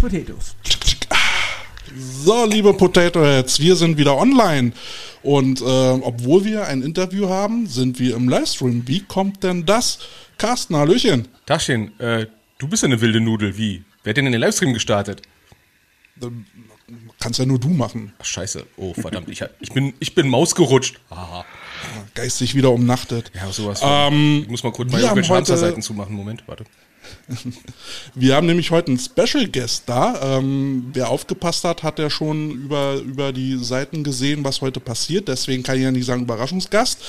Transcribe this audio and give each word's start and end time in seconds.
Potatoes. 0.00 0.56
So, 2.24 2.46
liebe 2.46 2.72
Potato 2.72 3.22
Heads, 3.22 3.60
wir 3.60 3.76
sind 3.76 3.98
wieder 3.98 4.16
online. 4.16 4.72
Und 5.22 5.60
äh, 5.60 5.64
obwohl 5.64 6.44
wir 6.44 6.66
ein 6.66 6.82
Interview 6.82 7.28
haben, 7.28 7.66
sind 7.66 7.98
wir 7.98 8.16
im 8.16 8.28
Livestream. 8.28 8.86
Wie 8.86 9.00
kommt 9.00 9.42
denn 9.42 9.66
das? 9.66 9.98
Carsten, 10.38 10.74
Hallöchen. 10.76 11.28
Taschen, 11.44 11.98
äh, 12.00 12.26
du 12.58 12.68
bist 12.68 12.82
ja 12.82 12.86
eine 12.86 13.00
wilde 13.00 13.20
Nudel. 13.20 13.58
Wie? 13.58 13.84
Wer 14.02 14.12
hat 14.12 14.16
denn 14.16 14.24
den 14.24 14.40
Livestream 14.40 14.72
gestartet? 14.72 15.20
Kannst 17.18 17.38
ja 17.38 17.44
nur 17.44 17.58
du 17.58 17.68
machen. 17.68 18.14
Ach, 18.18 18.24
scheiße. 18.24 18.64
Oh, 18.76 18.94
verdammt. 18.94 19.28
Ich, 19.28 19.44
ich, 19.60 19.72
bin, 19.72 19.92
ich 20.00 20.14
bin 20.14 20.28
Maus 20.28 20.54
gerutscht. 20.54 20.98
Haha. 21.10 21.44
Geistig 22.14 22.54
wieder 22.54 22.70
umnachtet. 22.70 23.30
Ja, 23.34 23.52
sowas. 23.52 23.80
Ähm, 23.82 24.40
ich 24.44 24.48
muss 24.48 24.64
mal 24.64 24.72
kurz 24.72 24.90
meine 24.90 25.10
Hamsterseiten 25.10 25.82
zumachen. 25.82 26.14
Moment, 26.14 26.44
warte. 26.46 26.64
Wir 28.14 28.36
haben 28.36 28.46
nämlich 28.46 28.70
heute 28.70 28.88
einen 28.88 28.98
Special 28.98 29.46
Guest 29.48 29.84
da. 29.86 30.38
Ähm, 30.38 30.90
wer 30.92 31.08
aufgepasst 31.08 31.64
hat, 31.64 31.82
hat 31.82 31.98
ja 31.98 32.10
schon 32.10 32.50
über, 32.50 32.96
über 32.96 33.32
die 33.32 33.56
Seiten 33.56 34.04
gesehen, 34.04 34.44
was 34.44 34.60
heute 34.60 34.80
passiert. 34.80 35.28
Deswegen 35.28 35.62
kann 35.62 35.76
ich 35.76 35.82
ja 35.82 35.90
nicht 35.90 36.06
sagen 36.06 36.22
Überraschungsgast. 36.22 37.02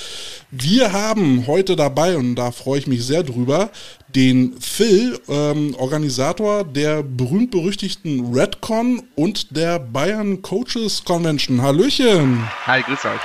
Wir 0.52 0.94
haben 0.94 1.48
heute 1.48 1.76
dabei, 1.76 2.18
und 2.18 2.36
da 2.36 2.52
freue 2.52 2.80
ich 2.80 2.88
mich 2.88 3.06
sehr 3.06 3.24
drüber, 3.24 3.70
den 4.16 4.60
Phil, 4.60 5.20
ähm, 5.30 5.76
Organisator 5.76 6.64
der 6.64 7.04
berühmt-berüchtigten 7.04 8.34
Redcon 8.34 9.04
und 9.16 9.56
der 9.56 9.80
Bayern 9.80 10.42
Coaches 10.42 11.04
Convention. 11.06 11.62
Hallöchen. 11.62 12.48
Hi, 12.66 12.82
grüß 12.82 13.06
euch. 13.06 13.22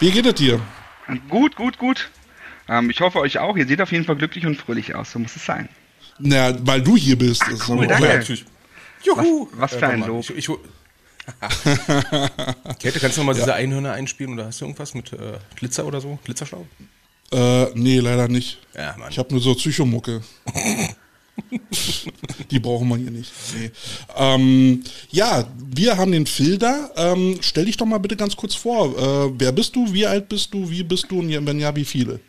Wie 0.00 0.10
geht 0.10 0.26
es 0.26 0.34
dir? 0.34 0.60
Gut, 1.28 1.56
gut, 1.56 1.78
gut. 1.78 2.10
Ähm, 2.68 2.90
ich 2.90 3.00
hoffe 3.00 3.18
euch 3.20 3.38
auch. 3.38 3.56
Ihr 3.56 3.66
seht 3.66 3.80
auf 3.80 3.92
jeden 3.92 4.04
Fall 4.04 4.16
glücklich 4.16 4.46
und 4.46 4.56
fröhlich 4.56 4.94
aus. 4.94 5.12
So 5.12 5.18
muss 5.18 5.36
es 5.36 5.44
sein. 5.44 5.68
Na, 6.18 6.54
weil 6.66 6.82
du 6.82 6.96
hier 6.96 7.16
bist. 7.18 7.46
Ist 7.48 7.68
cool, 7.68 7.86
danke. 7.86 8.06
Ja, 8.08 8.16
natürlich. 8.18 8.44
Juhu. 9.02 9.48
Was- 9.52 9.72
was 9.72 9.80
für 9.80 9.86
ein 9.88 10.00
Lob. 10.06 10.24
Ich, 10.30 10.36
ich, 10.36 10.46
Käthe, 12.78 13.00
kannst 13.00 13.16
du 13.16 13.20
noch 13.22 13.26
mal 13.26 13.34
diese 13.34 13.54
Einhörner 13.54 13.92
einspielen 13.92 14.34
oder 14.34 14.46
hast 14.46 14.60
du 14.60 14.66
irgendwas 14.66 14.94
mit 14.94 15.12
äh, 15.12 15.38
Glitzer 15.56 15.84
oder 15.86 16.00
so? 16.00 16.18
Glitzerstaub? 16.24 16.66
Äh, 17.32 17.66
nee, 17.74 17.98
leider 18.00 18.28
nicht. 18.28 18.58
Ja, 18.74 18.94
Mann. 18.98 19.10
Ich 19.10 19.18
habe 19.18 19.32
nur 19.32 19.40
so 19.42 19.54
Psychomucke. 19.54 20.22
Die 22.50 22.60
brauchen 22.60 22.88
wir 22.88 22.96
hier 22.96 23.10
nicht. 23.10 23.32
Nee. 23.58 23.70
Ähm, 24.16 24.84
ja, 25.10 25.44
wir 25.74 25.96
haben 25.96 26.12
den 26.12 26.26
Phil 26.26 26.58
da. 26.58 26.90
Ähm, 26.96 27.38
stell 27.40 27.64
dich 27.64 27.76
doch 27.76 27.86
mal 27.86 27.98
bitte 27.98 28.16
ganz 28.16 28.36
kurz 28.36 28.54
vor. 28.54 28.96
Äh, 28.96 29.32
wer 29.38 29.50
bist 29.52 29.74
du? 29.74 29.92
Wie 29.92 30.06
alt 30.06 30.28
bist 30.28 30.54
du? 30.54 30.70
Wie 30.70 30.84
bist 30.84 31.06
du? 31.10 31.18
Und 31.20 31.30
ja- 31.30 31.44
wenn 31.44 31.58
ja, 31.58 31.74
wie 31.74 31.84
viele? 31.84 32.20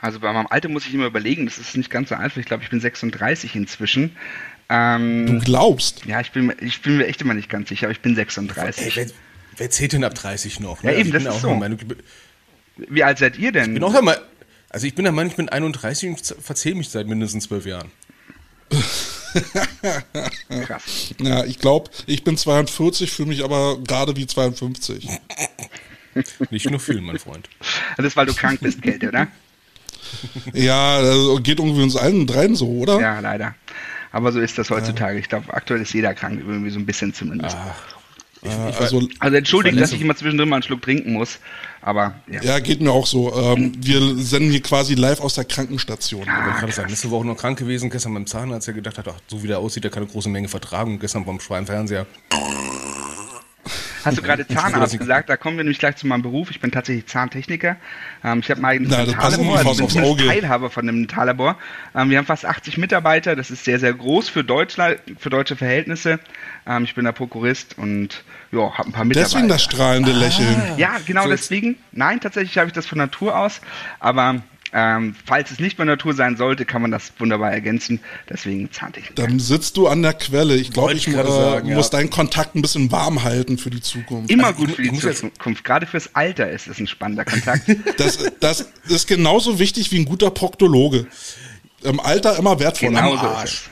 Also 0.00 0.18
bei 0.20 0.32
meinem 0.32 0.46
Alter 0.48 0.68
muss 0.68 0.86
ich 0.86 0.94
immer 0.94 1.06
überlegen. 1.06 1.44
Das 1.46 1.58
ist 1.58 1.76
nicht 1.76 1.90
ganz 1.90 2.08
so 2.08 2.14
einfach. 2.14 2.38
Ich 2.38 2.46
glaube, 2.46 2.62
ich 2.62 2.70
bin 2.70 2.80
36 2.80 3.54
inzwischen. 3.54 4.16
Ähm, 4.68 5.26
Du 5.26 5.38
glaubst. 5.40 6.04
ja, 6.06 6.20
ich 6.20 6.30
bin, 6.32 6.46
mir- 6.46 6.56
ich 6.62 6.80
bin 6.80 6.96
mir 6.98 7.06
echt 7.06 7.20
immer 7.20 7.34
nicht 7.34 7.48
ganz 7.48 7.68
sicher, 7.68 7.86
aber 7.86 7.92
ich 7.92 8.00
bin 8.00 8.12
Ey, 8.12 8.16
36. 8.16 8.96
wer, 8.96 9.06
wer 9.56 9.70
zählt 9.70 9.92
denn 9.92 10.04
ab 10.04 10.14
30 10.14 10.60
noch? 10.60 10.82
Ja, 10.84 10.92
eben, 10.92 11.08
ich 11.08 11.12
das 11.12 11.22
ist 11.24 11.28
auch 11.28 11.40
so. 11.40 11.54
Meinung, 11.54 11.78
ich 12.76 12.88
Wie 12.88 13.02
alt 13.04 13.18
seid 13.18 13.36
ihr 13.38 13.52
denn? 13.52 13.74
bin 13.74 13.82
auch 13.84 13.92
Meinung, 14.00 14.22
also 14.70 14.86
ich 14.86 14.94
bin 14.94 15.02
der 15.04 15.12
Meinung, 15.12 15.30
ich 15.32 15.36
bin 15.36 15.48
31 15.48 16.08
und 16.10 16.36
verzähle 16.40 16.76
mich 16.76 16.88
seit 16.88 17.06
mindestens 17.08 17.44
zwölf 17.44 17.66
Jahren. 17.66 17.90
Krass. 20.66 20.82
Ja, 21.20 21.44
ich 21.44 21.58
glaube, 21.58 21.90
ich 22.06 22.24
bin 22.24 22.36
42, 22.36 23.10
fühle 23.10 23.28
mich 23.28 23.44
aber 23.44 23.78
gerade 23.82 24.16
wie 24.16 24.26
52. 24.26 25.08
Nicht 26.50 26.70
nur 26.70 26.80
viel, 26.80 27.00
mein 27.00 27.18
Freund. 27.18 27.48
Das 27.96 28.06
ist, 28.06 28.16
weil 28.16 28.26
du 28.26 28.34
krank 28.34 28.60
bist, 28.60 28.80
Kälte, 28.82 29.08
oder? 29.08 29.28
Ja, 30.54 30.96
also 30.96 31.36
geht 31.36 31.58
irgendwie 31.58 31.82
uns 31.82 31.96
allen 31.96 32.26
dreien 32.26 32.54
so, 32.54 32.68
oder? 32.68 33.00
Ja, 33.00 33.20
leider. 33.20 33.54
Aber 34.12 34.32
so 34.32 34.40
ist 34.40 34.58
das 34.58 34.70
heutzutage. 34.70 35.18
Ich 35.18 35.28
glaube, 35.28 35.52
aktuell 35.54 35.80
ist 35.80 35.92
jeder 35.94 36.14
krank, 36.14 36.40
irgendwie 36.44 36.70
so 36.70 36.78
ein 36.78 36.86
bisschen 36.86 37.14
zumindest. 37.14 37.56
Äh, 38.42 38.48
also, 38.48 39.06
Also 39.18 39.36
entschuldigt, 39.36 39.74
Ich 39.74 39.80
dass 39.80 39.92
ich 39.92 40.00
immer 40.00 40.16
zwischendrin 40.16 40.48
mal 40.48 40.56
einen 40.56 40.62
Schluck 40.62 40.82
trinken 40.82 41.12
muss. 41.12 41.38
Aber 41.82 42.14
ja. 42.30 42.42
ja, 42.42 42.58
geht 42.58 42.80
mir 42.80 42.90
auch 42.90 43.06
so. 43.06 43.34
Ähm, 43.34 43.72
wir 43.78 44.00
senden 44.16 44.50
hier 44.50 44.62
quasi 44.62 44.94
live 44.94 45.20
aus 45.20 45.34
der 45.34 45.44
Krankenstation. 45.44 46.22
Ich 46.22 46.28
wollte 46.28 46.58
gerade 46.58 46.72
sagen, 46.72 46.88
letzte 46.90 47.10
Woche 47.10 47.26
noch 47.26 47.36
krank 47.36 47.58
gewesen, 47.58 47.90
gestern 47.90 48.14
beim 48.14 48.26
Zahnarzt, 48.26 48.66
der 48.66 48.74
gedacht 48.74 48.98
hat, 48.98 49.08
ach, 49.08 49.20
so 49.28 49.42
wie 49.42 49.46
der 49.46 49.58
aussieht, 49.58 49.84
der 49.84 49.90
kann 49.90 50.02
eine 50.02 50.12
große 50.12 50.28
Menge 50.28 50.48
vertragen. 50.48 50.92
Und 50.92 51.00
gestern 51.00 51.24
beim 51.24 51.40
Schweinfernseher. 51.40 52.06
Hast 54.04 54.18
du 54.18 54.22
gerade 54.22 54.46
Zahnarzt 54.46 54.98
gesagt? 54.98 55.28
Da 55.28 55.36
kommen 55.36 55.56
wir 55.56 55.64
nämlich 55.64 55.78
gleich 55.78 55.96
zu 55.96 56.06
meinem 56.06 56.22
Beruf. 56.22 56.50
Ich 56.50 56.60
bin 56.60 56.70
tatsächsächlich 56.70 57.10
Zahntechniker. 57.10 57.76
Ähm, 58.24 58.40
ich 58.40 58.50
habe 58.50 58.60
mein 58.60 58.76
eigenes 58.76 58.96
Dentallabor, 58.96 59.58
also 59.58 59.84
ich 59.84 59.94
bin. 59.94 60.26
Teilhaber 60.28 60.70
von 60.70 60.88
einem 60.88 61.06
Dentallabor. 61.06 61.56
Ähm, 61.94 62.10
wir 62.10 62.18
haben 62.18 62.26
fast 62.26 62.44
80 62.44 62.78
Mitarbeiter. 62.78 63.36
Das 63.36 63.50
ist 63.50 63.64
sehr, 63.64 63.78
sehr 63.78 63.92
groß 63.92 64.28
für, 64.28 64.44
Deutschland, 64.44 64.98
für 65.18 65.30
deutsche 65.30 65.56
Verhältnisse. 65.56 66.20
Ähm, 66.66 66.84
ich 66.84 66.94
bin 66.94 67.04
der 67.04 67.12
Prokurist 67.12 67.78
und 67.78 68.24
ja, 68.52 68.72
habe 68.76 68.88
ein 68.88 68.92
paar 68.92 69.04
Mitarbeiter. 69.04 69.30
Deswegen 69.34 69.48
das 69.48 69.62
strahlende 69.62 70.12
Lächeln. 70.12 70.62
Ja, 70.76 70.96
genau 71.06 71.24
So 71.24 71.30
deswegen. 71.30 71.76
Nein, 71.92 72.20
tatsächlich 72.20 72.56
habe 72.58 72.68
ich 72.68 72.72
das 72.72 72.86
von 72.86 72.98
Natur 72.98 73.36
aus. 73.36 73.60
Aber 73.98 74.42
ähm, 74.72 75.16
falls 75.24 75.50
es 75.50 75.58
nicht 75.58 75.76
von 75.76 75.86
Natur 75.86 76.14
sein 76.14 76.36
sollte, 76.36 76.64
kann 76.64 76.82
man 76.82 76.90
das 76.90 77.12
wunderbar 77.18 77.50
ergänzen. 77.52 78.00
Deswegen 78.28 78.70
Zahntechnik. 78.70 79.16
Dann 79.16 79.40
sitzt 79.40 79.76
du 79.76 79.88
an 79.88 80.02
der 80.02 80.14
Quelle. 80.14 80.54
Ich 80.56 80.70
glaube, 80.70 80.94
ich 80.94 81.08
ich 81.08 81.14
äh, 81.14 81.22
sagen, 81.22 81.68
ja. 81.68 81.76
muss 81.76 81.90
deinen 81.90 82.10
Kontakt 82.10 82.54
ein 82.54 82.62
bisschen 82.62 82.92
warm 82.92 83.24
halten 83.24 83.58
für 83.58 83.70
die 83.70 83.80
Zukunft. 83.80 84.30
Immer 84.30 84.48
Also 84.48 84.58
gut 84.58 84.70
für 84.72 84.82
die 84.82 84.92
Zukunft. 84.92 85.64
Gerade 85.64 85.86
fürs 85.86 86.14
Alter 86.14 86.50
ist 86.50 86.68
es 86.68 86.78
ein 86.78 86.86
spannender 86.86 87.24
Kontakt. 87.24 87.68
Das, 87.96 88.18
das 88.40 88.66
ist 88.88 89.08
genauso 89.08 89.58
wichtig 89.58 89.90
wie 89.92 89.98
ein 89.98 90.04
guter 90.04 90.30
Proktologe. 90.30 91.06
Im 91.82 92.00
Alter 92.00 92.38
immer 92.38 92.58
wertvoller. 92.58 93.00
Genau 93.00 93.12
Am 93.14 93.18
so 93.18 93.26
ist 93.26 93.36
Arsch. 93.36 93.70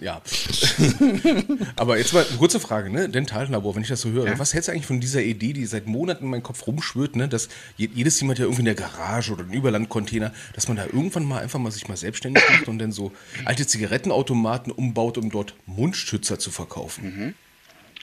Ja. 0.00 0.20
Aber 1.76 1.98
jetzt 1.98 2.12
mal 2.12 2.24
eine 2.28 2.36
kurze 2.38 2.60
Frage, 2.60 2.90
ne? 2.90 3.08
Dentallabor, 3.08 3.74
wenn 3.74 3.82
ich 3.82 3.88
das 3.88 4.00
so 4.00 4.10
höre. 4.10 4.26
Ja. 4.26 4.38
Was 4.38 4.54
hältst 4.54 4.68
du 4.68 4.72
eigentlich 4.72 4.86
von 4.86 5.00
dieser 5.00 5.22
Idee, 5.22 5.52
die 5.52 5.64
seit 5.66 5.86
Monaten 5.86 6.24
in 6.24 6.30
meinem 6.30 6.42
Kopf 6.42 6.66
rumschwirrt, 6.66 7.16
ne? 7.16 7.28
Dass 7.28 7.48
je- 7.76 7.88
jedes 7.94 8.20
jemand 8.20 8.38
ja 8.38 8.44
irgendwie 8.44 8.60
in 8.62 8.66
der 8.66 8.74
Garage 8.74 9.32
oder 9.32 9.42
einen 9.42 9.52
Überlandcontainer, 9.52 10.32
dass 10.54 10.68
man 10.68 10.76
da 10.76 10.84
irgendwann 10.86 11.24
mal 11.24 11.40
einfach 11.42 11.58
mal 11.58 11.70
sich 11.72 11.88
mal 11.88 11.96
selbstständig 11.96 12.42
macht 12.50 12.68
und 12.68 12.78
dann 12.78 12.92
so 12.92 13.12
alte 13.44 13.66
Zigarettenautomaten 13.66 14.72
umbaut, 14.72 15.18
um 15.18 15.30
dort 15.30 15.54
Mundschützer 15.66 16.38
zu 16.38 16.50
verkaufen. 16.50 17.34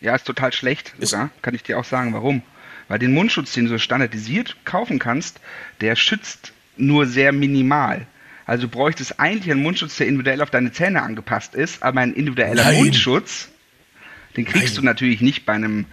Ja, 0.02 0.16
ist 0.16 0.25
total 0.25 0.52
schlecht, 0.53 0.94
sogar. 1.00 1.29
Kann 1.41 1.56
ich 1.56 1.63
dir 1.63 1.79
auch 1.79 1.85
sagen, 1.85 2.13
warum. 2.13 2.41
Weil 2.88 3.00
den 3.00 3.13
Mundschutz, 3.13 3.53
den 3.53 3.66
du 3.66 3.79
standardisiert 3.79 4.57
kaufen 4.66 5.00
kannst, 5.00 5.40
der 5.81 5.96
schützt 5.96 6.52
nur 6.78 7.07
sehr 7.07 7.31
minimal. 7.31 8.06
Also 8.45 8.63
du 8.63 8.69
bräuchtest 8.69 9.19
eigentlich 9.19 9.51
einen 9.51 9.63
Mundschutz, 9.63 9.97
der 9.97 10.07
individuell 10.07 10.41
auf 10.41 10.51
deine 10.51 10.72
Zähne 10.72 11.01
angepasst 11.01 11.56
ist, 11.56 11.81
aber 11.81 12.01
ein 12.01 12.13
individueller 12.13 12.63
Nein. 12.63 12.78
Mundschutz, 12.78 13.50
den 14.38 14.45
kriegst 14.45 14.75
Nein. 14.75 14.75
du 14.75 14.81
natürlich 14.83 15.22
nicht 15.22 15.45
bei 15.45 15.53
einem 15.53 15.85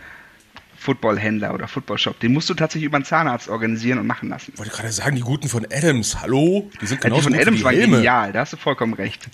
Footballhändler 0.77 1.55
oder 1.55 1.69
Footballshop. 1.69 2.19
Den 2.21 2.33
musst 2.33 2.51
du 2.51 2.55
tatsächlich 2.55 2.87
über 2.87 2.97
einen 2.97 3.05
Zahnarzt 3.05 3.49
organisieren 3.49 3.99
und 3.99 4.07
machen 4.07 4.29
lassen. 4.29 4.51
Ich 4.53 4.59
wollte 4.59 4.73
gerade 4.73 4.91
sagen, 4.91 5.15
die 5.15 5.23
guten 5.23 5.49
von 5.49 5.65
Adams, 5.73 6.21
hallo? 6.21 6.71
Die 6.81 6.87
sind 6.87 7.05
Ja, 7.05 7.11
die 7.11 7.23
von 7.23 7.35
Adams 7.35 7.63
waren 7.63 7.77
genial, 7.77 8.33
da 8.33 8.41
hast 8.41 8.53
du 8.53 8.57
vollkommen 8.57 8.95
recht. 8.95 9.29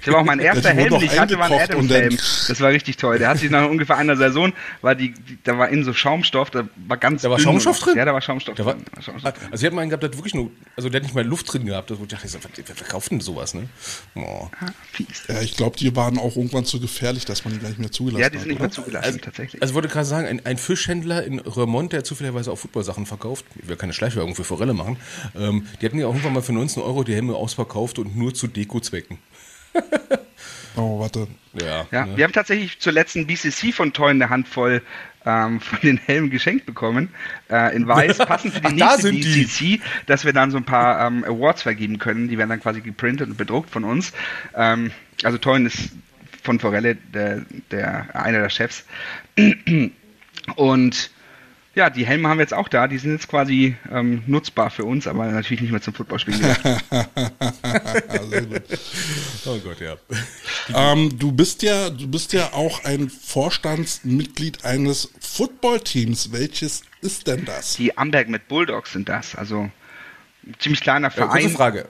Ich 0.00 0.06
habe 0.06 0.18
auch 0.18 0.24
mein 0.24 0.38
erster 0.38 0.70
Helm, 0.70 0.90
den 0.90 1.02
ich 1.02 1.18
hatte, 1.18 1.38
war 1.38 1.46
ein 1.50 1.60
Adams-Helm. 1.60 2.16
Das 2.16 2.60
war 2.60 2.70
richtig 2.70 2.98
toll. 2.98 3.18
Der 3.18 3.28
hat 3.30 3.38
sich 3.38 3.50
nach 3.50 3.68
ungefähr 3.68 3.96
einer 3.96 4.16
Saison, 4.16 4.52
war 4.80 4.94
die, 4.94 5.12
die, 5.12 5.38
da 5.42 5.58
war 5.58 5.68
innen 5.70 5.82
so 5.84 5.92
Schaumstoff, 5.92 6.50
da 6.50 6.68
war 6.86 6.96
ganz 6.98 7.22
Da 7.22 7.30
war 7.30 7.38
Schaumstoff 7.40 7.80
drin? 7.80 7.96
Ja, 7.96 8.04
da 8.04 8.12
war 8.14 8.20
Schaumstoff 8.20 8.54
Da 8.54 8.64
war, 8.64 8.74
drin. 8.74 8.84
War 8.94 9.02
Schaumstoff 9.02 9.34
also 9.50 9.66
ich 9.66 9.70
habe 9.70 9.80
einen 9.80 9.90
gehabt, 9.90 10.02
der 10.04 10.10
hat 10.10 10.16
wirklich 10.16 10.34
nur, 10.34 10.50
also 10.76 10.88
der 10.88 11.00
hat 11.00 11.02
nicht 11.02 11.14
mal 11.14 11.24
Luft 11.26 11.52
drin 11.52 11.66
gehabt. 11.66 11.90
Das, 11.90 11.98
ich 12.00 12.06
dachte, 12.06 12.28
wer, 12.32 12.50
wer 12.68 12.76
verkauft 12.76 13.10
denn 13.10 13.20
sowas, 13.20 13.54
ne? 13.54 13.68
Oh. 14.14 14.48
Ah, 14.60 14.66
Fies. 14.92 15.24
Ja, 15.26 15.40
ich 15.42 15.56
glaube, 15.56 15.76
die 15.76 15.94
waren 15.96 16.18
auch 16.18 16.36
irgendwann 16.36 16.64
zu 16.64 16.78
gefährlich, 16.80 17.24
dass 17.24 17.44
man 17.44 17.54
die 17.54 17.60
gar 17.60 17.68
nicht 17.68 17.80
mehr 17.80 17.90
zugelassen 17.90 18.22
Ja, 18.22 18.30
die 18.30 18.38
sind 18.38 18.48
nicht 18.48 18.60
mehr 18.60 18.68
hat. 18.68 18.74
zugelassen, 18.74 19.04
Also, 19.04 19.18
tatsächlich. 19.18 19.60
also 19.62 19.74
wollte 19.74 19.88
gerade 19.88 20.06
sagen, 20.06 20.26
ein, 20.28 20.46
ein 20.46 20.58
Fischhändler 20.58 21.24
in 21.24 21.40
Röhrmont, 21.40 21.92
der 21.92 22.04
zufälligerweise 22.04 22.52
auch 22.52 22.56
Footballsachen 22.56 23.04
verkauft, 23.06 23.44
ich 23.60 23.66
will 23.68 23.76
keine 23.76 23.92
Schleichwerbung 23.92 24.34
für 24.36 24.44
Forelle 24.44 24.74
machen, 24.74 24.96
ähm, 25.36 25.66
die 25.80 25.86
hatten 25.86 25.98
ja 25.98 26.06
auch 26.06 26.10
irgendwann 26.10 26.34
mal 26.34 26.42
für 26.42 26.52
19 26.52 26.82
Euro 26.82 27.02
die 27.02 27.14
Helme 27.14 27.34
ausverkauft 27.34 27.98
und 27.98 28.16
nur 28.16 28.32
zu 28.32 28.46
Deko-Zwecken. 28.46 29.18
Oh, 30.76 31.00
warte. 31.00 31.26
Ja, 31.60 31.86
Ja, 31.90 32.06
ne? 32.06 32.16
wir 32.16 32.24
haben 32.24 32.32
tatsächlich 32.32 32.78
zur 32.78 32.92
letzten 32.92 33.26
BCC 33.26 33.72
von 33.72 33.92
Toy 33.92 34.10
eine 34.10 34.30
Handvoll 34.30 34.80
ähm, 35.26 35.60
von 35.60 35.80
den 35.82 35.98
Helmen 35.98 36.30
geschenkt 36.30 36.66
bekommen. 36.66 37.08
Äh, 37.50 37.74
in 37.74 37.88
weiß, 37.88 38.18
passend 38.26 38.54
für 38.54 38.60
die 38.60 38.74
nächste 38.74 39.02
sind 39.02 39.24
die. 39.24 39.44
BCC, 39.44 39.80
dass 40.06 40.24
wir 40.24 40.32
dann 40.32 40.52
so 40.52 40.56
ein 40.56 40.64
paar 40.64 41.04
ähm, 41.04 41.24
Awards 41.24 41.62
vergeben 41.62 41.98
können. 41.98 42.28
Die 42.28 42.38
werden 42.38 42.50
dann 42.50 42.60
quasi 42.60 42.80
geprintet 42.80 43.28
und 43.28 43.36
bedruckt 43.36 43.70
von 43.70 43.82
uns. 43.82 44.12
Ähm, 44.54 44.92
also 45.24 45.36
Toyn 45.38 45.66
ist 45.66 45.90
von 46.44 46.60
Forelle 46.60 46.94
der, 46.94 47.44
der, 47.72 48.14
einer 48.14 48.40
der 48.40 48.50
Chefs. 48.50 48.84
Und 50.56 51.10
ja, 51.78 51.88
die 51.88 52.04
Helme 52.06 52.28
haben 52.28 52.36
wir 52.38 52.42
jetzt 52.42 52.52
auch 52.52 52.68
da. 52.68 52.86
Die 52.88 52.98
sind 52.98 53.12
jetzt 53.12 53.28
quasi 53.28 53.76
ähm, 53.90 54.22
nutzbar 54.26 54.68
für 54.68 54.84
uns, 54.84 55.06
aber 55.06 55.24
natürlich 55.26 55.62
nicht 55.62 55.70
mehr 55.70 55.80
zum 55.80 55.94
Footballspielen. 55.94 56.40
Oh 59.46 59.58
Gott, 59.64 59.80
ja. 59.80 59.96
ähm, 60.74 61.18
du 61.18 61.32
bist 61.32 61.62
ja, 61.62 61.88
du 61.90 62.06
bist 62.08 62.32
ja 62.32 62.52
auch 62.52 62.84
ein 62.84 63.08
Vorstandsmitglied 63.08 64.64
eines 64.64 65.10
Footballteams. 65.20 66.32
Welches 66.32 66.82
ist 67.00 67.26
denn 67.26 67.44
das? 67.44 67.76
Die 67.76 67.96
Amberg 67.96 68.28
mit 68.28 68.48
Bulldogs 68.48 68.92
sind 68.92 69.08
das. 69.08 69.34
Also 69.34 69.70
ein 70.46 70.54
ziemlich 70.58 70.80
kleiner 70.80 71.08
Äh, 71.08 71.12
Verein. 71.12 71.48
Frage. 71.50 71.88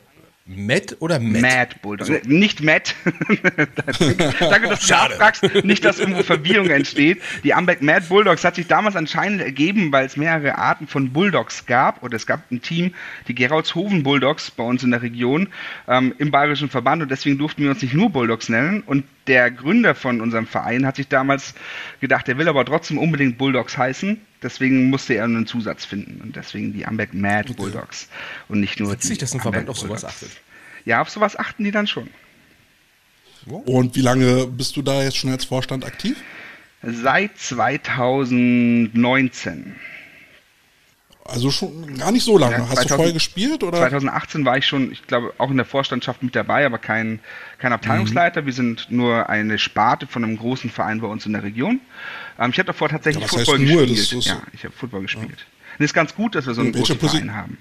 Matt 0.51 0.97
oder 1.01 1.21
Matt? 1.21 1.43
Mad 1.43 1.77
Bulldog. 1.83 2.09
Also, 2.09 2.27
nicht 2.27 2.63
Matt. 2.63 2.95
Danke, 3.05 4.69
dass 4.69 4.87
du 4.87 4.95
nachfragst. 4.95 5.65
Nicht, 5.65 5.85
dass 5.85 5.99
irgendwo 5.99 6.23
Verwirrung 6.23 6.71
entsteht. 6.71 7.21
Die 7.45 7.53
Ambeck 7.53 7.83
Mad 7.83 8.07
Bulldogs 8.09 8.45
hat 8.45 8.55
sich 8.55 8.67
damals 8.67 8.97
anscheinend 8.97 9.43
ergeben, 9.43 9.93
weil 9.93 10.07
es 10.07 10.17
mehrere 10.17 10.57
Arten 10.57 10.87
von 10.87 11.13
Bulldogs 11.13 11.67
gab. 11.67 12.03
Oder 12.03 12.17
es 12.17 12.27
gab 12.27 12.51
ein 12.51 12.63
Team, 12.63 12.95
die 13.29 13.35
Geroldshofen 13.35 14.03
Bulldogs 14.03 14.51
bei 14.51 14.65
uns 14.65 14.83
in 14.83 14.91
der 14.91 15.03
Region 15.03 15.49
ähm, 15.87 16.15
im 16.17 16.31
Bayerischen 16.31 16.71
Verband. 16.71 17.03
Und 17.03 17.11
deswegen 17.11 17.37
durften 17.37 17.63
wir 17.65 17.71
uns 17.71 17.83
nicht 17.83 17.93
nur 17.93 18.09
Bulldogs 18.09 18.49
nennen. 18.49 18.83
Und 18.87 19.05
der 19.27 19.51
Gründer 19.51 19.95
von 19.95 20.23
unserem 20.23 20.47
Verein 20.47 20.87
hat 20.87 20.97
sich 20.97 21.09
damals 21.09 21.55
gedacht, 22.01 22.27
er 22.27 22.39
will 22.39 22.49
aber 22.49 22.65
trotzdem 22.65 22.97
unbedingt 22.97 23.37
Bulldogs 23.37 23.77
heißen. 23.77 24.19
Deswegen 24.43 24.91
musste 24.91 25.15
er 25.15 25.25
einen 25.25 25.47
Zusatz 25.47 25.85
finden. 25.85 26.21
Und 26.21 26.37
deswegen 26.37 26.73
die 26.73 26.87
Ambeck 26.87 27.15
Mad 27.15 27.53
Bulldogs. 27.55 28.09
Und 28.49 28.61
nicht 28.61 28.79
nur 28.79 28.93
Witzig, 28.93 29.19
die 29.19 29.19
dass 29.19 29.35
ein 29.35 29.41
Verband 29.41 29.69
Amberg 29.69 29.77
auf 29.77 29.79
sowas 29.79 30.05
achtet. 30.05 30.31
Ja, 30.85 31.03
auf 31.03 31.11
sowas 31.11 31.39
achten 31.39 31.65
die 31.65 31.71
dann 31.71 31.87
schon. 31.87 32.09
Und 33.47 33.97
wie 33.97 34.01
lange 34.01 34.47
bist 34.47 34.77
du 34.77 34.83
da 34.83 35.03
jetzt 35.03 35.17
schon 35.17 35.31
als 35.31 35.45
Vorstand 35.45 35.85
aktiv? 35.85 36.17
Seit 36.83 37.39
2019. 37.39 39.75
Also 41.29 41.51
schon 41.51 41.97
gar 41.99 42.11
nicht 42.11 42.25
so 42.25 42.39
lange. 42.39 42.55
Ja, 42.57 42.61
Hast 42.63 42.71
du 42.71 42.75
2000 42.89 42.97
vorher 42.97 43.13
gespielt 43.13 43.63
oder? 43.63 43.79
2018 43.79 44.45
war 44.45 44.57
ich 44.57 44.67
schon, 44.67 44.91
ich 44.91 45.07
glaube, 45.07 45.33
auch 45.39 45.51
in 45.51 45.57
der 45.59 45.67
Vorstandschaft 45.67 46.23
mit 46.23 46.35
dabei, 46.35 46.65
aber 46.65 46.79
kein, 46.79 47.21
kein 47.59 47.73
Abteilungsleiter. 47.73 48.47
Wir 48.47 48.53
sind 48.55 48.87
nur 48.91 49.29
eine 49.29 49.59
Sparte 49.59 50.07
von 50.07 50.25
einem 50.25 50.39
großen 50.39 50.71
Verein 50.71 51.01
bei 51.01 51.07
uns 51.07 51.27
in 51.27 51.35
der 51.35 51.43
Region. 51.43 51.81
Ähm, 52.39 52.51
ich 52.51 52.59
habe 52.59 52.67
davor 52.69 52.89
tatsächlich 52.89 53.23
Ja, 53.25 53.29
Football 53.29 53.59
nur? 53.59 53.87
gespielt. 53.87 53.99
Das 53.99 54.13
ist- 54.13 54.27
ja, 54.27 54.43
ich 54.53 54.65
habe 54.65 54.75
Football 54.75 55.03
gespielt. 55.03 55.47
Und 55.79 55.85
es 55.85 55.91
ist 55.91 55.95
ganz 55.95 56.15
gut, 56.15 56.35
dass 56.35 56.47
wir 56.47 56.55
so 56.55 56.63
einen 56.63 56.75
Welche 56.75 56.97
großen 56.97 57.09
Posi- 57.09 57.17
Verein 57.19 57.37
haben. 57.37 57.59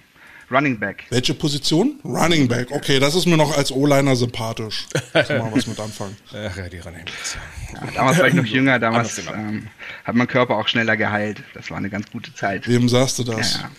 Running 0.50 0.80
Back. 0.80 1.04
Welche 1.10 1.34
Position? 1.34 2.00
Running 2.06 2.48
Back. 2.48 2.72
Okay, 2.72 3.00
das 3.00 3.16
ist 3.16 3.26
mir 3.26 3.36
noch 3.36 3.58
als 3.58 3.72
O-Liner 3.72 4.16
sympathisch. 4.16 4.86
Kann 5.12 5.40
man 5.40 5.52
was 5.54 5.68
mit 5.68 5.80
anfangen. 5.80 6.16
Ach 6.32 6.56
ja, 6.58 6.70
die 6.70 6.80
Running 6.80 7.04
Backs. 7.04 7.38
Ja, 7.74 7.92
damals 7.96 8.18
war 8.20 8.28
ich 8.28 8.34
noch 8.34 8.46
jünger, 8.46 8.80
damals 8.80 9.20
ähm, 9.28 9.68
hat 10.06 10.16
mein 10.16 10.28
Körper 10.28 10.56
auch 10.56 10.68
schneller 10.68 10.96
geheilt. 10.96 11.44
Das 11.54 11.70
war 11.70 11.78
eine 11.78 11.90
ganz 11.90 12.10
gute 12.12 12.34
Zeit. 12.34 12.68
Wem 12.68 12.88
sagst 12.88 13.20
du 13.20 13.24
das? 13.24 13.60
ja. 13.62 13.70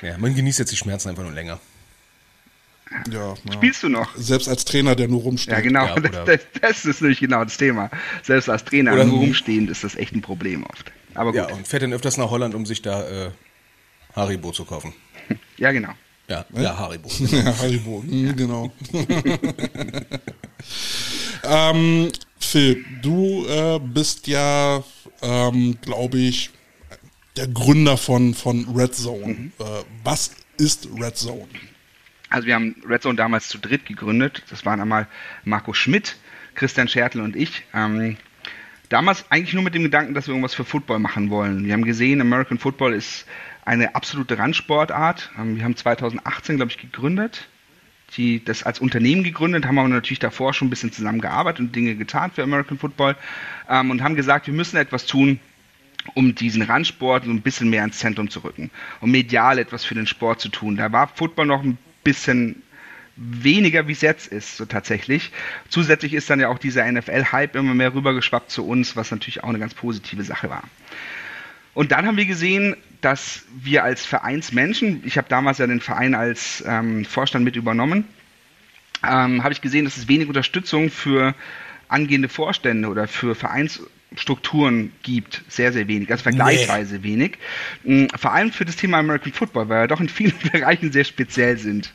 Ja, 0.00 0.16
man 0.18 0.34
genießt 0.34 0.60
jetzt 0.60 0.70
die 0.70 0.76
Schmerzen 0.76 1.08
einfach 1.08 1.24
nur 1.24 1.32
länger. 1.32 1.58
Ja, 3.10 3.34
ja. 3.34 3.52
Spielst 3.52 3.82
du 3.82 3.88
noch? 3.88 4.14
Selbst 4.16 4.48
als 4.48 4.64
Trainer, 4.64 4.94
der 4.94 5.08
nur 5.08 5.22
rumsteht. 5.22 5.52
Ja, 5.54 5.60
genau. 5.60 5.86
Ja, 5.86 5.94
das, 6.00 6.24
das, 6.24 6.40
das 6.60 6.84
ist 6.84 7.00
nämlich 7.02 7.20
genau 7.20 7.44
das 7.44 7.56
Thema. 7.56 7.90
Selbst 8.22 8.48
als 8.48 8.64
Trainer 8.64 8.92
Oder- 8.92 9.04
nur 9.04 9.18
rumstehend 9.18 9.70
ist 9.70 9.84
das 9.84 9.94
echt 9.96 10.14
ein 10.14 10.22
Problem 10.22 10.64
oft. 10.64 10.92
Aber 11.14 11.32
gut. 11.32 11.36
Ja, 11.38 11.46
und 11.54 11.66
fährt 11.66 11.82
dann 11.82 11.92
öfters 11.92 12.16
nach 12.16 12.30
Holland, 12.30 12.54
um 12.54 12.64
sich 12.64 12.80
da 12.80 13.26
äh, 13.26 13.30
Haribo 14.14 14.52
zu 14.52 14.64
kaufen. 14.64 14.94
Ja, 15.58 15.72
genau. 15.72 15.92
Ja, 16.28 16.44
ja, 16.54 16.78
Haribo. 16.78 17.08
Ja, 17.18 17.58
Haribo, 17.58 18.02
hm, 18.06 18.36
genau. 18.36 18.72
ähm, 21.42 22.12
Phil, 22.38 22.84
du 23.02 23.46
äh, 23.46 23.80
bist 23.80 24.26
ja, 24.26 24.82
ähm, 25.22 25.78
glaube 25.80 26.18
ich, 26.18 26.50
der 27.36 27.48
Gründer 27.48 27.96
von, 27.96 28.34
von 28.34 28.66
Red 28.74 28.94
Zone. 28.94 29.26
Mhm. 29.34 29.52
Äh, 29.58 29.64
was 30.04 30.32
ist 30.58 30.88
Red 31.00 31.16
Zone? 31.16 31.48
Also 32.30 32.46
wir 32.46 32.54
haben 32.54 32.76
Red 32.86 33.02
Zone 33.02 33.16
damals 33.16 33.48
zu 33.48 33.58
dritt 33.58 33.86
gegründet. 33.86 34.42
Das 34.50 34.66
waren 34.66 34.80
einmal 34.80 35.06
Marco 35.44 35.72
Schmidt, 35.72 36.16
Christian 36.54 36.88
Schertl 36.88 37.20
und 37.20 37.36
ich. 37.36 37.64
Ähm, 37.72 38.16
damals 38.88 39.24
eigentlich 39.30 39.54
nur 39.54 39.62
mit 39.62 39.74
dem 39.74 39.82
Gedanken, 39.82 40.14
dass 40.14 40.26
wir 40.26 40.32
irgendwas 40.32 40.54
für 40.54 40.64
Football 40.64 40.98
machen 40.98 41.30
wollen. 41.30 41.64
Wir 41.64 41.72
haben 41.72 41.84
gesehen, 41.84 42.20
American 42.20 42.58
Football 42.58 42.94
ist 42.94 43.24
eine 43.68 43.94
absolute 43.94 44.38
Randsportart. 44.38 45.30
Ähm, 45.38 45.56
wir 45.56 45.64
haben 45.64 45.76
2018, 45.76 46.56
glaube 46.56 46.72
ich, 46.72 46.78
gegründet. 46.78 47.48
Die, 48.16 48.42
das 48.42 48.62
als 48.62 48.80
Unternehmen 48.80 49.22
gegründet, 49.22 49.66
haben 49.66 49.78
aber 49.78 49.88
natürlich 49.88 50.18
davor 50.18 50.54
schon 50.54 50.68
ein 50.68 50.70
bisschen 50.70 50.92
zusammengearbeitet 50.92 51.60
und 51.60 51.76
Dinge 51.76 51.94
getan 51.94 52.30
für 52.30 52.42
American 52.42 52.78
Football 52.78 53.16
ähm, 53.68 53.90
und 53.90 54.02
haben 54.02 54.16
gesagt, 54.16 54.46
wir 54.46 54.54
müssen 54.54 54.78
etwas 54.78 55.04
tun, 55.04 55.38
um 56.14 56.34
diesen 56.34 56.62
Randsport 56.62 57.26
so 57.26 57.30
ein 57.30 57.42
bisschen 57.42 57.68
mehr 57.68 57.84
ins 57.84 57.98
Zentrum 57.98 58.30
zu 58.30 58.40
rücken, 58.40 58.70
um 59.02 59.10
medial 59.10 59.58
etwas 59.58 59.84
für 59.84 59.94
den 59.94 60.06
Sport 60.06 60.40
zu 60.40 60.48
tun. 60.48 60.76
Da 60.76 60.90
war 60.90 61.08
Football 61.08 61.46
noch 61.46 61.62
ein 61.62 61.76
bisschen 62.02 62.62
weniger, 63.16 63.86
wie 63.88 63.92
es 63.92 64.00
jetzt 64.00 64.28
ist, 64.28 64.56
so 64.56 64.64
tatsächlich. 64.64 65.30
Zusätzlich 65.68 66.14
ist 66.14 66.30
dann 66.30 66.40
ja 66.40 66.48
auch 66.48 66.58
dieser 66.58 66.90
NFL-Hype 66.90 67.56
immer 67.56 67.74
mehr 67.74 67.92
rübergeschwappt 67.92 68.50
zu 68.50 68.66
uns, 68.66 68.96
was 68.96 69.10
natürlich 69.10 69.44
auch 69.44 69.50
eine 69.50 69.58
ganz 69.58 69.74
positive 69.74 70.24
Sache 70.24 70.48
war. 70.48 70.62
Und 71.78 71.92
dann 71.92 72.08
haben 72.08 72.16
wir 72.16 72.26
gesehen, 72.26 72.74
dass 73.02 73.44
wir 73.54 73.84
als 73.84 74.04
Vereinsmenschen, 74.04 75.00
ich 75.04 75.16
habe 75.16 75.28
damals 75.28 75.58
ja 75.58 75.66
den 75.68 75.80
Verein 75.80 76.16
als 76.16 76.64
ähm, 76.66 77.04
Vorstand 77.04 77.44
mit 77.44 77.54
übernommen, 77.54 78.02
ähm, 79.04 79.44
habe 79.44 79.52
ich 79.52 79.60
gesehen, 79.60 79.84
dass 79.84 79.96
es 79.96 80.08
wenig 80.08 80.26
Unterstützung 80.26 80.90
für 80.90 81.36
angehende 81.86 82.28
Vorstände 82.28 82.88
oder 82.88 83.06
für 83.06 83.36
Vereinsstrukturen 83.36 84.90
gibt. 85.04 85.44
Sehr, 85.46 85.72
sehr 85.72 85.86
wenig, 85.86 86.10
also 86.10 86.24
vergleichsweise 86.24 87.04
wenig. 87.04 87.38
Ähm, 87.84 88.08
Vor 88.16 88.32
allem 88.32 88.50
für 88.50 88.64
das 88.64 88.74
Thema 88.74 88.98
American 88.98 89.32
Football, 89.32 89.68
weil 89.68 89.82
wir 89.82 89.86
doch 89.86 90.00
in 90.00 90.08
vielen 90.08 90.34
Bereichen 90.52 90.90
sehr 90.90 91.04
speziell 91.04 91.58
sind. 91.58 91.94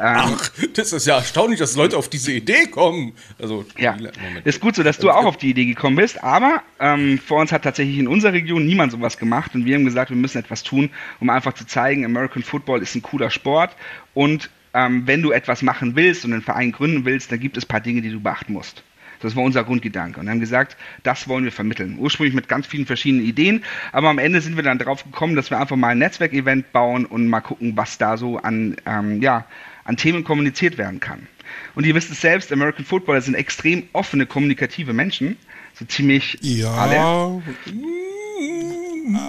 Ach, 0.00 0.50
das 0.74 0.92
ist 0.92 1.06
ja 1.06 1.16
erstaunlich, 1.16 1.58
dass 1.58 1.76
Leute 1.76 1.96
auf 1.96 2.08
diese 2.08 2.32
Idee 2.32 2.66
kommen. 2.66 3.12
Also, 3.40 3.64
Ja, 3.78 3.92
Moment. 3.92 4.46
ist 4.46 4.60
gut 4.60 4.76
so, 4.76 4.82
dass 4.82 4.98
du 4.98 5.10
auch 5.10 5.24
auf 5.24 5.36
die 5.36 5.50
Idee 5.50 5.66
gekommen 5.66 5.96
bist, 5.96 6.22
aber 6.22 6.62
ähm, 6.80 7.18
vor 7.18 7.40
uns 7.40 7.52
hat 7.52 7.62
tatsächlich 7.62 7.98
in 7.98 8.08
unserer 8.08 8.32
Region 8.32 8.64
niemand 8.66 8.92
sowas 8.92 9.18
gemacht 9.18 9.54
und 9.54 9.64
wir 9.64 9.74
haben 9.74 9.84
gesagt, 9.84 10.10
wir 10.10 10.16
müssen 10.16 10.38
etwas 10.38 10.62
tun, 10.62 10.90
um 11.20 11.30
einfach 11.30 11.52
zu 11.54 11.66
zeigen, 11.66 12.04
American 12.04 12.42
Football 12.42 12.82
ist 12.82 12.94
ein 12.94 13.02
cooler 13.02 13.30
Sport 13.30 13.74
und 14.14 14.50
ähm, 14.74 15.06
wenn 15.06 15.22
du 15.22 15.32
etwas 15.32 15.62
machen 15.62 15.96
willst 15.96 16.24
und 16.24 16.32
einen 16.32 16.42
Verein 16.42 16.72
gründen 16.72 17.04
willst, 17.04 17.32
dann 17.32 17.40
gibt 17.40 17.56
es 17.56 17.64
ein 17.64 17.68
paar 17.68 17.80
Dinge, 17.80 18.02
die 18.02 18.10
du 18.10 18.20
beachten 18.20 18.52
musst. 18.52 18.82
Das 19.20 19.34
war 19.34 19.42
unser 19.42 19.64
Grundgedanke. 19.64 20.20
Und 20.20 20.26
wir 20.26 20.30
haben 20.30 20.40
gesagt, 20.40 20.76
das 21.02 21.26
wollen 21.26 21.42
wir 21.42 21.50
vermitteln. 21.50 21.96
Ursprünglich 21.98 22.34
mit 22.34 22.48
ganz 22.48 22.66
vielen 22.66 22.86
verschiedenen 22.86 23.26
Ideen, 23.26 23.64
aber 23.92 24.10
am 24.10 24.18
Ende 24.18 24.40
sind 24.40 24.54
wir 24.56 24.62
dann 24.62 24.78
drauf 24.78 25.02
gekommen, 25.02 25.34
dass 25.34 25.50
wir 25.50 25.58
einfach 25.58 25.74
mal 25.76 25.88
ein 25.88 25.98
Netzwerkevent 25.98 26.70
bauen 26.72 27.04
und 27.04 27.26
mal 27.26 27.40
gucken, 27.40 27.76
was 27.76 27.98
da 27.98 28.16
so 28.16 28.38
an, 28.38 28.76
ähm, 28.86 29.20
ja, 29.20 29.44
an 29.88 29.96
Themen 29.96 30.22
kommuniziert 30.22 30.76
werden 30.76 31.00
kann. 31.00 31.26
Und 31.74 31.86
ihr 31.86 31.94
wisst 31.94 32.10
es 32.10 32.20
selbst, 32.20 32.52
American 32.52 32.84
Footballer 32.84 33.22
sind 33.22 33.34
extrem 33.34 33.88
offene, 33.94 34.26
kommunikative 34.26 34.92
Menschen. 34.92 35.38
So 35.78 35.86
ziemlich 35.86 36.38
alle. 36.66 36.94
Ja. 36.94 37.42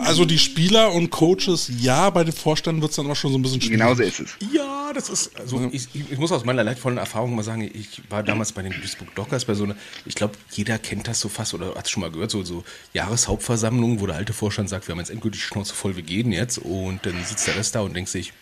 Also 0.04 0.26
die 0.26 0.38
Spieler 0.38 0.92
und 0.92 1.12
Coaches, 1.12 1.72
ja, 1.80 2.10
bei 2.10 2.26
den 2.26 2.34
Vorständen 2.34 2.82
wird 2.82 2.90
es 2.90 2.98
dann 2.98 3.10
auch 3.10 3.16
schon 3.16 3.32
so 3.32 3.38
ein 3.38 3.42
bisschen 3.42 3.62
schwierig. 3.62 3.80
Genauso 3.80 4.04
ist 4.04 4.20
es. 4.20 4.36
Ja, 4.52 4.92
das 4.94 5.10
ist, 5.10 5.40
also 5.40 5.70
ich, 5.72 5.88
ich 5.94 6.18
muss 6.18 6.34
aus 6.34 6.44
meiner 6.44 6.66
leidvollen 6.66 6.98
Erfahrung 6.98 7.36
mal 7.36 7.44
sagen, 7.44 7.62
ich 7.62 8.02
war 8.10 8.22
damals 8.22 8.52
bei 8.52 8.62
den 8.62 8.74
Duisburg 8.74 9.16
Dockers 9.16 9.46
bei 9.46 9.54
so 9.54 9.64
einer, 9.64 9.78
ich 10.06 10.16
glaube, 10.16 10.34
jeder 10.52 10.78
kennt 10.78 11.08
das 11.08 11.22
so 11.22 11.30
fast 11.30 11.54
oder 11.54 11.76
hat 11.76 11.86
es 11.86 11.92
schon 11.92 12.02
mal 12.02 12.12
gehört, 12.12 12.32
so, 12.32 12.44
so 12.44 12.66
Jahreshauptversammlungen, 12.94 14.02
wo 14.02 14.08
der 14.08 14.18
alte 14.18 14.34
Vorstand 14.34 14.68
sagt, 14.68 14.90
wir 14.90 14.92
haben 14.92 15.00
jetzt 15.00 15.12
endgültig 15.12 15.40
die 15.40 15.48
Schnauze 15.48 15.74
voll, 15.74 15.96
wir 15.96 16.04
gehen 16.04 16.34
jetzt 16.34 16.58
und 16.58 17.06
dann 17.06 17.16
sitzt 17.24 17.48
der 17.48 17.56
Rest 17.56 17.76
da 17.76 17.80
und 17.80 17.96
denkt 17.96 18.10
sich, 18.10 18.34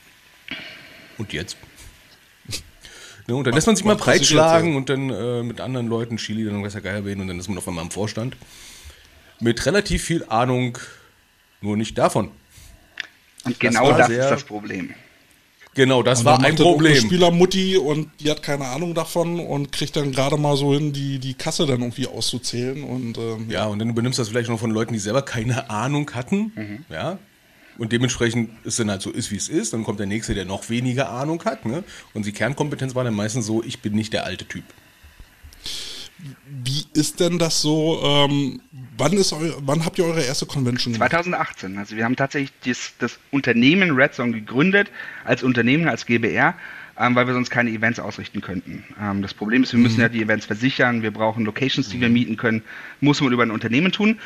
und 1.19 1.33
jetzt? 1.33 1.57
Ne, 3.27 3.35
und 3.35 3.45
dann 3.45 3.53
lässt 3.53 3.67
man 3.67 3.75
sich 3.75 3.83
mal 3.85 3.95
breitschlagen 3.97 4.75
und 4.77 4.89
dann 4.89 5.09
äh, 5.09 5.43
mit 5.43 5.59
anderen 5.59 5.87
Leuten, 5.87 6.15
Chili, 6.17 6.45
dann 6.45 6.63
weiß 6.63 6.73
der 6.73 6.81
Geier 6.81 7.03
wen 7.05 7.19
und 7.19 7.27
dann 7.27 7.37
ist 7.39 7.49
man 7.49 7.57
auf 7.57 7.67
einmal 7.67 7.83
im 7.83 7.91
Vorstand. 7.91 8.37
Mit 9.41 9.65
relativ 9.65 10.03
viel 10.03 10.23
Ahnung, 10.29 10.77
nur 11.61 11.75
nicht 11.75 11.97
davon. 11.97 12.31
Und 13.45 13.59
genau 13.59 13.91
das, 13.97 14.07
sehr- 14.07 14.23
ist 14.23 14.29
das 14.31 14.43
Problem. 14.43 14.93
Genau, 15.75 16.01
das 16.01 16.19
Und 16.19 16.25
war 16.25 16.43
ein 16.43 16.55
Problem. 16.55 16.95
Spielermutti 16.95 17.77
und 17.77 18.09
die 18.19 18.31
hat 18.31 18.41
keine 18.41 18.65
Ahnung 18.65 18.95
davon 18.95 19.39
und 19.39 19.71
kriegt 19.71 19.95
dann 19.95 20.11
gerade 20.11 20.35
mal 20.37 20.57
so 20.57 20.73
hin, 20.73 20.91
die, 20.91 21.19
die 21.19 21.35
Kasse 21.35 21.67
dann 21.67 21.81
irgendwie 21.81 22.07
auszuzählen. 22.07 22.83
Und 22.83 23.19
ähm, 23.19 23.45
Ja, 23.49 23.65
und 23.65 23.77
dann 23.77 23.89
übernimmst 23.89 24.17
du 24.17 24.21
das 24.23 24.29
vielleicht 24.29 24.49
noch 24.49 24.59
von 24.59 24.71
Leuten, 24.71 24.93
die 24.93 24.99
selber 24.99 25.21
keine 25.21 25.69
Ahnung 25.69 26.09
hatten. 26.15 26.51
Mhm. 26.55 26.85
Ja. 26.89 27.19
Und 27.77 27.91
dementsprechend 27.91 28.49
ist 28.65 28.79
dann 28.79 28.89
halt 28.89 29.01
so 29.01 29.11
ist, 29.11 29.31
wie 29.31 29.35
es 29.35 29.49
ist. 29.49 29.73
Dann 29.73 29.83
kommt 29.83 29.99
der 29.99 30.07
nächste, 30.07 30.33
der 30.33 30.45
noch 30.45 30.69
weniger 30.69 31.09
Ahnung 31.09 31.43
hat. 31.45 31.65
Ne? 31.65 31.83
Und 32.13 32.25
die 32.25 32.31
Kernkompetenz 32.31 32.95
war 32.95 33.03
dann 33.03 33.13
meistens 33.13 33.45
so, 33.45 33.63
ich 33.63 33.79
bin 33.81 33.93
nicht 33.93 34.13
der 34.13 34.25
alte 34.25 34.45
Typ. 34.45 34.63
wie 36.63 36.85
ist 36.93 37.19
denn 37.19 37.37
das 37.37 37.61
so? 37.61 38.01
Ähm, 38.03 38.59
wann, 38.97 39.13
ist 39.13 39.33
eu 39.33 39.51
wann 39.59 39.85
habt 39.85 39.99
ihr 39.99 40.05
eure 40.05 40.23
erste 40.23 40.45
Convention 40.45 40.93
gemacht? 40.93 41.11
2018. 41.11 41.77
Also 41.77 41.95
wir 41.95 42.03
haben 42.03 42.15
tatsächlich 42.15 42.51
das, 42.65 42.93
das 42.99 43.19
Unternehmen 43.31 43.91
Red 43.91 44.15
Zone 44.15 44.31
gegründet, 44.31 44.89
als 45.25 45.43
Unternehmen, 45.43 45.87
als 45.87 46.05
GBR, 46.07 46.55
ähm, 46.99 47.15
weil 47.15 47.27
wir 47.27 47.33
sonst 47.35 47.51
keine 47.51 47.69
Events 47.69 47.99
ausrichten 47.99 48.41
könnten. 48.41 48.83
Ähm, 48.99 49.21
das 49.21 49.33
Problem 49.35 49.63
ist, 49.63 49.73
wir 49.73 49.79
müssen 49.79 50.01
ja 50.01 50.09
die 50.09 50.23
Events 50.23 50.47
versichern, 50.47 51.03
wir 51.03 51.11
brauchen 51.11 51.45
Locations, 51.45 51.87
die 51.89 52.01
wir 52.01 52.09
mieten 52.09 52.37
können, 52.37 52.63
muss 53.01 53.21
man 53.21 53.31
über 53.31 53.43
ein 53.43 53.51
Unternehmen 53.51 53.91
tun. 53.91 54.19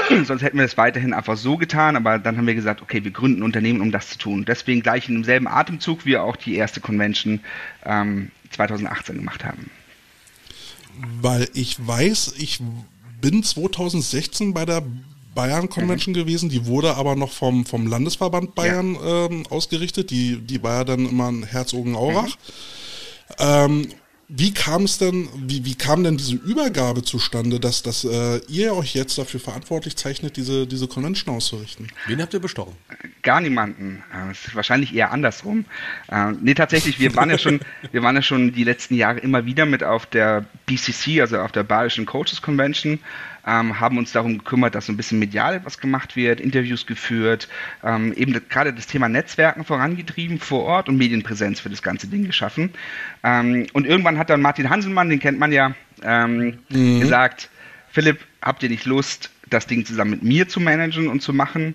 Sonst 0.24 0.42
hätten 0.42 0.56
wir 0.56 0.64
das 0.64 0.76
weiterhin 0.76 1.12
einfach 1.12 1.36
so 1.36 1.56
getan, 1.56 1.96
aber 1.96 2.18
dann 2.18 2.36
haben 2.36 2.46
wir 2.46 2.54
gesagt, 2.54 2.82
okay, 2.82 3.04
wir 3.04 3.10
gründen 3.10 3.40
ein 3.40 3.44
Unternehmen, 3.44 3.80
um 3.80 3.90
das 3.92 4.10
zu 4.10 4.18
tun. 4.18 4.44
Deswegen 4.44 4.82
gleich 4.82 5.08
in 5.08 5.16
demselben 5.16 5.48
Atemzug 5.48 6.04
wir 6.04 6.22
auch 6.22 6.36
die 6.36 6.54
erste 6.54 6.80
Convention 6.80 7.40
ähm, 7.84 8.30
2018 8.50 9.16
gemacht 9.16 9.44
haben. 9.44 9.70
Weil 11.20 11.48
ich 11.54 11.76
weiß, 11.84 12.34
ich 12.38 12.60
bin 13.20 13.42
2016 13.42 14.52
bei 14.52 14.64
der 14.64 14.82
Bayern 15.34 15.68
Convention 15.68 16.12
mhm. 16.12 16.18
gewesen, 16.18 16.48
die 16.50 16.66
wurde 16.66 16.94
aber 16.96 17.16
noch 17.16 17.30
vom, 17.30 17.64
vom 17.64 17.86
Landesverband 17.86 18.54
Bayern 18.54 18.94
ja. 18.94 19.26
ähm, 19.26 19.46
ausgerichtet, 19.48 20.10
die, 20.10 20.36
die 20.38 20.62
war 20.62 20.78
ja 20.78 20.84
dann 20.84 21.08
immer 21.08 21.28
in 21.30 21.44
Herzogenaurach. 21.44 22.26
Mhm. 22.26 23.34
Ähm, 23.38 23.88
wie 24.34 24.54
kam 24.54 24.84
es 24.84 24.96
denn, 24.96 25.28
wie, 25.46 25.66
wie 25.66 25.74
kam 25.74 26.04
denn 26.04 26.16
diese 26.16 26.36
Übergabe 26.36 27.02
zustande, 27.02 27.60
dass, 27.60 27.82
dass 27.82 28.02
äh, 28.04 28.40
ihr 28.48 28.74
euch 28.74 28.94
jetzt 28.94 29.18
dafür 29.18 29.40
verantwortlich 29.40 29.94
zeichnet, 29.94 30.38
diese, 30.38 30.66
diese 30.66 30.88
Convention 30.88 31.36
auszurichten? 31.36 31.88
Wen 32.06 32.22
habt 32.22 32.32
ihr 32.32 32.40
bestochen? 32.40 32.74
Gar 33.20 33.42
niemanden. 33.42 34.02
Äh, 34.10 34.30
es 34.30 34.46
ist 34.46 34.54
wahrscheinlich 34.54 34.94
eher 34.94 35.12
andersrum. 35.12 35.66
Äh, 36.08 36.32
nee, 36.40 36.54
tatsächlich, 36.54 36.98
wir 36.98 37.14
waren 37.14 37.28
ja 37.28 37.36
schon, 37.36 37.60
wir 37.90 38.02
waren 38.02 38.16
ja 38.16 38.22
schon 38.22 38.54
die 38.54 38.64
letzten 38.64 38.94
Jahre 38.94 39.18
immer 39.18 39.44
wieder 39.44 39.66
mit 39.66 39.84
auf 39.84 40.06
der 40.06 40.46
BCC, 40.64 41.20
also 41.20 41.38
auf 41.38 41.52
der 41.52 41.64
Bayerischen 41.64 42.06
Coaches 42.06 42.40
Convention 42.40 43.00
ähm, 43.46 43.80
haben 43.80 43.98
uns 43.98 44.12
darum 44.12 44.38
gekümmert, 44.38 44.74
dass 44.74 44.86
so 44.86 44.92
ein 44.92 44.96
bisschen 44.96 45.18
medial 45.18 45.54
etwas 45.54 45.78
gemacht 45.78 46.16
wird, 46.16 46.40
Interviews 46.40 46.86
geführt, 46.86 47.48
ähm, 47.84 48.12
eben 48.14 48.32
gerade 48.48 48.72
das 48.72 48.86
Thema 48.86 49.08
Netzwerken 49.08 49.64
vorangetrieben 49.64 50.38
vor 50.38 50.64
Ort 50.64 50.88
und 50.88 50.96
Medienpräsenz 50.96 51.60
für 51.60 51.70
das 51.70 51.82
ganze 51.82 52.06
Ding 52.06 52.26
geschaffen. 52.26 52.70
Ähm, 53.22 53.66
und 53.72 53.86
irgendwann 53.86 54.18
hat 54.18 54.30
dann 54.30 54.40
Martin 54.40 54.70
Hanselmann, 54.70 55.08
den 55.08 55.20
kennt 55.20 55.38
man 55.38 55.52
ja, 55.52 55.74
ähm, 56.02 56.58
mhm. 56.68 57.00
gesagt, 57.00 57.50
Philipp, 57.90 58.20
habt 58.40 58.62
ihr 58.62 58.68
nicht 58.70 58.86
Lust, 58.86 59.30
das 59.50 59.66
Ding 59.66 59.84
zusammen 59.84 60.12
mit 60.12 60.22
mir 60.22 60.48
zu 60.48 60.60
managen 60.60 61.08
und 61.08 61.20
zu 61.20 61.32
machen? 61.32 61.74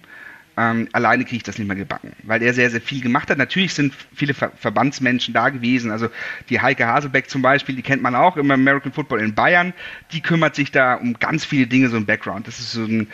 Ähm, 0.57 0.89
alleine 0.91 1.23
kriege 1.23 1.37
ich 1.37 1.43
das 1.43 1.59
nicht 1.59 1.67
mehr 1.67 1.77
gebacken, 1.77 2.13
weil 2.23 2.41
er 2.41 2.53
sehr, 2.53 2.71
sehr 2.71 2.81
viel 2.81 3.01
gemacht 3.01 3.29
hat. 3.29 3.37
Natürlich 3.37 3.75
sind 3.75 3.93
viele 4.15 4.33
Ver 4.33 4.51
Verbandsmenschen 4.57 5.33
da 5.33 5.49
gewesen. 5.49 5.91
Also 5.91 6.09
die 6.49 6.59
Heike 6.59 6.87
Haselbeck 6.87 7.29
zum 7.29 7.43
Beispiel, 7.43 7.75
die 7.75 7.83
kennt 7.83 8.01
man 8.01 8.15
auch 8.15 8.37
im 8.37 8.49
American 8.49 8.91
Football 8.91 9.21
in 9.21 9.35
Bayern. 9.35 9.73
Die 10.11 10.21
kümmert 10.21 10.55
sich 10.55 10.71
da 10.71 10.95
um 10.95 11.13
ganz 11.19 11.45
viele 11.45 11.67
Dinge, 11.67 11.89
so 11.89 11.97
ein 11.97 12.07
Background. 12.07 12.47
Das 12.47 12.59
ist 12.59 12.71
so 12.71 12.83
ein 12.83 13.07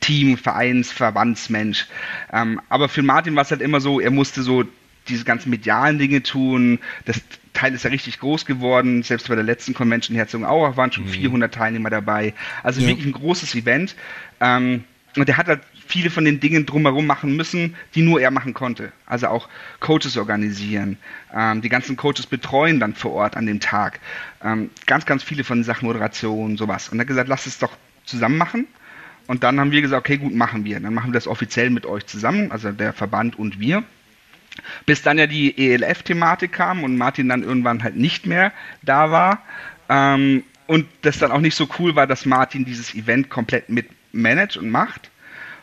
Team, 0.00 0.36
Vereins, 0.36 0.92
Verbandsmensch. 0.92 1.86
Ähm, 2.32 2.60
aber 2.68 2.90
für 2.90 3.02
Martin 3.02 3.34
war 3.36 3.42
es 3.42 3.50
halt 3.50 3.62
immer 3.62 3.80
so, 3.80 3.98
er 3.98 4.10
musste 4.10 4.42
so 4.42 4.64
diese 5.08 5.24
ganzen 5.24 5.50
medialen 5.50 5.98
Dinge 5.98 6.22
tun. 6.22 6.78
Das 7.06 7.22
Teil 7.54 7.74
ist 7.74 7.84
ja 7.84 7.90
richtig 7.90 8.20
groß 8.20 8.44
geworden. 8.44 9.02
Selbst 9.02 9.28
bei 9.28 9.34
der 9.34 9.44
letzten 9.44 9.74
Convention 9.74 10.14
in 10.14 10.18
Herzogenaurach 10.18 10.76
waren 10.76 10.92
schon 10.92 11.04
mhm. 11.04 11.10
400 11.10 11.54
Teilnehmer 11.54 11.90
dabei. 11.90 12.34
Also 12.62 12.80
ja. 12.80 12.88
wirklich 12.88 13.06
ein 13.06 13.12
großes 13.12 13.54
Event. 13.54 13.94
Ähm, 14.40 14.84
und 15.16 15.28
er 15.28 15.36
hat 15.36 15.46
halt 15.46 15.60
viele 15.86 16.10
von 16.10 16.24
den 16.24 16.40
Dingen 16.40 16.66
drumherum 16.66 17.06
machen 17.06 17.36
müssen, 17.36 17.74
die 17.94 18.02
nur 18.02 18.20
er 18.20 18.30
machen 18.30 18.54
konnte. 18.54 18.92
Also 19.06 19.28
auch 19.28 19.48
Coaches 19.80 20.16
organisieren, 20.16 20.96
ähm, 21.34 21.62
die 21.62 21.68
ganzen 21.68 21.96
Coaches 21.96 22.26
betreuen 22.26 22.80
dann 22.80 22.94
vor 22.94 23.12
Ort 23.12 23.36
an 23.36 23.46
dem 23.46 23.60
Tag. 23.60 24.00
Ähm, 24.42 24.70
ganz, 24.86 25.06
ganz 25.06 25.22
viele 25.22 25.44
von 25.44 25.58
den 25.58 25.64
Sachen 25.64 25.86
Moderation, 25.86 26.56
sowas. 26.56 26.88
Und 26.88 26.98
er 26.98 27.02
hat 27.02 27.08
gesagt, 27.08 27.28
lass 27.28 27.46
es 27.46 27.58
doch 27.58 27.76
zusammen 28.04 28.38
machen. 28.38 28.66
Und 29.26 29.44
dann 29.44 29.60
haben 29.60 29.70
wir 29.70 29.82
gesagt, 29.82 30.00
okay, 30.00 30.18
gut, 30.18 30.34
machen 30.34 30.64
wir. 30.64 30.80
Dann 30.80 30.94
machen 30.94 31.10
wir 31.10 31.14
das 31.14 31.28
offiziell 31.28 31.70
mit 31.70 31.86
euch 31.86 32.06
zusammen, 32.06 32.50
also 32.50 32.72
der 32.72 32.92
Verband 32.92 33.38
und 33.38 33.60
wir. 33.60 33.84
Bis 34.84 35.02
dann 35.02 35.18
ja 35.18 35.26
die 35.26 35.56
ELF-Thematik 35.56 36.52
kam 36.52 36.84
und 36.84 36.96
Martin 36.96 37.28
dann 37.28 37.42
irgendwann 37.42 37.82
halt 37.82 37.96
nicht 37.96 38.26
mehr 38.26 38.52
da 38.82 39.10
war. 39.10 39.42
Ähm, 39.88 40.42
und 40.66 40.86
das 41.02 41.18
dann 41.18 41.32
auch 41.32 41.40
nicht 41.40 41.54
so 41.54 41.68
cool 41.78 41.96
war, 41.96 42.06
dass 42.06 42.26
Martin 42.26 42.64
dieses 42.64 42.94
Event 42.94 43.30
komplett 43.30 43.68
mit 43.68 43.88
managt 44.12 44.56
und 44.56 44.70
macht. 44.70 45.10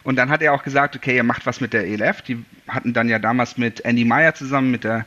Und 0.10 0.16
dann 0.16 0.32
hat 0.32 0.42
er 0.42 0.54
auch 0.54 0.64
gesagt, 0.64 0.96
okay, 0.96 1.18
er 1.18 1.24
macht 1.24 1.46
was 1.46 1.62
mit 1.62 1.72
der 1.72 1.86
ELF. 1.86 2.24
Die 2.24 2.44
hatten 2.68 2.94
dann 2.94 3.10
ja 3.10 3.20
damals 3.20 3.60
mit 3.60 3.82
Andy 3.82 4.04
Meyer 4.04 4.34
zusammen 4.34 4.72
mit 4.72 4.84
der 4.84 5.06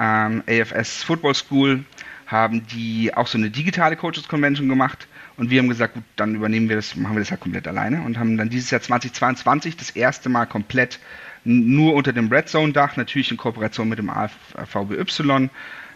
ähm, 0.00 0.42
AFS 0.48 1.04
Football 1.04 1.36
School, 1.36 1.84
haben 2.26 2.66
die 2.66 3.14
auch 3.14 3.28
so 3.28 3.38
eine 3.38 3.50
digitale 3.50 3.94
Coaches 3.94 4.26
Convention 4.26 4.68
gemacht. 4.68 5.06
Und 5.36 5.50
wir 5.50 5.60
haben 5.60 5.68
gesagt, 5.68 5.94
gut, 5.94 6.02
dann 6.16 6.34
übernehmen 6.34 6.68
wir 6.68 6.74
das, 6.74 6.96
machen 6.96 7.14
wir 7.14 7.20
das 7.20 7.30
ja 7.30 7.36
komplett 7.36 7.68
alleine 7.68 8.02
und 8.02 8.18
haben 8.18 8.36
dann 8.36 8.48
dieses 8.48 8.72
Jahr 8.72 8.82
2022 8.82 9.76
das 9.76 9.90
erste 9.90 10.28
Mal 10.28 10.46
komplett 10.46 10.98
nur 11.44 11.94
unter 11.94 12.12
dem 12.12 12.26
Red 12.26 12.48
Zone 12.48 12.72
Dach, 12.72 12.96
natürlich 12.96 13.30
in 13.30 13.36
Kooperation 13.36 13.88
mit 13.88 14.00
dem 14.00 14.10
AVBY, 14.10 15.50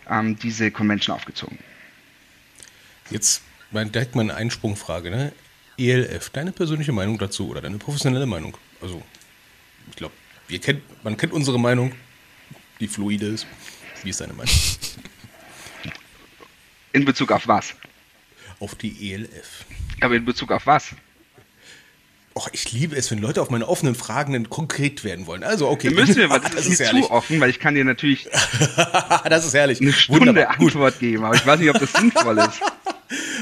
ähm, 0.08 0.38
diese 0.38 0.70
Convention 0.70 1.16
aufgezogen. 1.16 1.58
Jetzt 3.10 3.42
direkt 3.72 4.14
mal 4.14 4.22
eine 4.22 4.36
Einsprungfrage. 4.36 5.10
Ne? 5.10 5.32
ELF, 5.78 6.30
deine 6.30 6.52
persönliche 6.52 6.92
Meinung 6.92 7.18
dazu 7.18 7.48
oder 7.48 7.60
deine 7.60 7.78
professionelle 7.78 8.26
Meinung? 8.26 8.56
Also, 8.80 9.02
ich 9.90 9.96
glaube, 9.96 10.14
kennt, 10.60 10.82
man 11.04 11.16
kennt 11.16 11.32
unsere 11.32 11.58
Meinung, 11.58 11.92
die 12.80 12.88
fluide 12.88 13.26
ist. 13.26 13.46
Wie 14.02 14.10
ist 14.10 14.20
deine 14.20 14.32
Meinung? 14.32 14.54
In 16.92 17.04
Bezug 17.04 17.30
auf 17.30 17.46
was? 17.46 17.74
Auf 18.58 18.74
die 18.74 19.12
ELF. 19.12 19.66
Aber 20.00 20.14
in 20.14 20.24
Bezug 20.24 20.50
auf 20.50 20.66
was? 20.66 20.92
Och, 22.34 22.48
ich 22.52 22.72
liebe 22.72 22.96
es, 22.96 23.10
wenn 23.10 23.18
Leute 23.18 23.42
auf 23.42 23.50
meine 23.50 23.68
offenen 23.68 23.94
Fragen 23.94 24.32
dann 24.32 24.48
konkret 24.48 25.04
werden 25.04 25.26
wollen. 25.26 25.42
Also, 25.42 25.68
okay. 25.68 25.90
Müssen 25.90 26.16
wir, 26.16 26.30
weil 26.30 26.40
das, 26.42 26.52
das 26.54 26.66
ist, 26.66 26.80
ist 26.80 26.90
zu 26.90 27.10
offen, 27.10 27.38
weil 27.40 27.50
ich 27.50 27.58
kann 27.58 27.74
dir 27.74 27.84
natürlich 27.84 28.24
das 29.28 29.46
ist 29.46 29.54
herrlich. 29.54 29.80
eine 29.80 29.92
Stunde 29.92 30.28
Wunderbar. 30.28 30.58
Antwort 30.58 30.98
geben, 30.98 31.24
aber 31.24 31.34
ich 31.34 31.46
weiß 31.46 31.60
nicht, 31.60 31.68
ob 31.68 31.78
das 31.78 31.92
sinnvoll 31.92 32.38
ist. 32.38 32.60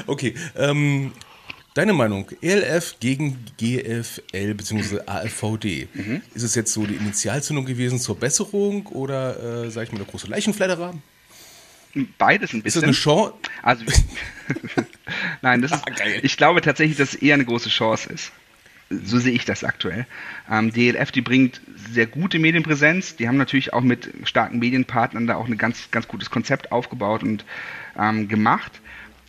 Okay, 0.06 0.34
ähm, 0.56 1.12
Deine 1.74 1.92
Meinung, 1.92 2.30
ELF 2.40 3.00
gegen 3.00 3.44
GFL 3.58 4.54
bzw. 4.54 5.00
AFVD. 5.06 5.88
Mhm. 5.92 6.22
Ist 6.32 6.44
es 6.44 6.54
jetzt 6.54 6.72
so 6.72 6.86
die 6.86 6.94
Initialzündung 6.94 7.64
gewesen 7.64 7.98
zur 7.98 8.16
Besserung 8.16 8.86
oder, 8.86 9.64
äh, 9.64 9.70
sag 9.72 9.82
ich 9.82 9.92
mal, 9.92 9.98
der 9.98 10.06
große 10.06 10.28
Leichenfledderer? 10.28 10.94
Beides 12.16 12.52
ein 12.52 12.62
bisschen. 12.62 12.64
Ist 12.64 12.76
das 12.76 12.82
eine 12.84 12.92
Chance? 12.92 13.34
Also, 13.62 13.84
nein, 15.42 15.62
das 15.62 15.72
ist, 15.74 15.82
ah, 15.84 16.06
ich 16.22 16.36
glaube 16.36 16.60
tatsächlich, 16.60 16.96
dass 16.96 17.14
es 17.14 17.20
eher 17.20 17.34
eine 17.34 17.44
große 17.44 17.70
Chance 17.70 18.08
ist. 18.08 18.30
So 18.90 19.18
sehe 19.18 19.32
ich 19.32 19.44
das 19.44 19.64
aktuell. 19.64 20.06
Ähm, 20.48 20.72
DLF, 20.72 21.10
die 21.10 21.22
bringt 21.22 21.60
sehr 21.90 22.06
gute 22.06 22.38
Medienpräsenz. 22.38 23.16
Die 23.16 23.26
haben 23.26 23.36
natürlich 23.36 23.72
auch 23.72 23.80
mit 23.80 24.12
starken 24.22 24.60
Medienpartnern 24.60 25.26
da 25.26 25.34
auch 25.34 25.48
ein 25.48 25.58
ganz, 25.58 25.90
ganz 25.90 26.06
gutes 26.06 26.30
Konzept 26.30 26.70
aufgebaut 26.70 27.24
und 27.24 27.44
ähm, 27.98 28.28
gemacht. 28.28 28.80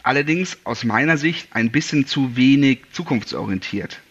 Allerdings 0.06 0.60
aus 0.66 0.84
meiner 0.84 1.18
Sicht 1.18 1.48
ein 1.50 1.72
bisschen 1.72 2.06
zu 2.06 2.36
wenig 2.36 2.84
zukunftsorientiert. 2.92 4.02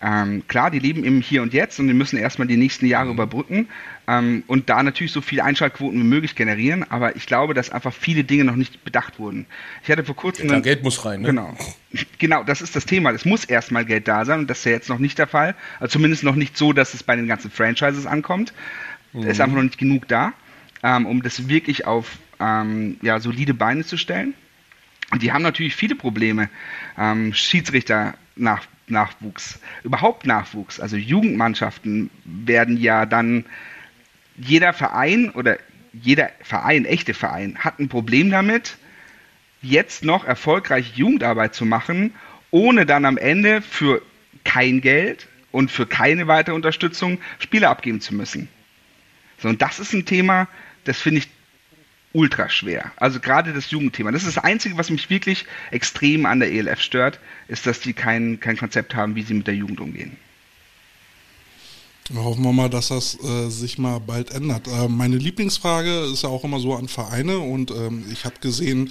Ähm, 0.00 0.44
klar, 0.46 0.70
die 0.70 0.78
leben 0.78 1.02
im 1.02 1.20
Hier 1.20 1.42
und 1.42 1.52
Jetzt 1.52 1.80
und 1.80 1.88
wir 1.88 1.96
müssen 1.96 2.16
erstmal 2.16 2.46
die 2.46 2.56
nächsten 2.56 2.86
Jahre 2.86 3.06
mhm. 3.06 3.14
überbrücken 3.14 3.68
ähm, 4.06 4.44
und 4.46 4.70
da 4.70 4.84
natürlich 4.84 5.10
so 5.10 5.20
viele 5.20 5.42
Einschaltquoten 5.42 5.98
wie 5.98 6.04
möglich 6.04 6.36
generieren. 6.36 6.88
Aber 6.88 7.16
ich 7.16 7.26
glaube, 7.26 7.54
dass 7.54 7.70
einfach 7.70 7.92
viele 7.92 8.22
Dinge 8.22 8.44
noch 8.44 8.54
nicht 8.54 8.84
bedacht 8.84 9.18
wurden. 9.18 9.46
Ich 9.82 9.90
hatte 9.90 10.04
vor 10.04 10.14
kurzem. 10.14 10.48
Ja, 10.48 10.60
Geld 10.60 10.84
muss 10.84 11.04
rein, 11.04 11.22
ne? 11.22 11.26
Genau. 11.26 11.56
Genau, 12.18 12.44
das 12.44 12.62
ist 12.62 12.76
das 12.76 12.86
Thema. 12.86 13.10
Es 13.10 13.24
muss 13.24 13.44
erstmal 13.44 13.84
Geld 13.84 14.06
da 14.06 14.24
sein 14.24 14.38
und 14.38 14.48
das 14.48 14.58
ist 14.58 14.64
ja 14.66 14.70
jetzt 14.70 14.88
noch 14.88 15.00
nicht 15.00 15.18
der 15.18 15.26
Fall. 15.26 15.56
Also 15.80 15.94
zumindest 15.94 16.22
noch 16.22 16.36
nicht 16.36 16.56
so, 16.56 16.72
dass 16.72 16.94
es 16.94 17.02
bei 17.02 17.16
den 17.16 17.26
ganzen 17.26 17.50
Franchises 17.50 18.06
ankommt. 18.06 18.52
Mhm. 19.12 19.22
Es 19.22 19.32
ist 19.32 19.40
einfach 19.40 19.56
noch 19.56 19.64
nicht 19.64 19.78
genug 19.78 20.06
da, 20.06 20.34
ähm, 20.84 21.04
um 21.04 21.20
das 21.20 21.48
wirklich 21.48 21.84
auf 21.84 22.18
ähm, 22.38 22.96
ja, 23.02 23.18
solide 23.18 23.54
Beine 23.54 23.84
zu 23.84 23.96
stellen. 23.96 24.34
Und 25.12 25.22
die 25.22 25.30
haben 25.30 25.42
natürlich 25.42 25.76
viele 25.76 25.94
Probleme. 25.94 26.48
Ähm, 26.98 27.34
Schiedsrichter 27.34 28.14
nach, 28.34 28.64
Nachwuchs, 28.88 29.60
überhaupt 29.84 30.26
Nachwuchs. 30.26 30.80
Also 30.80 30.96
Jugendmannschaften 30.96 32.10
werden 32.24 32.78
ja 32.78 33.04
dann, 33.06 33.44
jeder 34.38 34.72
Verein 34.72 35.30
oder 35.30 35.58
jeder 35.92 36.30
Verein, 36.40 36.86
echte 36.86 37.12
Verein, 37.12 37.58
hat 37.58 37.78
ein 37.78 37.90
Problem 37.90 38.30
damit, 38.30 38.78
jetzt 39.60 40.02
noch 40.02 40.24
erfolgreich 40.24 40.94
Jugendarbeit 40.96 41.54
zu 41.54 41.66
machen, 41.66 42.14
ohne 42.50 42.86
dann 42.86 43.04
am 43.04 43.18
Ende 43.18 43.60
für 43.60 44.00
kein 44.44 44.80
Geld 44.80 45.28
und 45.50 45.70
für 45.70 45.86
keine 45.86 46.26
weitere 46.26 46.54
Unterstützung 46.54 47.18
Spiele 47.38 47.68
abgeben 47.68 48.00
zu 48.00 48.14
müssen. 48.14 48.48
So, 49.38 49.48
und 49.48 49.60
das 49.60 49.78
ist 49.78 49.92
ein 49.92 50.06
Thema, 50.06 50.48
das 50.84 50.98
finde 50.98 51.18
ich 51.18 51.28
ultra 52.12 52.48
schwer. 52.48 52.92
Also 52.96 53.20
gerade 53.20 53.52
das 53.52 53.70
Jugendthema. 53.70 54.12
Das 54.12 54.24
ist 54.24 54.36
das 54.36 54.44
Einzige, 54.44 54.76
was 54.78 54.90
mich 54.90 55.10
wirklich 55.10 55.46
extrem 55.70 56.26
an 56.26 56.40
der 56.40 56.52
ELF 56.52 56.80
stört, 56.80 57.20
ist, 57.48 57.66
dass 57.66 57.80
die 57.80 57.92
kein, 57.92 58.40
kein 58.40 58.56
Konzept 58.56 58.94
haben, 58.94 59.14
wie 59.14 59.22
sie 59.22 59.34
mit 59.34 59.46
der 59.46 59.54
Jugend 59.54 59.80
umgehen. 59.80 60.16
Hoffen 62.14 62.42
wir 62.42 62.52
mal, 62.52 62.68
dass 62.68 62.88
das 62.88 63.16
äh, 63.22 63.48
sich 63.48 63.78
mal 63.78 64.00
bald 64.00 64.32
ändert. 64.32 64.66
Äh, 64.66 64.88
meine 64.88 65.16
Lieblingsfrage 65.16 66.10
ist 66.12 66.24
ja 66.24 66.30
auch 66.30 66.42
immer 66.42 66.58
so 66.58 66.74
an 66.74 66.88
Vereine 66.88 67.38
und 67.38 67.70
ähm, 67.70 68.04
ich 68.12 68.24
habe 68.24 68.34
gesehen, 68.40 68.90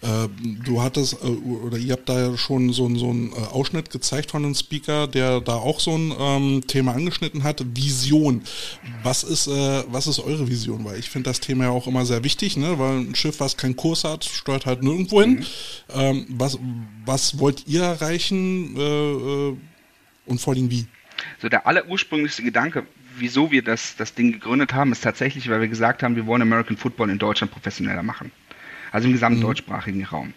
äh, 0.00 0.28
du 0.64 0.80
hattest 0.80 1.14
äh, 1.24 1.26
oder 1.26 1.76
ihr 1.76 1.92
habt 1.92 2.08
da 2.08 2.20
ja 2.20 2.36
schon 2.38 2.72
so, 2.72 2.88
so 2.96 3.10
einen 3.10 3.32
äh, 3.32 3.46
Ausschnitt 3.50 3.90
gezeigt 3.90 4.30
von 4.30 4.44
einem 4.44 4.54
Speaker, 4.54 5.08
der 5.08 5.40
da 5.40 5.56
auch 5.56 5.80
so 5.80 5.96
ein 5.96 6.14
ähm, 6.16 6.66
Thema 6.68 6.92
angeschnitten 6.92 7.42
hat. 7.42 7.64
Vision. 7.74 8.42
Was 9.02 9.24
ist, 9.24 9.48
äh, 9.48 9.82
was 9.88 10.06
ist 10.06 10.20
eure 10.20 10.48
Vision? 10.48 10.84
Weil 10.84 11.00
ich 11.00 11.10
finde 11.10 11.30
das 11.30 11.40
Thema 11.40 11.64
ja 11.64 11.70
auch 11.70 11.88
immer 11.88 12.06
sehr 12.06 12.22
wichtig, 12.22 12.56
ne? 12.56 12.78
weil 12.78 12.98
ein 12.98 13.14
Schiff, 13.16 13.40
was 13.40 13.56
keinen 13.56 13.74
Kurs 13.74 14.04
hat, 14.04 14.24
steuert 14.24 14.66
halt 14.66 14.84
nirgendwo 14.84 15.20
hin. 15.20 15.30
Mhm. 15.30 15.44
Ähm, 15.94 16.26
was, 16.28 16.58
was 17.04 17.38
wollt 17.40 17.66
ihr 17.66 17.82
erreichen 17.82 18.76
und 20.26 20.40
vor 20.40 20.54
allem 20.54 20.70
wie? 20.70 20.86
So 21.42 21.48
der 21.48 21.66
allerursprünglichste 21.66 22.44
Gedanke, 22.44 22.86
wieso 23.16 23.50
wir 23.50 23.62
das, 23.62 23.96
das 23.96 24.14
Ding 24.14 24.30
gegründet 24.30 24.74
haben, 24.74 24.92
ist 24.92 25.00
tatsächlich, 25.00 25.50
weil 25.50 25.60
wir 25.60 25.66
gesagt 25.66 26.04
haben, 26.04 26.14
wir 26.14 26.24
wollen 26.26 26.40
American 26.40 26.76
Football 26.76 27.10
in 27.10 27.18
Deutschland 27.18 27.52
professioneller 27.52 28.04
machen. 28.04 28.30
Also 28.92 29.08
im 29.08 29.12
gesamten 29.12 29.40
mhm. 29.40 29.46
deutschsprachigen 29.46 30.04
Raum. 30.04 30.34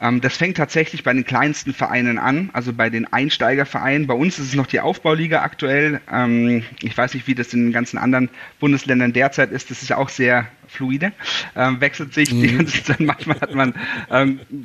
Ähm, 0.00 0.20
das 0.20 0.36
fängt 0.36 0.56
tatsächlich 0.56 1.04
bei 1.04 1.12
den 1.12 1.24
kleinsten 1.24 1.72
Vereinen 1.72 2.18
an, 2.18 2.50
also 2.52 2.72
bei 2.72 2.90
den 2.90 3.10
Einsteigervereinen. 3.12 4.06
Bei 4.06 4.14
uns 4.14 4.38
ist 4.38 4.48
es 4.48 4.54
noch 4.54 4.66
die 4.66 4.80
Aufbauliga 4.80 5.42
aktuell. 5.42 6.00
Ähm, 6.12 6.64
ich 6.82 6.96
weiß 6.96 7.14
nicht, 7.14 7.26
wie 7.26 7.34
das 7.34 7.54
in 7.54 7.64
den 7.64 7.72
ganzen 7.72 7.98
anderen 7.98 8.28
Bundesländern 8.60 9.12
derzeit 9.12 9.50
ist. 9.52 9.70
Das 9.70 9.82
ist 9.82 9.88
ja 9.88 9.96
auch 9.96 10.08
sehr 10.08 10.46
fluide, 10.68 11.12
ähm, 11.54 11.80
wechselt 11.80 12.12
sich 12.12 12.32
mhm. 12.32 12.42
die 12.42 12.56
ganze 12.56 12.82
Zeit. 12.84 13.00
Manchmal 13.00 13.40
hat 13.40 13.54
man 13.54 13.74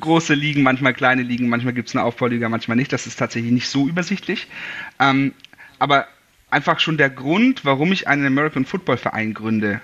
große 0.00 0.34
Ligen, 0.34 0.62
manchmal 0.62 0.94
kleine 0.94 1.22
Ligen, 1.22 1.48
manchmal 1.48 1.72
gibt 1.72 1.88
es 1.88 1.94
eine 1.94 2.04
Aufbauliga, 2.04 2.48
manchmal 2.48 2.76
nicht. 2.76 2.92
Das 2.92 3.06
ist 3.06 3.16
tatsächlich 3.16 3.52
nicht 3.52 3.68
so 3.68 3.88
übersichtlich. 3.88 4.48
Aber 5.78 6.06
einfach 6.50 6.80
schon 6.80 6.96
der 6.96 7.10
Grund, 7.10 7.64
warum 7.64 7.92
ich 7.92 8.08
einen 8.08 8.26
American 8.26 8.64
Football 8.64 8.98
Verein 8.98 9.32
gründe, 9.32 9.80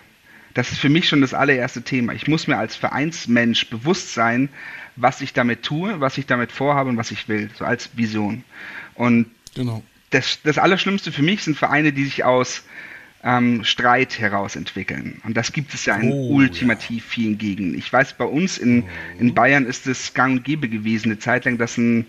das 0.55 0.73
ist 0.73 0.79
für 0.79 0.89
mich 0.89 1.09
schon 1.09 1.21
das 1.21 1.35
allererste 1.35 1.83
Thema. 1.83 2.13
Ich 2.13 2.27
muss 2.27 2.47
mir 2.47 2.59
als 2.59 2.75
Vereinsmensch 2.75 3.71
bewusst 3.71 4.13
sein, 4.15 4.49
was 5.01 5.21
ich 5.21 5.33
damit 5.33 5.63
tue, 5.63 6.01
was 6.01 6.19
ich 6.19 6.27
damit 6.27 6.53
vorhabe 6.53 6.91
und 6.91 6.97
was 6.97 7.11
ich 7.11 7.29
will, 7.29 7.51
so 7.57 7.65
als 7.65 7.97
Vision. 7.97 8.45
Und 8.95 9.27
genau. 9.55 9.83
das, 10.11 10.41
das 10.43 10.59
Allerschlimmste 10.59 11.13
für 11.13 11.23
mich 11.23 11.43
sind 11.45 11.57
Vereine, 11.57 11.93
die 11.93 12.05
sich 12.05 12.25
aus 12.25 12.65
ähm, 13.23 13.65
Streit 13.65 14.19
heraus 14.19 14.57
entwickeln. 14.57 15.21
Und 15.25 15.37
das 15.37 15.53
gibt 15.53 15.75
es 15.75 15.85
ja 15.85 15.97
in 15.97 16.13
oh, 16.13 16.35
ultimativ 16.35 17.05
ja. 17.05 17.11
vielen 17.11 17.39
Gegenden. 17.39 17.77
Ich 17.77 17.93
weiß, 17.93 18.15
bei 18.15 18.25
uns 18.25 18.59
in, 18.59 18.85
in 19.19 19.35
Bayern 19.35 19.67
ist 19.67 19.87
es 19.87 20.15
gang 20.15 20.39
und 20.39 20.45
gäbe 20.45 20.69
gewesen, 20.69 21.09
eine 21.09 21.19
Zeit 21.19 21.45
lang, 21.45 21.59
dass 21.59 21.77
ein 21.77 22.07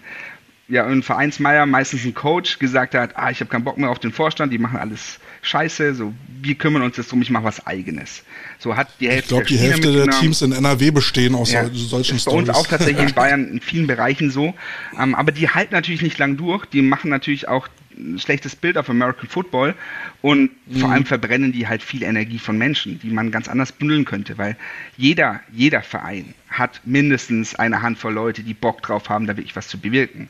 ja, 0.69 0.85
ein 0.85 1.01
Vereinsmeier, 1.01 1.65
meistens 1.65 2.05
ein 2.05 2.13
Coach, 2.13 2.59
gesagt 2.59 2.93
hat, 2.93 3.17
ah, 3.17 3.31
ich 3.31 3.39
habe 3.39 3.49
keinen 3.49 3.63
Bock 3.63 3.77
mehr 3.77 3.89
auf 3.89 3.99
den 3.99 4.11
Vorstand, 4.11 4.53
die 4.53 4.59
machen 4.59 4.77
alles 4.77 5.19
scheiße, 5.41 5.95
so, 5.95 6.13
wir 6.41 6.55
kümmern 6.55 6.83
uns 6.83 6.97
jetzt 6.97 7.11
drum, 7.11 7.21
ich 7.21 7.31
mache 7.31 7.45
was 7.45 7.65
eigenes. 7.65 8.23
So 8.59 8.75
hat 8.75 8.87
die 8.99 9.09
Hälfte 9.09 9.23
Ich 9.23 9.27
glaube, 9.29 9.45
die 9.45 9.57
Hälfte 9.57 9.91
der 9.91 10.09
Teams 10.09 10.41
in 10.43 10.51
NRW 10.51 10.91
bestehen 10.91 11.33
aus 11.33 11.51
ja, 11.51 11.65
solchen 11.73 12.17
ist 12.17 12.21
Stories. 12.21 12.47
Bei 12.47 12.53
uns 12.53 12.59
auch 12.59 12.67
tatsächlich 12.67 13.09
in 13.09 13.13
Bayern 13.15 13.47
in 13.47 13.61
vielen 13.61 13.87
Bereichen 13.87 14.29
so. 14.29 14.53
Ähm, 14.99 15.15
aber 15.15 15.31
die 15.31 15.49
halten 15.49 15.73
natürlich 15.73 16.03
nicht 16.03 16.19
lang 16.19 16.37
durch, 16.37 16.65
die 16.67 16.81
machen 16.81 17.09
natürlich 17.09 17.47
auch 17.47 17.67
ein 17.97 18.19
schlechtes 18.19 18.55
Bild 18.55 18.77
auf 18.77 18.89
American 18.89 19.27
Football 19.27 19.75
und 20.21 20.51
mhm. 20.67 20.79
vor 20.79 20.91
allem 20.91 21.05
verbrennen 21.05 21.51
die 21.51 21.67
halt 21.67 21.81
viel 21.83 22.03
Energie 22.03 22.39
von 22.39 22.57
Menschen, 22.57 22.99
die 22.99 23.09
man 23.09 23.31
ganz 23.31 23.47
anders 23.47 23.71
bündeln 23.71 24.05
könnte, 24.05 24.37
weil 24.37 24.55
jeder, 24.97 25.41
jeder 25.51 25.81
Verein 25.81 26.33
hat 26.49 26.81
mindestens 26.85 27.55
eine 27.55 27.81
Handvoll 27.81 28.13
Leute, 28.13 28.43
die 28.43 28.53
Bock 28.53 28.81
drauf 28.81 29.09
haben, 29.09 29.27
da 29.27 29.37
wirklich 29.37 29.55
was 29.55 29.67
zu 29.67 29.79
bewirken. 29.79 30.29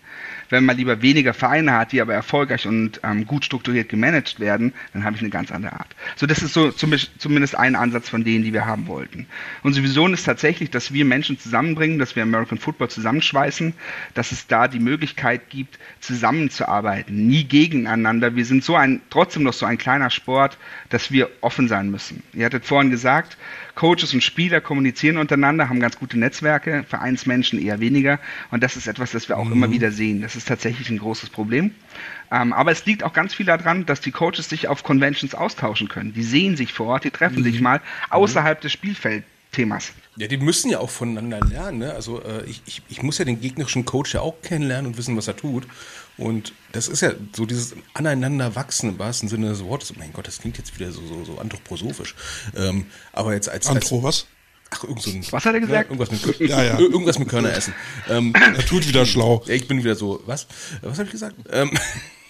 Wenn 0.50 0.66
man 0.66 0.78
lieber 0.78 1.02
weniger 1.02 1.34
Vereine 1.34 1.74
hat, 1.74 1.92
die 1.92 2.02
aber 2.02 2.14
erfolgreich 2.14 2.68
und 2.68 3.00
ähm, 3.04 3.26
gut 3.26 3.46
strukturiert 3.46 3.90
gemanagt 3.90 4.40
werden, 4.40 4.74
dann 4.94 5.04
habe 5.04 5.16
ich 5.16 5.22
eine 5.22 5.30
ganz 5.30 5.52
andere 5.52 5.74
Art. 5.74 5.96
So, 6.16 6.26
das 6.26 6.42
ist 6.42 6.54
so 6.54 6.72
zumindest 6.72 7.56
ein 7.56 7.76
Ansatz 7.76 8.10
von 8.10 8.24
denen, 8.24 8.44
die 8.44 8.54
wir 8.54 8.66
haben 8.66 8.88
wollten. 8.88 9.28
Unsere 9.64 9.86
Vision 9.86 10.14
ist 10.14 10.24
tatsächlich, 10.24 10.70
dass 10.72 10.94
wir 10.94 11.06
Menschen 11.06 11.40
zusammenbringen, 11.40 12.00
dass 12.00 12.16
wir 12.16 12.24
American 12.24 12.58
Football 12.58 12.90
zusammenschweißen, 12.90 13.74
dass 14.14 14.32
es 14.32 14.48
da 14.48 14.68
die 14.68 14.80
Möglichkeit 14.80 15.50
gibt, 15.50 15.80
zusammenzuarbeiten, 16.00 17.28
nie 17.28 17.44
gegeneinander. 17.44 18.36
Wir 18.36 18.46
sind 18.46 18.64
so 18.64 18.76
ein, 18.76 19.02
trotzdem 19.10 19.44
noch 19.44 19.54
so 19.54 19.66
ein 19.66 19.78
kleiner 19.78 20.10
Sport, 20.10 20.58
dass 20.90 21.12
wir 21.12 21.30
offen 21.42 21.68
sein 21.68 21.92
müssen. 21.92 22.24
Ihr 22.34 22.46
hattet 22.46 22.66
vorhin 22.66 22.90
gesagt, 22.90 23.38
Coaches 23.80 24.14
und 24.14 24.22
Spieler 24.22 24.60
kommunizieren 24.60 25.18
untereinander, 25.18 25.70
haben 25.70 25.80
ganz 25.80 25.98
gute 25.98 26.20
Netzwerke, 26.20 26.84
Vereinsmenschen 26.84 27.58
eher 27.62 27.80
weniger. 27.80 28.20
Und 28.52 28.62
das 28.62 28.76
ist 28.76 28.88
etwas, 28.88 29.12
das 29.12 29.30
wir 29.30 29.38
auch 29.38 29.46
mhm. 29.46 29.54
immer 29.54 29.72
wieder 29.72 29.90
sehen. 29.90 30.22
Das 30.22 30.36
ist 30.36 30.50
tatsächlich 30.50 30.90
ein 30.90 30.98
großes 30.98 31.30
Problem. 31.30 31.72
Ähm, 32.30 32.52
aber 32.52 32.74
es 32.74 32.86
liegt 32.86 33.06
auch 33.06 33.14
ganz 33.14 33.34
viel 33.34 33.46
daran, 33.46 33.86
dass 33.86 34.02
die 34.02 34.12
Coaches 34.12 34.50
sich 34.50 34.68
auf 34.68 34.84
Conventions 34.84 35.34
austauschen 35.34 35.88
können. 35.88 36.12
Die 36.12 36.24
sehen 36.24 36.58
sich 36.58 36.74
vor 36.74 36.88
Ort, 36.88 37.06
die 37.06 37.10
treffen 37.10 37.40
mhm. 37.40 37.44
sich 37.44 37.62
mal 37.62 37.80
außerhalb 38.10 38.60
des 38.60 38.74
Spielfeldthemas. 38.74 39.94
Ja, 40.18 40.28
die 40.28 40.36
müssen 40.36 40.70
ja 40.70 40.80
auch 40.80 40.90
voneinander 40.90 41.40
lernen. 41.40 41.78
Ne? 41.78 41.94
Also 41.94 42.22
äh, 42.22 42.44
ich, 42.48 42.62
ich, 42.66 42.82
ich 42.90 43.02
muss 43.02 43.18
ja 43.18 43.24
den 43.24 43.40
gegnerischen 43.40 43.86
Coach 43.86 44.14
ja 44.14 44.20
auch 44.20 44.42
kennenlernen 44.42 44.88
und 44.88 44.98
wissen, 44.98 45.16
was 45.16 45.30
er 45.30 45.38
tut. 45.38 45.66
Und 46.20 46.54
das 46.74 46.88
ist 46.88 47.02
ja 47.02 47.14
so 47.36 47.46
dieses 47.46 47.76
aneinander 47.94 48.56
wachsen 48.56 48.90
im 48.90 49.00
wahrsten 49.00 49.30
Sinne 49.30 49.50
des 49.50 49.64
Wortes. 49.64 49.96
Mein 49.98 50.12
Gott, 50.12 50.28
das 50.28 50.40
klingt 50.40 50.58
jetzt 50.58 50.78
wieder 50.78 50.92
so, 50.92 51.02
so, 51.08 51.24
so 51.24 51.38
anthroposophisch. 51.40 52.16
Ähm, 52.56 52.88
aber 53.14 53.34
jetzt 53.34 53.50
als. 53.50 53.68
Anthro 53.68 53.96
als, 53.96 54.04
was? 54.04 54.28
Ach, 54.72 54.84
irgend 54.84 55.02
so 55.02 55.10
ein, 55.12 55.26
Was 55.32 55.46
hat 55.46 55.54
er 55.54 55.62
gesagt? 55.62 55.90
Ja, 55.90 55.96
irgendwas, 55.96 56.12
mit, 56.12 56.40
ja, 56.50 56.64
ja. 56.64 56.78
irgendwas 56.78 57.18
mit 57.20 57.30
Körner 57.30 57.54
essen. 57.54 57.74
Ähm, 58.10 58.34
er 58.36 58.66
tut 58.66 58.88
wieder 58.88 59.06
schlau. 59.06 59.44
Ich 59.48 59.68
bin 59.68 59.80
wieder 59.80 59.96
so, 59.96 60.22
was? 60.26 60.48
Was 60.82 61.00
habe 61.00 61.06
ich 61.06 61.12
gesagt? 61.12 61.36
Ähm, 61.52 61.72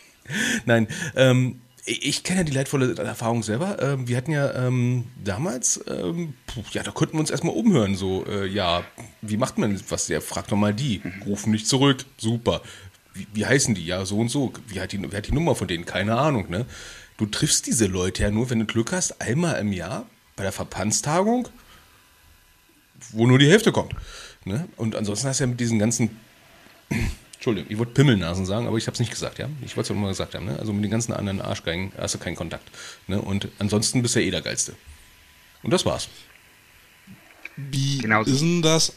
Nein, 0.66 0.88
ähm, 1.16 1.62
ich 1.86 2.24
kenne 2.24 2.42
ja 2.42 2.44
die 2.44 2.52
leidvolle 2.52 2.96
Erfahrung 2.96 3.42
selber. 3.42 3.82
Ähm, 3.82 4.08
wir 4.08 4.16
hatten 4.16 4.32
ja 4.32 4.68
ähm, 4.68 5.06
damals, 5.24 5.84
ähm, 5.88 6.36
ja, 6.72 6.84
da 6.84 6.92
konnten 6.92 7.16
wir 7.16 7.22
uns 7.22 7.32
erstmal 7.32 7.56
umhören. 7.56 7.96
So, 7.96 8.26
äh, 8.28 8.46
ja, 8.46 8.84
wie 9.22 9.38
macht 9.38 9.58
man 9.58 9.82
was? 9.90 10.08
Ja, 10.08 10.22
fragt 10.22 10.52
doch 10.52 10.58
mal 10.58 10.74
die. 10.74 11.02
Rufen 11.26 11.52
nicht 11.52 11.68
zurück. 11.68 12.06
Super 12.18 12.62
wie, 13.14 13.28
wie 13.34 13.46
heißen 13.46 13.76
die? 13.76 13.86
Ja, 13.86 14.06
so 14.06 14.18
und 14.20 14.30
so. 14.30 14.54
Wie 14.68 14.80
hat, 14.80 14.92
die, 14.92 15.02
wie 15.02 15.16
hat 15.16 15.28
die 15.28 15.34
Nummer 15.34 15.56
von 15.56 15.68
denen? 15.68 15.86
Keine 15.86 16.18
Ahnung, 16.18 16.50
ne? 16.50 16.66
Du 17.18 17.26
triffst 17.26 17.68
diese 17.68 17.88
Leute 17.88 18.24
ja 18.24 18.32
nur, 18.32 18.50
wenn 18.50 18.60
du 18.60 18.66
Glück 18.66 18.92
hast, 18.94 19.22
einmal 19.22 19.60
im 19.60 19.74
Jahr 19.74 20.06
bei 20.38 20.44
der 20.44 20.54
Verpannstagung, 20.54 21.50
wo 23.12 23.28
nur 23.28 23.40
die 23.40 23.50
Hälfte 23.50 23.74
kommt. 23.74 23.94
Ne? 24.46 24.70
Und 24.78 24.96
ansonsten 24.96 25.28
hast 25.28 25.42
du 25.42 25.44
ja 25.44 25.48
mit 25.48 25.60
diesen 25.60 25.80
ganzen, 25.80 26.18
Entschuldigung, 27.34 27.70
ich 27.70 27.78
wollte 27.78 27.92
Pimmelnasen 27.92 28.46
sagen, 28.46 28.68
aber 28.68 28.78
ich 28.78 28.88
habe 28.88 28.94
es 28.94 29.00
nicht 29.00 29.12
gesagt, 29.12 29.38
ja. 29.38 29.50
Ich 29.66 29.76
wollte 29.76 29.92
es 29.92 29.98
ja 29.98 30.02
mal 30.02 30.08
gesagt 30.08 30.34
haben, 30.34 30.46
ne? 30.46 30.58
Also 30.60 30.72
mit 30.72 30.84
den 30.84 30.92
ganzen 30.92 31.12
anderen 31.12 31.42
Arschgeigen 31.42 31.92
hast 31.98 32.16
du 32.16 32.20
keinen 32.20 32.38
Kontakt. 32.38 32.70
Ne? 33.08 33.22
Und 33.22 33.50
ansonsten 33.60 34.02
bist 34.02 34.16
du 34.16 34.22
ja 34.22 34.28
eh 34.28 34.32
der 34.32 34.42
Geilste. 34.42 34.76
Und 35.62 35.72
das 35.72 35.86
war's. 35.86 36.08
Wie 37.58 37.98
genau 37.98 38.22
ist 38.24 38.40
denn 38.40 38.62
das? 38.62 38.94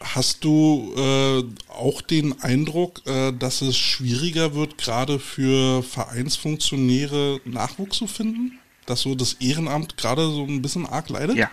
Hast 0.00 0.44
du 0.44 0.92
äh, 0.96 1.72
auch 1.72 2.02
den 2.02 2.40
Eindruck, 2.42 3.02
äh, 3.06 3.32
dass 3.32 3.62
es 3.62 3.78
schwieriger 3.78 4.54
wird, 4.54 4.76
gerade 4.76 5.18
für 5.18 5.82
Vereinsfunktionäre 5.82 7.40
Nachwuchs 7.44 7.96
zu 7.96 8.06
finden? 8.06 8.58
Dass 8.84 9.00
so 9.00 9.14
das 9.14 9.34
Ehrenamt 9.34 9.96
gerade 9.96 10.22
so 10.30 10.44
ein 10.44 10.60
bisschen 10.60 10.86
arg 10.86 11.08
leidet? 11.08 11.36
Ja, 11.36 11.50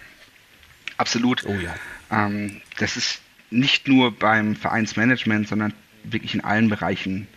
absolut. 0.97 1.45
Oh 1.45 1.55
ja. 1.55 1.73
Ähm, 2.11 2.61
das 2.79 2.97
ist 2.97 3.21
nicht 3.49 3.87
nur 3.87 4.11
beim 4.11 4.55
Vereinsmanagement, 4.55 5.47
sondern 5.47 5.73
wirklich 6.03 6.33
in 6.33 6.41
allen 6.41 6.67
Bereichen 6.67 7.27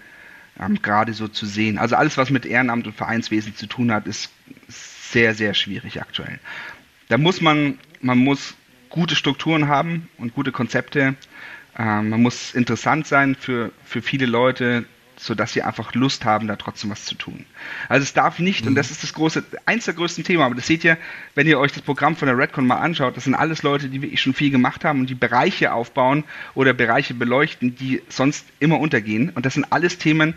ähm, 0.58 0.80
gerade 0.82 1.12
so 1.12 1.28
zu 1.28 1.46
sehen. 1.46 1.78
Also 1.78 1.96
alles, 1.96 2.16
was 2.16 2.30
mit 2.30 2.46
Ehrenamt 2.46 2.86
und 2.86 2.96
Vereinswesen 2.96 3.54
zu 3.54 3.66
tun 3.66 3.92
hat, 3.92 4.06
ist 4.06 4.30
sehr, 4.68 5.34
sehr 5.34 5.54
schwierig 5.54 6.00
aktuell. 6.00 6.40
Da 7.08 7.18
muss 7.18 7.40
man, 7.40 7.78
man 8.00 8.18
muss 8.18 8.54
gute 8.96 9.14
Strukturen 9.14 9.68
haben 9.68 10.08
und 10.16 10.34
gute 10.34 10.52
Konzepte. 10.52 11.14
Ähm, 11.78 12.08
man 12.08 12.22
muss 12.22 12.54
interessant 12.54 13.06
sein 13.06 13.36
für, 13.38 13.70
für 13.84 14.00
viele 14.00 14.24
Leute, 14.24 14.86
sodass 15.18 15.52
sie 15.52 15.60
einfach 15.62 15.94
Lust 15.94 16.24
haben, 16.24 16.48
da 16.48 16.56
trotzdem 16.56 16.90
was 16.90 17.04
zu 17.04 17.14
tun. 17.14 17.44
Also 17.90 18.04
es 18.04 18.14
darf 18.14 18.38
nicht, 18.38 18.62
mhm. 18.62 18.68
und 18.68 18.74
das 18.74 18.90
ist 18.90 19.02
das 19.02 19.12
große, 19.12 19.44
eins 19.66 19.84
der 19.84 19.92
größten 19.92 20.24
Themen, 20.24 20.42
aber 20.42 20.54
das 20.54 20.66
seht 20.66 20.82
ihr, 20.82 20.96
wenn 21.34 21.46
ihr 21.46 21.58
euch 21.58 21.72
das 21.72 21.82
Programm 21.82 22.16
von 22.16 22.26
der 22.26 22.38
Redcon 22.38 22.66
mal 22.66 22.76
anschaut, 22.76 23.18
das 23.18 23.24
sind 23.24 23.34
alles 23.34 23.62
Leute, 23.62 23.90
die 23.90 24.00
wirklich 24.00 24.22
schon 24.22 24.32
viel 24.32 24.50
gemacht 24.50 24.82
haben 24.82 25.00
und 25.00 25.10
die 25.10 25.14
Bereiche 25.14 25.74
aufbauen 25.74 26.24
oder 26.54 26.72
Bereiche 26.72 27.12
beleuchten, 27.12 27.76
die 27.76 28.02
sonst 28.08 28.46
immer 28.60 28.80
untergehen. 28.80 29.28
Und 29.34 29.44
das 29.44 29.54
sind 29.54 29.70
alles 29.70 29.98
Themen, 29.98 30.32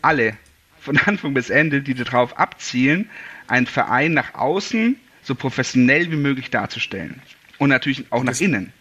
alle, 0.00 0.36
von 0.80 0.96
Anfang 1.06 1.34
bis 1.34 1.50
Ende, 1.50 1.82
die 1.82 1.94
darauf 1.94 2.38
abzielen, 2.38 3.10
einen 3.48 3.66
Verein 3.66 4.14
nach 4.14 4.34
außen 4.34 4.94
so 5.22 5.34
professionell 5.34 6.12
wie 6.12 6.16
möglich 6.16 6.50
darzustellen. 6.50 7.20
Und 7.58 7.68
natürlich 7.70 8.10
auch 8.10 8.22
nach 8.22 8.38
innen. 8.40 8.72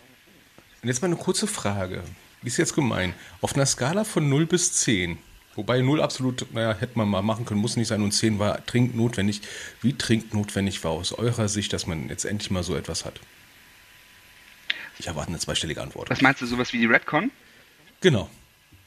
Und 0.81 0.89
jetzt 0.89 1.01
mal 1.01 1.07
eine 1.07 1.15
kurze 1.15 1.47
Frage. 1.47 2.03
Wie 2.41 2.47
ist 2.47 2.57
jetzt 2.57 2.75
gemein? 2.75 3.13
Auf 3.41 3.55
einer 3.55 3.65
Skala 3.65 4.03
von 4.03 4.29
0 4.29 4.45
bis 4.45 4.73
10, 4.73 5.17
wobei 5.55 5.81
0 5.81 6.01
absolut, 6.01 6.53
naja, 6.53 6.75
hätte 6.77 6.97
man 6.97 7.09
mal 7.09 7.23
machen 7.23 7.45
können, 7.45 7.59
muss 7.59 7.75
nicht 7.75 7.87
sein, 7.87 8.03
und 8.03 8.11
10 8.11 8.37
war 8.37 8.59
dringend 8.65 8.95
notwendig. 8.95 9.41
Wie 9.81 9.95
dringend 9.97 10.33
notwendig 10.33 10.83
war 10.83 10.91
aus 10.91 11.11
eurer 11.13 11.47
Sicht, 11.49 11.73
dass 11.73 11.87
man 11.87 12.09
jetzt 12.09 12.25
endlich 12.25 12.51
mal 12.51 12.63
so 12.63 12.75
etwas 12.75 13.03
hat? 13.03 13.19
Ich 14.99 15.07
erwarte 15.07 15.29
eine 15.29 15.39
zweistellige 15.39 15.81
Antwort. 15.81 16.09
Was 16.09 16.21
meinst 16.21 16.41
du, 16.41 16.45
sowas 16.45 16.71
wie 16.71 16.77
die 16.77 16.85
Redcon? 16.85 17.31
Genau. 18.01 18.29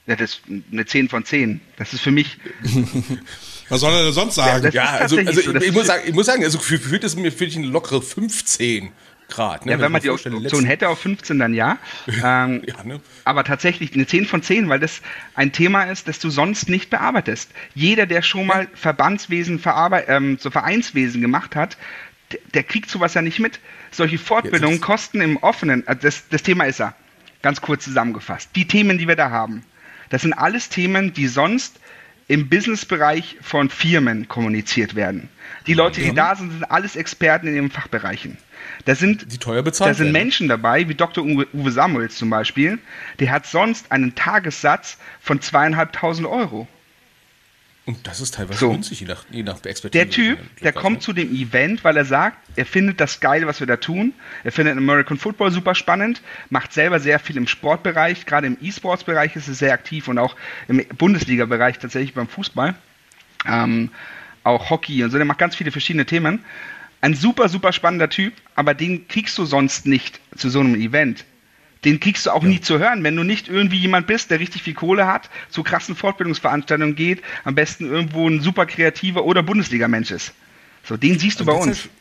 Ja, 0.07 0.17
das 0.17 0.31
ist 0.31 0.43
eine 0.73 0.87
10 0.87 1.09
von 1.09 1.25
10. 1.25 1.61
Das 1.77 1.93
ist 1.93 2.01
für 2.01 2.11
mich. 2.11 2.39
Was 3.69 3.81
soll 3.81 3.93
er 3.93 4.05
denn 4.05 4.13
sonst 4.15 4.37
sagen? 4.37 4.65
Ja, 4.67 4.71
ja 4.71 4.91
also, 5.01 5.19
also 5.19 5.41
so, 5.43 5.55
ich, 5.55 5.73
muss 5.73 5.87
sagen, 5.87 6.03
ich 6.07 6.15
muss 6.15 6.25
sagen, 6.25 6.43
also 6.43 6.59
für, 6.59 6.79
für, 6.79 6.99
für, 6.99 7.11
für, 7.11 7.31
für 7.31 7.59
eine 7.59 7.67
lockere 7.67 8.01
15. 8.01 8.91
Grad. 9.29 9.67
Ne? 9.67 9.73
Ja, 9.73 9.81
wenn 9.81 9.93
man 9.93 10.01
die 10.01 10.11
Option 10.11 10.65
hätte 10.65 10.89
auf 10.89 11.01
15, 11.01 11.39
dann 11.39 11.55
ja. 11.55 11.79
Ähm, 12.25 12.63
ja 12.67 12.83
ne? 12.85 13.01
Aber 13.25 13.45
tatsächlich 13.45 13.95
eine 13.95 14.07
10 14.07 14.27
von 14.27 14.43
10, 14.43 14.69
weil 14.69 14.81
das 14.81 15.03
ein 15.35 15.53
Thema 15.53 15.85
ist, 15.85 16.09
das 16.09 16.19
du 16.19 16.31
sonst 16.31 16.69
nicht 16.69 16.91
bearbeitest. 16.91 17.51
Jeder, 17.75 18.07
der 18.07 18.23
schon 18.23 18.47
mal 18.47 18.69
Verbandswesen, 18.75 19.63
ähm, 20.09 20.39
so 20.41 20.51
Vereinswesen 20.51 21.21
gemacht 21.21 21.55
hat, 21.55 21.77
der, 22.33 22.41
der, 22.55 22.63
kriegt 22.63 22.91
sowas 22.91 23.15
ja 23.15 23.23
nicht 23.23 23.39
mit. 23.39 23.61
Solche 23.91 24.19
Fortbildungen 24.19 24.81
kosten 24.81 25.21
im 25.21 25.37
Offenen, 25.39 25.87
also 25.87 26.03
das, 26.03 26.29
das 26.29 26.43
Thema 26.43 26.65
ist 26.65 26.79
ja, 26.79 26.95
ganz 27.43 27.61
kurz 27.61 27.85
zusammengefasst, 27.85 28.51
die 28.57 28.67
Themen, 28.67 28.99
die 28.99 29.09
wir 29.09 29.17
da 29.17 29.31
haben, 29.31 29.65
das 30.11 30.23
sind 30.23 30.33
alles 30.33 30.69
Themen, 30.69 31.13
die 31.13 31.27
sonst 31.27 31.81
im 32.29 32.49
Businessbereich 32.49 33.39
von 33.41 33.71
Firmen 33.71 34.29
kommuniziert 34.29 34.95
werden. 34.95 35.29
Die 35.67 35.75
Leute, 35.75 36.01
die 36.03 36.15
da 36.15 36.35
sind, 36.35 36.51
sind 36.51 36.71
alles 36.71 36.97
Experten 36.97 37.47
in 37.47 37.55
ihren 37.55 37.71
Fachbereichen. 37.71 38.37
Da 38.85 38.95
sind, 38.95 39.33
die 39.33 39.39
teuer 39.39 39.63
bezahlt 39.63 39.91
da 39.91 39.95
sind 39.95 40.13
Menschen 40.13 40.49
dabei, 40.49 40.89
wie 40.89 40.95
Dr. 40.95 41.25
Uwe 41.25 41.71
Samuels 41.71 42.17
zum 42.17 42.31
Beispiel, 42.31 42.79
der 43.21 43.31
hat 43.31 43.47
sonst 43.47 43.91
einen 43.93 44.15
Tagessatz 44.15 44.99
von 45.21 45.41
zweieinhalbtausend 45.41 46.27
Euro. 46.27 46.67
Und 47.89 48.07
das 48.07 48.21
ist 48.21 48.35
teilweise 48.35 48.59
So. 48.59 48.71
günstig, 48.71 49.01
je 49.01 49.07
nach, 49.07 49.25
je 49.31 49.43
nach 49.43 49.65
Expertise. 49.65 50.05
Der 50.05 50.11
Typ, 50.11 50.39
der 50.61 50.75
kommt 50.75 51.03
zu 51.03 51.15
dem 51.15 51.35
Event, 51.35 51.85
weil 51.85 51.97
er 51.97 52.05
sagt, 52.05 52.37
er 52.55 52.67
findet 52.67 53.01
das 53.01 53.19
geil, 53.19 53.47
was 53.47 53.61
wir 53.61 53.67
da 53.67 53.79
tun. 53.79 54.13
Er 54.45 54.53
findet 54.53 54.77
American 54.77 55.17
Football 55.17 55.53
super 55.53 55.75
spannend, 55.75 56.21
macht 56.51 56.75
selber 56.75 57.01
sehr 57.01 57.19
viel 57.19 57.39
im 57.39 57.47
Sportbereich, 57.47 58.27
gerade 58.27 58.47
im 58.47 58.59
E-Sports-Bereich 58.61 59.37
ist 59.37 59.49
er 59.49 59.55
sehr 59.55 59.73
aktiv 59.73 60.07
und 60.07 60.19
auch 60.19 60.37
im 60.69 60.85
Bundesliga-Bereich 60.99 61.79
tatsächlich 61.79 62.13
beim 62.13 62.29
Fußball. 62.29 62.75
Ähm, 63.47 63.91
auch 64.45 64.69
Hockey 64.69 65.03
und 65.03 65.11
so, 65.11 65.17
der 65.17 65.25
macht 65.25 65.39
ganz 65.39 65.57
viele 65.57 65.71
verschiedene 65.71 66.05
Themen. 66.05 66.45
Ein 67.01 67.15
super, 67.15 67.49
super 67.49 67.73
spannender 67.73 68.09
Typ, 68.11 68.35
aber 68.55 68.75
den 68.75 69.07
kriegst 69.09 69.39
du 69.39 69.45
sonst 69.45 69.87
nicht 69.87 70.21
zu 70.37 70.51
so 70.51 70.61
einem 70.61 70.75
Event. 70.75 71.25
Den 71.85 72.01
kriegst 72.01 72.27
du 72.27 72.31
auch 72.33 72.43
nie 72.43 72.61
zu 72.61 72.81
hören, 72.81 73.05
wenn 73.05 73.15
du 73.15 73.23
nicht 73.23 73.49
irgendwie 73.49 73.79
jemand 73.79 74.09
bist, 74.09 74.33
der 74.33 74.41
richtig 74.41 74.65
viel 74.65 74.75
Kohle 74.75 75.07
hat, 75.07 75.31
zu 75.49 75.63
krassen 75.63 75.95
Fortbildungsveranstaltungen 75.95 76.97
geht, 76.97 77.23
am 77.45 77.55
besten 77.55 77.87
irgendwo 77.89 78.29
ein 78.29 78.41
super 78.41 78.67
kreativer 78.67 79.25
oder 79.25 79.45
Bundesliga-Mensch 79.45 80.11
ist. 80.11 80.33
So, 80.83 80.97
den 80.97 81.19
siehst 81.21 81.39
du 81.39 81.45
bei 81.45 81.53
Also 81.53 81.69
uns. 81.69 81.77
jetzt 81.77 81.85
hab- 81.85 81.93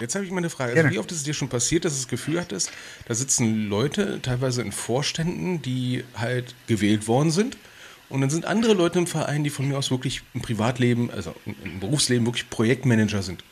Jetzt 0.00 0.14
habe 0.14 0.24
ich 0.24 0.30
mal 0.32 0.38
eine 0.38 0.48
Frage. 0.50 0.72
Also 0.72 0.90
wie 0.90 0.98
oft 0.98 1.12
ist 1.12 1.18
es 1.18 1.24
dir 1.24 1.34
schon 1.34 1.50
passiert, 1.50 1.84
dass 1.84 1.92
du 1.92 1.98
das 2.00 2.08
Gefühl 2.08 2.40
hattest, 2.40 2.72
da 3.06 3.14
sitzen 3.14 3.68
Leute, 3.68 4.20
teilweise 4.22 4.62
in 4.62 4.72
Vorständen, 4.72 5.60
die 5.62 6.02
halt 6.16 6.54
gewählt 6.66 7.06
worden 7.06 7.30
sind. 7.30 7.56
Und 8.08 8.22
dann 8.22 8.30
sind 8.30 8.46
andere 8.46 8.72
Leute 8.72 8.98
im 8.98 9.06
Verein, 9.06 9.44
die 9.44 9.50
von 9.50 9.68
mir 9.68 9.76
aus 9.78 9.90
wirklich 9.90 10.22
im 10.34 10.40
Privatleben, 10.40 11.10
also 11.10 11.34
im 11.46 11.78
Berufsleben 11.78 12.26
wirklich 12.26 12.48
Projektmanager 12.50 13.22
sind. 13.22 13.44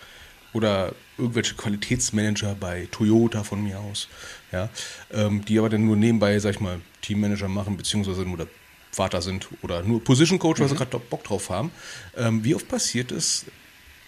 Oder 0.52 0.94
irgendwelche 1.16 1.54
Qualitätsmanager 1.54 2.54
bei 2.54 2.88
Toyota 2.90 3.44
von 3.44 3.62
mir 3.62 3.78
aus. 3.78 4.08
Ja, 4.52 4.68
ähm, 5.12 5.44
die 5.44 5.58
aber 5.58 5.68
dann 5.68 5.86
nur 5.86 5.96
nebenbei, 5.96 6.38
sag 6.38 6.56
ich 6.56 6.60
mal, 6.60 6.80
Teammanager 7.02 7.48
machen, 7.48 7.76
beziehungsweise 7.76 8.22
nur 8.22 8.36
der 8.36 8.48
Vater 8.90 9.22
sind 9.22 9.48
oder 9.62 9.82
nur 9.82 10.02
Position 10.02 10.38
Coach, 10.38 10.60
weil 10.60 10.68
sie 10.68 10.74
gerade 10.74 10.98
Bock 10.98 11.24
drauf 11.24 11.50
haben. 11.50 11.70
Ähm, 12.16 12.42
wie 12.42 12.54
oft 12.54 12.68
passiert 12.68 13.12
es, 13.12 13.46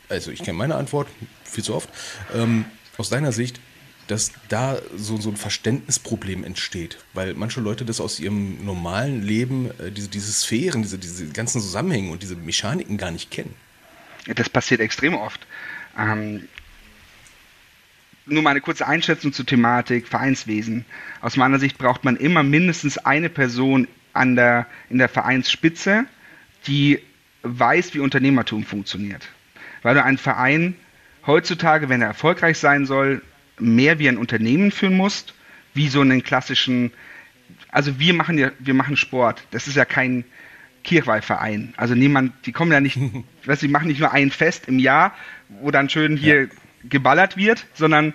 also 0.09 0.31
ich 0.31 0.43
kenne 0.43 0.59
meine 0.59 0.75
Antwort, 0.75 1.09
viel 1.45 1.63
zu 1.63 1.75
oft, 1.75 1.89
ähm, 2.35 2.65
aus 2.99 3.09
deiner 3.09 3.33
Sicht, 3.33 3.61
dass 4.09 4.33
da 4.49 4.79
so, 4.97 5.17
so 5.19 5.31
ein 5.31 5.37
Verständnisproblem 5.37 6.45
entsteht, 6.45 6.99
weil 7.15 7.35
manche 7.35 7.61
Leute 7.61 7.85
das 7.85 8.01
aus 8.01 8.19
ihrem 8.19 8.65
normalen 8.65 9.23
Leben, 9.23 9.71
äh, 9.79 9.93
diese, 9.93 10.09
diese 10.09 10.33
Sphären, 10.33 10.83
diese, 10.83 10.99
diese 10.99 11.29
ganzen 11.29 11.61
Zusammenhänge 11.61 12.11
und 12.11 12.23
diese 12.23 12.35
Mechaniken 12.35 12.99
gar 12.99 13.13
nicht 13.13 13.31
kennen. 13.31 13.55
Das 14.35 14.49
passiert 14.49 14.81
extrem 14.81 15.15
oft. 15.15 15.41
Ähm, 15.99 16.49
nur 18.27 18.43
mal 18.43 18.51
eine 18.51 18.61
kurze 18.61 18.87
Einschätzung 18.87 19.33
zur 19.33 19.47
Thematik 19.47 20.07
Vereinswesen. 20.07 20.85
Aus 21.21 21.37
meiner 21.37 21.59
Sicht 21.59 21.79
braucht 21.79 22.05
man 22.05 22.17
immer 22.17 22.43
mindestens 22.43 22.99
eine 22.99 23.29
Person 23.29 23.89
an 24.13 24.37
der, 24.37 24.67
in 24.91 24.99
der 24.99 25.09
Vereinsspitze, 25.09 26.05
die 26.67 27.01
weiß, 27.43 27.95
wie 27.95 28.01
Unternehmertum 28.01 28.65
funktioniert. 28.65 29.29
Weil 29.83 29.95
du 29.95 30.05
einen 30.05 30.19
Verein 30.19 30.77
heutzutage, 31.27 31.89
wenn 31.89 32.03
er 32.03 32.09
erfolgreich 32.09 32.59
sein 32.59 32.87
soll, 32.87 33.23
mehr 33.59 33.99
wie 33.99 34.09
ein 34.09 34.19
Unternehmen 34.19 34.71
führen 34.71 34.97
musst, 34.97 35.35
wie 35.75 35.89
so 35.89 36.01
einen 36.01 36.23
klassischen, 36.23 36.93
also 37.71 37.99
wir 37.99 38.15
machen 38.15 38.39
ja, 38.39 38.53
wir 38.59 38.75
machen 38.75 38.97
Sport. 38.97 39.43
Das 39.51 39.67
ist 39.67 39.77
ja 39.77 39.85
kein 39.85 40.25
Kirchweihverein. 40.85 41.75
Also 41.77 41.95
niemand, 41.95 42.33
die 42.47 42.53
kommen 42.53 42.73
ja 42.73 42.81
nicht, 42.81 42.99
weißt 43.45 43.63
die 43.63 43.69
machen 43.69 43.89
nicht 43.89 44.01
nur 44.01 44.13
ein 44.13 44.31
Fest 44.31 44.69
im 44.69 44.79
Jahr, 44.79 45.15
wo 45.61 45.71
dann 45.71 45.89
schön 45.89 46.17
hier 46.17 46.49
geballert 46.89 47.37
wird, 47.37 47.67
sondern 47.75 48.13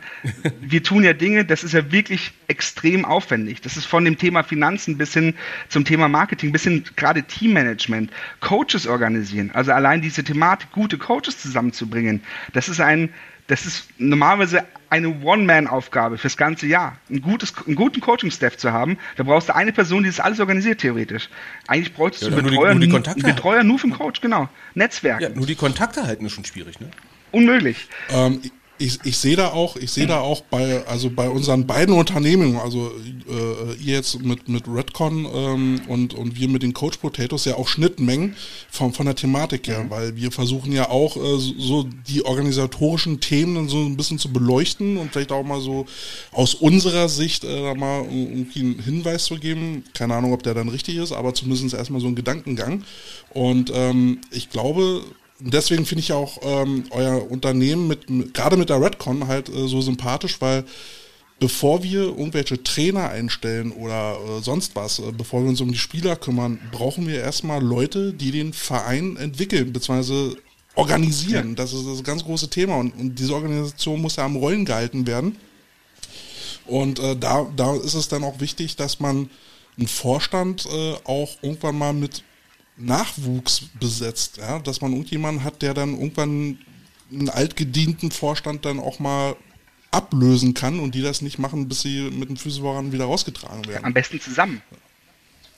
wir 0.59 0.83
tun 0.83 1.03
ja 1.03 1.13
Dinge, 1.13 1.45
das 1.45 1.63
ist 1.63 1.73
ja 1.73 1.91
wirklich 1.91 2.33
extrem 2.47 3.05
aufwendig. 3.05 3.61
Das 3.61 3.77
ist 3.77 3.85
von 3.85 4.03
dem 4.03 4.17
Thema 4.17 4.43
Finanzen 4.43 4.97
bis 4.97 5.13
hin 5.13 5.35
zum 5.69 5.85
Thema 5.85 6.09
Marketing, 6.09 6.51
bis 6.51 6.63
hin 6.63 6.83
gerade 6.95 7.23
Teammanagement, 7.23 8.11
Coaches 8.39 8.87
organisieren. 8.87 9.51
Also 9.53 9.71
allein 9.71 10.01
diese 10.01 10.23
Thematik, 10.23 10.71
gute 10.71 10.97
Coaches 10.97 11.41
zusammenzubringen, 11.41 12.21
das 12.53 12.67
ist 12.67 12.81
ein, 12.81 13.09
das 13.47 13.65
ist 13.65 13.87
normalerweise 13.97 14.65
eine 14.89 15.09
One-Man-Aufgabe 15.21 16.17
fürs 16.17 16.37
ganze 16.37 16.67
Jahr. 16.67 16.97
Ein 17.09 17.21
gutes, 17.21 17.53
einen 17.65 17.75
guten 17.75 17.99
Coaching-Staff 18.01 18.57
zu 18.57 18.71
haben, 18.71 18.97
da 19.15 19.23
brauchst 19.23 19.49
du 19.49 19.55
eine 19.55 19.71
Person, 19.73 20.03
die 20.03 20.09
das 20.09 20.19
alles 20.19 20.39
organisiert, 20.39 20.79
theoretisch. 20.81 21.29
Eigentlich 21.67 21.93
bräuchtest 21.93 22.23
Ja, 22.23 22.29
du 22.29 22.35
oder 22.35 22.41
nur 22.43 22.51
die- 22.51 22.57
Betreuer, 22.57 22.73
nur 22.73 22.79
die 22.79 22.83
einen 22.85 22.91
Kontakte 22.93 23.23
Betreuer 23.23 23.63
nur 23.63 23.79
für 23.79 23.87
den 23.87 23.93
Coach, 23.97 24.21
genau. 24.21 24.49
Netzwerk. 24.75 25.21
Ja, 25.21 25.29
nur 25.29 25.45
die 25.45 25.55
Kontakte 25.55 26.03
halten 26.03 26.25
ist 26.25 26.33
schon 26.33 26.45
schwierig, 26.45 26.79
ne? 26.79 26.89
Unmöglich. 27.31 27.87
Ähm, 28.09 28.41
ich, 28.79 28.99
ich 29.03 29.17
sehe 29.17 29.35
da 29.35 29.49
auch, 29.49 29.75
ich 29.75 29.91
sehe 29.91 30.07
da 30.07 30.19
auch 30.19 30.41
bei, 30.41 30.85
also 30.87 31.09
bei 31.09 31.29
unseren 31.29 31.65
beiden 31.65 31.95
Unternehmen, 31.95 32.57
also 32.57 32.91
äh, 33.29 33.73
ihr 33.83 33.95
jetzt 33.95 34.21
mit, 34.23 34.47
mit 34.47 34.67
Redcon 34.67 35.27
ähm, 35.33 35.81
und, 35.87 36.13
und 36.13 36.39
wir 36.39 36.47
mit 36.47 36.63
den 36.63 36.73
Coach 36.73 36.97
Potatoes 36.97 37.45
ja 37.45 37.55
auch 37.55 37.67
Schnittmengen 37.67 38.35
von, 38.69 38.93
von 38.93 39.05
der 39.05 39.15
Thematik 39.15 39.67
her, 39.67 39.85
weil 39.89 40.15
wir 40.15 40.31
versuchen 40.31 40.71
ja 40.71 40.89
auch 40.89 41.17
äh, 41.17 41.37
so- 41.39 41.87
die 42.07 42.23
organisatorischen 42.25 43.19
Themen 43.19 43.55
dann 43.55 43.69
so 43.69 43.77
ein 43.77 43.97
bisschen 43.97 44.19
zu 44.19 44.31
beleuchten 44.31 44.97
und 44.97 45.11
vielleicht 45.11 45.31
auch 45.31 45.43
mal 45.43 45.59
so 45.61 45.85
aus 46.31 46.53
unserer 46.53 47.09
Sicht 47.09 47.43
äh, 47.43 47.61
da 47.63 47.73
mal 47.73 48.05
irgendwie 48.05 48.59
einen 48.59 48.79
Hinweis 48.79 49.25
zu 49.25 49.35
geben. 49.37 49.83
Keine 49.93 50.15
Ahnung, 50.15 50.33
ob 50.33 50.43
der 50.43 50.53
dann 50.53 50.69
richtig 50.69 50.97
ist, 50.97 51.11
aber 51.11 51.33
zumindest 51.33 51.73
erstmal 51.73 52.01
so 52.01 52.07
ein 52.07 52.15
Gedankengang. 52.15 52.83
Und 53.31 53.71
ähm, 53.73 54.19
ich 54.31 54.49
glaube, 54.49 55.03
deswegen 55.39 55.85
finde 55.85 56.01
ich 56.01 56.11
auch 56.11 56.39
ähm, 56.41 56.85
euer 56.89 57.29
Unternehmen 57.29 57.87
mit, 57.87 58.09
mit 58.09 58.33
gerade 58.33 58.57
mit 58.57 58.69
der 58.69 58.81
Redcon 58.81 59.27
halt 59.27 59.49
äh, 59.49 59.67
so 59.67 59.81
sympathisch, 59.81 60.41
weil 60.41 60.65
bevor 61.39 61.83
wir 61.83 62.01
irgendwelche 62.03 62.61
Trainer 62.63 63.09
einstellen 63.09 63.71
oder 63.71 64.17
äh, 64.17 64.41
sonst 64.41 64.75
was, 64.75 64.99
äh, 64.99 65.11
bevor 65.11 65.43
wir 65.43 65.49
uns 65.49 65.61
um 65.61 65.71
die 65.71 65.77
Spieler 65.77 66.15
kümmern, 66.15 66.59
brauchen 66.71 67.07
wir 67.07 67.19
erstmal 67.19 67.61
Leute, 67.61 68.13
die 68.13 68.31
den 68.31 68.53
Verein 68.53 69.17
entwickeln, 69.17 69.71
beziehungsweise 69.71 70.37
organisieren. 70.75 71.55
Das 71.55 71.73
ist 71.73 71.87
das 71.87 72.03
ganz 72.03 72.23
große 72.23 72.49
Thema 72.49 72.77
und, 72.77 72.91
und 72.97 73.15
diese 73.15 73.33
Organisation 73.33 74.01
muss 74.01 74.15
ja 74.15 74.25
am 74.25 74.35
Rollen 74.35 74.65
gehalten 74.65 75.07
werden. 75.07 75.37
Und 76.65 76.99
äh, 76.99 77.15
da, 77.15 77.47
da 77.55 77.75
ist 77.75 77.93
es 77.93 78.07
dann 78.09 78.23
auch 78.23 78.39
wichtig, 78.39 78.75
dass 78.75 78.99
man 78.99 79.29
einen 79.77 79.87
Vorstand 79.87 80.65
äh, 80.65 80.95
auch 81.05 81.29
irgendwann 81.41 81.77
mal 81.77 81.93
mit 81.93 82.23
Nachwuchs 82.77 83.69
besetzt, 83.79 84.37
ja? 84.37 84.59
dass 84.59 84.81
man 84.81 84.91
irgendjemanden 84.91 85.43
hat, 85.43 85.61
der 85.61 85.73
dann 85.73 85.93
irgendwann 85.93 86.59
einen 87.11 87.29
altgedienten 87.29 88.11
Vorstand 88.11 88.65
dann 88.65 88.79
auch 88.79 88.99
mal 88.99 89.35
ablösen 89.91 90.53
kann 90.53 90.79
und 90.79 90.93
die 90.93 91.01
das 91.01 91.21
nicht 91.21 91.39
machen, 91.39 91.67
bis 91.67 91.81
sie 91.81 92.09
mit 92.11 92.29
den 92.29 92.37
Füße 92.37 92.61
wieder 92.61 93.05
rausgetragen 93.05 93.65
werden. 93.67 93.85
Am 93.85 93.93
besten 93.93 94.19
zusammen. 94.19 94.61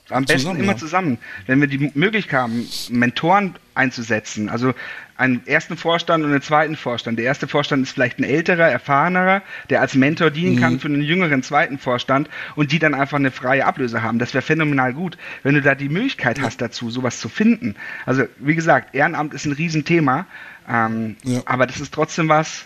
Am 0.09 0.25
besten 0.25 0.39
Zusammen, 0.39 0.59
immer 0.59 0.71
ja. 0.73 0.77
zusammen. 0.77 1.17
Wenn 1.45 1.61
wir 1.61 1.67
die 1.67 1.91
Möglichkeit 1.93 2.41
haben, 2.41 2.67
Mentoren 2.89 3.55
einzusetzen, 3.75 4.49
also 4.49 4.73
einen 5.19 5.45
ersten 5.45 5.75
Vorstand 5.77 6.23
und 6.23 6.31
einen 6.31 6.41
zweiten 6.41 6.75
Vorstand. 6.75 7.19
Der 7.19 7.25
erste 7.25 7.47
Vorstand 7.47 7.83
ist 7.83 7.91
vielleicht 7.91 8.19
ein 8.19 8.23
älterer, 8.23 8.67
erfahrenerer, 8.69 9.41
der 9.69 9.81
als 9.81 9.93
Mentor 9.95 10.31
dienen 10.31 10.55
Mhm. 10.55 10.59
kann 10.59 10.79
für 10.79 10.87
einen 10.87 11.01
jüngeren 11.01 11.43
zweiten 11.43 11.77
Vorstand 11.77 12.29
und 12.55 12.71
die 12.71 12.79
dann 12.79 12.93
einfach 12.93 13.17
eine 13.17 13.29
freie 13.31 13.65
Ablöse 13.65 14.01
haben. 14.01 14.17
Das 14.17 14.33
wäre 14.33 14.41
phänomenal 14.41 14.93
gut, 14.93 15.17
wenn 15.43 15.55
du 15.55 15.61
da 15.61 15.75
die 15.75 15.89
Möglichkeit 15.89 16.41
hast 16.41 16.61
dazu, 16.61 16.89
sowas 16.89 17.19
zu 17.19 17.27
finden. 17.29 17.75
Also 18.05 18.23
wie 18.39 18.55
gesagt, 18.55 18.95
Ehrenamt 18.95 19.33
ist 19.33 19.45
ein 19.45 19.51
Riesenthema, 19.51 20.25
ähm, 20.69 21.17
Ja. 21.23 21.41
aber 21.45 21.67
das 21.67 21.79
ist 21.79 21.93
trotzdem 21.93 22.29
was, 22.29 22.65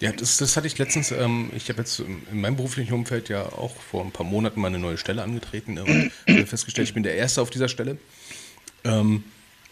Ja, 0.00 0.10
das, 0.10 0.36
das 0.38 0.56
hatte 0.56 0.66
ich 0.66 0.76
letztens, 0.78 1.12
ähm, 1.12 1.50
ich 1.54 1.68
habe 1.68 1.78
jetzt 1.78 2.00
in 2.00 2.22
in 2.32 2.40
meinem 2.40 2.56
beruflichen 2.56 2.92
Umfeld 2.92 3.28
ja 3.28 3.42
auch 3.44 3.76
vor 3.80 4.04
ein 4.04 4.10
paar 4.10 4.26
Monaten 4.26 4.60
mal 4.60 4.66
eine 4.66 4.80
neue 4.80 4.98
Stelle 4.98 5.22
angetreten 5.22 5.74
ne, 5.74 5.84
und 5.84 6.10
habe 6.28 6.46
festgestellt, 6.46 6.88
ich 6.88 6.94
bin 6.94 7.04
der 7.04 7.14
Erste 7.14 7.40
auf 7.40 7.50
dieser 7.50 7.68
Stelle. 7.68 7.98
Ähm, 8.82 9.22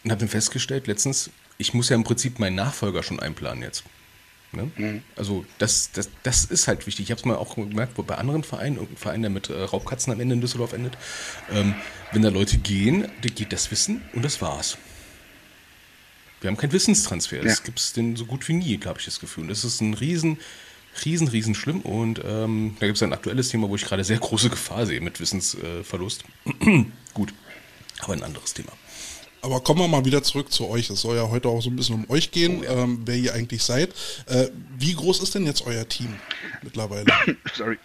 und 0.04 0.10
habe 0.10 0.20
dann 0.20 0.28
festgestellt, 0.28 0.86
letztens, 0.86 1.30
ich 1.58 1.74
muss 1.74 1.88
ja 1.88 1.96
im 1.96 2.04
Prinzip 2.04 2.38
meinen 2.38 2.56
Nachfolger 2.56 3.02
schon 3.02 3.20
einplanen 3.20 3.62
jetzt. 3.62 3.84
Ne? 4.52 5.02
Also 5.14 5.44
das, 5.58 5.90
das, 5.92 6.08
das 6.24 6.44
ist 6.44 6.66
halt 6.66 6.86
wichtig. 6.86 7.04
Ich 7.04 7.10
habe 7.12 7.20
es 7.20 7.24
mal 7.24 7.36
auch 7.36 7.54
gemerkt, 7.54 7.92
wo 7.96 8.02
bei 8.02 8.16
anderen 8.16 8.42
Vereinen, 8.42 8.76
irgendein 8.76 8.96
Verein, 8.96 9.22
der 9.22 9.30
mit 9.30 9.48
äh, 9.48 9.60
Raubkatzen 9.62 10.12
am 10.12 10.18
Ende 10.20 10.34
in 10.34 10.40
Düsseldorf 10.40 10.72
endet, 10.72 10.96
ähm, 11.52 11.74
wenn 12.12 12.22
da 12.22 12.30
Leute 12.30 12.58
gehen, 12.58 13.08
die 13.22 13.30
geht 13.30 13.52
das 13.52 13.70
Wissen 13.70 14.02
und 14.12 14.24
das 14.24 14.42
war's. 14.42 14.76
Wir 16.40 16.48
haben 16.48 16.56
keinen 16.56 16.72
Wissenstransfer. 16.72 17.36
Das 17.42 17.58
Ja. 17.58 17.64
gibt 17.64 17.78
es 17.78 17.92
denn 17.92 18.16
so 18.16 18.24
gut 18.24 18.48
wie 18.48 18.54
nie, 18.54 18.76
glaube 18.78 18.98
ich, 18.98 19.04
das 19.04 19.20
Gefühl. 19.20 19.46
Das 19.46 19.62
ist 19.62 19.80
ein 19.82 19.94
riesen, 19.94 20.38
riesen, 21.04 21.28
riesen 21.28 21.54
schlimm. 21.54 21.80
Und 21.82 22.20
ähm, 22.24 22.76
da 22.80 22.86
gibt 22.86 22.96
es 22.96 23.02
ein 23.02 23.12
aktuelles 23.12 23.50
Thema, 23.50 23.68
wo 23.68 23.76
ich 23.76 23.84
gerade 23.84 24.02
sehr 24.04 24.18
große 24.18 24.48
Gefahr 24.50 24.86
sehe 24.86 25.00
mit 25.00 25.20
Wissensverlust. 25.20 26.24
gut, 27.14 27.34
aber 28.00 28.14
ein 28.14 28.22
anderes 28.24 28.54
Thema. 28.54 28.72
Aber 29.42 29.60
kommen 29.60 29.80
wir 29.80 29.88
mal 29.88 30.04
wieder 30.04 30.22
zurück 30.22 30.52
zu 30.52 30.68
euch. 30.68 30.90
Es 30.90 31.00
soll 31.00 31.16
ja 31.16 31.28
heute 31.28 31.48
auch 31.48 31.62
so 31.62 31.70
ein 31.70 31.76
bisschen 31.76 31.94
um 31.96 32.10
euch 32.10 32.30
gehen, 32.30 32.62
ähm, 32.68 33.00
wer 33.04 33.16
ihr 33.16 33.34
eigentlich 33.34 33.62
seid. 33.62 33.90
Äh, 34.26 34.48
wie 34.78 34.94
groß 34.94 35.22
ist 35.22 35.34
denn 35.34 35.46
jetzt 35.46 35.66
euer 35.66 35.88
Team 35.88 36.14
mittlerweile? 36.62 37.06
sorry. 37.54 37.78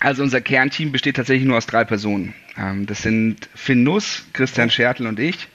Also 0.00 0.22
unser 0.22 0.40
Kernteam 0.40 0.90
besteht 0.90 1.16
tatsächlich 1.16 1.46
nur 1.46 1.58
aus 1.58 1.66
drei 1.66 1.84
Personen. 1.84 2.34
Ähm, 2.56 2.86
das 2.86 3.02
sind 3.02 3.48
Finn 3.54 3.84
Nuss, 3.84 4.24
Christian 4.32 4.70
Schertl 4.70 5.06
und 5.06 5.20
ich. 5.20 5.48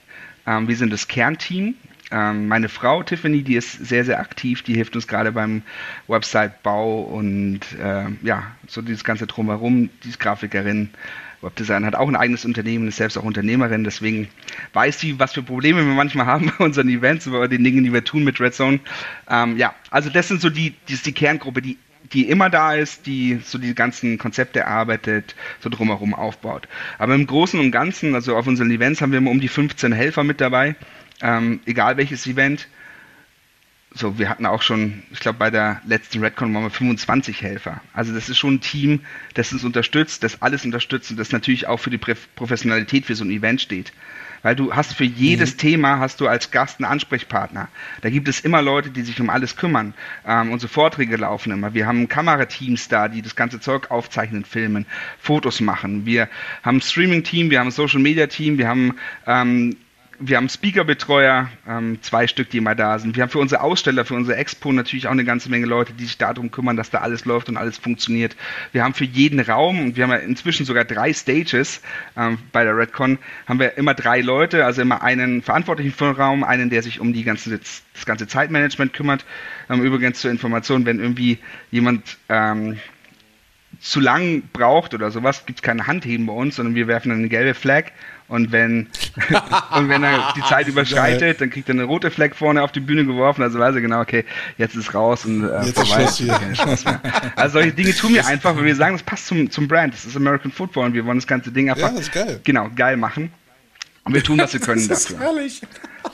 Ähm, 0.46 0.68
wir 0.68 0.76
sind 0.76 0.90
das 0.90 1.06
Kernteam. 1.06 1.74
Ähm, 2.10 2.48
meine 2.48 2.70
Frau 2.70 3.02
Tiffany, 3.02 3.42
die 3.42 3.56
ist 3.56 3.72
sehr, 3.72 4.04
sehr 4.06 4.18
aktiv, 4.18 4.62
die 4.62 4.74
hilft 4.74 4.96
uns 4.96 5.06
gerade 5.06 5.32
beim 5.32 5.62
Website-Bau 6.06 7.02
und 7.02 7.60
äh, 7.78 8.06
ja, 8.22 8.56
so 8.66 8.80
dieses 8.80 9.04
ganze 9.04 9.26
Drumherum, 9.26 9.90
die 10.02 10.08
ist 10.08 10.18
Grafikerin. 10.18 10.88
Webdesign 11.40 11.84
hat 11.84 11.94
auch 11.94 12.08
ein 12.08 12.16
eigenes 12.16 12.44
Unternehmen, 12.44 12.88
ist 12.88 12.96
selbst 12.96 13.16
auch 13.16 13.22
Unternehmerin, 13.22 13.84
deswegen 13.84 14.28
weiß 14.72 14.98
sie, 14.98 15.18
was 15.18 15.34
für 15.34 15.42
Probleme 15.42 15.84
wir 15.84 15.94
manchmal 15.94 16.26
haben 16.26 16.52
bei 16.58 16.64
unseren 16.64 16.88
Events, 16.88 17.30
bei 17.30 17.46
den 17.46 17.64
Dingen, 17.64 17.84
die 17.84 17.92
wir 17.92 18.04
tun 18.04 18.24
mit 18.24 18.40
Red 18.40 18.54
Zone. 18.54 18.80
Ähm, 19.28 19.56
ja, 19.56 19.74
also 19.90 20.10
das 20.10 20.28
sind 20.28 20.40
so 20.40 20.50
die, 20.50 20.74
die 20.88 20.94
ist 20.94 21.06
die 21.06 21.12
Kerngruppe, 21.12 21.62
die 21.62 21.78
die 22.12 22.28
immer 22.28 22.48
da 22.48 22.74
ist, 22.74 23.06
die 23.06 23.40
so 23.44 23.58
die 23.58 23.74
ganzen 23.74 24.16
Konzepte 24.18 24.60
erarbeitet, 24.60 25.34
so 25.60 25.68
drumherum 25.68 26.14
aufbaut. 26.14 26.66
Aber 26.98 27.14
im 27.14 27.26
Großen 27.26 27.58
und 27.60 27.70
Ganzen, 27.70 28.14
also 28.14 28.36
auf 28.36 28.46
unseren 28.46 28.70
Events 28.70 29.02
haben 29.02 29.12
wir 29.12 29.18
immer 29.18 29.30
um 29.30 29.40
die 29.40 29.48
15 29.48 29.92
Helfer 29.92 30.24
mit 30.24 30.40
dabei, 30.40 30.74
ähm, 31.20 31.60
egal 31.66 31.96
welches 31.96 32.26
Event. 32.26 32.68
So, 33.98 34.16
wir 34.16 34.28
hatten 34.28 34.46
auch 34.46 34.62
schon, 34.62 35.02
ich 35.10 35.18
glaube, 35.18 35.40
bei 35.40 35.50
der 35.50 35.82
letzten 35.84 36.20
Redcon 36.22 36.54
waren 36.54 36.62
wir 36.62 36.70
25 36.70 37.42
Helfer. 37.42 37.80
Also 37.92 38.14
das 38.14 38.28
ist 38.28 38.38
schon 38.38 38.54
ein 38.54 38.60
Team, 38.60 39.00
das 39.34 39.52
uns 39.52 39.64
unterstützt, 39.64 40.22
das 40.22 40.40
alles 40.40 40.64
unterstützt 40.64 41.10
und 41.10 41.16
das 41.16 41.32
natürlich 41.32 41.66
auch 41.66 41.78
für 41.78 41.90
die 41.90 41.98
Professionalität 41.98 43.06
für 43.06 43.16
so 43.16 43.24
ein 43.24 43.30
Event 43.32 43.60
steht 43.60 43.92
weil 44.42 44.54
du 44.54 44.72
hast 44.72 44.94
für 44.94 45.04
jedes 45.04 45.54
mhm. 45.54 45.58
Thema 45.58 45.98
hast 45.98 46.20
du 46.20 46.28
als 46.28 46.52
Gast 46.52 46.78
einen 46.78 46.90
Ansprechpartner. 46.90 47.68
Da 48.02 48.10
gibt 48.10 48.28
es 48.28 48.40
immer 48.40 48.62
Leute, 48.62 48.90
die 48.90 49.02
sich 49.02 49.20
um 49.20 49.30
alles 49.30 49.56
kümmern. 49.56 49.94
Ähm, 50.26 50.52
unsere 50.52 50.72
Vorträge 50.72 51.16
laufen 51.16 51.52
immer. 51.52 51.74
Wir 51.74 51.86
haben 51.86 52.08
Kamerateams 52.08 52.88
da, 52.88 53.08
die 53.08 53.22
das 53.22 53.36
ganze 53.36 53.58
Zeug 53.60 53.90
aufzeichnen, 53.90 54.44
filmen, 54.44 54.86
Fotos 55.18 55.60
machen. 55.60 56.06
Wir 56.06 56.28
haben 56.62 56.78
ein 56.78 56.82
Streaming-Team, 56.82 57.50
wir 57.50 57.60
haben 57.60 57.68
ein 57.68 57.72
Social-Media-Team, 57.72 58.58
wir 58.58 58.68
haben 58.68 58.94
ähm, 59.26 59.76
wir 60.20 60.36
haben 60.36 60.48
Speaker-Betreuer, 60.48 61.48
ähm, 61.66 61.98
zwei 62.02 62.26
Stück, 62.26 62.50
die 62.50 62.58
immer 62.58 62.74
da 62.74 62.98
sind. 62.98 63.14
Wir 63.16 63.22
haben 63.22 63.30
für 63.30 63.38
unsere 63.38 63.60
Aussteller, 63.62 64.04
für 64.04 64.14
unsere 64.14 64.36
Expo 64.36 64.72
natürlich 64.72 65.06
auch 65.06 65.12
eine 65.12 65.24
ganze 65.24 65.48
Menge 65.48 65.66
Leute, 65.66 65.92
die 65.92 66.04
sich 66.04 66.18
darum 66.18 66.50
kümmern, 66.50 66.76
dass 66.76 66.90
da 66.90 66.98
alles 66.98 67.24
läuft 67.24 67.48
und 67.48 67.56
alles 67.56 67.78
funktioniert. 67.78 68.36
Wir 68.72 68.82
haben 68.82 68.94
für 68.94 69.04
jeden 69.04 69.38
Raum, 69.40 69.80
und 69.80 69.96
wir 69.96 70.04
haben 70.04 70.10
ja 70.10 70.16
inzwischen 70.16 70.66
sogar 70.66 70.84
drei 70.84 71.12
Stages 71.12 71.80
ähm, 72.16 72.38
bei 72.52 72.64
der 72.64 72.76
Redcon, 72.76 73.18
haben 73.46 73.60
wir 73.60 73.76
immer 73.78 73.94
drei 73.94 74.20
Leute, 74.20 74.64
also 74.64 74.82
immer 74.82 75.02
einen 75.02 75.42
Verantwortlichen 75.42 75.92
für 75.92 76.06
den 76.12 76.16
Raum, 76.16 76.42
einen, 76.42 76.70
der 76.70 76.82
sich 76.82 77.00
um 77.00 77.12
die 77.12 77.22
ganze, 77.22 77.58
das 77.58 77.82
ganze 78.04 78.26
Zeitmanagement 78.26 78.92
kümmert. 78.92 79.24
Ähm, 79.70 79.82
übrigens 79.82 80.20
zur 80.20 80.30
Information, 80.30 80.84
wenn 80.84 80.98
irgendwie 80.98 81.38
jemand 81.70 82.18
ähm, 82.28 82.78
zu 83.80 84.00
lang 84.00 84.42
braucht 84.52 84.94
oder 84.94 85.10
sowas, 85.10 85.46
gibt 85.46 85.60
es 85.60 85.62
keine 85.62 85.86
Handheben 85.86 86.26
bei 86.26 86.32
uns, 86.32 86.56
sondern 86.56 86.74
wir 86.74 86.88
werfen 86.88 87.12
eine 87.12 87.28
gelbe 87.28 87.54
Flag 87.54 87.92
und 88.28 88.52
wenn, 88.52 88.88
und 89.74 89.88
wenn 89.88 90.02
er 90.04 90.34
die 90.36 90.42
Zeit 90.42 90.68
überschreitet, 90.68 91.40
dann 91.40 91.48
kriegt 91.48 91.68
er 91.68 91.74
eine 91.74 91.84
rote 91.84 92.10
Fleck 92.10 92.36
vorne 92.36 92.62
auf 92.62 92.72
die 92.72 92.80
Bühne 92.80 93.06
geworfen. 93.06 93.42
Also 93.42 93.58
weiß 93.58 93.74
er 93.74 93.80
genau, 93.80 94.00
okay, 94.00 94.24
jetzt 94.58 94.76
ist 94.76 94.94
raus 94.94 95.24
und 95.24 95.44
äh, 95.44 95.64
jetzt 95.64 95.78
vorbei. 95.78 96.04
Ist 96.04 96.18
Schluss 96.18 96.84
hier. 96.84 97.00
Also 97.36 97.54
solche 97.54 97.72
Dinge 97.72 97.94
tun 97.94 98.12
wir 98.12 98.26
einfach, 98.26 98.54
weil 98.54 98.66
wir 98.66 98.76
sagen, 98.76 98.94
das 98.94 99.02
passt 99.02 99.26
zum, 99.26 99.50
zum 99.50 99.66
Brand. 99.66 99.94
Das 99.94 100.04
ist 100.04 100.14
American 100.14 100.52
Football 100.52 100.86
und 100.86 100.94
wir 100.94 101.06
wollen 101.06 101.16
das 101.16 101.26
ganze 101.26 101.50
Ding 101.50 101.70
einfach 101.70 101.92
ja, 101.92 102.08
geil. 102.12 102.40
Genau, 102.44 102.68
geil 102.76 102.98
machen. 102.98 103.32
Und 104.04 104.14
wir 104.14 104.22
tun, 104.22 104.38
was 104.38 104.52
wir 104.52 104.60
können 104.64 104.86
das 104.86 105.04
dafür. 105.04 105.16
Ist 105.16 105.22
herrlich. 105.22 105.60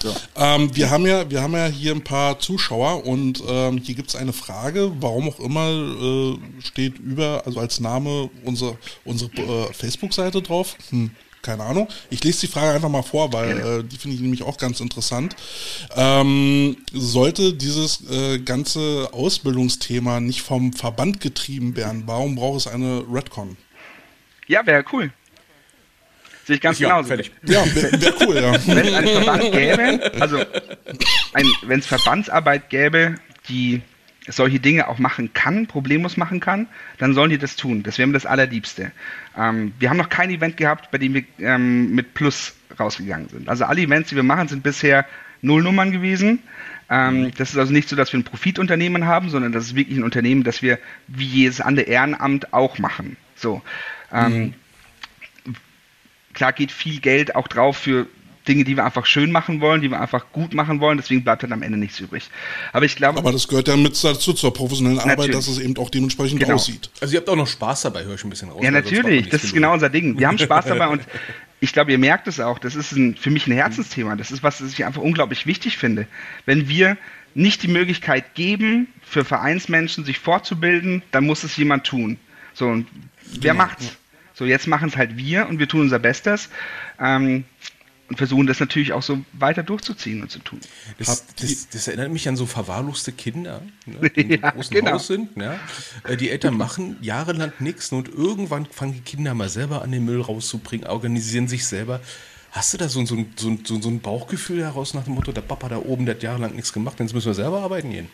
So. 0.01 0.15
Ähm, 0.37 0.75
wir, 0.75 0.91
haben 0.91 1.07
ja, 1.07 1.29
wir 1.29 1.43
haben 1.43 1.53
ja 1.53 1.67
hier 1.67 1.95
ein 1.95 2.03
paar 2.03 2.39
Zuschauer 2.39 3.05
und 3.07 3.43
ähm, 3.47 3.79
hier 3.79 3.97
gibt 3.97 4.09
es 4.11 4.17
eine 4.17 4.33
Frage, 4.33 4.93
warum 5.01 5.29
auch 5.29 5.41
immer 5.41 5.69
äh, 5.71 6.63
steht 6.63 6.99
über, 6.99 7.43
also 7.45 7.59
als 7.59 7.81
Name 7.81 8.31
unsere, 8.45 8.79
unsere 9.05 9.31
äh, 9.33 9.73
Facebook-Seite 9.73 10.43
drauf. 10.43 10.77
Hm 10.91 11.11
keine 11.45 11.63
Ahnung. 11.63 11.89
Ich 12.11 12.25
lese 12.25 12.41
die 12.41 12.53
Frage 12.53 12.73
einfach 12.73 12.89
mal 12.89 13.03
vor, 13.03 13.33
weil 13.33 13.59
äh, 13.59 13.85
die 13.85 13.97
finde 13.97 14.17
ich 14.17 14.21
nämlich 14.23 14.43
auch 14.43 14.59
ganz 14.59 14.81
interessant. 14.81 15.37
Ähm, 15.95 16.77
sollte 16.93 17.53
dieses 17.53 18.03
äh, 18.11 18.39
ganze 18.41 19.11
Ausbildungsthema 19.13 20.19
nicht 20.21 20.43
vom 20.43 20.73
Verband 20.73 21.21
getrieben 21.21 21.77
werden, 21.77 22.03
warum 22.07 22.35
braucht 22.35 22.61
es 22.61 22.67
eine 22.67 23.05
Redcon? 23.09 23.57
Ja, 24.49 24.67
wäre 24.67 24.85
cool. 24.93 25.13
Sehe 26.45 26.57
ich 26.57 26.63
ganz 26.63 26.79
ja, 26.79 26.89
genauso. 26.89 27.09
Fertig. 27.09 27.31
Ja, 27.45 27.65
wäre 27.75 28.01
wär 28.01 28.15
cool, 28.21 28.37
ja. 28.37 28.53
Wenn 28.67 28.87
es 28.87 28.95
einen 28.95 29.09
Verband 29.09 29.53
gäbe, 29.53 30.13
also 30.21 30.45
wenn 31.63 31.79
es 31.79 31.87
Verbandsarbeit 31.87 32.69
gäbe, 32.69 33.15
die 33.49 33.81
solche 34.29 34.61
Dinge 34.61 34.89
auch 34.89 34.99
machen 34.99 35.33
kann, 35.33 35.67
problemlos 35.67 36.17
machen 36.17 36.41
kann, 36.41 36.69
dann 36.99 37.15
sollen 37.15 37.31
die 37.31 37.39
das 37.39 37.57
tun. 37.57 37.83
Das 37.83 37.99
wäre 37.99 38.07
mir 38.07 38.15
das 38.15 38.27
Allerliebste. 38.27 38.93
Ähm, 39.37 39.73
wir 39.79 39.91
haben 39.91 39.97
noch 39.97 40.09
kein 40.09 40.31
Event 40.31 40.57
gehabt, 40.57 40.91
bei 40.91 40.99
dem 40.99 41.15
wir 41.15 41.25
ähm, 41.39 41.95
mit 41.95 42.15
Plus 42.15 42.55
rausgegangen 42.79 43.29
sind. 43.29 43.49
Also 43.49 43.65
alle 43.65 43.83
Events, 43.83 44.11
die 44.11 44.17
wir 44.17 44.23
machen, 44.23 44.49
sind 44.49 44.63
bisher 44.63 45.07
Nullnummern 45.43 45.93
gewesen. 45.93 46.41
Ähm, 46.91 47.23
mhm. 47.23 47.35
das 47.37 47.51
ist 47.51 47.59
also 47.59 47.73
nicht 47.73 47.89
so, 47.89 47.97
dass 47.97 48.13
wir 48.13 48.21
ein 48.21 48.25
Profitunternehmen 48.25 49.07
haben, 49.07 49.31
sondern 49.31 49.53
das 49.53 49.65
ist 49.65 49.75
wirklich 49.75 49.99
ein 49.99 50.05
Unternehmen, 50.05 50.45
das 50.45 50.63
wir 50.63 50.79
wie 51.07 51.27
jedes 51.27 51.61
andere 51.61 51.87
Ehrenamt 51.87 52.53
auch 52.53 52.79
machen. 52.79 53.17
So. 53.37 53.63
Ähm, 54.13 54.39
mhm. 54.39 54.55
Klar 56.35 56.53
geht 56.53 56.73
viel 56.73 57.01
Geld 57.01 57.37
auch 57.37 57.49
drauf 57.49 57.79
für 57.79 58.07
Dinge, 58.47 58.65
die 58.65 58.77
wir 58.77 58.85
einfach 58.85 59.07
schön 59.07 59.33
machen 59.33 59.61
wollen, 59.61 59.81
die 59.81 59.91
wir 59.91 60.01
einfach 60.01 60.27
gut 60.33 60.55
machen 60.55 60.81
wollen, 60.81 60.99
deswegen 60.99 61.25
bleibt 61.25 61.43
dann 61.43 61.53
am 61.53 61.63
Ende 61.63 61.79
nichts 61.79 61.99
übrig. 62.01 62.29
Aber 62.73 62.85
ich 62.85 62.97
glaube. 62.97 63.19
Aber 63.19 63.33
das 63.33 63.49
gehört 63.49 63.69
ja 63.69 63.77
mit 63.77 64.03
dazu 64.03 64.33
zur 64.33 64.53
professionellen 64.53 64.99
Arbeit, 64.99 65.19
natürlich. 65.19 65.37
dass 65.37 65.49
es 65.49 65.59
eben 65.59 65.77
auch 65.79 65.91
dementsprechend 65.91 66.41
genau. 66.41 66.55
aussieht. 66.55 66.91
Also 67.01 67.15
ihr 67.15 67.21
habt 67.21 67.29
auch 67.29 67.37
noch 67.37 67.47
Spaß 67.47 67.83
dabei, 67.83 68.05
höre 68.05 68.15
ich 68.15 68.25
ein 68.25 68.31
bisschen 68.31 68.51
raus. 68.51 68.61
Ja, 68.63 68.71
natürlich, 68.71 69.29
das 69.29 69.45
ist 69.45 69.55
genau 69.55 69.73
unser 69.73 69.89
Ding. 69.89 70.19
Wir 70.19 70.29
haben 70.29 70.39
Spaß 70.39 70.67
dabei 70.67 70.89
und 70.89 71.03
ich 71.61 71.73
glaube, 71.73 71.93
ihr 71.93 71.99
merkt 71.99 72.29
es 72.29 72.41
auch, 72.41 72.59
das 72.59 72.75
ist 72.75 72.93
ein, 72.93 73.17
für 73.17 73.31
mich 73.31 73.47
ein 73.47 73.53
Herzensthema. 73.53 74.17
Das 74.17 74.31
ist 74.31 74.43
was, 74.43 74.59
das 74.59 74.73
ich 74.73 74.85
einfach 74.85 75.03
unglaublich 75.03 75.47
wichtig 75.47 75.79
finde. 75.79 76.07
Wenn 76.45 76.69
wir 76.69 76.97
nicht 77.35 77.63
die 77.63 77.69
Möglichkeit 77.69 78.35
geben, 78.35 78.89
für 79.03 79.25
Vereinsmenschen 79.25 80.05
sich 80.05 80.19
fortzubilden, 80.19 81.03
dann 81.11 81.25
muss 81.25 81.43
es 81.45 81.57
jemand 81.57 81.85
tun. 81.85 82.19
So, 82.53 82.69
und 82.69 82.87
wer 83.23 83.53
genau. 83.53 83.65
macht's? 83.65 83.97
So, 84.35 84.45
jetzt 84.45 84.67
machen 84.67 84.89
es 84.89 84.97
halt 84.97 85.17
wir 85.17 85.49
und 85.49 85.59
wir 85.59 85.69
tun 85.69 85.83
unser 85.83 85.99
Bestes. 85.99 86.49
Ähm, 87.01 87.45
und 88.09 88.17
versuchen 88.17 88.47
das 88.47 88.61
natürlich 88.61 88.93
auch 88.93 89.03
so 89.03 89.25
weiter 89.33 89.63
durchzuziehen 89.63 90.23
und 90.23 90.31
zu 90.31 90.39
tun. 90.39 90.61
Das, 90.99 91.25
das, 91.37 91.69
das 91.71 91.89
erinnert 91.89 92.13
mich 92.13 92.29
an 92.29 92.37
so 92.37 92.45
verwahrloste 92.45 93.13
Kinder, 93.13 93.63
ne, 93.87 94.11
die 94.11 94.23
ja, 94.41 94.49
im 94.51 94.55
großen 94.55 94.77
genau. 94.77 94.93
Haus 94.93 95.07
sind. 95.07 95.31
Ja. 95.37 95.59
Äh, 96.05 96.17
die 96.17 96.31
Eltern 96.31 96.57
machen 96.57 96.97
jahrelang 97.01 97.53
nichts 97.61 97.93
und 97.93 98.09
irgendwann 98.09 98.67
fangen 98.67 98.93
die 98.93 99.01
Kinder 99.01 99.35
mal 99.35 99.49
selber 99.49 99.83
an, 99.83 99.91
den 99.91 100.05
Müll 100.05 100.21
rauszubringen, 100.21 100.87
organisieren 100.87 101.49
sich 101.49 101.67
selber. 101.67 102.01
Hast 102.51 102.75
du 102.75 102.79
da 102.79 102.89
so, 102.89 103.05
so, 103.07 103.25
so, 103.37 103.59
so, 103.65 103.81
so 103.81 103.89
ein 103.89 104.01
Bauchgefühl 104.01 104.63
heraus 104.63 104.95
nach 104.95 105.05
dem 105.05 105.15
Motto, 105.15 105.33
der 105.33 105.41
Papa 105.41 105.69
da 105.69 105.79
oben, 105.79 106.05
der 106.05 106.15
hat 106.15 106.23
jahrelang 106.23 106.55
nichts 106.55 106.73
gemacht, 106.73 107.01
jetzt 107.01 107.15
müssen 107.15 107.27
wir 107.27 107.35
selber 107.35 107.63
arbeiten 107.63 107.91
gehen? 107.91 108.09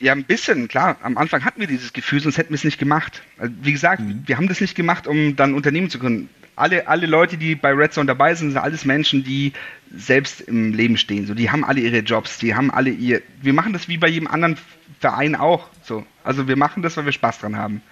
Ja, 0.00 0.12
ein 0.12 0.24
bisschen, 0.24 0.66
klar. 0.66 0.96
Am 1.02 1.16
Anfang 1.16 1.44
hatten 1.44 1.60
wir 1.60 1.68
dieses 1.68 1.92
Gefühl, 1.92 2.20
sonst 2.20 2.36
hätten 2.36 2.50
wir 2.50 2.56
es 2.56 2.64
nicht 2.64 2.78
gemacht. 2.78 3.22
Also, 3.38 3.54
wie 3.62 3.70
gesagt, 3.70 4.00
mhm. 4.00 4.24
wir 4.26 4.36
haben 4.36 4.48
das 4.48 4.60
nicht 4.60 4.74
gemacht, 4.74 5.06
um 5.06 5.36
dann 5.36 5.54
Unternehmen 5.54 5.90
zu 5.90 6.00
gründen 6.00 6.28
alle, 6.56 6.86
alle 6.86 7.06
Leute, 7.06 7.36
die 7.36 7.54
bei 7.54 7.72
Red 7.72 7.92
Zone 7.92 8.06
dabei 8.06 8.34
sind, 8.34 8.50
sind 8.50 8.60
alles 8.60 8.84
Menschen, 8.84 9.24
die 9.24 9.52
selbst 9.94 10.40
im 10.42 10.72
Leben 10.72 10.96
stehen. 10.96 11.26
So, 11.26 11.34
die 11.34 11.50
haben 11.50 11.64
alle 11.64 11.80
ihre 11.80 11.98
Jobs, 11.98 12.38
die 12.38 12.54
haben 12.54 12.70
alle 12.70 12.90
ihr. 12.90 13.22
Wir 13.40 13.52
machen 13.52 13.72
das 13.72 13.88
wie 13.88 13.98
bei 13.98 14.08
jedem 14.08 14.28
anderen 14.28 14.56
Verein 15.00 15.34
auch. 15.34 15.68
So, 15.82 16.06
also 16.24 16.48
wir 16.48 16.56
machen 16.56 16.82
das, 16.82 16.96
weil 16.96 17.06
wir 17.06 17.12
Spaß 17.12 17.40
dran 17.40 17.56
haben. 17.56 17.82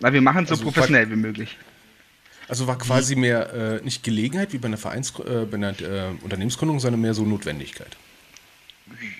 Weil 0.00 0.12
wir 0.12 0.22
machen 0.22 0.44
es 0.44 0.48
so 0.48 0.54
also 0.54 0.64
professionell 0.64 1.10
wie 1.10 1.16
möglich. 1.16 1.58
Also 2.48 2.66
war 2.66 2.78
quasi 2.78 3.14
mehr 3.14 3.80
äh, 3.80 3.84
nicht 3.84 4.02
Gelegenheit 4.02 4.52
wie 4.52 4.58
bei 4.58 4.66
einer 4.66 4.76
Vereins, 4.76 5.12
äh, 5.20 5.46
bei 5.46 5.56
einer 5.56 5.80
äh, 5.80 6.10
Unternehmensgründung, 6.22 6.80
sondern 6.80 7.00
mehr 7.00 7.14
so 7.14 7.24
Notwendigkeit. 7.24 7.96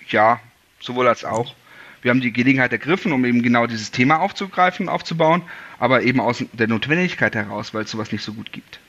Ja, 0.09 0.41
sowohl 0.79 1.07
als 1.07 1.23
auch. 1.23 1.55
Wir 2.01 2.09
haben 2.09 2.19
die 2.19 2.33
Gelegenheit 2.33 2.71
ergriffen, 2.71 3.13
um 3.13 3.23
eben 3.25 3.41
genau 3.43 3.67
dieses 3.67 3.91
Thema 3.91 4.19
aufzugreifen, 4.19 4.89
aufzubauen, 4.89 5.43
aber 5.79 6.01
eben 6.01 6.19
aus 6.19 6.43
der 6.51 6.67
Notwendigkeit 6.67 7.35
heraus, 7.35 7.73
weil 7.73 7.83
es 7.83 7.91
sowas 7.91 8.11
nicht 8.11 8.23
so 8.23 8.33
gut 8.33 8.51
gibt. 8.51 8.79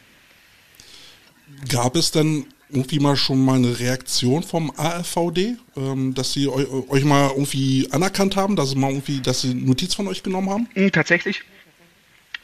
Gab 1.68 1.96
es 1.96 2.11
denn 2.11 2.46
irgendwie 2.70 3.01
mal 3.01 3.16
schon 3.16 3.44
mal 3.44 3.57
eine 3.57 3.79
Reaktion 3.79 4.42
vom 4.42 4.72
AFVD, 4.77 5.57
ähm, 5.77 6.14
dass 6.14 6.33
sie 6.33 6.48
eu 6.48 6.87
euch 6.88 7.05
mal 7.05 7.29
irgendwie 7.29 7.88
anerkannt 7.92 8.37
haben, 8.37 8.57
dass 8.57 8.70
sie 8.70 8.77
mal 8.77 8.90
irgendwie, 8.90 9.20
dass 9.20 9.42
sie 9.42 9.55
Notiz 9.55 9.94
von 9.94 10.09
euch 10.09 10.22
genommen 10.22 10.51
haben? 10.51 10.68
Mhm, 10.75 10.90
tatsächlich. 10.90 11.42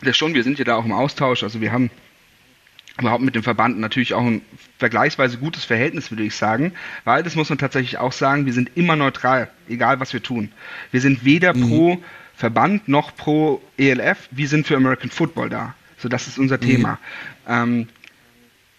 Das 0.03 0.17
schon, 0.17 0.35
wir 0.35 0.45
sind 0.45 0.59
ja 0.59 0.65
da 0.65 0.77
auch 0.77 0.85
im 0.85 0.93
Austausch. 0.93 1.43
Also 1.43 1.61
wir 1.61 1.73
haben 1.73 1.91
überhaupt 3.01 3.23
mit 3.23 3.35
dem 3.35 3.43
Verband 3.43 3.79
natürlich 3.79 4.15
auch 4.15 4.25
ein 4.25 4.43
vergleichsweise 4.77 5.39
gutes 5.39 5.65
Verhältnis, 5.65 6.11
würde 6.11 6.25
ich 6.25 6.37
sagen. 6.37 6.73
Weil, 7.05 7.23
das 7.23 7.35
muss 7.35 7.49
man 7.49 7.59
tatsächlich 7.59 7.99
auch 7.99 8.13
sagen, 8.13 8.47
wir 8.47 8.53
sind 8.53 8.71
immer 8.75 8.97
neutral, 8.97 9.51
egal 9.69 9.99
was 10.01 10.13
wir 10.13 10.23
tun. 10.23 10.53
Wir 10.91 11.01
sind 11.01 11.25
weder 11.25 11.55
mhm. 11.55 11.69
pro 11.69 11.99
Verband 12.35 12.89
noch 12.89 13.17
pro 13.17 13.61
ELF, 13.77 14.29
wir 14.31 14.49
sind 14.49 14.67
für 14.67 14.77
American 14.77 15.11
Football 15.11 15.49
da. 15.49 15.75
So, 15.97 16.09
das 16.09 16.29
ist 16.29 16.39
unser 16.39 16.57
mhm. 16.57 16.61
Thema. 16.61 16.99
Ähm, 17.49 17.89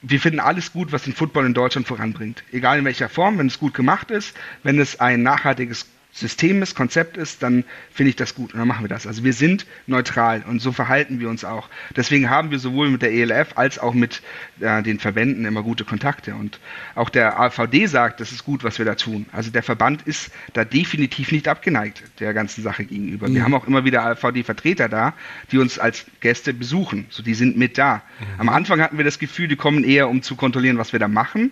wir 0.01 0.19
finden 0.19 0.39
alles 0.39 0.71
gut, 0.71 0.91
was 0.91 1.03
den 1.03 1.13
Football 1.13 1.45
in 1.45 1.53
Deutschland 1.53 1.88
voranbringt. 1.88 2.43
Egal 2.51 2.79
in 2.79 2.85
welcher 2.85 3.09
Form, 3.09 3.38
wenn 3.38 3.47
es 3.47 3.59
gut 3.59 3.73
gemacht 3.73 4.12
ist, 4.12 4.35
wenn 4.63 4.79
es 4.79 4.99
ein 4.99 5.23
nachhaltiges 5.23 5.85
System 6.12 6.62
ist, 6.63 6.76
Konzept 6.76 7.17
ist, 7.17 7.43
dann 7.43 7.63
finde 7.91 8.10
ich 8.10 8.15
das 8.15 8.34
gut 8.34 8.54
und 8.54 8.60
dann 8.60 8.67
machen 8.67 8.84
wir 8.84 8.89
das. 8.89 9.06
Also 9.06 9.24
wir 9.24 9.34
sind 9.34 9.65
neutral 9.86 10.43
und 10.48 10.60
so 10.60 10.72
verhalten 10.72 11.19
wir 11.19 11.30
uns 11.30 11.45
auch. 11.45 11.69
Deswegen 11.95 12.30
haben 12.30 12.50
wir 12.50 12.58
sowohl 12.60 12.89
mit 12.89 13.02
der 13.04 13.12
ELF 13.12 13.58
als 13.58 13.78
auch 13.78 13.93
mit 13.93 14.22
äh, 14.60 14.82
den 14.82 15.00
Verbänden 15.00 15.45
immer 15.45 15.62
gute 15.62 15.86
Kontakte. 15.86 16.34
Und 16.34 16.60
auch 16.95 17.10
der 17.10 17.39
AVD 17.39 17.86
sagt, 17.86 18.19
das 18.19 18.32
ist 18.32 18.43
gut, 18.43 18.63
was 18.63 18.80
wir 18.80 18.86
da 18.86 18.95
tun. 18.95 19.28
Also 19.32 19.52
der 19.52 19.62
Verband 19.62 20.02
ist 20.08 20.32
da 20.54 20.65
definitiv 20.65 21.32
nicht 21.32 21.48
abgeneigt 21.48 22.04
der 22.19 22.34
ganzen 22.34 22.63
Sache 22.63 22.86
gegenüber. 22.86 23.30
Mhm. 23.30 23.36
Wir 23.36 23.43
haben 23.43 23.54
auch 23.54 23.67
immer 23.67 23.86
wieder 23.86 24.04
AVD-Vertreter 24.04 24.89
da, 24.89 25.13
die 25.52 25.60
uns 25.60 25.78
als 25.78 26.06
Gäste 26.22 26.54
besuchen. 26.54 27.06
So, 27.10 27.22
die 27.22 27.36
sind 27.36 27.56
mit 27.56 27.78
da. 27.78 28.02
Mhm. 28.19 28.26
Am 28.39 28.50
Anfang 28.50 28.82
hatten 28.82 28.98
wir 28.98 29.06
das 29.06 29.19
Gefühl, 29.19 29.48
die 29.48 29.56
kommen 29.56 29.84
eher, 29.84 30.10
um 30.10 30.24
zu 30.24 30.36
kontrollieren, 30.36 30.80
was 30.80 30.91
wir 30.91 31.00
da 31.00 31.08
machen. 31.08 31.52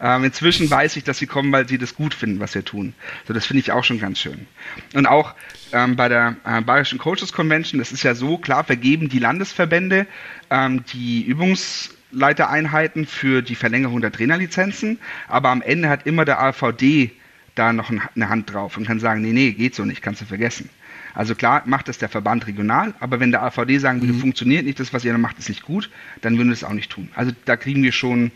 Ähm, 0.00 0.24
inzwischen 0.24 0.70
weiß 0.70 0.96
ich, 0.96 1.04
dass 1.04 1.18
sie 1.18 1.26
kommen, 1.26 1.52
weil 1.52 1.68
sie 1.68 1.78
das 1.78 1.94
gut 1.94 2.14
finden, 2.14 2.40
was 2.40 2.54
wir 2.54 2.64
tun. 2.64 2.94
So, 3.26 3.34
das 3.34 3.46
finde 3.46 3.60
ich 3.60 3.72
auch 3.72 3.84
schon 3.84 3.98
ganz 3.98 4.18
schön. 4.18 4.46
Und 4.94 5.06
auch 5.06 5.34
ähm, 5.72 5.96
bei 5.96 6.08
der 6.08 6.36
äh, 6.44 6.60
Bayerischen 6.60 6.98
Coaches 6.98 7.32
Convention, 7.32 7.78
das 7.78 7.92
ist 7.92 8.02
ja 8.02 8.14
so, 8.14 8.38
klar, 8.38 8.64
vergeben 8.64 9.08
die 9.08 9.18
Landesverbände 9.18 10.06
ähm, 10.50 10.84
die 10.92 11.22
Übungsleitereinheiten 11.22 13.06
für 13.06 13.42
die 13.42 13.54
Verlängerung 13.54 14.00
der 14.00 14.12
Trainerlizenzen, 14.12 14.98
aber 15.28 15.48
am 15.50 15.62
Ende 15.62 15.88
hat 15.88 16.06
immer 16.06 16.24
der 16.24 16.40
AVD 16.42 17.12
da 17.54 17.72
noch 17.72 17.90
eine 17.90 18.28
Hand 18.28 18.52
drauf 18.52 18.76
und 18.76 18.86
kann 18.86 19.00
sagen, 19.00 19.20
nee, 19.22 19.32
nee, 19.32 19.52
geht 19.52 19.74
so 19.74 19.84
nicht, 19.84 20.02
kannst 20.02 20.20
du 20.20 20.24
vergessen. 20.24 20.70
Also 21.14 21.34
klar 21.34 21.62
macht 21.66 21.88
das 21.88 21.98
der 21.98 22.08
Verband 22.08 22.46
regional, 22.46 22.94
aber 23.00 23.20
wenn 23.20 23.30
der 23.30 23.42
AVD 23.42 23.78
sagen 23.78 24.00
würde, 24.00 24.14
mhm. 24.14 24.20
funktioniert 24.20 24.64
nicht, 24.64 24.80
das, 24.80 24.92
was 24.92 25.04
ihr 25.04 25.12
da 25.12 25.18
macht, 25.18 25.38
ist 25.38 25.48
nicht 25.48 25.62
gut, 25.62 25.90
dann 26.22 26.36
würden 26.38 26.48
wir 26.48 26.54
das 26.54 26.64
auch 26.64 26.72
nicht 26.72 26.90
tun. 26.90 27.08
Also 27.14 27.32
da 27.44 27.56
kriegen 27.56 27.82
wir 27.82 27.92
schon 27.92 28.30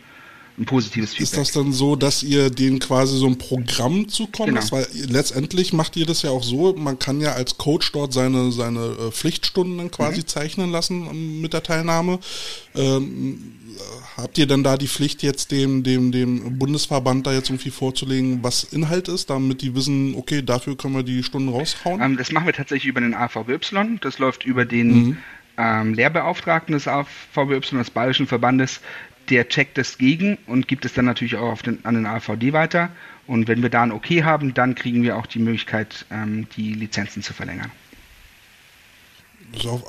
ein 0.59 0.65
positives 0.65 1.11
Feedback. 1.11 1.25
Ist 1.25 1.37
das 1.37 1.53
dann 1.53 1.73
so, 1.73 1.97
dass 1.97 2.23
ihr 2.23 2.51
denen 2.51 2.79
quasi 2.79 3.17
so 3.17 3.27
ein 3.27 3.39
Programm 3.39 4.09
zukommt? 4.09 4.49
Genau. 4.49 4.71
Weil 4.71 4.87
letztendlich 4.93 5.73
macht 5.73 5.97
ihr 5.97 6.07
das 6.07 6.23
ja 6.23 6.31
auch 6.31 6.43
so, 6.43 6.75
man 6.75 6.99
kann 6.99 7.21
ja 7.21 7.33
als 7.33 7.59
Coach 7.59 7.93
dort 7.93 8.13
seine, 8.13 8.53
seine 8.53 8.81
äh, 8.81 9.11
Pflichtstunden 9.11 9.79
dann 9.79 9.91
quasi 9.91 10.21
mhm. 10.21 10.27
zeichnen 10.27 10.71
lassen 10.71 11.07
ähm, 11.11 11.41
mit 11.41 11.53
der 11.53 11.63
Teilnahme. 11.63 12.19
Ähm, 12.75 13.53
habt 14.17 14.39
ihr 14.39 14.47
denn 14.47 14.63
da 14.63 14.77
die 14.77 14.89
Pflicht, 14.89 15.23
jetzt 15.23 15.51
dem, 15.51 15.83
dem, 15.83 16.13
dem 16.13 16.59
Bundesverband 16.59 17.27
da 17.27 17.33
jetzt 17.33 17.51
irgendwie 17.51 17.71
vorzulegen, 17.71 18.43
was 18.43 18.65
Inhalt 18.65 19.09
ist, 19.09 19.31
damit 19.31 19.63
die 19.63 19.75
wissen, 19.75 20.15
okay, 20.15 20.43
dafür 20.43 20.77
können 20.77 20.95
wir 20.95 21.03
die 21.03 21.23
Stunden 21.23 21.49
raushauen? 21.49 22.01
Ähm, 22.01 22.17
das 22.17 22.33
machen 22.33 22.47
wir 22.47 22.53
tatsächlich 22.53 22.89
über 22.89 23.01
den 23.01 23.15
AVBY. 23.15 23.99
Das 24.01 24.19
läuft 24.19 24.45
über 24.45 24.65
den 24.65 24.89
mhm. 24.89 25.19
ähm, 25.59 25.95
Lehrbeauftragten 25.95 26.73
des 26.73 26.89
AVBY, 26.89 27.61
des 27.61 27.91
Bayerischen 27.91 28.27
Verbandes, 28.27 28.81
der 29.31 29.49
checkt 29.49 29.79
es 29.79 29.99
gegen 29.99 30.39
und 30.47 30.69
gibt 30.69 30.85
es 30.85 30.95
dann 30.95 31.05
natürlich 31.05 31.37
auch 31.37 31.63
den, 31.63 31.85
an 31.85 31.95
den 31.95 32.07
AVD 32.07 32.53
weiter. 32.53 32.91
Und 33.27 33.49
wenn 33.49 33.63
wir 33.63 33.71
da 33.71 33.83
ein 33.83 33.93
Okay 33.93 34.23
haben, 34.23 34.55
dann 34.55 34.75
kriegen 34.75 35.03
wir 35.03 35.17
auch 35.17 35.27
die 35.27 35.39
Möglichkeit, 35.39 36.07
ähm, 36.11 36.47
die 36.57 36.75
Lizenzen 36.75 37.23
zu 37.23 37.33
verlängern. 37.33 37.71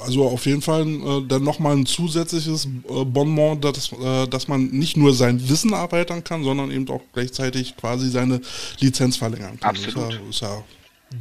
Also 0.01 0.23
auf 0.23 0.45
jeden 0.45 0.61
Fall 0.61 0.87
äh, 0.87 1.27
dann 1.27 1.43
nochmal 1.43 1.75
ein 1.75 1.85
zusätzliches 1.85 2.65
äh, 2.65 3.05
Bonbon, 3.05 3.59
dass, 3.59 3.91
äh, 3.91 4.27
dass 4.27 4.47
man 4.47 4.67
nicht 4.67 4.97
nur 4.97 5.13
sein 5.13 5.49
Wissen 5.49 5.73
erweitern 5.73 6.23
kann, 6.23 6.43
sondern 6.43 6.71
eben 6.71 6.87
auch 6.89 7.01
gleichzeitig 7.13 7.75
quasi 7.75 8.09
seine 8.09 8.39
Lizenz 8.79 9.17
verlängern 9.17 9.59
kann. 9.59 9.69
Absolut. 9.71 10.13
Das 10.13 10.15
ist 10.15 10.21
ja, 10.21 10.29
ist 10.29 10.41
ja 10.41 10.63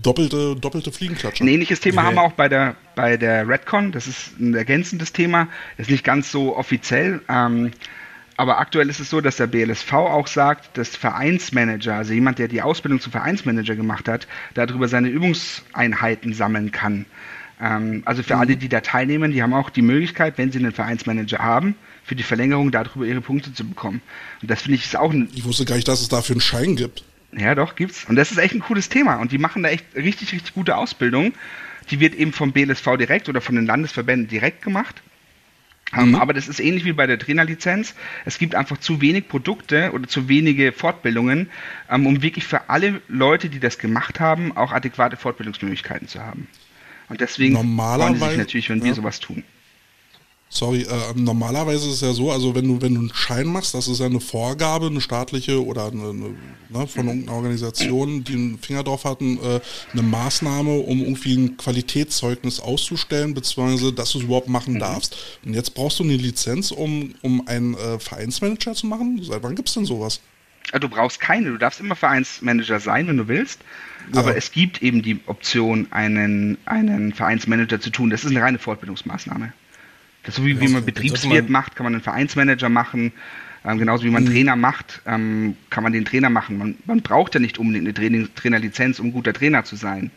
doppelte, 0.03 0.57
doppelte 0.57 0.93
Fliegenklatsche. 0.93 1.45
Ein 1.45 1.49
ähnliches 1.49 1.81
Thema 1.81 2.03
okay. 2.03 2.09
haben 2.09 2.15
wir 2.17 2.23
auch 2.23 2.33
bei 2.33 2.49
der, 2.49 2.77
bei 2.95 3.17
der 3.17 3.49
Redcon. 3.49 3.93
Das 3.93 4.07
ist 4.07 4.39
ein 4.39 4.55
ergänzendes 4.55 5.13
Thema. 5.13 5.49
Das 5.77 5.87
ist 5.87 5.91
nicht 5.91 6.05
ganz 6.05 6.31
so 6.31 6.57
offiziell. 6.57 7.23
Ähm, 7.29 7.73
aber 8.37 8.59
aktuell 8.59 8.89
ist 8.91 9.01
es 9.01 9.11
so, 9.11 9.21
dass 9.21 9.37
der 9.37 9.47
BLSV 9.47 9.93
auch 9.93 10.27
sagt, 10.27 10.77
dass 10.77 10.95
Vereinsmanager, 10.95 11.95
also 11.95 12.13
jemand, 12.13 12.39
der 12.39 12.49
die 12.49 12.63
Ausbildung 12.63 13.01
zum 13.01 13.13
Vereinsmanager 13.13 13.77
gemacht 13.77 14.09
hat, 14.09 14.27
darüber 14.55 14.89
seine 14.89 15.09
Übungseinheiten 15.09 16.35
sammeln 16.35 16.71
kann. 16.71 17.07
Ähm, 17.61 18.03
also 18.05 18.23
für 18.23 18.35
mhm. 18.35 18.41
alle, 18.41 18.57
die 18.57 18.69
da 18.69 18.81
teilnehmen, 18.81 19.33
die 19.33 19.43
haben 19.43 19.55
auch 19.55 19.71
die 19.71 19.83
Möglichkeit, 19.83 20.37
wenn 20.37 20.53
sie 20.53 20.59
einen 20.59 20.73
Vereinsmanager 20.73 21.39
haben, 21.39 21.75
für 22.05 22.15
die 22.15 22.23
Verlängerung 22.23 22.71
darüber 22.71 23.07
ihre 23.07 23.21
Punkte 23.21 23.53
zu 23.53 23.67
bekommen. 23.67 24.03
Und 24.43 24.51
das 24.51 24.63
finde 24.63 24.77
ich 24.77 24.85
ist 24.85 24.97
auch 24.97 25.13
ein. 25.13 25.29
Ich 25.35 25.45
wusste 25.45 25.65
gar 25.65 25.77
nicht, 25.77 25.89
dass 25.89 26.03
es 26.03 26.09
dafür 26.09 26.35
einen 26.35 26.41
Schein 26.41 26.77
gibt. 26.77 27.05
Ja, 27.33 27.55
doch, 27.55 27.75
gibt's. 27.75 28.05
Und 28.09 28.17
das 28.17 28.31
ist 28.31 28.39
echt 28.39 28.55
ein 28.55 28.61
cooles 28.61 28.89
Thema. 28.89 29.17
Und 29.17 29.33
die 29.33 29.39
machen 29.39 29.63
da 29.63 29.69
echt 29.69 29.85
richtig, 29.95 30.33
richtig 30.33 30.55
gute 30.55 30.77
Ausbildung. 30.77 31.33
Die 31.91 32.01
wird 32.01 32.15
eben 32.15 32.33
vom 32.33 32.53
BLSV 32.53 32.97
direkt 32.99 33.29
oder 33.29 33.41
von 33.41 33.57
den 33.57 33.67
Landesverbänden 33.67 34.29
direkt 34.29 34.63
gemacht. 34.63 35.03
Ähm, 35.95 36.11
mhm. 36.11 36.15
aber 36.17 36.33
das 36.33 36.49
ist 36.49 36.59
ähnlich 36.59 36.85
wie 36.85 36.93
bei 36.93 37.07
der 37.07 37.19
Trainerlizenz. 37.19 37.95
Es 38.25 38.39
gibt 38.39 38.55
einfach 38.55 38.79
zu 38.79 39.01
wenig 39.01 39.29
Produkte 39.29 39.93
oder 39.93 40.09
zu 40.09 40.29
wenige 40.29 40.73
Fortbildungen, 40.73 41.49
ähm, 41.89 42.07
um 42.07 42.23
wirklich 42.23 42.45
für 42.45 42.69
alle 42.69 43.01
Leute, 43.09 43.49
die 43.49 43.61
das 43.61 43.79
gemacht 43.79 44.19
haben, 44.19 44.57
auch 44.57 44.73
adäquate 44.73 45.17
Fortbildungsmöglichkeiten 45.17 46.09
zu 46.09 46.21
haben. 46.21 46.49
Und 47.09 47.21
deswegen 47.21 47.57
freuen 47.57 48.17
sie 48.17 48.29
sich 48.29 48.37
natürlich, 48.37 48.69
wenn 48.69 48.81
ja. 48.81 48.87
wir 48.87 48.95
sowas 48.95 49.21
tun. 49.21 49.45
Sorry, 50.49 50.83
äh, 50.83 51.13
normalerweise 51.17 51.89
ist 51.89 51.95
es 51.97 52.01
ja 52.03 52.13
so, 52.13 52.31
also 52.31 52.55
wenn 52.55 52.69
du, 52.69 52.81
wenn 52.81 52.95
du 52.95 53.01
einen 53.01 53.15
Schein 53.15 53.47
machst, 53.47 53.75
das 53.75 53.89
ist 53.89 53.99
ja 53.99 54.07
eine 54.07 54.21
Vorgabe, 54.21 54.87
eine 54.87 55.01
staatliche 55.01 55.65
oder 55.65 55.87
eine, 55.87 56.11
eine 56.11 56.35
ne, 56.69 56.87
von 56.87 57.07
irgendeiner 57.07 57.37
Organisation, 57.37 58.23
die 58.23 58.35
einen 58.35 58.59
Finger 58.59 58.85
drauf 58.85 59.05
hatten, 59.05 59.39
äh, 59.39 59.61
eine 59.93 60.03
Maßnahme, 60.03 60.79
um 60.79 61.01
irgendwie 61.01 61.37
ein 61.37 61.57
Qualitätszeugnis 61.57 62.61
auszustellen, 62.61 63.35
beziehungsweise 63.35 63.93
dass 63.93 64.13
du 64.13 64.19
es 64.19 64.25
überhaupt 64.25 64.49
machen 64.49 64.75
mhm. 64.75 64.79
darfst. 64.79 65.17
Und 65.45 65.55
jetzt 65.55 65.75
brauchst 65.75 65.99
du 65.99 66.05
eine 66.05 66.17
Lizenz, 66.17 66.71
um, 66.71 67.15
um 67.23 67.47
einen 67.49 67.75
äh, 67.75 67.99
Vereinsmanager 67.99 68.75
zu 68.75 68.87
machen? 68.87 69.21
Seit 69.23 69.43
wann 69.43 69.57
gibt 69.57 69.69
es 69.69 69.75
denn 69.75 69.85
sowas? 69.85 70.21
Du 70.81 70.89
brauchst 70.89 71.21
keine, 71.21 71.51
du 71.51 71.59
darfst 71.59 71.81
immer 71.81 71.95
Vereinsmanager 71.95 72.81
sein, 72.81 73.07
wenn 73.09 73.17
du 73.17 73.29
willst. 73.29 73.61
Ja. 74.13 74.21
Aber 74.21 74.37
es 74.37 74.51
gibt 74.53 74.83
eben 74.83 75.03
die 75.03 75.21
Option, 75.27 75.87
einen, 75.91 76.59
einen 76.67 77.13
Vereinsmanager 77.13 77.81
zu 77.81 77.91
tun. 77.91 78.11
Das 78.11 78.25
ist 78.25 78.31
eine 78.31 78.43
reine 78.43 78.59
Fortbildungsmaßnahme. 78.59 79.53
Das 80.27 80.35
so 80.35 80.45
wie, 80.45 80.61
wie 80.61 80.69
man 80.69 80.85
Betriebswirt 80.85 81.49
macht, 81.49 81.77
kann 81.77 81.85
man 81.85 81.95
einen 81.95 82.03
Vereinsmanager 82.03 82.69
machen. 82.69 83.13
Ähm, 83.65 83.79
genauso 83.79 84.05
wie 84.05 84.11
man 84.11 84.25
mhm. 84.25 84.29
Trainer 84.29 84.57
macht, 84.57 85.01
ähm, 85.07 85.57
kann 85.71 85.83
man 85.83 85.93
den 85.93 86.05
Trainer 86.05 86.31
machen. 86.31 86.59
Man, 86.59 86.77
man 86.85 87.01
braucht 87.01 87.35
ja 87.35 87.41
nicht 87.41 87.59
unbedingt 87.59 87.87
eine 87.87 87.95
Training, 87.95 88.29
Trainerlizenz, 88.35 88.99
um 88.99 89.13
guter 89.13 89.33
Trainer 89.33 89.65
zu 89.65 89.77
sein. 89.77 90.11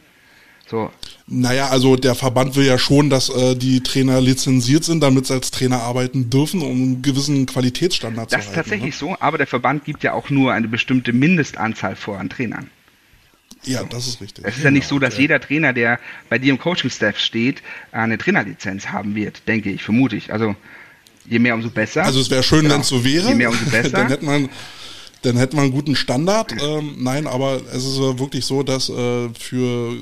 So. 0.67 0.91
Naja, 1.25 1.69
also 1.69 1.95
der 1.95 2.13
Verband 2.13 2.55
will 2.55 2.65
ja 2.65 2.77
schon, 2.77 3.09
dass 3.09 3.29
äh, 3.29 3.55
die 3.55 3.81
Trainer 3.81 4.21
lizenziert 4.21 4.83
sind, 4.83 5.01
damit 5.01 5.25
sie 5.25 5.33
als 5.33 5.49
Trainer 5.49 5.81
arbeiten 5.81 6.29
dürfen, 6.29 6.61
um 6.61 6.71
einen 6.71 7.01
gewissen 7.01 7.47
Qualitätsstandard 7.47 8.31
das 8.31 8.41
zu 8.41 8.47
halten. 8.47 8.55
Das 8.55 8.65
ist 8.65 8.69
tatsächlich 8.69 9.01
ne? 9.01 9.13
so, 9.13 9.17
aber 9.19 9.39
der 9.39 9.47
Verband 9.47 9.83
gibt 9.85 10.03
ja 10.03 10.13
auch 10.13 10.29
nur 10.29 10.53
eine 10.53 10.67
bestimmte 10.67 11.11
Mindestanzahl 11.11 11.95
vor 11.95 12.19
an 12.19 12.29
Trainern. 12.29 12.69
Ja, 13.65 13.83
das 13.83 14.07
ist 14.07 14.21
richtig. 14.21 14.45
Es 14.45 14.57
ist 14.57 14.63
ja 14.63 14.71
nicht 14.71 14.87
so, 14.87 14.99
dass 14.99 15.17
jeder 15.17 15.39
Trainer, 15.39 15.73
der 15.73 15.99
bei 16.29 16.39
dir 16.39 16.51
im 16.51 16.59
Coaching-Staff 16.59 17.19
steht, 17.19 17.61
eine 17.91 18.17
Trainerlizenz 18.17 18.87
haben 18.87 19.15
wird, 19.15 19.47
denke 19.47 19.69
ich, 19.69 19.83
vermute 19.83 20.15
ich. 20.15 20.31
Also 20.31 20.55
je 21.25 21.39
mehr, 21.39 21.55
umso 21.55 21.69
besser. 21.69 22.03
Also 22.03 22.19
es 22.19 22.29
wäre 22.29 22.43
schön, 22.43 22.61
genau. 22.61 22.75
wenn 22.75 22.81
es 22.81 22.87
so 22.87 23.03
wäre. 23.03 23.27
Je 23.27 23.35
mehr, 23.35 23.49
umso 23.49 23.65
besser. 23.69 23.89
dann 23.89 24.07
hätte 24.07 24.25
man 24.25 24.49
dann 25.21 25.35
hätte 25.35 25.57
man 25.57 25.65
einen 25.65 25.73
guten 25.73 25.97
Standard. 25.97 26.53
Ähm, 26.61 26.95
nein, 26.99 27.27
aber 27.27 27.61
es 27.73 27.85
ist 27.85 27.97
wirklich 27.97 28.45
so, 28.45 28.63
dass 28.63 28.87
äh, 28.89 29.29
für 29.37 29.93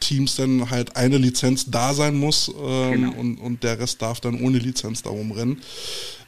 Teams 0.00 0.36
dann 0.36 0.70
halt 0.70 0.94
eine 0.94 1.16
Lizenz 1.16 1.70
da 1.70 1.94
sein 1.94 2.16
muss 2.16 2.48
ähm, 2.48 2.92
genau. 2.92 3.12
und, 3.12 3.38
und 3.38 3.62
der 3.62 3.78
Rest 3.78 4.02
darf 4.02 4.20
dann 4.20 4.40
ohne 4.40 4.58
Lizenz 4.58 5.02
darum 5.02 5.32
rennen 5.32 5.62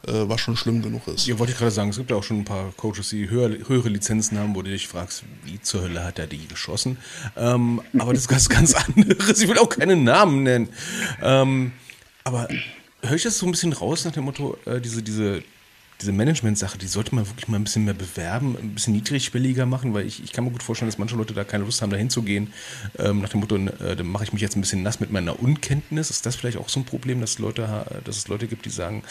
äh, 0.06 0.28
was 0.28 0.40
schon 0.40 0.56
schlimm 0.56 0.82
genug 0.82 1.06
ist. 1.08 1.26
Ja, 1.26 1.38
wollte 1.38 1.52
ich 1.52 1.58
gerade 1.58 1.70
sagen, 1.70 1.90
es 1.90 1.96
gibt 1.96 2.10
ja 2.10 2.16
auch 2.16 2.22
schon 2.22 2.38
ein 2.38 2.44
paar 2.44 2.72
Coaches, 2.76 3.10
die 3.10 3.28
höher, 3.28 3.50
höhere 3.66 3.88
Lizenzen 3.88 4.38
haben, 4.38 4.54
wo 4.54 4.62
du 4.62 4.70
dich 4.70 4.88
fragst, 4.88 5.24
wie 5.44 5.60
zur 5.60 5.82
Hölle 5.82 6.04
hat 6.04 6.18
er 6.18 6.26
die 6.26 6.46
geschossen? 6.46 6.98
Ähm, 7.36 7.82
aber 7.98 8.12
das 8.12 8.22
ist 8.22 8.28
ganz, 8.28 8.48
ganz 8.48 8.74
anderes. 8.96 9.40
Ich 9.40 9.48
will 9.48 9.58
auch 9.58 9.68
keinen 9.68 10.04
Namen 10.04 10.42
nennen. 10.42 10.68
Ähm, 11.22 11.72
aber 12.24 12.48
höre 13.02 13.16
ich 13.16 13.22
das 13.22 13.38
so 13.38 13.46
ein 13.46 13.52
bisschen 13.52 13.72
raus 13.72 14.04
nach 14.04 14.12
dem 14.12 14.24
Motto, 14.24 14.56
äh, 14.66 14.80
diese, 14.80 15.02
diese 15.02 15.42
diese 16.00 16.12
Management-Sache, 16.12 16.78
die 16.78 16.86
sollte 16.86 17.14
man 17.14 17.26
wirklich 17.28 17.48
mal 17.48 17.58
ein 17.58 17.64
bisschen 17.64 17.84
mehr 17.84 17.94
bewerben, 17.94 18.56
ein 18.56 18.74
bisschen 18.74 18.94
niedrigschwelliger 18.94 19.66
machen, 19.66 19.92
weil 19.92 20.06
ich, 20.06 20.22
ich 20.22 20.32
kann 20.32 20.44
mir 20.44 20.50
gut 20.50 20.62
vorstellen, 20.62 20.90
dass 20.90 20.98
manche 20.98 21.16
Leute 21.16 21.34
da 21.34 21.44
keine 21.44 21.64
Lust 21.64 21.82
haben, 21.82 21.90
da 21.90 21.96
hinzugehen. 21.96 22.52
Ähm, 22.98 23.20
nach 23.20 23.28
dem 23.28 23.40
Motto, 23.40 23.56
äh, 23.56 23.96
dann 23.96 24.06
mache 24.06 24.24
ich 24.24 24.32
mich 24.32 24.42
jetzt 24.42 24.56
ein 24.56 24.60
bisschen 24.60 24.82
nass 24.82 25.00
mit 25.00 25.10
meiner 25.10 25.38
Unkenntnis. 25.40 26.10
Ist 26.10 26.24
das 26.24 26.36
vielleicht 26.36 26.56
auch 26.56 26.68
so 26.68 26.80
ein 26.80 26.84
Problem, 26.84 27.20
dass, 27.20 27.38
Leute, 27.38 28.02
dass 28.04 28.16
es 28.16 28.28
Leute 28.28 28.46
gibt, 28.46 28.64
die 28.64 28.70
sagen, 28.70 29.02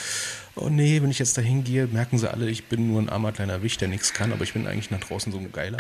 oh 0.60 0.70
nee, 0.70 1.02
wenn 1.02 1.12
ich 1.12 1.20
jetzt 1.20 1.38
da 1.38 1.42
hingehe, 1.42 1.88
merken 1.88 2.18
sie 2.18 2.32
alle, 2.32 2.50
ich 2.50 2.66
bin 2.66 2.88
nur 2.88 3.02
ein 3.02 3.10
armer 3.10 3.32
kleiner 3.32 3.64
Wicht, 3.64 3.82
der 3.82 3.88
nichts 3.88 4.14
kann, 4.14 4.32
aber 4.32 4.44
ich 4.44 4.54
bin 4.54 4.68
eigentlich 4.68 4.92
nach 4.92 5.00
draußen 5.00 5.32
so 5.32 5.38
ein 5.38 5.52
Geiler. 5.52 5.78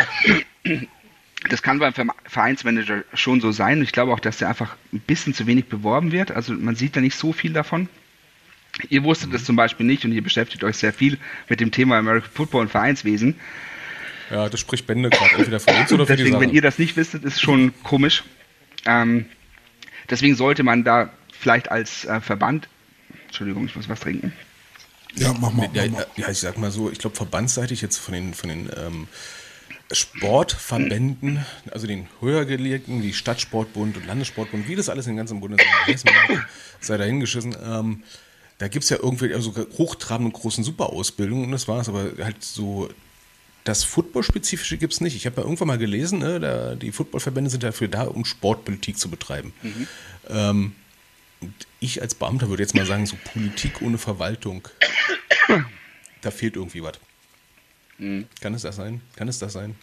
Das 1.49 1.61
kann 1.61 1.79
beim 1.79 1.93
Vereinsmanager 2.25 3.03
schon 3.13 3.39
so 3.39 3.51
sein. 3.51 3.81
Ich 3.81 3.93
glaube 3.93 4.11
auch, 4.11 4.19
dass 4.19 4.37
der 4.37 4.49
einfach 4.49 4.75
ein 4.91 4.99
bisschen 4.99 5.33
zu 5.33 5.47
wenig 5.47 5.67
beworben 5.67 6.11
wird. 6.11 6.31
Also 6.31 6.53
man 6.53 6.75
sieht 6.75 6.95
da 6.95 7.01
nicht 7.01 7.15
so 7.15 7.31
viel 7.31 7.53
davon. 7.53 7.87
Ihr 8.89 9.03
wusstet 9.03 9.33
es 9.33 9.45
zum 9.45 9.55
Beispiel 9.55 9.85
nicht 9.85 10.03
und 10.03 10.11
ihr 10.11 10.21
beschäftigt 10.21 10.63
euch 10.63 10.77
sehr 10.77 10.93
viel 10.93 11.17
mit 11.47 11.59
dem 11.59 11.71
Thema 11.71 11.97
American 11.97 12.29
Football 12.31 12.63
und 12.63 12.69
Vereinswesen. 12.69 13.35
Ja, 14.29 14.49
das 14.49 14.59
spricht 14.59 14.85
Bände 14.85 15.09
gerade, 15.09 15.35
entweder 15.35 15.59
für 15.59 15.71
uns 15.71 15.91
oder 15.91 16.05
für 16.05 16.15
Deswegen, 16.15 16.39
wenn 16.39 16.51
ihr 16.51 16.61
das 16.61 16.77
nicht 16.77 16.97
wisstet, 16.97 17.23
ist 17.23 17.41
schon 17.41 17.73
komisch. 17.83 18.23
Ähm, 18.85 19.25
deswegen 20.09 20.35
sollte 20.35 20.63
man 20.63 20.83
da 20.83 21.09
vielleicht 21.31 21.71
als 21.71 22.05
äh, 22.05 22.21
Verband, 22.21 22.67
Entschuldigung, 23.27 23.65
ich 23.65 23.75
muss 23.75 23.89
was 23.89 24.01
trinken. 24.01 24.33
Ja, 25.15 25.33
mach 25.33 25.51
mal. 25.51 25.69
Ja, 25.73 25.85
ja, 25.85 26.29
ich 26.29 26.39
sag 26.39 26.57
mal 26.57 26.71
so, 26.71 26.91
ich 26.91 26.99
glaube, 26.99 27.15
verbandsseitig 27.15 27.81
jetzt 27.81 27.97
von 27.97 28.13
den, 28.13 28.33
von 28.33 28.49
den 28.49 28.69
ähm, 28.77 29.07
Sportverbänden, 29.91 31.43
also 31.71 31.87
den 31.87 32.07
höhergelegten, 32.19 33.01
wie 33.01 33.13
Stadtsportbund 33.13 33.97
und 33.97 34.05
Landessportbund, 34.05 34.67
wie 34.67 34.75
das 34.75 34.87
alles 34.89 35.07
in 35.07 35.17
ganzen 35.17 35.39
Bundesland 35.39 35.71
sei 36.79 36.97
dahingeschissen, 36.97 37.55
ähm, 37.65 38.03
da 38.59 38.67
gibt 38.67 38.83
es 38.83 38.89
ja 38.89 38.97
irgendwie 39.01 39.33
also 39.33 39.53
hochtrabende 39.77 40.31
großen 40.31 40.63
Superausbildungen 40.63 41.45
und 41.45 41.51
das 41.51 41.67
war 41.67 41.79
es, 41.79 41.89
aber 41.89 42.11
halt 42.19 42.43
so 42.43 42.89
das 43.63 43.83
Football-Spezifische 43.83 44.77
gibt 44.77 44.93
es 44.93 45.01
nicht. 45.01 45.15
Ich 45.15 45.25
habe 45.25 45.37
ja 45.37 45.43
irgendwann 45.43 45.67
mal 45.67 45.77
gelesen, 45.77 46.19
ne, 46.19 46.39
da, 46.39 46.75
die 46.75 46.91
Footballverbände 46.91 47.49
sind 47.49 47.63
dafür 47.63 47.87
da, 47.87 48.03
um 48.03 48.25
Sportpolitik 48.25 48.97
zu 48.97 49.09
betreiben. 49.09 49.53
Mhm. 49.61 49.87
Ähm, 50.29 50.75
ich 51.79 52.01
als 52.01 52.15
Beamter 52.15 52.49
würde 52.49 52.63
jetzt 52.63 52.75
mal 52.75 52.85
sagen, 52.85 53.05
so 53.05 53.15
Politik 53.33 53.81
ohne 53.81 53.97
Verwaltung, 53.97 54.67
da 56.21 56.31
fehlt 56.31 56.55
irgendwie 56.55 56.83
was. 56.83 56.99
Mhm. 57.97 58.27
Kann 58.41 58.53
es 58.53 58.63
das 58.63 58.75
sein? 58.75 59.01
Kann 59.15 59.27
es 59.27 59.39
das 59.39 59.53
sein? 59.53 59.75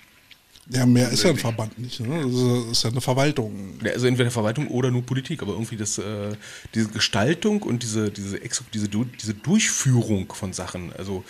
Ja, 0.68 0.84
mehr 0.84 1.08
ist 1.10 1.22
ja 1.22 1.30
ein 1.30 1.36
Verband 1.36 1.78
nicht. 1.78 2.00
Ne? 2.00 2.22
Das 2.22 2.72
ist 2.72 2.82
ja 2.82 2.90
eine 2.90 3.00
Verwaltung. 3.00 3.78
Ja, 3.84 3.92
also 3.92 4.08
entweder 4.08 4.32
Verwaltung 4.32 4.66
oder 4.68 4.90
nur 4.90 5.06
Politik, 5.06 5.42
aber 5.42 5.52
irgendwie 5.52 5.76
das, 5.76 5.98
äh, 5.98 6.34
diese 6.74 6.88
Gestaltung 6.88 7.62
und 7.62 7.84
diese, 7.84 8.10
diese, 8.10 8.40
diese, 8.74 8.88
diese 8.88 9.34
Durchführung 9.34 10.32
von 10.32 10.52
Sachen. 10.52 10.92
Also 10.94 11.24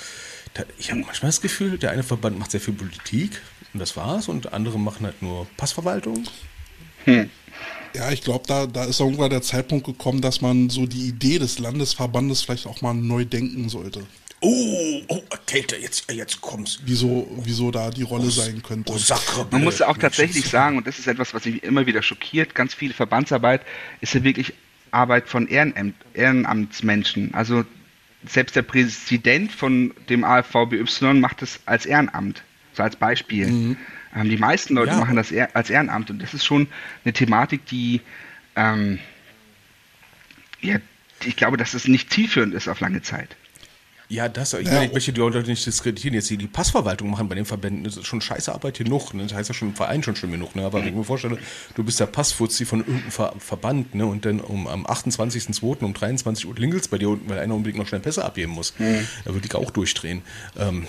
da, 0.54 0.62
ich 0.78 0.90
habe 0.90 1.02
manchmal 1.02 1.28
das 1.28 1.42
Gefühl, 1.42 1.76
der 1.76 1.90
eine 1.90 2.02
Verband 2.02 2.38
macht 2.38 2.50
sehr 2.50 2.60
viel 2.60 2.74
Politik 2.74 3.42
und 3.74 3.80
das 3.80 3.94
war's 3.96 4.28
und 4.28 4.54
andere 4.54 4.78
machen 4.78 5.04
halt 5.04 5.20
nur 5.20 5.46
Passverwaltung. 5.58 6.24
Hm. 7.04 7.28
Ja, 7.94 8.10
ich 8.10 8.22
glaube, 8.22 8.44
da, 8.46 8.66
da 8.66 8.84
ist 8.84 9.00
irgendwann 9.00 9.30
der 9.30 9.42
Zeitpunkt 9.42 9.86
gekommen, 9.86 10.20
dass 10.20 10.40
man 10.40 10.70
so 10.70 10.86
die 10.86 11.08
Idee 11.08 11.38
des 11.38 11.58
Landesverbandes 11.58 12.42
vielleicht 12.42 12.66
auch 12.66 12.80
mal 12.82 12.94
neu 12.94 13.24
denken 13.24 13.68
sollte. 13.68 14.06
Oh, 14.40 15.02
oh, 15.08 15.22
Kälte, 15.46 15.76
jetzt, 15.76 16.12
jetzt 16.12 16.40
kommst. 16.42 16.80
Wieso, 16.84 17.26
wieso 17.42 17.70
da 17.70 17.90
die 17.90 18.02
Rolle 18.02 18.26
oh, 18.26 18.30
sein 18.30 18.62
könnte. 18.62 18.92
Oh, 18.92 18.98
Sacre, 18.98 19.46
Man 19.50 19.64
muss 19.64 19.80
auch 19.80 19.96
tatsächlich 19.96 20.46
sagen, 20.48 20.76
und 20.76 20.86
das 20.86 20.98
ist 20.98 21.06
etwas, 21.06 21.32
was 21.32 21.46
mich 21.46 21.62
immer 21.62 21.86
wieder 21.86 22.02
schockiert, 22.02 22.54
ganz 22.54 22.74
viel 22.74 22.92
Verbandsarbeit 22.92 23.62
ist 24.02 24.14
ja 24.14 24.22
wirklich 24.22 24.52
Arbeit 24.90 25.28
von 25.28 25.48
Ehrenamt, 25.48 25.94
Ehrenamtsmenschen. 26.14 27.32
Also 27.34 27.64
selbst 28.26 28.56
der 28.56 28.62
Präsident 28.62 29.52
von 29.52 29.94
dem 30.08 30.24
AFVBY 30.24 31.14
macht 31.14 31.42
es 31.42 31.60
als 31.64 31.86
Ehrenamt, 31.86 32.42
so 32.74 32.82
als 32.82 32.96
Beispiel. 32.96 33.46
Mhm. 33.46 33.76
Ähm, 34.16 34.28
die 34.28 34.38
meisten 34.38 34.74
Leute 34.74 34.92
ja. 34.92 34.98
machen 34.98 35.16
das 35.16 35.32
als 35.54 35.70
Ehrenamt 35.70 36.10
und 36.10 36.20
das 36.20 36.34
ist 36.34 36.44
schon 36.44 36.68
eine 37.04 37.12
Thematik, 37.12 37.66
die, 37.66 38.00
ähm, 38.56 38.98
ja, 40.60 40.78
ich 41.24 41.36
glaube, 41.36 41.56
dass 41.56 41.74
es 41.74 41.86
nicht 41.86 42.12
zielführend 42.12 42.54
ist 42.54 42.68
auf 42.68 42.80
lange 42.80 43.02
Zeit. 43.02 43.36
Ja, 44.08 44.28
das, 44.28 44.52
ich, 44.54 44.68
ja. 44.68 44.84
ich 44.84 44.92
möchte 44.92 45.12
die 45.12 45.18
Leute 45.18 45.42
nicht 45.42 45.66
diskreditieren. 45.66 46.14
Jetzt 46.14 46.30
die, 46.30 46.36
die 46.36 46.46
Passverwaltung 46.46 47.10
machen 47.10 47.28
bei 47.28 47.34
den 47.34 47.44
Verbänden, 47.44 47.82
das 47.82 47.96
ist 47.96 48.06
schon 48.06 48.20
scheiße 48.20 48.54
Arbeit 48.54 48.78
genug. 48.78 49.12
Ne? 49.14 49.24
Das 49.24 49.34
heißt 49.34 49.48
ja 49.48 49.54
schon 49.54 49.70
im 49.70 49.74
Verein 49.74 50.04
schon 50.04 50.14
schön 50.14 50.30
genug. 50.30 50.54
Ne? 50.54 50.64
Aber 50.64 50.78
wenn 50.78 50.86
ich 50.86 50.94
mir 50.94 51.02
vorstelle, 51.02 51.38
du 51.74 51.82
bist 51.82 51.98
der 51.98 52.06
Passfuzzi 52.06 52.64
von 52.66 52.80
irgendeinem 52.80 53.10
Ver 53.10 53.34
Verband 53.40 53.96
ne? 53.96 54.06
und 54.06 54.24
dann 54.24 54.40
um, 54.40 54.68
am 54.68 54.86
28.02. 54.86 55.84
um 55.84 55.92
23 55.92 56.46
Uhr 56.46 56.54
klingelt 56.54 56.88
bei 56.88 56.98
dir 56.98 57.08
unten, 57.08 57.28
weil 57.28 57.40
einer 57.40 57.54
unbedingt 57.54 57.78
noch 57.78 57.88
schnell 57.88 58.00
Pässe 58.00 58.24
abgeben 58.24 58.52
muss. 58.52 58.74
Mhm. 58.78 59.08
Da 59.24 59.34
würde 59.34 59.44
ich 59.44 59.54
auch 59.56 59.72
durchdrehen. 59.72 60.22
Ähm, 60.56 60.86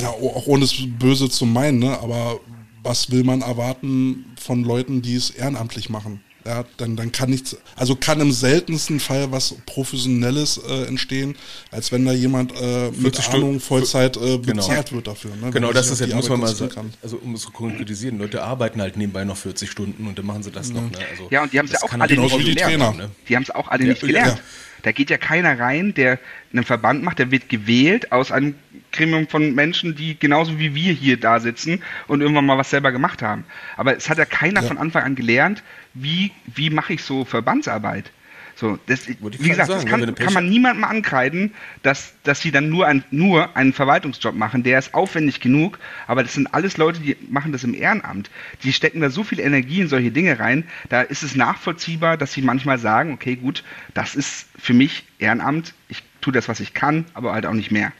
ja, 0.00 0.08
auch 0.08 0.46
ohne 0.46 0.64
es 0.64 0.74
böse 0.98 1.28
zu 1.30 1.46
meinen, 1.46 1.78
ne? 1.78 1.98
aber 2.00 2.40
was 2.82 3.10
will 3.10 3.24
man 3.24 3.42
erwarten 3.42 4.24
von 4.40 4.64
Leuten, 4.64 5.02
die 5.02 5.14
es 5.14 5.30
ehrenamtlich 5.30 5.90
machen? 5.90 6.20
ja, 6.48 6.64
dann, 6.78 6.96
dann 6.96 7.12
kann 7.12 7.28
nichts, 7.28 7.56
also 7.76 7.94
kann 7.94 8.20
im 8.20 8.32
seltensten 8.32 9.00
Fall 9.00 9.30
was 9.30 9.54
Professionelles 9.66 10.56
äh, 10.56 10.86
entstehen, 10.86 11.36
als 11.70 11.92
wenn 11.92 12.06
da 12.06 12.12
jemand 12.12 12.52
äh, 12.58 12.90
mit 12.90 13.28
Ahnung 13.28 13.60
Vollzeit 13.60 14.16
äh, 14.16 14.38
genau. 14.38 14.38
bezahlt 14.38 14.86
genau. 14.86 14.96
wird 14.96 15.06
dafür. 15.08 15.32
Ne, 15.36 15.50
genau, 15.50 15.72
das 15.72 15.90
ist 15.90 16.00
jetzt, 16.00 16.14
muss 16.14 16.28
man 16.28 16.40
mal 16.40 16.54
sagen, 16.54 16.92
also 17.02 17.18
um 17.18 17.34
es 17.34 17.42
zu 17.42 17.50
konkretisieren, 17.50 18.18
Leute 18.18 18.42
arbeiten 18.42 18.80
halt 18.80 18.96
nebenbei 18.96 19.24
noch 19.24 19.36
40 19.36 19.70
Stunden 19.70 20.06
und 20.06 20.18
dann 20.18 20.24
machen 20.24 20.42
sie 20.42 20.50
das 20.50 20.68
ja. 20.68 20.76
noch. 20.76 20.90
Ne? 20.90 20.98
Also, 21.10 21.28
ja, 21.30 21.42
und 21.42 21.52
die 21.52 21.58
haben 21.58 21.66
es 21.66 21.72
ja 21.72 21.82
auch 21.82 21.92
alle 21.92 22.16
nicht 22.16 22.38
die 22.38 22.54
gelernt. 22.54 22.96
Ne? 22.96 23.10
Die 23.28 23.36
haben 23.36 23.42
es 23.42 23.50
auch 23.50 23.68
alle 23.68 23.82
ja, 23.82 23.90
nicht 23.90 24.00
gelernt. 24.00 24.38
Ja. 24.38 24.44
Da 24.84 24.92
geht 24.92 25.10
ja 25.10 25.18
keiner 25.18 25.58
rein, 25.58 25.92
der 25.92 26.18
einen 26.52 26.64
Verband 26.64 27.02
macht, 27.02 27.18
der 27.18 27.30
wird 27.30 27.50
gewählt 27.50 28.12
aus 28.12 28.32
einem 28.32 28.54
Gremium 28.92 29.28
von 29.28 29.54
Menschen, 29.54 29.94
die 29.94 30.18
genauso 30.18 30.58
wie 30.58 30.74
wir 30.74 30.92
hier 30.92 31.18
da 31.18 31.40
sitzen 31.40 31.82
und 32.06 32.20
irgendwann 32.20 32.46
mal 32.46 32.58
was 32.58 32.70
selber 32.70 32.92
gemacht 32.92 33.22
haben. 33.22 33.44
Aber 33.76 33.96
es 33.96 34.08
hat 34.08 34.18
ja 34.18 34.24
keiner 34.24 34.62
ja. 34.62 34.66
von 34.66 34.78
Anfang 34.78 35.04
an 35.04 35.14
gelernt, 35.14 35.62
wie, 35.94 36.32
wie 36.46 36.70
mache 36.70 36.94
ich 36.94 37.02
so 37.02 37.24
Verbandsarbeit. 37.24 38.10
So, 38.58 38.76
das, 38.86 39.06
wie 39.06 39.14
gesagt, 39.14 39.68
sagen, 39.68 39.82
das 39.82 39.84
kann, 39.84 40.14
kann, 40.16 40.32
man 40.32 40.48
niemandem 40.48 40.82
ankreiden, 40.82 41.54
dass, 41.84 42.14
dass 42.24 42.40
sie 42.40 42.50
dann 42.50 42.68
nur, 42.68 42.88
ein, 42.88 43.04
nur 43.12 43.56
einen 43.56 43.72
Verwaltungsjob 43.72 44.34
machen. 44.34 44.64
Der 44.64 44.80
ist 44.80 44.94
aufwendig 44.94 45.38
genug, 45.38 45.78
aber 46.08 46.24
das 46.24 46.34
sind 46.34 46.52
alles 46.52 46.76
Leute, 46.76 46.98
die 46.98 47.16
machen 47.30 47.52
das 47.52 47.62
im 47.62 47.72
Ehrenamt. 47.72 48.30
Die 48.64 48.72
stecken 48.72 49.00
da 49.00 49.10
so 49.10 49.22
viel 49.22 49.38
Energie 49.38 49.82
in 49.82 49.86
solche 49.86 50.10
Dinge 50.10 50.40
rein, 50.40 50.64
da 50.88 51.02
ist 51.02 51.22
es 51.22 51.36
nachvollziehbar, 51.36 52.16
dass 52.16 52.32
sie 52.32 52.42
manchmal 52.42 52.80
sagen, 52.80 53.12
okay, 53.12 53.36
gut, 53.36 53.62
das 53.94 54.16
ist 54.16 54.48
für 54.58 54.74
mich 54.74 55.04
Ehrenamt, 55.20 55.72
ich 55.88 56.02
tue 56.20 56.32
das, 56.32 56.48
was 56.48 56.58
ich 56.58 56.74
kann, 56.74 57.04
aber 57.14 57.34
halt 57.34 57.46
auch 57.46 57.52
nicht 57.52 57.70
mehr. 57.70 57.92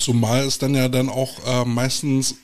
Zumal 0.00 0.44
es 0.44 0.58
dann 0.58 0.74
ja 0.74 0.88
dann 0.88 1.08
auch 1.08 1.46
äh, 1.46 1.64
meistens 1.64 2.36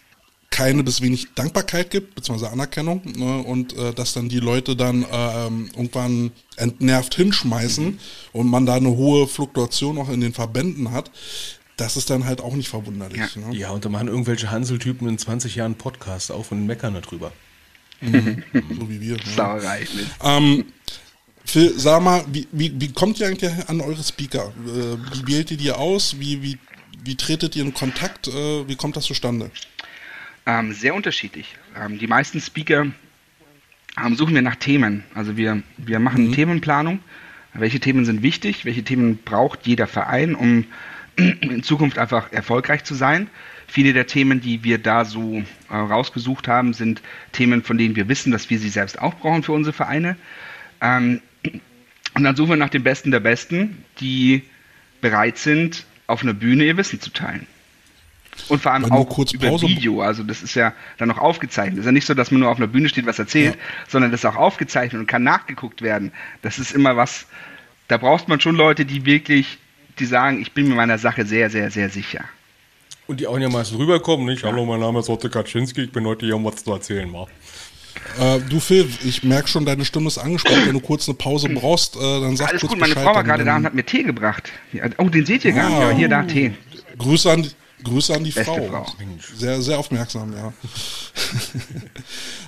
keine 0.51 0.85
bis 0.85 1.01
wenig 1.01 1.35
Dankbarkeit 1.35 1.91
gibt, 1.91 2.15
beziehungsweise 2.15 2.53
Anerkennung, 2.53 3.03
ne, 3.05 3.39
und 3.39 3.77
äh, 3.77 3.93
dass 3.93 4.13
dann 4.13 4.29
die 4.29 4.39
Leute 4.39 4.77
dann 4.77 5.03
äh, 5.03 5.45
irgendwann 5.77 6.31
entnervt 6.57 7.15
hinschmeißen 7.15 7.85
mhm. 7.85 7.99
und 8.33 8.49
man 8.49 8.65
da 8.65 8.75
eine 8.75 8.91
hohe 8.91 9.27
Fluktuation 9.27 9.99
auch 9.99 10.09
in 10.09 10.21
den 10.21 10.33
Verbänden 10.33 10.93
hat, 10.93 11.11
das 11.77 11.97
ist 11.97 12.11
dann 12.11 12.25
halt 12.25 12.41
auch 12.41 12.55
nicht 12.55 12.69
verwunderlich. 12.69 13.19
Ja, 13.35 13.49
ne? 13.49 13.57
ja 13.57 13.71
und 13.71 13.85
da 13.85 13.89
machen 13.89 14.09
irgendwelche 14.09 14.51
Hanseltypen 14.51 15.09
in 15.09 15.19
20 15.19 15.57
Jahren 15.57 15.75
Podcast 15.75 16.31
auf 16.31 16.53
und 16.53 16.67
meckern 16.67 16.95
darüber. 16.95 17.33
Mhm. 18.01 18.43
so 18.53 18.89
wie 18.89 19.01
wir. 19.01 19.17
Ne? 19.17 19.23
Sauerei. 19.35 19.81
Ne? 19.81 20.07
Ähm, 20.23 20.65
Phil, 21.45 21.75
sag 21.79 22.03
mal, 22.03 22.25
wie, 22.33 22.47
wie, 22.53 22.73
wie 22.81 22.93
kommt 22.93 23.21
ihr 23.21 23.29
eigentlich 23.29 23.53
an 23.69 23.81
eure 23.81 24.03
Speaker? 24.03 24.53
Äh, 24.67 24.97
wie 25.13 25.33
wählt 25.33 25.51
ihr 25.51 25.57
die 25.57 25.71
aus? 25.71 26.19
Wie, 26.19 26.43
wie, 26.43 26.59
wie 27.05 27.17
tretet 27.17 27.57
ihr 27.57 27.65
in 27.65 27.75
Kontakt? 27.75 28.29
Äh, 28.29 28.69
wie 28.69 28.77
kommt 28.77 28.97
das 28.97 29.05
zustande? 29.05 29.51
Ähm, 30.47 30.73
sehr 30.73 30.95
unterschiedlich. 30.95 31.57
Ähm, 31.77 31.99
die 31.99 32.07
meisten 32.07 32.41
Speaker 32.41 32.87
ähm, 34.05 34.15
suchen 34.15 34.35
wir 34.35 34.43
nach 34.43 34.57
Themen. 34.57 35.05
Also 35.15 35.37
wir, 35.37 35.63
wir 35.77 35.99
machen 35.99 36.29
mhm. 36.29 36.33
Themenplanung. 36.33 37.01
Welche 37.55 37.81
Themen 37.81 38.05
sind 38.05 38.23
wichtig? 38.23 38.65
Welche 38.65 38.85
Themen 38.85 39.19
braucht 39.19 39.67
jeder 39.67 39.87
Verein, 39.87 40.35
um 40.35 40.65
in 41.17 41.63
Zukunft 41.63 41.99
einfach 41.99 42.33
erfolgreich 42.33 42.85
zu 42.85 42.95
sein? 42.95 43.29
Viele 43.67 43.93
der 43.93 44.07
Themen, 44.07 44.41
die 44.41 44.63
wir 44.63 44.79
da 44.79 45.05
so 45.05 45.43
äh, 45.71 45.75
rausgesucht 45.75 46.47
haben, 46.47 46.73
sind 46.73 47.03
Themen, 47.33 47.63
von 47.63 47.79
denen 47.79 47.97
wir 47.97 48.09
wissen, 48.09 48.31
dass 48.31 48.49
wir 48.51 48.59
sie 48.59 48.69
selbst 48.69 49.01
auch 49.01 49.15
brauchen 49.15 49.43
für 49.43 49.53
unsere 49.53 49.73
Vereine. 49.73 50.17
Ähm, 50.81 51.21
und 52.15 52.23
dann 52.23 52.37
suchen 52.37 52.51
wir 52.51 52.57
nach 52.57 52.69
den 52.69 52.85
Besten 52.85 53.11
der 53.11 53.21
Besten, 53.21 53.85
die 54.01 54.43
bereit 55.01 55.39
sind, 55.39 55.85
auf 56.07 56.23
einer 56.23 56.35
Bühne 56.35 56.65
ihr 56.65 56.77
Wissen 56.77 57.01
zu 57.01 57.11
teilen. 57.11 57.47
Und 58.49 58.63
vor 58.63 58.73
allem 58.73 58.93
auch 58.93 59.09
kurz 59.09 59.33
über 59.33 59.49
Pause 59.49 59.67
Video. 59.67 60.03
Also 60.03 60.23
das 60.23 60.43
ist 60.43 60.55
ja 60.55 60.75
dann 60.99 61.09
noch 61.09 61.19
aufgezeichnet. 61.19 61.75
Es 61.75 61.81
ist 61.81 61.87
ja 61.87 61.93
nicht 61.93 62.07
so, 62.07 62.15
dass 62.15 62.31
man 62.31 62.41
nur 62.41 62.51
auf 62.51 62.59
einer 62.59 62.67
Bühne 62.67 62.89
steht, 62.89 63.07
was 63.07 63.19
erzählt, 63.19 63.55
ja. 63.55 63.61
sondern 63.89 64.11
das 64.11 64.21
ist 64.21 64.27
auch 64.27 64.37
aufgezeichnet 64.37 65.01
und 65.01 65.07
kann 65.07 65.23
nachgeguckt 65.23 65.83
werden. 65.83 66.13
Das 66.43 66.59
ist 66.59 66.73
immer 66.73 66.97
was, 66.97 67.27
da 67.89 67.97
braucht 67.97 68.29
man 68.29 68.41
schon 68.41 68.57
Leute, 68.57 68.85
die 68.85 69.07
wirklich, 69.07 69.59
die 69.99 70.05
sagen, 70.05 70.41
ich 70.41 70.53
bin 70.53 70.69
mir 70.69 70.75
meiner 70.75 70.99
Sache 70.99 71.25
sehr, 71.25 71.51
sehr, 71.51 71.71
sehr 71.71 71.89
sicher. 71.89 72.25
Und 73.07 73.21
die 73.21 73.27
auch 73.27 73.37
einigermaßen 73.37 73.77
rüberkommen, 73.77 74.27
nicht? 74.27 74.43
Ja. 74.43 74.51
Hallo, 74.51 74.67
mein 74.67 74.81
Name 74.81 74.99
ist 74.99 75.09
Otto 75.09 75.29
Kaczynski, 75.29 75.85
ich 75.85 75.93
bin 75.93 76.05
heute 76.07 76.27
hier, 76.27 76.37
um 76.37 76.45
was 76.45 76.63
zu 76.63 76.73
erzählen, 76.73 77.13
war. 77.13 77.29
Äh, 78.19 78.41
du 78.49 78.61
Phil, 78.61 78.89
ich 79.05 79.23
merke 79.23 79.49
schon, 79.49 79.65
deine 79.65 79.85
Stimme 79.85 80.07
ist 80.09 80.19
angespannt. 80.19 80.67
Wenn 80.67 80.75
du 80.75 80.81
kurz 80.81 81.09
eine 81.09 81.17
Pause 81.17 81.49
brauchst, 81.49 81.97
äh, 81.97 82.01
dann 82.01 82.37
sag 82.37 82.51
Alles 82.51 82.61
kurz 82.61 82.73
gut, 82.73 82.81
meine 82.81 82.95
Frau 82.95 83.15
war 83.15 83.25
gerade 83.25 83.45
da 83.45 83.57
und 83.57 83.65
hat 83.65 83.75
mir 83.75 83.85
Tee 83.85 84.03
gebracht. 84.03 84.51
Oh, 84.99 85.09
den 85.09 85.27
seht 85.27 85.45
ihr 85.45 85.53
gar 85.53 85.69
nicht. 85.69 85.81
Ja, 85.81 85.91
hier, 85.91 86.09
da, 86.09 86.23
Tee. 86.23 86.53
Grüße 86.99 87.31
an, 87.31 87.47
Grüße 87.85 88.15
an 88.15 88.25
die 88.25 88.33
Frau. 88.33 88.69
Frau. 88.69 88.87
Sehr, 89.37 89.61
sehr 89.61 89.79
aufmerksam, 89.79 90.33
ja. 90.33 90.53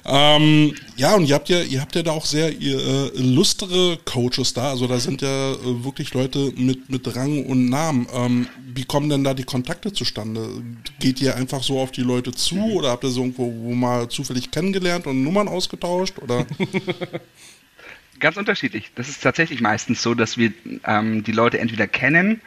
ähm, 0.36 0.74
ja, 0.96 1.14
und 1.14 1.26
ihr 1.26 1.34
habt 1.34 1.48
ja, 1.50 1.60
ihr 1.60 1.80
habt 1.80 1.94
ja 1.94 2.02
da 2.02 2.12
auch 2.12 2.24
sehr 2.24 2.50
ihr, 2.52 2.78
äh, 2.78 3.08
illustre 3.08 3.98
Coaches 4.04 4.54
da. 4.54 4.70
Also 4.70 4.86
da 4.86 4.98
sind 4.98 5.20
ja 5.20 5.52
äh, 5.52 5.84
wirklich 5.84 6.14
Leute 6.14 6.52
mit, 6.56 6.88
mit 6.88 7.14
Rang 7.14 7.44
und 7.44 7.68
Namen. 7.68 8.06
Ähm, 8.12 8.48
wie 8.74 8.84
kommen 8.84 9.10
denn 9.10 9.22
da 9.22 9.34
die 9.34 9.44
Kontakte 9.44 9.92
zustande? 9.92 10.48
Geht 10.98 11.20
ihr 11.20 11.36
einfach 11.36 11.62
so 11.62 11.78
auf 11.78 11.90
die 11.90 12.02
Leute 12.02 12.32
zu 12.32 12.58
oder 12.72 12.90
habt 12.90 13.04
ihr 13.04 13.10
so 13.10 13.20
irgendwo 13.20 13.52
wo 13.52 13.74
mal 13.74 14.08
zufällig 14.08 14.50
kennengelernt 14.50 15.06
und 15.06 15.22
Nummern 15.22 15.48
ausgetauscht? 15.48 16.18
Oder? 16.20 16.46
Ganz 18.18 18.36
unterschiedlich. 18.36 18.90
Das 18.94 19.08
ist 19.08 19.22
tatsächlich 19.22 19.60
meistens 19.60 20.02
so, 20.02 20.14
dass 20.14 20.38
wir 20.38 20.52
ähm, 20.84 21.22
die 21.22 21.32
Leute 21.32 21.58
entweder 21.58 21.86
kennen 21.86 22.40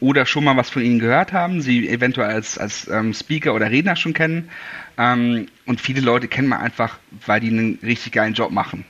oder 0.00 0.26
schon 0.26 0.44
mal 0.44 0.56
was 0.56 0.70
von 0.70 0.82
ihnen 0.82 0.98
gehört 0.98 1.32
haben, 1.32 1.60
sie 1.60 1.88
eventuell 1.88 2.30
als, 2.30 2.58
als 2.58 2.88
ähm, 2.88 3.12
Speaker 3.12 3.54
oder 3.54 3.70
Redner 3.70 3.96
schon 3.96 4.14
kennen. 4.14 4.50
Ähm, 4.96 5.46
und 5.66 5.80
viele 5.80 6.00
Leute 6.00 6.28
kennen 6.28 6.48
man 6.48 6.60
einfach, 6.60 6.98
weil 7.26 7.40
die 7.40 7.48
einen 7.48 7.78
richtig 7.82 8.12
geilen 8.12 8.34
Job 8.34 8.50
machen. 8.50 8.84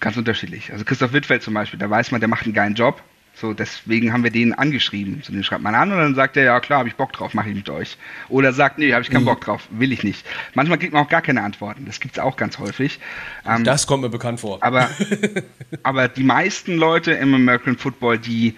Ganz 0.00 0.16
unterschiedlich. 0.16 0.72
Also 0.72 0.84
Christoph 0.84 1.12
Wittfeld 1.12 1.42
zum 1.42 1.54
Beispiel, 1.54 1.78
da 1.78 1.88
weiß 1.88 2.10
man, 2.10 2.20
der 2.20 2.28
macht 2.28 2.44
einen 2.44 2.54
geilen 2.54 2.74
Job. 2.74 3.02
So, 3.36 3.52
deswegen 3.52 4.12
haben 4.12 4.22
wir 4.22 4.30
den 4.30 4.54
angeschrieben. 4.54 5.20
So, 5.24 5.32
den 5.32 5.42
schreibt 5.42 5.62
man 5.62 5.74
an 5.74 5.90
und 5.90 5.98
dann 5.98 6.14
sagt 6.14 6.36
er, 6.36 6.44
ja 6.44 6.60
klar, 6.60 6.78
habe 6.78 6.88
ich 6.88 6.94
Bock 6.94 7.12
drauf, 7.12 7.34
mache 7.34 7.48
ich 7.48 7.56
mit 7.56 7.68
euch. 7.68 7.96
Oder 8.28 8.52
sagt, 8.52 8.78
nee, 8.78 8.92
habe 8.92 9.02
ich 9.02 9.10
keinen 9.10 9.22
mhm. 9.22 9.26
Bock 9.26 9.40
drauf, 9.40 9.66
will 9.70 9.90
ich 9.92 10.04
nicht. 10.04 10.24
Manchmal 10.54 10.78
kriegt 10.78 10.92
man 10.92 11.04
auch 11.04 11.08
gar 11.08 11.22
keine 11.22 11.42
Antworten. 11.42 11.84
Das 11.84 11.98
gibt 11.98 12.16
es 12.16 12.22
auch 12.22 12.36
ganz 12.36 12.58
häufig. 12.58 13.00
Ähm, 13.44 13.64
das 13.64 13.88
kommt 13.88 14.04
mir 14.04 14.08
bekannt 14.08 14.38
vor. 14.38 14.62
Aber, 14.62 14.88
aber 15.82 16.06
die 16.06 16.22
meisten 16.22 16.76
Leute 16.76 17.12
im 17.12 17.34
American 17.34 17.76
Football, 17.76 18.18
die 18.18 18.54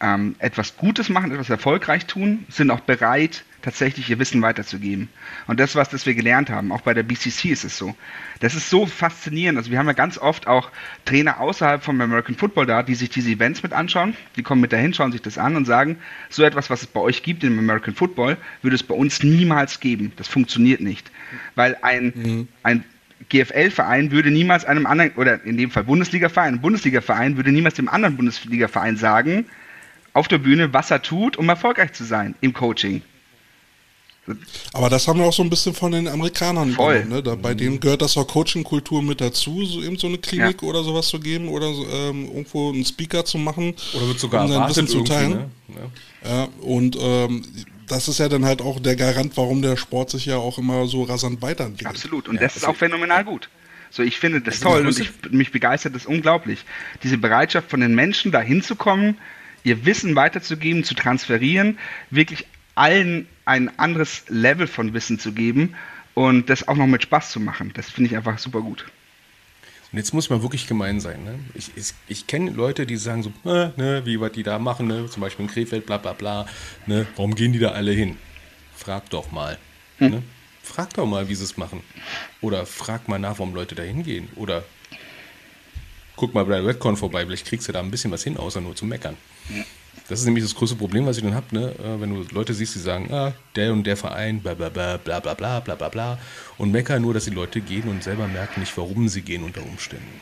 ähm, 0.00 0.36
etwas 0.38 0.76
Gutes 0.76 1.08
machen, 1.08 1.32
etwas 1.32 1.50
erfolgreich 1.50 2.06
tun, 2.06 2.44
sind 2.48 2.70
auch 2.70 2.80
bereit, 2.80 3.44
tatsächlich 3.62 4.08
ihr 4.10 4.18
Wissen 4.18 4.42
weiterzugeben. 4.42 5.08
Und 5.46 5.58
das, 5.58 5.74
was 5.74 5.88
das 5.88 6.06
wir 6.06 6.14
gelernt 6.14 6.50
haben, 6.50 6.70
auch 6.70 6.82
bei 6.82 6.94
der 6.94 7.02
BCC 7.02 7.50
ist 7.50 7.64
es 7.64 7.76
so. 7.76 7.96
Das 8.40 8.54
ist 8.54 8.70
so 8.70 8.86
faszinierend. 8.86 9.58
Also 9.58 9.70
wir 9.70 9.78
haben 9.78 9.86
ja 9.86 9.92
ganz 9.92 10.18
oft 10.18 10.46
auch 10.46 10.70
Trainer 11.04 11.40
außerhalb 11.40 11.82
vom 11.82 12.00
American 12.00 12.36
Football 12.36 12.66
da, 12.66 12.82
die 12.82 12.94
sich 12.94 13.10
diese 13.10 13.30
Events 13.30 13.62
mit 13.62 13.72
anschauen. 13.72 14.16
Die 14.36 14.42
kommen 14.42 14.60
mit 14.60 14.72
dahin, 14.72 14.94
schauen 14.94 15.12
sich 15.12 15.22
das 15.22 15.38
an 15.38 15.56
und 15.56 15.64
sagen, 15.64 15.98
so 16.28 16.44
etwas, 16.44 16.70
was 16.70 16.82
es 16.82 16.86
bei 16.86 17.00
euch 17.00 17.22
gibt 17.22 17.42
im 17.42 17.58
American 17.58 17.94
Football, 17.94 18.36
würde 18.62 18.76
es 18.76 18.82
bei 18.82 18.94
uns 18.94 19.22
niemals 19.22 19.80
geben. 19.80 20.12
Das 20.16 20.28
funktioniert 20.28 20.80
nicht. 20.80 21.10
Weil 21.56 21.76
ein, 21.82 22.12
mhm. 22.14 22.48
ein 22.62 22.84
GFL-Verein 23.30 24.10
würde 24.10 24.30
niemals 24.30 24.64
einem 24.64 24.86
anderen, 24.86 25.12
oder 25.16 25.42
in 25.44 25.56
dem 25.56 25.70
Fall 25.70 25.84
Bundesliga-Verein, 25.84 26.54
ein 26.54 26.60
Bundesliga-Verein 26.60 27.36
würde 27.36 27.50
niemals 27.50 27.74
dem 27.74 27.88
anderen 27.88 28.16
Bundesliga-Verein 28.16 28.96
sagen, 28.96 29.46
auf 30.16 30.28
der 30.28 30.38
Bühne, 30.38 30.72
was 30.72 30.90
er 30.90 31.02
tut, 31.02 31.36
um 31.36 31.48
erfolgreich 31.48 31.92
zu 31.92 32.04
sein 32.04 32.34
im 32.40 32.52
Coaching. 32.54 33.02
Aber 34.72 34.88
das 34.90 35.06
haben 35.06 35.20
wir 35.20 35.26
auch 35.26 35.32
so 35.32 35.42
ein 35.42 35.50
bisschen 35.50 35.74
von 35.74 35.92
den 35.92 36.08
Amerikanern 36.08 36.72
Voll. 36.72 37.04
Ne? 37.04 37.22
Da, 37.22 37.36
bei 37.36 37.54
denen 37.54 37.78
gehört 37.78 38.02
das 38.02 38.16
auch 38.16 38.26
Coaching-Kultur 38.26 39.02
mit 39.02 39.20
dazu, 39.20 39.64
so 39.64 39.82
eben 39.82 39.98
so 39.98 40.08
eine 40.08 40.18
Klinik 40.18 40.62
ja. 40.62 40.68
oder 40.68 40.82
sowas 40.82 41.06
zu 41.08 41.20
geben 41.20 41.48
oder 41.48 41.66
ähm, 41.66 42.24
irgendwo 42.24 42.72
einen 42.72 42.84
Speaker 42.84 43.24
zu 43.24 43.38
machen. 43.38 43.74
Oder 43.94 44.08
wird 44.08 44.18
sogar 44.18 44.46
um 44.46 44.50
ein 44.50 44.66
bisschen 44.66 44.88
zu 44.88 45.04
teilen. 45.04 45.30
Ne? 45.30 45.50
Ja. 46.24 46.30
ja. 46.30 46.48
und 46.62 46.96
ähm, 46.98 47.44
das 47.86 48.08
ist 48.08 48.18
ja 48.18 48.28
dann 48.28 48.44
halt 48.44 48.62
auch 48.62 48.80
der 48.80 48.96
Garant, 48.96 49.36
warum 49.36 49.62
der 49.62 49.76
Sport 49.76 50.10
sich 50.10 50.26
ja 50.26 50.38
auch 50.38 50.58
immer 50.58 50.86
so 50.86 51.04
rasant 51.04 51.40
weiterentwickelt. 51.42 51.94
Absolut. 51.94 52.26
Und 52.26 52.36
ja, 52.36 52.40
das 52.40 52.56
ist 52.56 52.66
auch 52.66 52.74
phänomenal 52.74 53.22
gut. 53.24 53.48
So, 53.90 54.02
ich 54.02 54.18
finde 54.18 54.40
das 54.40 54.58
toll 54.58 54.84
und 54.84 54.98
ich, 54.98 55.10
mich 55.30 55.52
begeistert 55.52 55.94
das 55.94 56.06
unglaublich. 56.06 56.64
Diese 57.04 57.16
Bereitschaft 57.18 57.70
von 57.70 57.80
den 57.80 57.94
Menschen, 57.94 58.32
da 58.32 58.40
hinzukommen, 58.40 59.16
ihr 59.66 59.84
Wissen 59.84 60.14
weiterzugeben, 60.14 60.84
zu 60.84 60.94
transferieren, 60.94 61.78
wirklich 62.10 62.46
allen 62.76 63.26
ein 63.46 63.76
anderes 63.80 64.22
Level 64.28 64.68
von 64.68 64.94
Wissen 64.94 65.18
zu 65.18 65.32
geben 65.32 65.74
und 66.14 66.48
das 66.48 66.68
auch 66.68 66.76
noch 66.76 66.86
mit 66.86 67.02
Spaß 67.02 67.32
zu 67.32 67.40
machen. 67.40 67.72
Das 67.74 67.90
finde 67.90 68.10
ich 68.10 68.16
einfach 68.16 68.38
super 68.38 68.60
gut. 68.60 68.84
Und 69.90 69.98
jetzt 69.98 70.14
muss 70.14 70.30
man 70.30 70.40
wirklich 70.42 70.68
gemein 70.68 71.00
sein. 71.00 71.24
Ne? 71.24 71.38
Ich, 71.54 71.72
ich, 71.76 71.94
ich 72.06 72.26
kenne 72.28 72.52
Leute, 72.52 72.86
die 72.86 72.96
sagen 72.96 73.24
so, 73.24 73.30
äh, 73.44 73.70
ne, 73.76 74.02
wie 74.04 74.20
was 74.20 74.32
die 74.32 74.44
da 74.44 74.60
machen, 74.60 74.86
ne? 74.86 75.08
zum 75.10 75.20
Beispiel 75.20 75.46
in 75.46 75.50
Krefeld, 75.50 75.84
bla 75.84 75.98
bla 75.98 76.12
bla. 76.12 76.46
Ne? 76.86 77.06
Warum 77.16 77.34
gehen 77.34 77.52
die 77.52 77.58
da 77.58 77.70
alle 77.70 77.90
hin? 77.90 78.16
Frag 78.76 79.10
doch 79.10 79.32
mal. 79.32 79.58
Hm. 79.98 80.10
Ne? 80.10 80.22
Frag 80.62 80.94
doch 80.94 81.06
mal, 81.06 81.28
wie 81.28 81.34
sie 81.34 81.44
es 81.44 81.56
machen. 81.56 81.80
Oder 82.40 82.66
frag 82.66 83.08
mal 83.08 83.18
nach, 83.18 83.38
warum 83.38 83.54
Leute 83.54 83.74
da 83.74 83.82
hingehen. 83.82 84.28
Oder 84.36 84.64
guck 86.16 86.34
mal 86.34 86.44
bei 86.44 86.60
Redcon 86.60 86.96
vorbei, 86.96 87.24
vielleicht 87.24 87.46
kriegst 87.46 87.68
du 87.68 87.72
da 87.72 87.80
ein 87.80 87.90
bisschen 87.90 88.10
was 88.10 88.24
hin, 88.24 88.36
außer 88.36 88.60
nur 88.60 88.74
zu 88.74 88.84
meckern. 88.84 89.16
Ja. 89.54 89.64
Das 90.08 90.20
ist 90.20 90.26
nämlich 90.26 90.44
das 90.44 90.54
größte 90.54 90.76
Problem, 90.76 91.06
was 91.06 91.16
ich 91.16 91.24
dann 91.24 91.34
habe, 91.34 91.46
ne? 91.52 91.74
Äh, 91.78 92.00
wenn 92.00 92.14
du 92.14 92.24
Leute 92.32 92.54
siehst, 92.54 92.74
die 92.76 92.78
sagen, 92.78 93.12
ah, 93.12 93.32
der 93.56 93.72
und 93.72 93.84
der 93.84 93.96
Verein, 93.96 94.40
bla 94.40 94.54
bla 94.54 94.68
bla 94.68 94.98
bla 94.98 95.18
bla 95.20 95.34
bla 95.34 95.60
bla 95.60 95.74
bla 95.74 95.88
bla 95.88 96.18
und 96.58 96.70
meckern 96.70 97.02
nur, 97.02 97.14
dass 97.14 97.24
die 97.24 97.30
Leute 97.30 97.60
gehen 97.60 97.88
und 97.88 98.04
selber 98.04 98.28
merken 98.28 98.60
nicht, 98.60 98.76
warum 98.76 99.08
sie 99.08 99.22
gehen 99.22 99.42
unter 99.42 99.62
Umständen. 99.62 100.20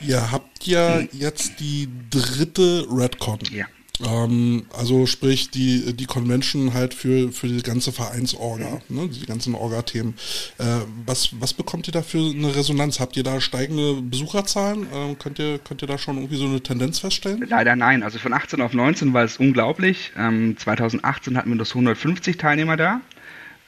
Ihr 0.00 0.30
habt 0.30 0.66
ja 0.66 1.00
jetzt 1.12 1.58
die 1.58 1.88
dritte 2.10 2.86
Redcon. 2.90 3.38
Ja. 3.50 3.66
Ähm, 4.04 4.66
also 4.76 5.06
sprich 5.06 5.50
die, 5.50 5.94
die 5.94 6.06
Convention 6.06 6.74
halt 6.74 6.92
für, 6.92 7.32
für 7.32 7.48
die 7.48 7.62
ganze 7.62 7.92
Vereinsorga, 7.92 8.80
ne, 8.88 9.08
die 9.08 9.26
ganzen 9.26 9.54
Orga-Themen. 9.54 10.14
Äh, 10.58 10.64
was, 11.06 11.30
was 11.40 11.54
bekommt 11.54 11.88
ihr 11.88 11.92
da 11.92 12.02
für 12.02 12.18
eine 12.18 12.54
Resonanz? 12.54 13.00
Habt 13.00 13.16
ihr 13.16 13.22
da 13.22 13.40
steigende 13.40 14.02
Besucherzahlen? 14.02 14.86
Ähm, 14.92 15.18
könnt, 15.18 15.38
ihr, 15.38 15.58
könnt 15.58 15.82
ihr 15.82 15.88
da 15.88 15.98
schon 15.98 16.16
irgendwie 16.16 16.36
so 16.36 16.44
eine 16.44 16.60
Tendenz 16.60 16.98
feststellen? 16.98 17.46
Leider 17.48 17.74
nein. 17.76 18.02
Also 18.02 18.18
von 18.18 18.32
18 18.32 18.60
auf 18.60 18.74
19 18.74 19.14
war 19.14 19.24
es 19.24 19.38
unglaublich. 19.38 20.12
Ähm, 20.16 20.56
2018 20.58 21.36
hatten 21.36 21.50
wir 21.50 21.58
das 21.58 21.70
150 21.70 22.36
Teilnehmer 22.36 22.76
da. 22.76 23.00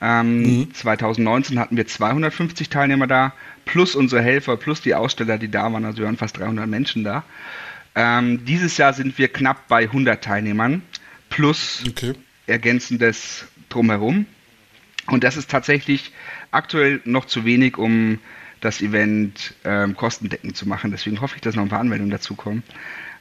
Ähm, 0.00 0.42
mhm. 0.42 0.74
2019 0.74 1.58
hatten 1.58 1.76
wir 1.76 1.86
250 1.86 2.68
Teilnehmer 2.68 3.06
da, 3.06 3.32
plus 3.64 3.96
unsere 3.96 4.22
Helfer, 4.22 4.56
plus 4.56 4.80
die 4.80 4.94
Aussteller, 4.94 5.38
die 5.38 5.50
da 5.50 5.72
waren. 5.72 5.84
Also 5.84 5.98
wir 5.98 6.04
waren 6.04 6.16
fast 6.16 6.38
300 6.38 6.68
Menschen 6.68 7.02
da. 7.02 7.24
Ähm, 7.98 8.44
dieses 8.44 8.76
Jahr 8.76 8.92
sind 8.92 9.18
wir 9.18 9.26
knapp 9.26 9.66
bei 9.66 9.82
100 9.82 10.22
Teilnehmern 10.22 10.82
plus 11.30 11.82
okay. 11.88 12.12
ergänzendes 12.46 13.48
drumherum. 13.70 14.26
Und 15.08 15.24
das 15.24 15.36
ist 15.36 15.50
tatsächlich 15.50 16.12
aktuell 16.52 17.00
noch 17.04 17.24
zu 17.24 17.44
wenig, 17.44 17.76
um 17.76 18.20
das 18.60 18.82
Event 18.82 19.52
ähm, 19.64 19.96
kostendeckend 19.96 20.56
zu 20.56 20.68
machen. 20.68 20.92
Deswegen 20.92 21.20
hoffe 21.20 21.34
ich, 21.34 21.40
dass 21.42 21.56
noch 21.56 21.64
ein 21.64 21.70
paar 21.70 21.80
Anmeldungen 21.80 22.12
dazukommen. 22.12 22.62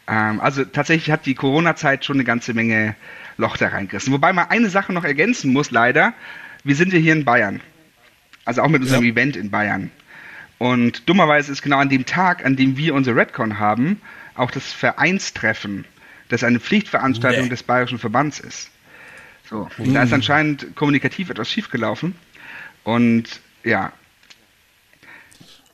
Ähm, 0.07 0.39
also 0.41 0.63
tatsächlich 0.63 1.09
hat 1.09 1.25
die 1.25 1.33
Corona-Zeit 1.33 2.05
schon 2.05 2.17
eine 2.17 2.23
ganze 2.23 2.53
Menge 2.53 2.95
Loch 3.37 3.57
da 3.57 3.69
reingerissen. 3.69 4.13
Wobei 4.13 4.31
man 4.31 4.49
eine 4.49 4.69
Sache 4.69 4.93
noch 4.93 5.05
ergänzen 5.05 5.53
muss, 5.53 5.71
leider. 5.71 6.13
Wir 6.63 6.75
sind 6.75 6.93
ja 6.93 6.99
hier 6.99 7.13
in 7.13 7.25
Bayern. 7.25 7.61
Also 8.45 8.61
auch 8.61 8.69
mit 8.69 8.83
unserem 8.83 9.05
ja. 9.05 9.11
Event 9.11 9.37
in 9.37 9.49
Bayern. 9.49 9.89
Und 10.59 11.09
dummerweise 11.09 11.51
ist 11.51 11.63
genau 11.63 11.79
an 11.79 11.89
dem 11.89 12.05
Tag, 12.05 12.45
an 12.45 12.55
dem 12.55 12.77
wir 12.77 12.93
unsere 12.93 13.15
Redcon 13.15 13.57
haben, 13.57 13.99
auch 14.37 14.51
das 14.51 14.71
Vereinstreffen, 14.71 15.85
das 16.29 16.43
eine 16.43 16.59
Pflichtveranstaltung 16.59 17.45
nee. 17.45 17.49
des 17.49 17.63
Bayerischen 17.63 17.99
Verbands 17.99 18.39
ist. 18.39 18.69
So, 19.49 19.67
mhm. 19.77 19.93
da 19.93 20.03
ist 20.03 20.13
anscheinend 20.13 20.75
kommunikativ 20.75 21.29
etwas 21.29 21.49
schiefgelaufen. 21.49 22.15
Und 22.83 23.41
ja. 23.63 23.91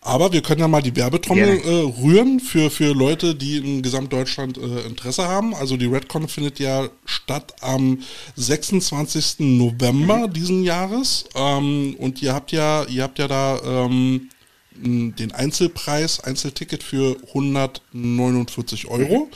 Aber 0.02 0.34
wir 0.34 0.42
können 0.42 0.60
ja 0.60 0.68
mal 0.68 0.82
die 0.82 0.96
Werbetrommel 0.96 1.62
äh, 1.64 2.02
rühren 2.02 2.42
für, 2.42 2.70
für 2.70 2.94
Leute, 2.94 3.36
die 3.36 3.58
in 3.58 3.82
Gesamtdeutschland 3.82 4.58
äh, 4.58 4.82
Interesse 4.82 5.28
haben. 5.28 5.56
Also 5.56 5.78
die 5.78 5.86
Redcon 5.86 6.28
findet 6.28 6.60
ja 6.60 6.90
statt 7.06 7.56
am 7.62 8.00
26. 8.36 9.36
November 9.40 10.28
mhm. 10.28 10.34
diesen 10.34 10.64
Jahres. 10.64 11.26
Ähm, 11.36 11.96
und 12.00 12.22
ihr 12.22 12.34
habt 12.34 12.52
ja, 12.52 12.84
ihr 12.84 13.04
habt 13.04 13.18
ja 13.18 13.30
da 13.30 13.60
ähm, 13.64 14.30
den 14.76 15.32
Einzelpreis, 15.32 16.20
Einzelticket 16.20 16.84
für 16.84 17.18
149 17.28 18.88
Euro. 18.88 19.30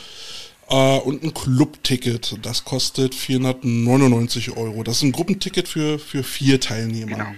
Äh, 0.70 1.00
und 1.00 1.24
ein 1.24 1.34
Clubticket, 1.34 2.38
das 2.42 2.66
kostet 2.66 3.16
499 3.16 4.58
Euro. 4.58 4.84
Das 4.84 4.98
ist 4.98 5.04
ein 5.04 5.12
Gruppenticket 5.12 5.68
für, 5.68 5.98
für 6.00 6.24
vier 6.24 6.60
Teilnehmer. 6.60 7.16
Genau. 7.16 7.36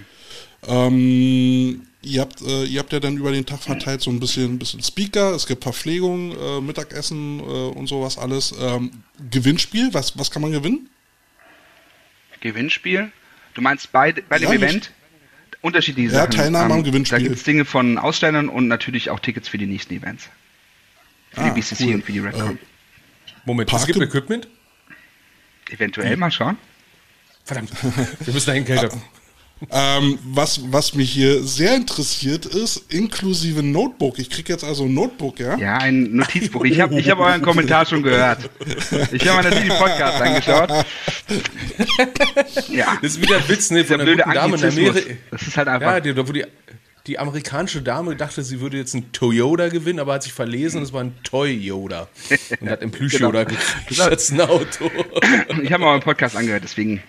Ähm, 0.66 1.86
ihr, 2.02 2.20
habt, 2.20 2.42
äh, 2.42 2.64
ihr 2.64 2.80
habt 2.80 2.92
ja 2.92 3.00
dann 3.00 3.16
über 3.16 3.32
den 3.32 3.46
Tag 3.46 3.60
verteilt 3.60 4.02
so 4.02 4.10
ein 4.10 4.20
bisschen, 4.20 4.54
ein 4.54 4.58
bisschen 4.58 4.82
Speaker, 4.82 5.34
es 5.34 5.46
gibt 5.46 5.62
Verpflegung, 5.62 6.36
äh, 6.36 6.60
Mittagessen 6.60 7.40
äh, 7.40 7.42
und 7.42 7.86
sowas 7.86 8.18
alles. 8.18 8.54
Ähm, 8.60 8.90
Gewinnspiel, 9.30 9.94
was, 9.94 10.18
was 10.18 10.30
kann 10.30 10.42
man 10.42 10.52
gewinnen? 10.52 10.90
Gewinnspiel? 12.40 13.12
Du 13.54 13.62
meinst 13.62 13.92
bei, 13.92 14.12
bei 14.28 14.38
dem 14.38 14.48
ja, 14.48 14.54
Event? 14.54 14.92
Unterschiedliche 15.62 16.12
ja, 16.12 16.20
Sachen. 16.20 16.30
Teilnahme 16.32 16.74
am 16.74 16.80
ähm, 16.80 16.84
Gewinnspiel. 16.84 17.18
Da 17.18 17.22
gibt 17.22 17.36
es 17.36 17.42
Dinge 17.42 17.64
von 17.64 17.98
Ausstellern 17.98 18.48
und 18.48 18.68
natürlich 18.68 19.10
auch 19.10 19.20
Tickets 19.20 19.48
für 19.48 19.58
die 19.58 19.66
nächsten 19.66 19.94
Events. 19.94 20.28
Für 21.32 21.42
ah, 21.42 21.50
die 21.50 21.60
BCC 21.60 21.84
cool. 21.84 21.94
und 21.94 22.04
für 22.04 22.12
die 22.12 22.18
Redcon. 22.20 22.56
Äh, 22.56 22.58
Moment, 23.44 23.72
es 23.72 23.86
gibt 23.86 24.00
Equipment? 24.00 24.48
Eventuell 25.70 26.16
mal 26.16 26.30
schauen. 26.30 26.58
Verdammt, 27.44 27.70
wir 28.24 28.34
müssen 28.34 28.46
dahin, 28.46 28.64
Kälte. 28.64 28.90
Ähm, 29.70 30.18
was, 30.24 30.60
was 30.72 30.94
mich 30.94 31.10
hier 31.12 31.42
sehr 31.42 31.76
interessiert 31.76 32.46
ist, 32.46 32.84
inklusive 32.88 33.62
Notebook. 33.62 34.18
Ich 34.18 34.30
kriege 34.30 34.52
jetzt 34.52 34.64
also 34.64 34.84
ein 34.84 34.94
Notebook, 34.94 35.38
ja? 35.38 35.56
Ja, 35.58 35.76
ein 35.78 36.16
Notizbuch. 36.16 36.64
Ich 36.64 36.80
habe 36.80 36.98
ich 36.98 37.10
hab 37.10 37.18
euren 37.18 37.42
Kommentar 37.42 37.84
schon 37.84 38.02
gehört. 38.02 38.48
Ich 39.12 39.28
habe 39.28 39.42
mir 39.42 39.50
natürlich 39.50 39.64
die 39.64 39.78
Podcast 39.78 40.22
angeschaut. 40.22 40.70
ja. 42.68 42.98
Das 43.02 43.12
ist 43.12 43.20
wieder 43.20 43.36
ein 43.36 43.48
Witz, 43.48 43.70
ne? 43.70 43.84
Von 43.84 43.98
der, 43.98 44.06
der 44.06 44.14
blöde 44.14 44.34
Dame 44.34 44.56
in 44.56 44.64
Amerika. 44.64 45.14
Das 45.30 45.42
ist 45.42 45.56
halt 45.56 45.68
einfach. 45.68 45.92
Ja, 45.92 46.00
die, 46.00 46.16
wo 46.16 46.32
die, 46.32 46.44
die 47.06 47.18
amerikanische 47.18 47.82
Dame 47.82 48.16
dachte, 48.16 48.42
sie 48.42 48.60
würde 48.60 48.78
jetzt 48.78 48.94
ein 48.94 49.12
Toyota 49.12 49.68
gewinnen, 49.68 49.98
aber 49.98 50.14
hat 50.14 50.22
sich 50.22 50.32
verlesen 50.32 50.78
und 50.78 50.84
es 50.84 50.92
war 50.92 51.02
ein 51.02 51.14
Toy 51.22 51.52
Yoda. 51.52 52.08
Und 52.60 52.70
hat 52.70 52.82
ein 52.82 52.90
Plüsch-Yoda 52.92 53.44
genau. 53.44 53.60
gekriegt 53.88 54.30
ein 54.30 54.40
Auto. 54.40 54.90
Ich 55.62 55.72
habe 55.72 55.84
mal 55.84 55.94
einen 55.94 56.02
Podcast 56.02 56.36
angehört, 56.36 56.62
deswegen 56.64 57.02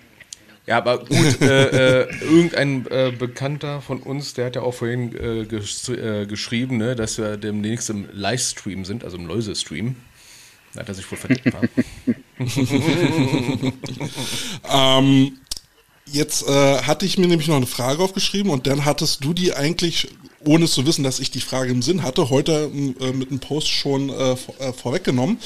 ja, 0.66 0.78
aber 0.78 0.98
gut, 0.98 1.08
äh, 1.40 2.02
äh, 2.02 2.08
irgendein 2.20 2.86
äh, 2.86 3.12
Bekannter 3.16 3.80
von 3.80 4.00
uns, 4.00 4.34
der 4.34 4.46
hat 4.46 4.56
ja 4.56 4.62
auch 4.62 4.74
vorhin 4.74 5.14
äh, 5.16 5.44
ges 5.44 5.88
äh, 5.88 6.26
geschrieben, 6.26 6.76
ne, 6.76 6.94
dass 6.94 7.18
wir 7.18 7.36
demnächst 7.36 7.90
im 7.90 8.08
Livestream 8.12 8.84
sind, 8.84 9.04
also 9.04 9.16
im 9.16 9.26
Läuse-Stream. 9.26 9.96
Da 10.74 10.80
hat 10.80 10.88
er 10.88 10.94
sich 10.94 11.10
wohl 11.10 11.18
verdient. 11.18 11.42
ähm, 14.72 15.38
Jetzt 16.06 16.48
äh, 16.48 16.82
hatte 16.82 17.06
ich 17.06 17.16
mir 17.16 17.28
nämlich 17.28 17.46
noch 17.46 17.56
eine 17.56 17.66
Frage 17.66 18.02
aufgeschrieben 18.02 18.50
und 18.50 18.66
dann 18.66 18.84
hattest 18.84 19.22
du 19.24 19.32
die 19.32 19.54
eigentlich, 19.54 20.08
ohne 20.44 20.66
zu 20.66 20.84
wissen, 20.84 21.04
dass 21.04 21.20
ich 21.20 21.30
die 21.30 21.40
Frage 21.40 21.70
im 21.70 21.80
Sinn 21.80 22.02
hatte, 22.02 22.28
heute 22.28 22.70
äh, 23.00 23.12
mit 23.12 23.30
einem 23.30 23.38
Post 23.38 23.68
schon 23.68 24.10
äh, 24.10 24.34
vor, 24.34 24.60
äh, 24.60 24.72
vorweggenommen. 24.72 25.38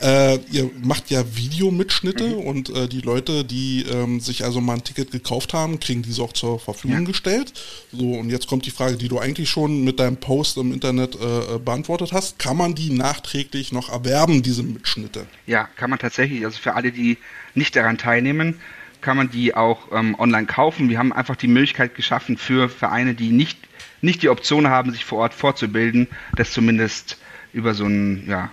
Äh, 0.00 0.38
ihr 0.52 0.70
macht 0.80 1.10
ja 1.10 1.24
Videomitschnitte 1.34 2.28
mhm. 2.28 2.34
und 2.34 2.70
äh, 2.70 2.88
die 2.88 3.00
Leute, 3.00 3.44
die 3.44 3.82
ähm, 3.82 4.20
sich 4.20 4.44
also 4.44 4.60
mal 4.60 4.74
ein 4.74 4.84
Ticket 4.84 5.10
gekauft 5.10 5.54
haben, 5.54 5.80
kriegen 5.80 6.02
diese 6.02 6.22
auch 6.22 6.32
zur 6.32 6.60
Verfügung 6.60 7.00
ja. 7.00 7.04
gestellt. 7.04 7.52
So, 7.92 8.12
und 8.12 8.30
jetzt 8.30 8.46
kommt 8.46 8.64
die 8.64 8.70
Frage, 8.70 8.96
die 8.96 9.08
du 9.08 9.18
eigentlich 9.18 9.50
schon 9.50 9.82
mit 9.82 9.98
deinem 9.98 10.18
Post 10.18 10.56
im 10.56 10.72
Internet 10.72 11.16
äh, 11.16 11.58
beantwortet 11.58 12.12
hast. 12.12 12.38
Kann 12.38 12.56
man 12.56 12.76
die 12.76 12.90
nachträglich 12.90 13.72
noch 13.72 13.88
erwerben, 13.88 14.44
diese 14.44 14.62
Mitschnitte? 14.62 15.26
Ja, 15.48 15.68
kann 15.76 15.90
man 15.90 15.98
tatsächlich. 15.98 16.44
Also 16.44 16.58
für 16.58 16.74
alle, 16.74 16.92
die 16.92 17.18
nicht 17.54 17.74
daran 17.74 17.98
teilnehmen, 17.98 18.60
kann 19.06 19.16
man 19.16 19.30
die 19.30 19.54
auch 19.54 19.92
ähm, 19.92 20.16
online 20.18 20.46
kaufen. 20.46 20.88
Wir 20.88 20.98
haben 20.98 21.12
einfach 21.12 21.36
die 21.36 21.46
Möglichkeit 21.46 21.94
geschaffen 21.94 22.36
für 22.36 22.68
Vereine, 22.68 23.14
die 23.14 23.28
nicht, 23.30 23.56
nicht 24.00 24.20
die 24.20 24.28
Option 24.28 24.66
haben, 24.66 24.90
sich 24.90 25.04
vor 25.04 25.20
Ort 25.20 25.32
fortzubilden, 25.32 26.08
das 26.34 26.50
zumindest 26.50 27.16
über 27.52 27.72
so 27.72 27.86
ein 27.86 28.26
ja, 28.26 28.50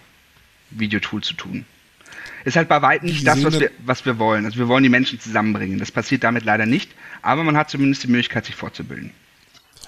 Videotool 0.70 1.24
zu 1.24 1.34
tun. 1.34 1.66
Ist 2.46 2.56
halt 2.56 2.70
bei 2.70 2.84
weitem 2.84 3.10
nicht 3.10 3.26
das, 3.26 3.44
was 3.44 3.60
wir, 3.60 3.72
was 3.84 4.06
wir 4.06 4.20
wollen. 4.20 4.46
Also 4.46 4.60
wir 4.60 4.68
wollen 4.68 4.84
die 4.84 4.90
Menschen 4.90 5.20
zusammenbringen. 5.20 5.80
Das 5.80 5.92
passiert 5.92 6.24
damit 6.24 6.46
leider 6.46 6.68
nicht, 6.68 6.92
aber 7.24 7.44
man 7.44 7.58
hat 7.58 7.72
zumindest 7.72 8.04
die 8.04 8.10
Möglichkeit, 8.10 8.46
sich 8.46 8.56
fortzubilden. 8.56 9.10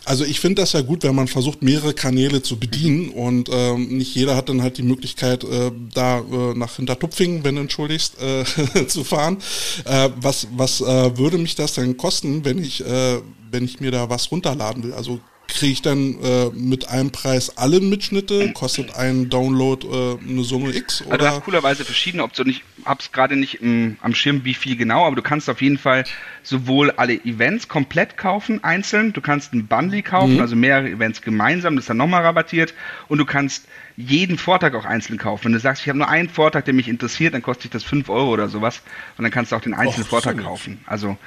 Also 0.06 0.24
ich 0.24 0.39
finde 0.39 0.62
das 0.62 0.74
ja 0.74 0.82
gut, 0.82 1.03
wenn 1.03 1.16
man 1.16 1.28
versucht, 1.28 1.64
mehrere 1.64 1.93
Kanäle 1.93 2.43
zu 2.43 2.58
bedienen 2.58 3.10
und 3.10 3.49
ähm, 3.51 3.97
nicht 3.97 4.14
jeder 4.16 4.36
hat 4.36 4.49
dann 4.49 4.62
halt 4.62 4.78
die 4.78 4.84
Möglichkeit, 4.84 5.43
äh, 5.43 5.72
da 5.93 6.20
äh, 6.20 6.53
nach 6.53 6.76
Hintertupfingen, 6.76 7.43
wenn 7.43 7.56
du 7.56 7.62
entschuldigst, 7.62 8.22
äh, 8.22 8.45
zu 8.88 9.03
fahren. 9.03 9.38
Äh, 9.86 10.10
was 10.18 10.47
was 10.56 10.82
äh, 10.82 11.18
würde 11.18 11.39
mich 11.39 11.56
das 11.56 11.74
denn 11.74 11.97
kosten, 11.97 12.45
wenn 12.45 12.64
ich, 12.64 12.86
äh, 12.86 13.20
wenn 13.49 13.66
ich 13.66 13.80
mir 13.80 13.89
da 13.91 14.10
was 14.10 14.32
runterladen 14.32 14.84
will? 14.84 14.93
Also 14.93 15.20
kriege 15.48 15.72
ich 15.72 15.82
dann 15.82 16.20
äh, 16.22 16.50
mit 16.54 16.89
einem 16.89 17.12
Preis 17.12 17.58
alle 17.58 17.80
Mitschnitte? 17.80 18.52
Kostet 18.54 18.96
ein 18.96 19.30
Download 19.30 19.88
äh, 19.88 20.18
eine 20.30 20.43
Summe 20.43 20.76
X? 20.76 21.02
Oder? 21.02 21.12
Also 21.12 21.26
du 21.26 21.32
hast 21.32 21.43
coolerweise 21.43 21.86
verschiedene 21.86 22.24
Optionen. 22.24 22.54
Ich 22.54 22.64
habe 22.86 23.00
es 23.02 23.12
gerade 23.12 23.36
nicht 23.36 23.62
im, 23.62 23.98
am 24.02 24.14
Schirm, 24.14 24.43
wie 24.43 24.54
viel 24.54 24.76
genau, 24.76 25.06
aber 25.06 25.16
du 25.16 25.22
kannst 25.22 25.50
auf 25.50 25.62
jeden 25.62 25.78
Fall 25.78 26.04
sowohl 26.43 26.91
alle 26.91 27.14
Events 27.26 27.68
komplett 27.68 28.18
kaufen, 28.18 28.64
einzeln. 28.64 29.14
Du 29.14 29.22
kannst 29.22 29.54
ein 29.54 29.68
Bundle 29.68 30.04
kaufen, 30.04 30.36
mhm. 30.36 30.41
also 30.41 30.56
mehrere 30.56 30.89
Events 30.89 31.22
gemeinsam, 31.22 31.76
das 31.76 31.84
ist 31.84 31.89
dann 31.89 31.98
nochmal 31.98 32.24
rabattiert. 32.24 32.74
Und 33.08 33.18
du 33.18 33.26
kannst 33.26 33.66
jeden 33.98 34.38
Vortrag 34.38 34.76
auch 34.76 34.86
einzeln 34.86 35.18
kaufen. 35.18 35.46
Wenn 35.46 35.54
du 35.54 35.60
sagst, 35.60 35.84
ich 35.84 35.89
habe 35.89 35.98
nur 35.98 36.10
einen 36.10 36.30
Vortrag, 36.30 36.66
der 36.66 36.74
mich 36.74 36.88
interessiert, 36.88 37.34
dann 37.34 37.41
kostet 37.41 37.74
das 37.74 37.84
5 37.84 38.10
Euro 38.10 38.30
oder 38.30 38.50
sowas. 38.50 38.82
Und 39.18 39.24
dann 39.24 39.32
kannst 39.32 39.52
du 39.52 39.56
auch 39.56 39.62
den 39.62 39.74
einzelnen 39.74 40.04
Och, 40.04 40.10
Vortrag 40.10 40.38
kaufen. 40.38 40.80
Also 40.86 41.18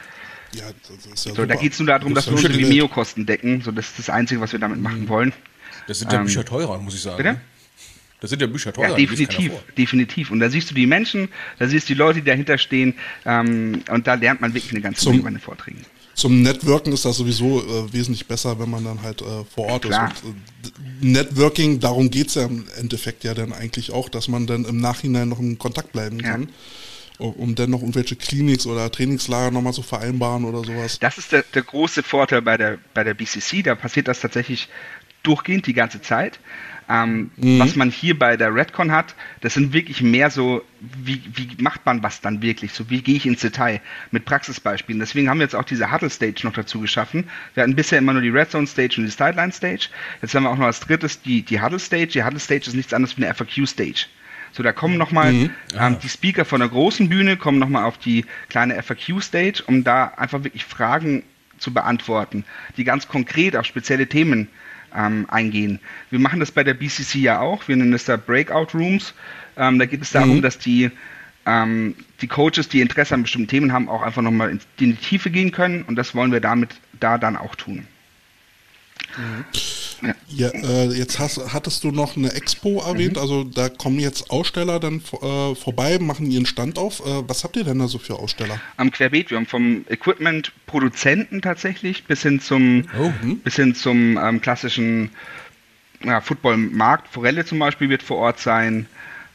ja, 0.55 0.65
das 0.89 1.07
ist 1.07 1.27
ja 1.27 1.35
so, 1.35 1.45
da 1.45 1.55
geht 1.57 1.73
es 1.73 1.79
nur 1.79 1.89
darum, 1.89 2.15
das 2.15 2.25
dass 2.25 2.33
wir 2.33 2.51
unsere 2.51 2.57
Vimeo-Kosten 2.57 3.27
decken. 3.27 3.63
So, 3.63 3.71
das 3.71 3.89
ist 3.89 3.99
das 3.99 4.11
Einzige, 4.11 4.41
was 4.41 4.53
wir 4.53 4.59
damit 4.59 4.81
machen 4.81 5.03
mhm. 5.03 5.09
wollen. 5.09 5.33
Das 5.87 5.99
sind 5.99 6.13
ja 6.13 6.19
ähm, 6.19 6.25
Bücher 6.25 6.45
teurer, 6.45 6.79
muss 6.79 6.95
ich 6.95 7.03
sagen. 7.03 7.17
Bitte? 7.17 7.33
Ne? 7.35 7.41
Das 8.21 8.31
sind 8.31 8.43
ja 8.43 8.49
Bücher 8.49 8.73
teurer. 8.73 8.91
Ja, 8.91 8.97
definitiv, 8.97 9.53
definitiv. 9.77 10.31
Und 10.31 10.41
da 10.41 10.51
siehst 10.51 10.71
du 10.71 10.75
die 10.75 10.87
Menschen, 10.87 11.29
da 11.59 11.69
siehst 11.69 11.89
du 11.89 11.95
die 11.95 11.99
Leute, 11.99 12.21
die 12.21 12.25
dahinter 12.25 12.59
stehen. 12.59 12.95
Ähm, 13.25 13.83
und 13.91 14.07
da 14.07 14.15
lernt 14.15 14.41
man 14.41 14.55
wirklich 14.55 14.73
eine 14.73 14.81
ganze 14.81 15.09
Menge 15.11 15.23
bei 15.23 15.31
den 15.31 15.39
Vorträgen. 15.39 15.85
Zum 16.15 16.43
Networken 16.43 16.93
ist 16.93 17.05
das 17.05 17.17
sowieso 17.17 17.61
äh, 17.61 17.93
wesentlich 17.93 18.27
besser, 18.27 18.59
wenn 18.59 18.69
man 18.69 18.85
dann 18.85 19.03
halt 19.03 19.23
äh, 19.23 19.45
vor 19.55 19.67
Ort 19.67 19.85
Klar. 19.85 20.13
ist. 20.13 20.25
Und, 20.25 20.35
äh, 20.35 21.07
Networking, 21.07 21.79
darum 21.79 22.11
geht 22.11 22.29
es 22.29 22.35
ja 22.35 22.47
im 22.47 22.65
Endeffekt 22.77 23.23
ja 23.23 23.35
dann 23.35 23.53
eigentlich 23.53 23.93
auch, 23.93 24.09
dass 24.09 24.27
man 24.27 24.49
dann 24.49 24.65
im 24.65 24.81
Nachhinein 24.81 25.29
noch 25.29 25.39
in 25.39 25.59
Kontakt 25.59 25.93
bleiben 25.93 26.21
kann. 26.21 26.43
Ja 26.43 26.49
um 27.19 27.55
dann 27.55 27.71
noch 27.71 27.81
irgendwelche 27.81 28.17
Clinics 28.17 28.67
oder 28.67 28.91
Trainingslager 28.91 29.51
nochmal 29.51 29.73
zu 29.73 29.83
vereinbaren 29.83 30.45
oder 30.45 30.65
sowas. 30.65 30.99
Das 30.99 31.19
ist 31.19 31.33
der, 31.33 31.43
der 31.55 31.63
große 31.63 32.03
Vorteil 32.03 32.43
bei 32.43 32.57
der, 32.57 32.79
bei 32.95 33.05
der 33.05 33.15
BCC. 33.15 33.63
Da 33.63 33.75
passiert 33.75 34.09
das 34.09 34.21
tatsächlich 34.21 34.69
durchgehend 35.23 35.67
die 35.67 35.75
ganze 35.75 36.01
Zeit. 36.01 36.39
Ähm, 36.91 37.31
mhm. 37.37 37.59
Was 37.59 37.77
man 37.77 37.91
hier 37.91 38.19
bei 38.19 38.39
der 38.39 38.55
Redcon 38.55 38.93
hat, 38.93 39.15
das 39.43 39.53
sind 39.53 39.75
wirklich 39.75 40.01
mehr 40.01 40.31
so, 40.31 40.63
wie, 40.81 41.23
wie 41.35 41.63
macht 41.63 41.85
man 41.85 42.03
was 42.03 42.23
dann 42.23 42.41
wirklich? 42.41 42.73
So, 42.73 42.89
wie 42.89 43.03
gehe 43.03 43.17
ich 43.17 43.27
ins 43.27 43.43
Detail 43.43 43.83
mit 44.11 44.25
Praxisbeispielen? 44.25 44.99
Deswegen 44.99 45.29
haben 45.29 45.39
wir 45.39 45.45
jetzt 45.45 45.55
auch 45.55 45.65
diese 45.65 45.93
Huddle 45.93 46.09
Stage 46.09 46.41
noch 46.45 46.55
dazu 46.55 46.81
geschaffen. 46.81 47.29
Wir 47.53 47.63
hatten 47.63 47.77
bisher 47.77 47.99
immer 47.99 48.15
nur 48.15 48.23
die 48.23 48.31
Red 48.31 48.51
Zone 48.51 48.67
Stage 48.67 48.95
und 48.97 49.05
die 49.05 49.11
Sideline 49.11 49.53
Stage. 49.53 49.89
Jetzt 50.23 50.35
haben 50.35 50.45
wir 50.45 50.51
auch 50.51 50.57
noch 50.57 50.67
als 50.67 50.81
drittes 50.81 51.21
die, 51.21 51.43
die 51.43 51.61
Huddle 51.61 51.79
Stage. 51.79 52.07
Die 52.07 52.25
Huddle 52.25 52.41
Stage 52.41 52.69
ist 52.69 52.75
nichts 52.75 52.95
anderes 52.95 53.19
wie 53.19 53.25
eine 53.27 53.35
FAQ 53.35 53.69
Stage. 53.69 54.07
So, 54.53 54.63
da 54.63 54.73
kommen 54.73 54.99
nochmal 54.99 55.33
mhm. 55.33 55.51
ähm, 55.79 55.97
die 56.03 56.09
Speaker 56.09 56.45
von 56.45 56.61
der 56.61 56.69
großen 56.69 57.09
Bühne, 57.09 57.37
kommen 57.37 57.59
nochmal 57.59 57.85
auf 57.85 57.99
die 57.99 58.25
kleine 58.49 58.83
FAQ-Stage, 58.83 59.63
um 59.67 59.85
da 59.85 60.13
einfach 60.17 60.45
wirklich 60.45 60.65
Fragen 60.65 61.23
zu 61.59 61.73
beantworten, 61.73 62.45
die 62.77 62.85
ganz 62.85 63.09
konkret 63.09 63.57
auf 63.57 63.67
spezielle 63.67 64.07
Themen 64.07 64.49
ähm, 64.95 65.27
eingehen. 65.29 65.81
Wir 66.11 66.19
machen 66.19 66.41
das 66.41 66.51
bei 66.51 66.65
der 66.65 66.75
BCC 66.75 67.17
ja 67.17 67.41
auch. 67.41 67.69
Wir 67.69 67.77
nennen 67.77 67.93
das 67.93 68.05
da 68.05 68.17
Breakout 68.17 68.77
Rooms. 68.77 69.15
Ähm, 69.57 69.79
da 69.79 69.87
geht 69.87 70.03
es 70.03 70.13
darum, 70.13 70.37
mhm. 70.37 70.43
dass 70.43 70.59
die, 70.59 70.91
ähm, 71.47 71.95
die 72.21 72.29
Coaches, 72.29 72.69
die 72.69 72.81
Interesse 72.81 73.15
an 73.15 73.23
bestimmten 73.23 73.49
Themen 73.49 73.73
haben, 73.73 73.89
auch 73.89 74.03
einfach 74.03 74.23
nochmal 74.23 74.51
in 74.51 74.61
die 74.79 74.95
Tiefe 74.95 75.31
gehen 75.31 75.53
können. 75.53 75.83
Und 75.83 75.97
das 75.97 76.15
wollen 76.15 76.33
wir 76.33 76.41
damit 76.41 76.71
da 77.01 77.19
dann 77.19 77.37
auch 77.37 77.55
tun. 77.55 77.87
Mhm. 79.19 79.45
Ja, 80.29 80.49
äh, 80.49 80.87
jetzt 80.93 81.19
hast, 81.19 81.53
hattest 81.53 81.83
du 81.83 81.91
noch 81.91 82.17
eine 82.17 82.33
Expo 82.33 82.81
erwähnt, 82.81 83.17
mhm. 83.17 83.23
also 83.23 83.45
da 83.45 83.69
kommen 83.69 83.99
jetzt 83.99 84.31
Aussteller 84.31 84.79
dann 84.79 85.03
äh, 85.23 85.55
vorbei, 85.57 85.99
machen 85.99 86.31
ihren 86.31 86.47
Stand 86.47 86.79
auf. 86.79 87.01
Äh, 87.01 87.29
was 87.29 87.43
habt 87.43 87.57
ihr 87.57 87.65
denn 87.65 87.81
da 87.81 87.89
so 87.89 87.99
für 87.99 88.15
Aussteller? 88.15 88.61
Am 88.77 88.93
Querbeet, 88.93 89.31
wir 89.31 89.39
haben 89.39 89.47
vom 89.47 89.85
Equipment-Produzenten 89.89 91.43
tatsächlich 91.43 92.05
bis 92.05 92.23
hin 92.23 92.41
zum, 92.41 92.85
oh, 92.99 93.13
hm. 93.23 93.41
bis 93.41 93.57
hin 93.57 93.75
zum 93.75 94.17
ähm, 94.17 94.41
klassischen 94.41 95.11
ja, 96.05 96.21
Football-Markt. 96.21 97.09
Forelle 97.09 97.45
zum 97.45 97.59
Beispiel 97.59 97.89
wird 97.89 98.03
vor 98.03 98.19
Ort 98.19 98.39
sein. 98.39 98.87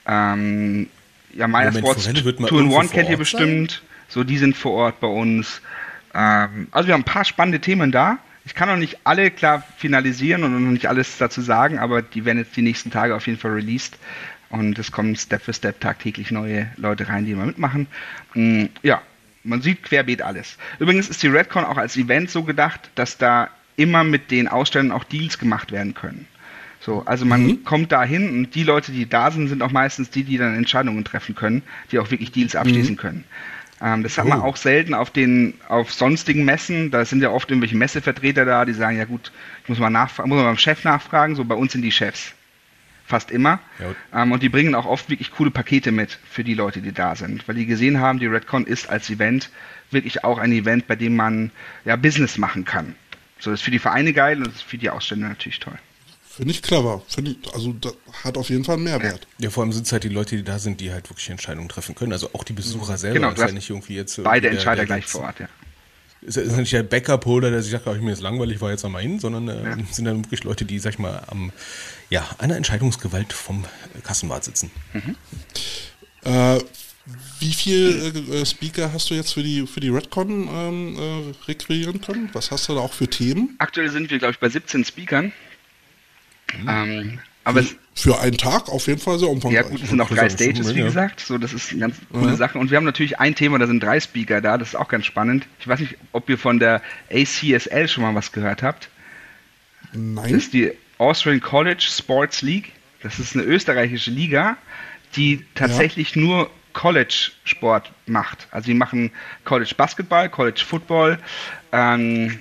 Ähm, 0.06 0.88
ja, 1.34 1.48
Meyer 1.48 1.74
Sports 1.74 2.10
Tour 2.14 2.62
in 2.62 2.72
One 2.72 2.88
kennt 2.88 3.10
ihr 3.10 3.18
bestimmt. 3.18 3.72
Sein? 3.72 3.80
So, 4.08 4.24
die 4.24 4.38
sind 4.38 4.56
vor 4.56 4.74
Ort 4.74 5.00
bei 5.00 5.08
uns. 5.08 5.62
Ähm, 6.14 6.68
also 6.72 6.88
wir 6.88 6.94
haben 6.94 7.02
ein 7.02 7.06
paar 7.06 7.26
spannende 7.26 7.60
Themen 7.60 7.92
da. 7.92 8.20
Ich 8.46 8.56
kann 8.56 8.68
noch 8.68 8.78
nicht 8.78 9.00
alle 9.06 9.32
klar 9.32 9.64
finalisieren 9.78 10.44
und 10.44 10.52
noch 10.52 10.72
nicht 10.72 10.88
alles 10.88 11.18
dazu 11.18 11.42
sagen, 11.42 11.80
aber 11.80 12.02
die 12.02 12.26
werden 12.26 12.40
jetzt 12.40 12.56
die 12.56 12.62
nächsten 12.62 12.92
Tage 12.92 13.16
auf 13.16 13.28
jeden 13.28 13.40
Fall 13.40 13.52
released. 13.52 13.98
Und 14.50 14.78
es 14.78 14.92
kommen 14.92 15.16
Step 15.16 15.42
für 15.42 15.54
Step 15.54 15.80
tagtäglich 15.80 16.30
neue 16.30 16.70
Leute 16.78 17.08
rein, 17.08 17.26
die 17.26 17.32
immer 17.32 17.46
mitmachen. 17.46 17.88
Mm, 18.36 18.66
ja, 18.84 19.02
man 19.44 19.62
sieht 19.62 19.84
querbeet 19.84 20.22
alles. 20.22 20.58
Übrigens 20.80 21.10
ist 21.10 21.24
die 21.24 21.28
Redcon 21.28 21.66
auch 21.66 21.78
als 21.78 21.98
Event 21.98 22.30
so 22.30 22.44
gedacht, 22.44 22.92
dass 22.96 23.18
da 23.18 23.50
immer 23.78 24.04
mit 24.04 24.30
den 24.30 24.48
Ausstellern 24.48 24.92
auch 24.92 25.04
Deals 25.06 25.40
gemacht 25.40 25.72
werden 25.72 25.94
können. 25.94 26.28
So, 26.80 27.04
also 27.06 27.26
man 27.26 27.46
mhm. 27.46 27.64
kommt 27.64 27.92
da 27.92 28.04
hin 28.04 28.30
und 28.30 28.56
die 28.56 28.64
Leute, 28.64 28.92
die 28.92 29.08
da 29.08 29.32
sind, 29.32 29.48
sind 29.48 29.62
auch 29.62 29.72
meistens 29.72 30.10
die, 30.10 30.24
die 30.24 30.38
dann 30.38 30.56
Entscheidungen 30.56 31.04
treffen 31.06 31.34
können, 31.34 31.64
die 31.92 32.00
auch 32.00 32.12
wirklich 32.12 32.32
Deals 32.32 32.56
abschließen 32.56 32.96
mhm. 32.96 33.00
können. 33.00 33.24
Ähm, 33.84 34.02
das 34.02 34.18
hat 34.18 34.26
man 34.26 34.40
oh. 34.40 34.46
auch 34.46 34.56
selten 34.56 34.94
auf 34.94 35.12
den 35.12 35.56
auf 35.68 35.92
sonstigen 35.92 36.46
Messen. 36.46 36.90
Da 36.90 37.04
sind 37.04 37.22
ja 37.22 37.30
oft 37.30 37.50
irgendwelche 37.50 37.76
Messevertreter 37.76 38.46
da, 38.46 38.64
die 38.64 38.74
sagen, 38.74 38.98
ja 38.98 39.06
gut, 39.06 39.32
ich 39.64 39.70
muss 39.70 39.80
mal 39.80 39.90
nachfragen, 39.90 40.30
muss 40.30 40.38
mal 40.38 40.46
beim 40.46 40.58
Chef 40.58 40.84
nachfragen. 40.86 41.36
So 41.36 41.44
bei 41.44 41.56
uns 41.56 41.74
sind 41.74 41.82
die 41.82 41.92
Chefs 41.92 42.34
fast 43.06 43.30
immer. 43.30 43.60
Ja. 43.80 44.22
Ähm, 44.22 44.32
und 44.32 44.42
die 44.42 44.50
bringen 44.50 44.74
auch 44.74 44.86
oft 44.86 45.10
wirklich 45.10 45.32
coole 45.32 45.52
Pakete 45.52 45.92
mit 45.92 46.18
für 46.30 46.46
die 46.46 46.54
Leute, 46.54 46.82
die 46.82 46.94
da 46.94 47.16
sind, 47.16 47.46
weil 47.48 47.56
die 47.56 47.66
gesehen 47.66 48.00
haben, 48.00 48.20
die 48.20 48.28
Redcon 48.28 48.66
ist 48.66 48.90
als 48.90 49.10
Event 49.10 49.50
wirklich 49.92 50.24
auch 50.24 50.38
ein 50.38 50.54
Event, 50.54 50.88
bei 50.88 50.96
dem 50.96 51.16
man 51.16 51.52
ja 51.84 51.98
Business 51.98 52.38
machen 52.38 52.64
kann. 52.64 52.96
So 53.40 53.52
das 53.52 53.60
ist 53.60 53.66
für 53.66 53.72
die 53.72 53.80
Vereine 53.80 54.14
geil 54.14 54.38
und 54.38 54.48
das 54.48 54.56
ist 54.56 54.64
für 54.64 54.78
die 54.78 54.90
Aussteller 54.90 55.28
natürlich 55.28 55.60
toll. 55.60 55.78
Finde 56.36 56.52
ich 56.52 56.64
clever. 56.64 57.04
Finde 57.08 57.32
ich, 57.32 57.54
also 57.54 57.74
das 57.74 57.94
hat 58.24 58.38
auf 58.40 58.50
jeden 58.50 58.64
Fall 58.64 58.76
einen 58.76 58.86
Mehrwert. 58.86 59.28
Ja, 59.38 59.52
vor 59.52 59.62
allem 59.62 59.72
sind 59.72 59.86
es 59.86 59.92
halt 59.92 60.04
die 60.04 60.10
Leute, 60.10 60.36
die 60.36 60.44
da 60.44 60.58
sind, 60.58 60.82
die 60.82 60.92
halt 60.92 61.08
wirklich 61.08 61.30
Entscheidungen 61.30 61.70
treffen 61.70 61.94
können. 61.94 62.12
Also 62.12 62.32
auch 62.34 62.44
die 62.44 62.54
Besucher 62.54 62.98
selber. 62.98 63.20
Genau, 63.20 63.32
ist 63.32 63.40
ja 63.40 63.52
nicht 63.52 63.70
irgendwie 63.70 63.96
jetzt. 63.96 64.24
Beide 64.24 64.42
der, 64.42 64.52
Entscheider 64.54 64.78
der 64.78 64.86
gleich 64.88 65.06
vor 65.06 65.22
Ort, 65.22 65.40
ja. 65.40 65.48
Ist, 66.22 66.38
ist 66.38 66.58
nicht 66.58 66.74
der 66.74 66.82
Backup-Holder, 66.82 67.52
der 67.52 67.62
sich 67.62 67.72
sagt, 67.72 67.86
ich 67.86 68.02
mir 68.02 68.10
jetzt 68.10 68.24
langweilig, 68.24 68.62
war 68.62 68.72
jetzt 68.72 68.84
einmal 68.84 69.04
hin, 69.04 69.20
sondern 69.20 69.48
äh, 69.48 69.64
ja. 69.64 69.78
sind 69.92 70.06
dann 70.06 70.26
wirklich 70.26 70.44
Leute, 70.44 70.66
die, 70.66 70.80
sag 70.80 70.94
ich 70.94 71.00
mal, 71.00 71.22
am, 71.28 71.52
ja, 72.10 72.28
einer 72.40 72.58
Entscheidungsgewalt 72.58 73.32
vom 73.32 73.66
Kassenwart 74.04 74.44
sitzen. 74.44 74.72
Mhm. 74.94 75.16
Äh, 76.24 76.60
wie 77.40 77.54
viele 77.54 78.08
äh, 78.08 78.46
Speaker 78.46 78.92
hast 78.92 79.08
du 79.12 79.14
jetzt 79.14 79.34
für 79.34 79.44
die, 79.44 79.68
für 79.68 79.82
die 79.82 79.90
Redcon 79.90 80.50
ähm, 80.52 80.98
äh, 80.98 81.48
requirieren 81.48 82.02
können? 82.02 82.32
Was 82.34 82.50
hast 82.50 82.70
du 82.70 82.74
da 82.74 82.80
auch 82.80 82.94
für 82.94 83.08
Themen? 83.08 83.54
Aktuell 83.60 83.92
sind 83.92 84.10
wir, 84.10 84.18
glaube 84.18 84.32
ich, 84.32 84.40
bei 84.40 84.50
17 84.50 84.84
Speakern. 84.86 85.32
Mhm. 86.62 86.70
Ähm, 86.70 87.20
aber 87.44 87.64
für, 87.64 87.76
für 87.94 88.20
einen 88.20 88.38
Tag 88.38 88.70
auf 88.70 88.88
jeden 88.88 89.00
Fall 89.00 89.20
sehr 89.20 89.30
umfangreich. 89.30 89.64
Ja, 89.64 89.70
gut, 89.70 89.84
es 89.84 89.90
sind 89.90 90.00
auch 90.00 90.10
drei 90.10 90.30
Stages, 90.30 90.74
wie 90.74 90.82
gesagt. 90.82 91.20
So, 91.20 91.38
das 91.38 91.54
ist 91.54 91.72
eine 91.72 91.82
ganz 91.82 91.98
coole 92.12 92.32
ja. 92.32 92.36
Sache. 92.36 92.58
Und 92.58 92.72
wir 92.72 92.78
haben 92.78 92.86
natürlich 92.86 93.20
ein 93.20 93.36
Thema, 93.36 93.60
da 93.60 93.68
sind 93.68 93.84
drei 93.84 94.00
Speaker 94.00 94.40
da. 94.40 94.58
Das 94.58 94.70
ist 94.70 94.76
auch 94.76 94.88
ganz 94.88 95.06
spannend. 95.06 95.48
Ich 95.60 95.68
weiß 95.68 95.80
nicht, 95.80 95.98
ob 96.14 96.30
ihr 96.30 96.38
von 96.38 96.60
der 96.60 96.82
ACSL 97.12 97.88
schon 97.88 98.04
mal 98.04 98.16
was 98.16 98.32
gehört 98.32 98.64
habt. 98.64 98.90
Nein. 99.94 100.24
Das 100.24 100.44
ist 100.44 100.54
die 100.54 100.72
Austrian 100.98 101.42
College 101.42 101.86
Sports 101.90 102.42
League. 102.42 102.72
Das 103.02 103.20
ist 103.20 103.36
eine 103.36 103.44
österreichische 103.44 104.12
Liga, 104.12 104.56
die 105.16 105.46
tatsächlich 105.56 106.16
ja. 106.16 106.22
nur 106.22 106.50
College-Sport 106.74 107.92
macht. 108.08 108.48
Also 108.52 108.66
die 108.66 108.74
machen 108.74 109.12
College 109.46 109.74
Basketball, 109.76 110.30
College 110.30 110.64
Football, 110.66 111.20
ähm, 111.72 112.40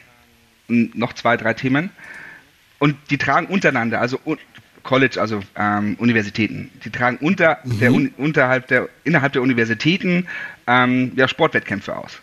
noch 0.69 1.13
zwei, 1.13 1.37
drei 1.37 1.55
Themen. 1.55 1.91
Und 2.83 2.97
die 3.11 3.17
tragen 3.17 3.47
untereinander, 3.47 4.01
also 4.01 4.19
College, 4.83 5.21
also 5.21 5.41
ähm, 5.55 5.95
Universitäten. 6.01 6.69
Die 6.85 6.91
tragen 6.91 7.17
unter 7.19 7.59
mhm. 7.63 7.79
der, 7.79 7.93
unterhalb 8.19 8.67
der, 8.67 8.89
innerhalb 9.05 9.35
der 9.35 9.43
Universitäten 9.43 10.27
ähm, 10.67 11.13
ja, 11.15 11.29
Sportwettkämpfe 11.29 11.97
aus. 11.97 12.21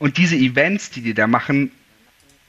Und 0.00 0.16
diese 0.16 0.34
Events, 0.34 0.90
die 0.90 1.02
die 1.02 1.14
da 1.14 1.28
machen, 1.28 1.70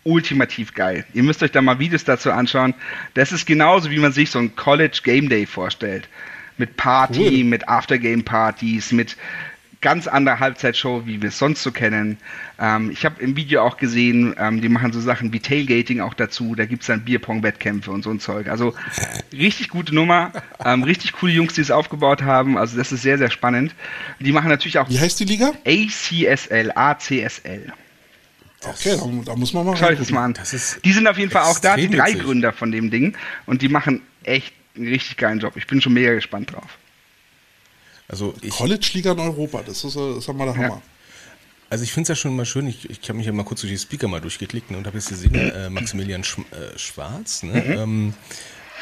ultimativ 0.04 0.74
geil. 0.74 1.06
Ihr 1.14 1.22
müsst 1.22 1.44
euch 1.44 1.52
da 1.52 1.62
mal 1.62 1.78
Videos 1.78 2.04
dazu 2.04 2.32
anschauen. 2.32 2.74
Das 3.14 3.32
ist 3.32 3.46
genauso, 3.46 3.92
wie 3.92 4.00
man 4.00 4.12
sich 4.12 4.32
so 4.32 4.40
ein 4.40 4.56
College 4.56 5.00
Game 5.04 5.30
Day 5.30 5.46
vorstellt. 5.46 6.10
Mit 6.58 6.78
Party, 6.78 7.28
cool. 7.28 7.44
mit 7.44 7.70
Aftergame-Partys, 7.70 8.92
mit 8.92 9.18
ganz 9.82 10.08
anderer 10.08 10.40
Halbzeitshow, 10.40 11.06
wie 11.06 11.22
wir 11.22 11.30
es 11.30 11.38
sonst 11.38 11.64
so 11.64 11.72
kennen. 11.72 12.18
Ähm, 12.60 12.92
ich 12.92 13.04
habe 13.04 13.22
im 13.22 13.36
Video 13.36 13.64
auch 13.64 13.78
gesehen, 13.78 14.36
ähm, 14.38 14.62
die 14.62 14.70
machen 14.70 14.94
so 14.94 15.02
Sachen 15.02 15.34
wie 15.34 15.40
Tailgating 15.40 16.00
auch 16.00 16.14
dazu. 16.14 16.56
Da 16.56 16.66
gibt 16.66 16.84
es 16.84 16.88
dann 16.88 17.04
Bierpong-Wettkämpfe 17.04 17.92
und 17.92 18.04
so 18.04 18.12
ein 18.12 18.20
Zeug. 18.20 18.48
Also 18.48 18.74
richtig 19.34 19.70
gute 19.70 19.94
Nummer, 19.94 20.32
ähm, 20.64 20.84
richtig 20.84 21.14
coole 21.14 21.34
Jungs, 21.34 21.56
die 21.56 21.62
es 21.62 21.72
aufgebaut 21.72 22.22
haben. 22.22 22.58
Also 22.58 22.78
das 22.78 22.92
ist 22.92 23.02
sehr, 23.02 23.18
sehr 23.18 23.32
spannend. 23.32 23.76
Die 24.20 24.32
machen 24.32 24.50
natürlich 24.50 24.78
auch. 24.78 24.90
Wie 24.90 25.00
heißt 25.00 25.20
die 25.20 25.26
Liga? 25.26 25.52
ACSL, 25.66 26.72
ACSL. 26.76 27.74
Okay, 28.64 28.96
da, 28.96 29.32
da, 29.32 29.36
muss 29.36 29.54
man 29.54 29.66
mal 29.66 29.76
Schau 29.76 29.92
das 29.92 30.12
mal 30.12 30.26
an. 30.26 30.38
die 30.86 30.92
sind 30.92 31.08
auf 31.08 31.18
jeden 31.18 31.32
Fall 31.32 31.44
auch 31.44 31.58
da, 31.58 31.76
die 31.76 31.90
drei. 31.90 32.14
Gründer 32.14 32.54
von 32.54 32.72
dem 32.72 32.92
Ding. 32.92 33.18
Und 33.48 33.64
die 33.64 33.70
machen 33.70 34.02
echt 34.24 34.54
einen 34.76 34.88
richtig 34.88 35.18
geilen 35.18 35.40
Job. 35.40 35.54
Ich 35.56 35.66
bin 35.66 35.82
schon 35.82 35.94
mega 35.94 36.14
gespannt 36.14 36.54
drauf. 36.54 36.78
Also 38.12 38.36
College-Liga 38.50 39.14
in 39.14 39.20
Europa, 39.20 39.64
das 39.66 39.84
ist, 39.84 39.96
das 39.96 40.18
ist 40.18 40.28
ja 40.28 40.34
mal 40.34 40.46
der 40.46 40.56
Hammer. 40.56 40.68
Ja. 40.68 40.82
Also 41.70 41.86
ich 41.86 41.94
finde 41.94 42.04
es 42.04 42.10
ja 42.10 42.22
schon 42.22 42.36
mal 42.36 42.46
schön, 42.46 42.68
ich, 42.68 42.90
ich 42.90 43.00
habe 43.08 43.18
mich 43.18 43.26
ja 43.26 43.32
mal 43.32 43.46
kurz 43.46 43.62
durch 43.62 43.72
die 43.72 43.80
Speaker 43.80 44.10
mal 44.10 44.20
durchgeklickt 44.20 44.70
ne, 44.72 44.78
und 44.78 44.86
habe 44.86 44.98
jetzt 44.98 45.08
gesehen, 45.08 45.34
äh, 45.34 45.70
Maximilian 45.70 46.24
Sch 46.24 46.40
äh, 46.40 46.78
Schwarz 46.78 47.44
ne, 47.44 47.54
mhm. 47.54 47.72
ähm, 47.72 48.14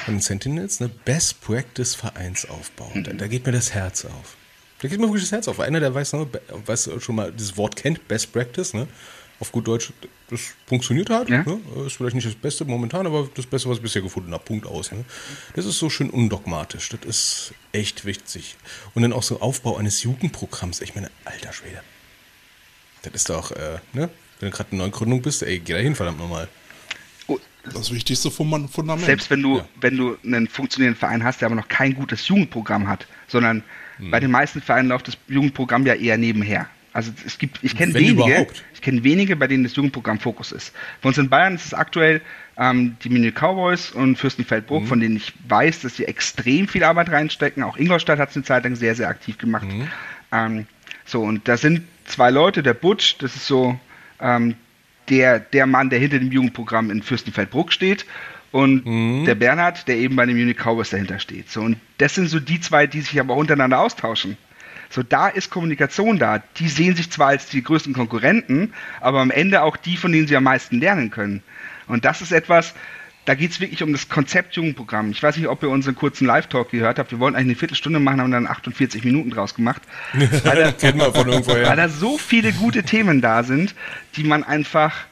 von 0.06 0.20
Sentinels, 0.20 0.80
ne, 0.80 0.90
Best 1.06 1.40
Practice 1.42 1.94
Vereinsaufbau. 1.94 2.92
Mhm. 2.96 3.04
Da, 3.04 3.14
da, 3.14 3.28
geht 3.28 3.46
mir 3.46 3.52
das 3.52 3.72
Herz 3.74 4.06
auf. 4.06 4.36
Da 4.82 4.88
geht 4.88 5.00
mir 5.00 5.06
wirklich 5.06 5.24
das 5.24 5.32
Herz 5.32 5.48
auf. 5.48 5.60
Einer, 5.60 5.80
der 5.80 5.94
weiß, 5.94 6.14
ne, 6.14 6.28
weiß 6.66 6.90
schon 7.00 7.16
mal 7.16 7.32
dieses 7.32 7.56
Wort 7.56 7.76
kennt, 7.76 8.08
Best 8.08 8.34
Practice, 8.34 8.74
ne? 8.74 8.88
auf 9.40 9.52
gut 9.52 9.68
Deutsch, 9.68 9.94
das 10.30 10.54
funktioniert 10.68 11.10
halt. 11.10 11.30
Ja. 11.30 11.44
Ne? 11.44 11.60
Ist 11.86 11.98
vielleicht 11.98 12.16
nicht 12.16 12.28
das 12.28 12.36
Beste 12.36 12.66
momentan, 12.66 13.08
aber 13.08 13.28
das 13.34 13.46
Beste, 13.46 13.70
was 13.70 13.78
ich 13.78 13.84
bisher 13.84 14.02
gefunden 14.02 14.32
habe. 14.34 14.44
Punkt 14.44 14.66
aus. 14.66 14.92
Ne? 14.92 15.04
Das 15.56 15.66
ist 15.66 15.80
so 15.80 15.90
schön 15.90 16.10
undogmatisch. 16.10 16.90
Das 16.90 17.02
ist 17.06 17.54
echt 17.72 18.06
wichtig. 18.06 18.56
Und 18.94 19.02
dann 19.02 19.14
auch 19.14 19.24
so 19.24 19.42
Aufbau 19.42 19.78
eines 19.78 20.04
Jugendprogramms. 20.04 20.82
Ich 20.82 20.96
meine, 20.96 21.10
alter 21.26 21.54
Schwede. 21.54 21.82
Das 23.02 23.14
ist 23.14 23.30
doch, 23.30 23.52
äh, 23.52 23.80
ne? 23.94 24.10
Wenn 24.40 24.52
du 24.52 24.56
gerade 24.56 24.72
eine 24.72 24.84
Neugründung 24.84 25.22
bist, 25.22 25.44
ey, 25.44 25.60
geh 25.60 25.74
da 25.74 25.80
hin, 25.80 25.96
verdammt 25.96 26.20
nochmal. 26.20 26.48
Das 27.74 27.92
wichtigste 27.92 28.32
Fundament. 28.32 29.02
Selbst 29.02 29.30
wenn 29.30 29.42
du, 29.42 29.58
ja. 29.58 29.68
wenn 29.82 29.98
du 29.98 30.18
einen 30.24 30.48
funktionierenden 30.48 30.98
Verein 30.98 31.24
hast, 31.24 31.42
der 31.42 31.48
aber 31.48 31.56
noch 31.56 31.68
kein 31.68 31.94
gutes 31.94 32.28
Jugendprogramm 32.28 32.88
hat, 32.88 33.06
sondern 33.28 33.64
hm. 33.98 34.12
bei 34.12 34.20
den 34.20 34.32
meisten 34.32 34.62
Vereinen 34.62 34.88
läuft 34.90 35.10
das 35.10 35.18
Jugendprogramm 35.28 35.86
ja 35.86 35.94
eher 35.94 36.18
nebenher. 36.18 36.70
Also 37.00 37.14
es 37.26 37.38
gibt, 37.38 37.60
ich 37.62 37.78
kenne 37.78 37.93
wenige, 37.93 38.24
überhaupt. 38.24 38.62
ich 38.74 38.82
kenne 38.82 39.06
wenige, 39.06 39.38
bei 39.38 39.47
denen 39.47 39.64
das 39.64 39.74
Jugendprogramm 39.74 40.20
Fokus 40.20 40.52
ist. 40.52 40.74
Bei 41.02 41.08
uns 41.08 41.18
in 41.18 41.30
Bayern 41.30 41.56
ist 41.56 41.68
es 41.68 41.74
aktuell 41.74 42.20
ähm, 42.58 42.97
die 43.02 43.08
Mini 43.08 43.32
Cowboys 43.32 43.91
und 43.91 44.18
Fürstenfeldbruck, 44.18 44.84
mhm. 44.84 44.88
von 44.88 45.00
denen 45.00 45.16
ich 45.16 45.32
weiß, 45.47 45.80
dass 45.80 45.95
sie 45.95 46.04
extrem 46.04 46.68
viel 46.68 46.84
Arbeit 46.84 47.10
reinstecken. 47.10 47.64
Auch 47.64 47.78
Ingolstadt 47.78 48.20
hat 48.20 48.32
es 48.32 48.36
eine 48.36 48.43
Zeit 48.43 48.66
lang 48.66 48.76
sehr, 48.76 48.95
sehr 48.95 49.08
aktiv 49.08 49.38
gemacht. 49.38 49.66
Mhm. 49.66 49.88
Ähm, 50.34 50.68
so, 51.06 51.22
und 51.22 51.47
da 51.47 51.56
sind 51.56 51.84
zwei 52.04 52.32
Leute, 52.32 52.64
der 52.64 52.74
Butch, 52.74 53.18
das 53.20 53.34
ist 53.38 53.47
so 53.47 53.80
ähm, 54.20 54.56
der, 55.08 55.39
der 55.39 55.68
Mann, 55.68 55.89
der 55.89 56.00
hinter 56.00 56.20
dem 56.20 56.34
Jugendprogramm 56.34 56.91
in 56.91 57.02
Fürstenfeldbruck 57.02 57.72
steht. 57.72 58.06
Und 58.52 58.86
mhm. 58.86 59.24
der 59.24 59.36
Bernhard, 59.36 59.88
der 59.88 59.95
eben 59.95 60.18
bei 60.18 60.26
den 60.26 60.36
Munich 60.36 60.58
Cowboys 60.58 60.89
dahinter 60.89 61.20
steht. 61.20 61.50
So, 61.50 61.62
und 61.62 61.78
das 61.97 62.16
sind 62.16 62.28
so 62.28 62.41
die 62.41 62.60
zwei, 62.60 62.88
die 62.88 63.00
sich 63.00 63.22
aber 63.22 63.38
untereinander 63.38 63.80
austauschen. 63.80 64.36
So, 64.90 65.04
da 65.04 65.28
ist 65.28 65.52
Kommunikation 65.52 66.18
da. 66.18 66.42
Die 66.58 66.68
sehen 66.68 66.96
sich 66.96 67.12
zwar 67.12 67.28
als 67.28 67.48
die 67.48 67.64
größten 67.64 67.94
Konkurrenten, 67.94 68.74
aber 69.02 69.20
am 69.20 69.32
Ende 69.32 69.62
auch 69.62 69.78
die, 69.78 69.98
von 69.98 70.12
denen 70.12 70.28
sie 70.28 70.36
am 70.36 70.44
meisten 70.44 70.80
lernen 70.80 71.12
können. 71.12 71.44
Und 71.88 72.06
das 72.06 72.22
ist 72.22 72.32
etwas, 72.32 72.74
da 73.26 73.36
geht 73.36 73.52
es 73.52 73.60
wirklich 73.60 73.84
um 73.84 73.92
das 73.92 74.10
Konzept 74.10 74.56
Jugendprogramm. 74.56 75.12
Ich 75.12 75.22
weiß 75.22 75.38
nicht, 75.38 75.48
ob 75.48 75.62
ihr 75.62 75.70
unseren 75.70 75.94
kurzen 75.94 76.26
Live-Talk 76.26 76.72
gehört 76.72 76.98
habt. 76.98 77.12
Wir 77.12 77.20
wollten 77.20 77.36
eigentlich 77.36 77.50
eine 77.50 77.60
Viertelstunde 77.60 78.00
machen, 78.00 78.22
haben 78.22 78.32
dann 78.32 78.48
48 78.48 79.04
Minuten 79.04 79.30
draus 79.30 79.54
gemacht. 79.54 79.84
Weil 80.14 80.74
da, 80.82 81.12
von 81.12 81.28
irgendwoher. 81.28 81.68
Weil 81.68 81.78
da 81.78 81.90
so 81.90 82.18
viele 82.18 82.52
gute 82.54 82.82
Themen 82.82 83.22
da 83.22 83.44
sind, 83.44 83.76
die 84.16 84.24
man 84.24 84.44
einfach 84.44 85.06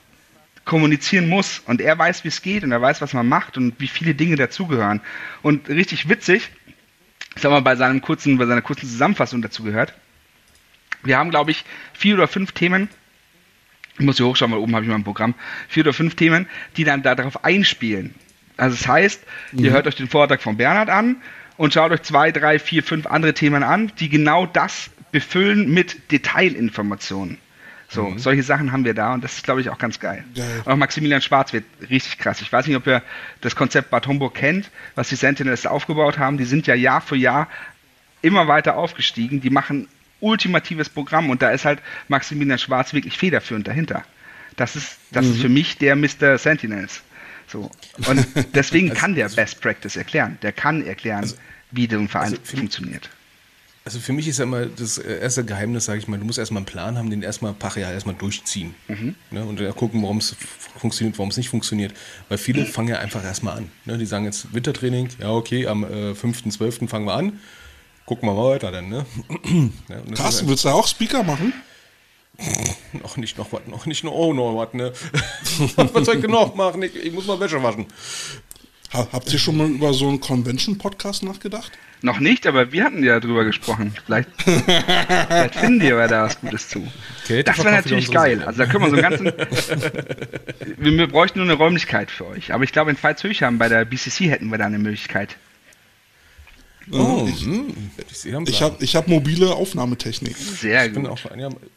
kommunizieren 0.65 1.29
muss. 1.29 1.61
Und 1.65 1.79
er 1.79 1.97
weiß, 1.97 2.23
wie 2.23 2.29
es 2.29 2.41
geht 2.41 2.63
und 2.63 2.71
er 2.71 2.81
weiß, 2.81 3.01
was 3.01 3.13
man 3.13 3.27
macht 3.27 3.57
und 3.57 3.79
wie 3.79 3.87
viele 3.87 4.15
Dinge 4.15 4.35
dazugehören. 4.35 5.01
Und 5.43 5.69
richtig 5.69 6.09
witzig, 6.09 6.49
ich 7.37 7.43
sag 7.43 7.51
mal, 7.51 7.61
bei, 7.61 7.75
seinem 7.75 8.01
kurzen, 8.01 8.37
bei 8.39 8.47
seiner 8.47 8.63
kurzen 8.63 8.87
Zusammenfassung 8.87 9.43
dazu 9.43 9.63
gehört. 9.63 9.93
Wir 11.03 11.19
haben, 11.19 11.29
glaube 11.29 11.51
ich, 11.51 11.63
vier 11.93 12.15
oder 12.15 12.27
fünf 12.27 12.51
Themen. 12.51 12.89
Ich 13.99 14.05
muss 14.05 14.17
hier 14.17 14.25
hochschauen, 14.25 14.51
weil 14.51 14.57
oben 14.57 14.73
habe 14.73 14.85
ich 14.85 14.89
mal 14.89 14.95
ein 14.95 15.03
Programm. 15.03 15.35
Vier 15.67 15.83
oder 15.83 15.93
fünf 15.93 16.15
Themen, 16.15 16.47
die 16.77 16.83
dann 16.83 17.03
darauf 17.03 17.45
einspielen. 17.45 18.15
Also 18.57 18.75
das 18.75 18.87
heißt, 18.87 19.23
mhm. 19.51 19.65
ihr 19.65 19.71
hört 19.71 19.85
euch 19.85 19.95
den 19.95 20.07
Vortrag 20.07 20.41
von 20.41 20.57
Bernhard 20.57 20.89
an 20.89 21.17
und 21.57 21.73
schaut 21.73 21.91
euch 21.91 22.01
zwei, 22.01 22.31
drei, 22.31 22.57
vier, 22.57 22.81
fünf 22.81 23.05
andere 23.05 23.35
Themen 23.35 23.61
an, 23.61 23.91
die 23.99 24.09
genau 24.09 24.47
das 24.47 24.89
befüllen 25.11 25.71
mit 25.71 26.11
Detailinformationen. 26.11 27.37
So, 27.89 28.09
mhm. 28.09 28.19
solche 28.19 28.43
Sachen 28.43 28.71
haben 28.71 28.83
wir 28.83 28.93
da 28.93 29.13
und 29.13 29.23
das 29.23 29.37
ist, 29.37 29.43
glaube 29.43 29.61
ich, 29.61 29.69
auch 29.69 29.77
ganz 29.77 29.99
geil. 29.99 30.23
geil. 30.35 30.61
auch 30.65 30.75
Maximilian 30.75 31.21
Schwarz 31.21 31.53
wird 31.53 31.63
richtig 31.89 32.17
krass. 32.17 32.41
Ich 32.41 32.51
weiß 32.51 32.67
nicht, 32.67 32.75
ob 32.75 32.85
ihr 32.85 33.01
das 33.41 33.55
Konzept 33.55 33.89
Bad 33.89 34.07
Homburg 34.07 34.35
kennt, 34.35 34.69
was 34.95 35.07
die 35.09 35.15
Sentinels 35.15 35.65
aufgebaut 35.65 36.17
haben. 36.17 36.37
Die 36.37 36.45
sind 36.45 36.67
ja 36.67 36.75
Jahr 36.75 36.99
für 36.99 37.15
Jahr 37.15 37.47
immer 38.21 38.47
weiter 38.47 38.75
aufgestiegen. 38.75 39.39
Die 39.39 39.49
machen 39.49 39.87
ultimatives 40.19 40.89
Programm 40.89 41.29
und 41.29 41.41
da 41.41 41.51
ist 41.51 41.63
halt 41.63 41.79
Maximilian 42.09 42.59
Schwarz 42.59 42.93
wirklich 42.93 43.17
federführend 43.17 43.67
dahinter. 43.67 44.03
Das 44.57 44.75
ist, 44.75 44.97
das 45.11 45.25
mhm. 45.25 45.31
ist 45.31 45.41
für 45.41 45.49
mich 45.49 45.77
der 45.77 45.95
Mr. 45.95 46.37
Sentinels. 46.37 47.03
So. 47.47 47.71
Und 48.07 48.27
deswegen 48.53 48.89
also, 48.89 48.99
kann 48.99 49.15
der 49.15 49.29
Best 49.29 49.61
Practice 49.61 49.95
erklären. 49.95 50.37
Der 50.41 50.51
kann 50.51 50.85
erklären, 50.85 51.21
also, 51.21 51.37
wie 51.71 51.87
der 51.87 51.99
Verein 52.07 52.31
also 52.31 52.41
funktioniert. 52.43 53.09
Also 53.87 54.01
für 54.01 54.11
mich 54.11 54.27
ist 54.27 54.39
ja 54.39 54.43
immer 54.43 54.65
das 54.65 54.97
erste 54.97 55.45
Geheimnis, 55.45 55.85
sage 55.85 55.99
ich 55.99 56.09
mal, 56.09 56.19
du 56.19 56.25
musst 56.25 56.37
erstmal 56.37 56.59
einen 56.59 56.65
Plan 56.65 56.97
haben, 56.97 57.09
den 57.09 57.23
erstmal 57.23 57.53
ein 57.53 57.57
paar 57.57 57.77
Jahre 57.77 57.93
erstmal 57.93 58.15
durchziehen. 58.15 58.75
Mhm. 58.89 59.15
Ne? 59.31 59.45
Und 59.45 59.61
dann 59.61 59.73
gucken, 59.73 60.03
warum 60.03 60.17
es 60.17 60.35
funktioniert, 60.77 61.17
warum 61.17 61.29
es 61.29 61.37
nicht 61.37 61.47
funktioniert. 61.47 61.93
Weil 62.27 62.37
viele 62.37 62.63
mhm. 62.63 62.65
fangen 62.65 62.89
ja 62.89 62.99
einfach 62.99 63.23
erstmal 63.23 63.59
an. 63.59 63.71
Ne? 63.85 63.97
Die 63.97 64.05
sagen 64.05 64.25
jetzt 64.25 64.53
Wintertraining, 64.53 65.07
ja 65.21 65.29
okay, 65.29 65.67
am 65.67 65.85
äh, 65.85 66.11
5.12. 66.11 66.89
fangen 66.89 67.05
wir 67.05 67.13
an. 67.13 67.39
Gucken 68.05 68.27
wir 68.27 68.33
mal 68.33 68.49
weiter 68.55 68.73
dann. 68.73 68.89
Ne? 68.89 69.05
ja, 69.87 70.15
Carsten, 70.15 70.49
willst 70.49 70.65
du 70.65 70.69
auch 70.69 70.85
Speaker 70.85 71.23
machen? 71.23 71.53
noch 72.91 73.15
nicht 73.15 73.37
noch 73.37 73.53
was, 73.53 73.61
noch 73.67 73.85
nicht 73.85 74.03
noch, 74.03 74.11
oh, 74.11 74.33
noch 74.33 74.53
was, 74.57 74.73
ne? 74.73 74.91
was 75.77 76.05
soll 76.05 76.17
ich 76.17 76.27
noch 76.27 76.53
machen? 76.55 76.83
Ich, 76.83 76.93
ich 76.93 77.13
muss 77.13 77.25
mal 77.25 77.39
Wäsche 77.39 77.63
waschen. 77.63 77.85
Habt 78.91 79.31
ihr 79.31 79.39
schon 79.39 79.55
mal 79.55 79.69
über 79.69 79.93
so 79.93 80.09
einen 80.09 80.19
Convention-Podcast 80.19 81.23
nachgedacht? 81.23 81.71
Noch 82.01 82.19
nicht, 82.19 82.45
aber 82.45 82.71
wir 82.71 82.83
hatten 82.83 83.03
ja 83.03 83.19
drüber 83.19 83.43
gesprochen. 83.43 83.93
Vielleicht, 84.05 84.29
vielleicht 84.41 85.55
finden 85.55 85.79
die 85.79 85.91
aber 85.91 86.07
da 86.07 86.23
was 86.23 86.39
Gutes 86.39 86.69
zu. 86.69 86.87
Okay, 87.23 87.41
das 87.41 87.57
wäre 87.57 87.71
natürlich 87.71 88.11
geil. 88.11 88.43
Also 88.43 88.59
da 88.59 88.65
können 88.67 88.83
wir 88.83 88.89
so 88.89 88.95
einen 88.97 89.09
ganzen. 89.09 89.25
wir, 90.77 90.91
wir, 90.91 91.07
bräuchten 91.07 91.39
nur 91.39 91.47
eine 91.47 91.57
Räumlichkeit 91.57 92.11
für 92.11 92.27
euch. 92.27 92.53
Aber 92.53 92.63
ich 92.63 92.71
glaube, 92.71 92.91
in 92.91 92.97
Pfalz-Höchheim 92.97 93.57
bei 93.57 93.67
der 93.67 93.83
BCC 93.85 94.29
hätten 94.29 94.49
wir 94.49 94.59
da 94.59 94.65
eine 94.65 94.77
Möglichkeit. 94.77 95.37
Oh, 96.91 97.27
ich, 97.27 97.43
hm. 97.43 97.73
ich 98.45 98.61
habe 98.61 98.77
ich 98.79 98.95
hab 98.95 99.07
mobile 99.07 99.53
Aufnahmetechnik. 99.53 100.37
Sehr 100.37 100.85
ich 100.85 100.93
gut. 100.93 101.09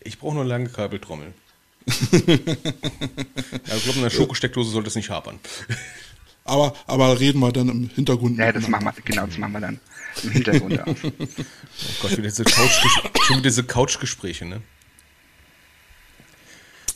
Ich 0.04 0.18
brauche 0.18 0.34
nur 0.34 0.44
lange 0.44 0.68
Kabeltrommel. 0.68 1.32
ja, 1.86 1.88
ich 2.12 3.84
glaube, 3.84 3.96
in 3.96 4.02
der 4.02 4.10
Schokosteckdose 4.10 4.70
sollte 4.70 4.88
es 4.88 4.94
nicht 4.94 5.10
hapern. 5.10 5.40
Aber, 6.44 6.74
aber 6.86 7.18
reden 7.18 7.40
wir 7.40 7.50
dann 7.50 7.68
im 7.68 7.90
Hintergrund. 7.92 8.38
Ja, 8.38 8.52
das 8.52 8.68
machen 8.68 8.84
wir, 8.84 8.92
genau, 9.04 9.26
das 9.26 9.38
machen 9.38 9.52
wir 9.52 9.60
dann 9.60 9.80
im 10.24 10.30
Hintergrund 10.30 10.80
aus. 10.80 10.96
Oh 11.02 12.02
Gott, 12.02 12.10
wieder 12.12 12.22
diese 12.24 12.44
Couch, 12.44 12.72
schon 13.22 13.36
wieder 13.36 13.48
diese 13.48 13.64
Couchgespräche, 13.64 14.44
ne? 14.44 14.60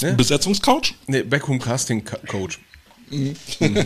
ne? 0.03 0.13
Besetzungscouch? 0.13 0.95
Ne, 1.07 1.25
Backhome 1.25 1.59
Casting 1.59 2.05
Coach. 2.05 2.59
Mhm. 3.11 3.37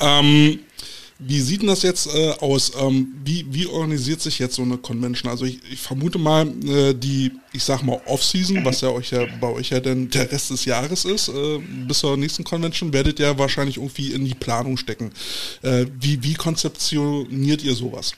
ähm, 0.00 0.60
wie 1.24 1.40
sieht 1.40 1.62
denn 1.62 1.68
das 1.68 1.82
jetzt 1.82 2.06
äh, 2.06 2.30
aus? 2.40 2.72
Ähm, 2.80 3.14
wie, 3.24 3.46
wie 3.50 3.66
organisiert 3.66 4.20
sich 4.20 4.38
jetzt 4.38 4.56
so 4.56 4.62
eine 4.62 4.76
Convention? 4.76 5.30
Also 5.30 5.44
ich, 5.44 5.60
ich 5.70 5.80
vermute 5.80 6.18
mal, 6.18 6.46
äh, 6.46 6.94
die, 6.94 7.32
ich 7.52 7.64
sag 7.64 7.82
mal, 7.82 8.00
Off-Season, 8.06 8.64
was 8.64 8.80
ja 8.80 8.88
euch 8.88 9.10
ja 9.10 9.26
bei 9.40 9.48
euch 9.48 9.70
ja 9.70 9.80
dann 9.80 10.10
der 10.10 10.30
Rest 10.30 10.50
des 10.50 10.64
Jahres 10.64 11.04
ist, 11.04 11.28
äh, 11.28 11.58
bis 11.86 12.00
zur 12.00 12.16
nächsten 12.16 12.44
Convention, 12.44 12.92
werdet 12.92 13.20
ihr 13.20 13.38
wahrscheinlich 13.38 13.76
irgendwie 13.76 14.12
in 14.12 14.24
die 14.24 14.34
Planung 14.34 14.76
stecken. 14.76 15.12
Äh, 15.62 15.86
wie, 16.00 16.22
wie 16.22 16.34
konzeptioniert 16.34 17.62
ihr 17.62 17.74
sowas? 17.74 18.14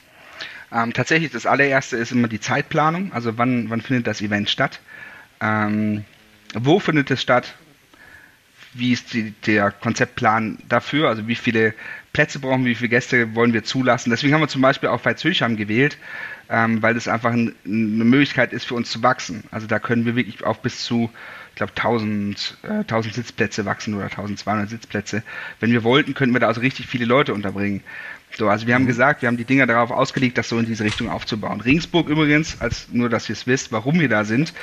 Ähm, 0.71 0.93
tatsächlich, 0.93 1.31
das 1.31 1.45
allererste 1.45 1.97
ist 1.97 2.11
immer 2.11 2.27
die 2.27 2.39
Zeitplanung, 2.39 3.13
also 3.13 3.37
wann, 3.37 3.69
wann 3.69 3.81
findet 3.81 4.07
das 4.07 4.21
Event 4.21 4.49
statt? 4.49 4.79
Ähm, 5.41 6.03
wo 6.53 6.79
findet 6.79 7.11
es 7.11 7.21
statt? 7.21 7.55
Wie 8.73 8.91
ist 8.91 9.13
die, 9.13 9.31
der 9.45 9.71
Konzeptplan 9.71 10.57
dafür? 10.67 11.07
Also 11.07 11.27
wie 11.27 11.35
viele 11.35 11.73
Plätze 12.15 12.39
brauchen 12.39 12.63
wir, 12.63 12.71
wie 12.71 12.75
viele 12.75 12.87
Gäste 12.87 13.35
wollen 13.35 13.51
wir 13.51 13.65
zulassen? 13.65 14.09
Deswegen 14.09 14.33
haben 14.33 14.39
wir 14.39 14.47
zum 14.47 14.61
Beispiel 14.61 14.87
auch 14.87 15.03
Veitshöchheim 15.03 15.57
gewählt, 15.57 15.97
ähm, 16.49 16.81
weil 16.81 16.93
das 16.93 17.09
einfach 17.09 17.33
ein, 17.33 17.53
eine 17.65 18.05
Möglichkeit 18.05 18.53
ist 18.53 18.63
für 18.63 18.73
uns 18.73 18.89
zu 18.89 19.03
wachsen. 19.03 19.43
Also 19.51 19.67
da 19.67 19.79
können 19.79 20.05
wir 20.05 20.15
wirklich 20.15 20.41
auf 20.41 20.61
bis 20.61 20.81
zu 20.81 21.11
ich 21.49 21.57
glaube, 21.57 21.73
1000, 21.75 22.57
äh, 22.63 22.67
1000 22.67 23.15
Sitzplätze 23.15 23.65
wachsen 23.65 23.95
oder 23.95 24.05
1200 24.05 24.69
Sitzplätze. 24.69 25.23
Wenn 25.59 25.71
wir 25.71 25.83
wollten, 25.83 26.13
könnten 26.13 26.33
wir 26.33 26.39
da 26.39 26.47
also 26.47 26.61
richtig 26.61 26.87
viele 26.87 27.03
Leute 27.03 27.33
unterbringen. 27.33 27.81
So, 28.37 28.49
also 28.49 28.67
wir 28.67 28.75
haben 28.75 28.83
mhm. 28.83 28.87
gesagt, 28.87 29.21
wir 29.21 29.27
haben 29.27 29.37
die 29.37 29.45
Dinger 29.45 29.65
darauf 29.65 29.91
ausgelegt, 29.91 30.37
das 30.37 30.49
so 30.49 30.57
in 30.59 30.65
diese 30.65 30.83
Richtung 30.83 31.09
aufzubauen. 31.09 31.61
Ringsburg 31.61 32.09
übrigens, 32.09 32.59
als 32.59 32.87
nur, 32.91 33.09
dass 33.09 33.29
ihr 33.29 33.33
es 33.33 33.47
wisst, 33.47 33.71
warum 33.71 33.99
wir 33.99 34.09
da 34.09 34.25
sind. 34.25 34.53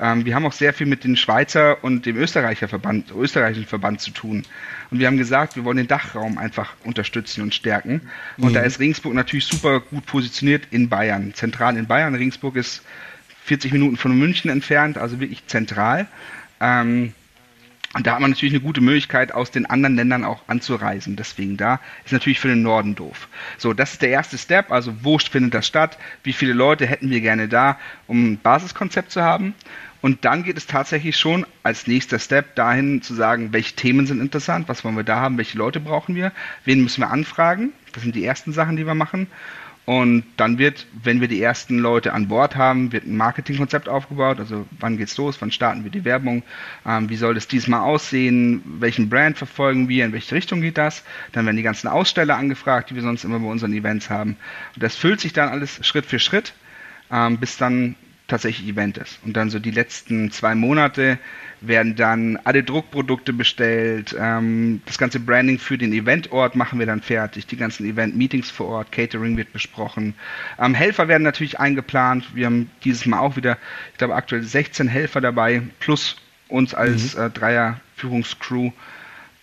Ähm, 0.00 0.24
wir 0.24 0.34
haben 0.34 0.46
auch 0.46 0.52
sehr 0.52 0.72
viel 0.72 0.86
mit 0.86 1.04
dem 1.04 1.14
Schweizer 1.16 1.82
und 1.84 2.06
dem 2.06 2.16
Österreicher 2.16 2.68
Verband, 2.68 3.12
österreichischen 3.16 3.66
Verband 3.66 4.00
zu 4.00 4.10
tun. 4.10 4.42
Und 4.90 4.98
wir 4.98 5.06
haben 5.06 5.16
gesagt, 5.16 5.56
wir 5.56 5.64
wollen 5.64 5.76
den 5.76 5.88
Dachraum 5.88 6.38
einfach 6.38 6.74
unterstützen 6.84 7.42
und 7.42 7.54
stärken. 7.54 8.02
Und 8.38 8.50
mhm. 8.50 8.54
da 8.54 8.60
ist 8.60 8.80
Ringsburg 8.80 9.14
natürlich 9.14 9.46
super 9.46 9.80
gut 9.80 10.06
positioniert 10.06 10.64
in 10.70 10.88
Bayern, 10.88 11.32
zentral 11.34 11.76
in 11.76 11.86
Bayern. 11.86 12.14
Ringsburg 12.14 12.56
ist 12.56 12.82
40 13.44 13.72
Minuten 13.72 13.96
von 13.96 14.16
München 14.18 14.50
entfernt, 14.50 14.98
also 14.98 15.20
wirklich 15.20 15.46
zentral. 15.46 16.06
Ähm, 16.60 17.12
und 17.92 18.06
da 18.06 18.12
hat 18.12 18.20
man 18.20 18.30
natürlich 18.30 18.54
eine 18.54 18.62
gute 18.62 18.80
Möglichkeit, 18.80 19.32
aus 19.32 19.50
den 19.50 19.66
anderen 19.66 19.96
Ländern 19.96 20.24
auch 20.24 20.42
anzureisen. 20.46 21.16
Deswegen 21.16 21.56
da 21.56 21.80
ist 22.04 22.12
natürlich 22.12 22.38
für 22.38 22.46
den 22.46 22.62
Norden 22.62 22.94
doof. 22.94 23.28
So, 23.58 23.72
das 23.72 23.92
ist 23.92 24.02
der 24.02 24.10
erste 24.10 24.38
Step. 24.38 24.70
Also 24.70 24.94
wo 25.02 25.18
findet 25.18 25.54
das 25.54 25.66
statt? 25.66 25.98
Wie 26.22 26.32
viele 26.32 26.52
Leute 26.52 26.86
hätten 26.86 27.10
wir 27.10 27.20
gerne 27.20 27.48
da, 27.48 27.78
um 28.06 28.32
ein 28.32 28.38
Basiskonzept 28.38 29.10
zu 29.10 29.22
haben? 29.22 29.54
Und 30.02 30.24
dann 30.24 30.44
geht 30.44 30.56
es 30.56 30.66
tatsächlich 30.66 31.16
schon 31.16 31.46
als 31.62 31.86
nächster 31.86 32.18
Step 32.18 32.54
dahin 32.54 33.02
zu 33.02 33.14
sagen, 33.14 33.52
welche 33.52 33.74
Themen 33.74 34.06
sind 34.06 34.20
interessant, 34.20 34.68
was 34.68 34.84
wollen 34.84 34.96
wir 34.96 35.04
da 35.04 35.20
haben, 35.20 35.36
welche 35.36 35.58
Leute 35.58 35.80
brauchen 35.80 36.14
wir, 36.14 36.32
wen 36.64 36.82
müssen 36.82 37.02
wir 37.02 37.10
anfragen. 37.10 37.72
Das 37.92 38.02
sind 38.02 38.14
die 38.14 38.24
ersten 38.24 38.52
Sachen, 38.52 38.76
die 38.76 38.86
wir 38.86 38.94
machen. 38.94 39.26
Und 39.86 40.24
dann 40.36 40.58
wird, 40.58 40.86
wenn 41.02 41.20
wir 41.20 41.26
die 41.26 41.42
ersten 41.42 41.78
Leute 41.78 42.12
an 42.12 42.28
Bord 42.28 42.54
haben, 42.54 42.92
wird 42.92 43.06
ein 43.06 43.16
Marketingkonzept 43.16 43.88
aufgebaut. 43.88 44.38
Also 44.38 44.66
wann 44.78 44.96
geht's 44.96 45.16
los, 45.16 45.40
wann 45.40 45.50
starten 45.50 45.82
wir 45.82 45.90
die 45.90 46.04
Werbung, 46.04 46.44
ähm, 46.86 47.10
wie 47.10 47.16
soll 47.16 47.34
das 47.34 47.48
diesmal 47.48 47.80
aussehen, 47.80 48.62
welchen 48.78 49.08
Brand 49.08 49.36
verfolgen 49.36 49.88
wir, 49.88 50.04
in 50.04 50.12
welche 50.12 50.34
Richtung 50.34 50.60
geht 50.60 50.78
das. 50.78 51.02
Dann 51.32 51.44
werden 51.44 51.56
die 51.56 51.64
ganzen 51.64 51.88
Aussteller 51.88 52.36
angefragt, 52.36 52.90
die 52.90 52.94
wir 52.94 53.02
sonst 53.02 53.24
immer 53.24 53.40
bei 53.40 53.46
unseren 53.46 53.72
Events 53.72 54.10
haben. 54.10 54.36
Und 54.76 54.82
das 54.82 54.94
füllt 54.94 55.20
sich 55.20 55.32
dann 55.32 55.48
alles 55.48 55.84
Schritt 55.84 56.06
für 56.06 56.20
Schritt, 56.20 56.52
ähm, 57.10 57.38
bis 57.38 57.56
dann 57.56 57.96
tatsächlich 58.30 58.68
Event 58.68 58.96
ist. 58.96 59.18
Und 59.24 59.36
dann 59.36 59.50
so 59.50 59.58
die 59.58 59.70
letzten 59.70 60.30
zwei 60.30 60.54
Monate 60.54 61.18
werden 61.60 61.96
dann 61.96 62.38
alle 62.44 62.62
Druckprodukte 62.62 63.32
bestellt, 63.32 64.16
ähm, 64.18 64.80
das 64.86 64.96
ganze 64.96 65.20
Branding 65.20 65.58
für 65.58 65.76
den 65.76 65.92
Eventort 65.92 66.56
machen 66.56 66.78
wir 66.78 66.86
dann 66.86 67.02
fertig, 67.02 67.46
die 67.46 67.56
ganzen 67.56 67.84
Event-Meetings 67.84 68.50
vor 68.50 68.68
Ort, 68.68 68.92
Catering 68.92 69.36
wird 69.36 69.52
besprochen. 69.52 70.14
Ähm, 70.58 70.74
Helfer 70.74 71.08
werden 71.08 71.22
natürlich 71.22 71.60
eingeplant. 71.60 72.34
Wir 72.34 72.46
haben 72.46 72.70
dieses 72.84 73.04
Mal 73.04 73.18
auch 73.18 73.36
wieder, 73.36 73.58
ich 73.92 73.98
glaube 73.98 74.14
aktuell 74.14 74.42
16 74.42 74.88
Helfer 74.88 75.20
dabei, 75.20 75.62
plus 75.80 76.16
uns 76.48 76.72
als 76.72 77.14
mhm. 77.14 77.22
äh, 77.22 77.30
Dreier-Führungscrew. 77.30 78.70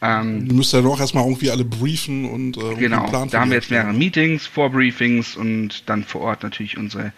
Ähm, 0.01 0.47
du 0.47 0.55
müsst 0.55 0.73
ja 0.73 0.81
doch 0.81 0.99
erstmal 0.99 1.23
irgendwie 1.23 1.49
alle 1.49 1.65
briefen 1.65 2.29
und 2.29 2.57
äh, 2.57 2.75
genau, 2.75 3.09
da 3.09 3.39
haben 3.39 3.49
wir 3.49 3.57
jetzt 3.57 3.71
mehrere 3.71 3.93
Meetings, 3.93 4.45
Vorbriefings 4.45 5.35
und 5.35 5.89
dann 5.89 6.03
vor 6.03 6.21
Ort 6.21 6.43
natürlich 6.43 6.77
unsere 6.77 7.13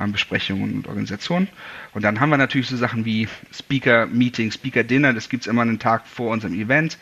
ähm, 0.00 0.12
Besprechungen 0.12 0.74
und 0.74 0.88
Organisationen. 0.88 1.48
Und 1.94 2.02
dann 2.02 2.20
haben 2.20 2.30
wir 2.30 2.38
natürlich 2.38 2.68
so 2.68 2.76
Sachen 2.76 3.04
wie 3.04 3.28
Speaker-Meeting, 3.52 4.50
Speaker-Dinner, 4.50 5.12
das 5.12 5.28
gibt 5.28 5.42
es 5.42 5.46
immer 5.46 5.62
einen 5.62 5.78
Tag 5.78 6.06
vor 6.06 6.30
unserem 6.30 6.54
Event. 6.54 6.98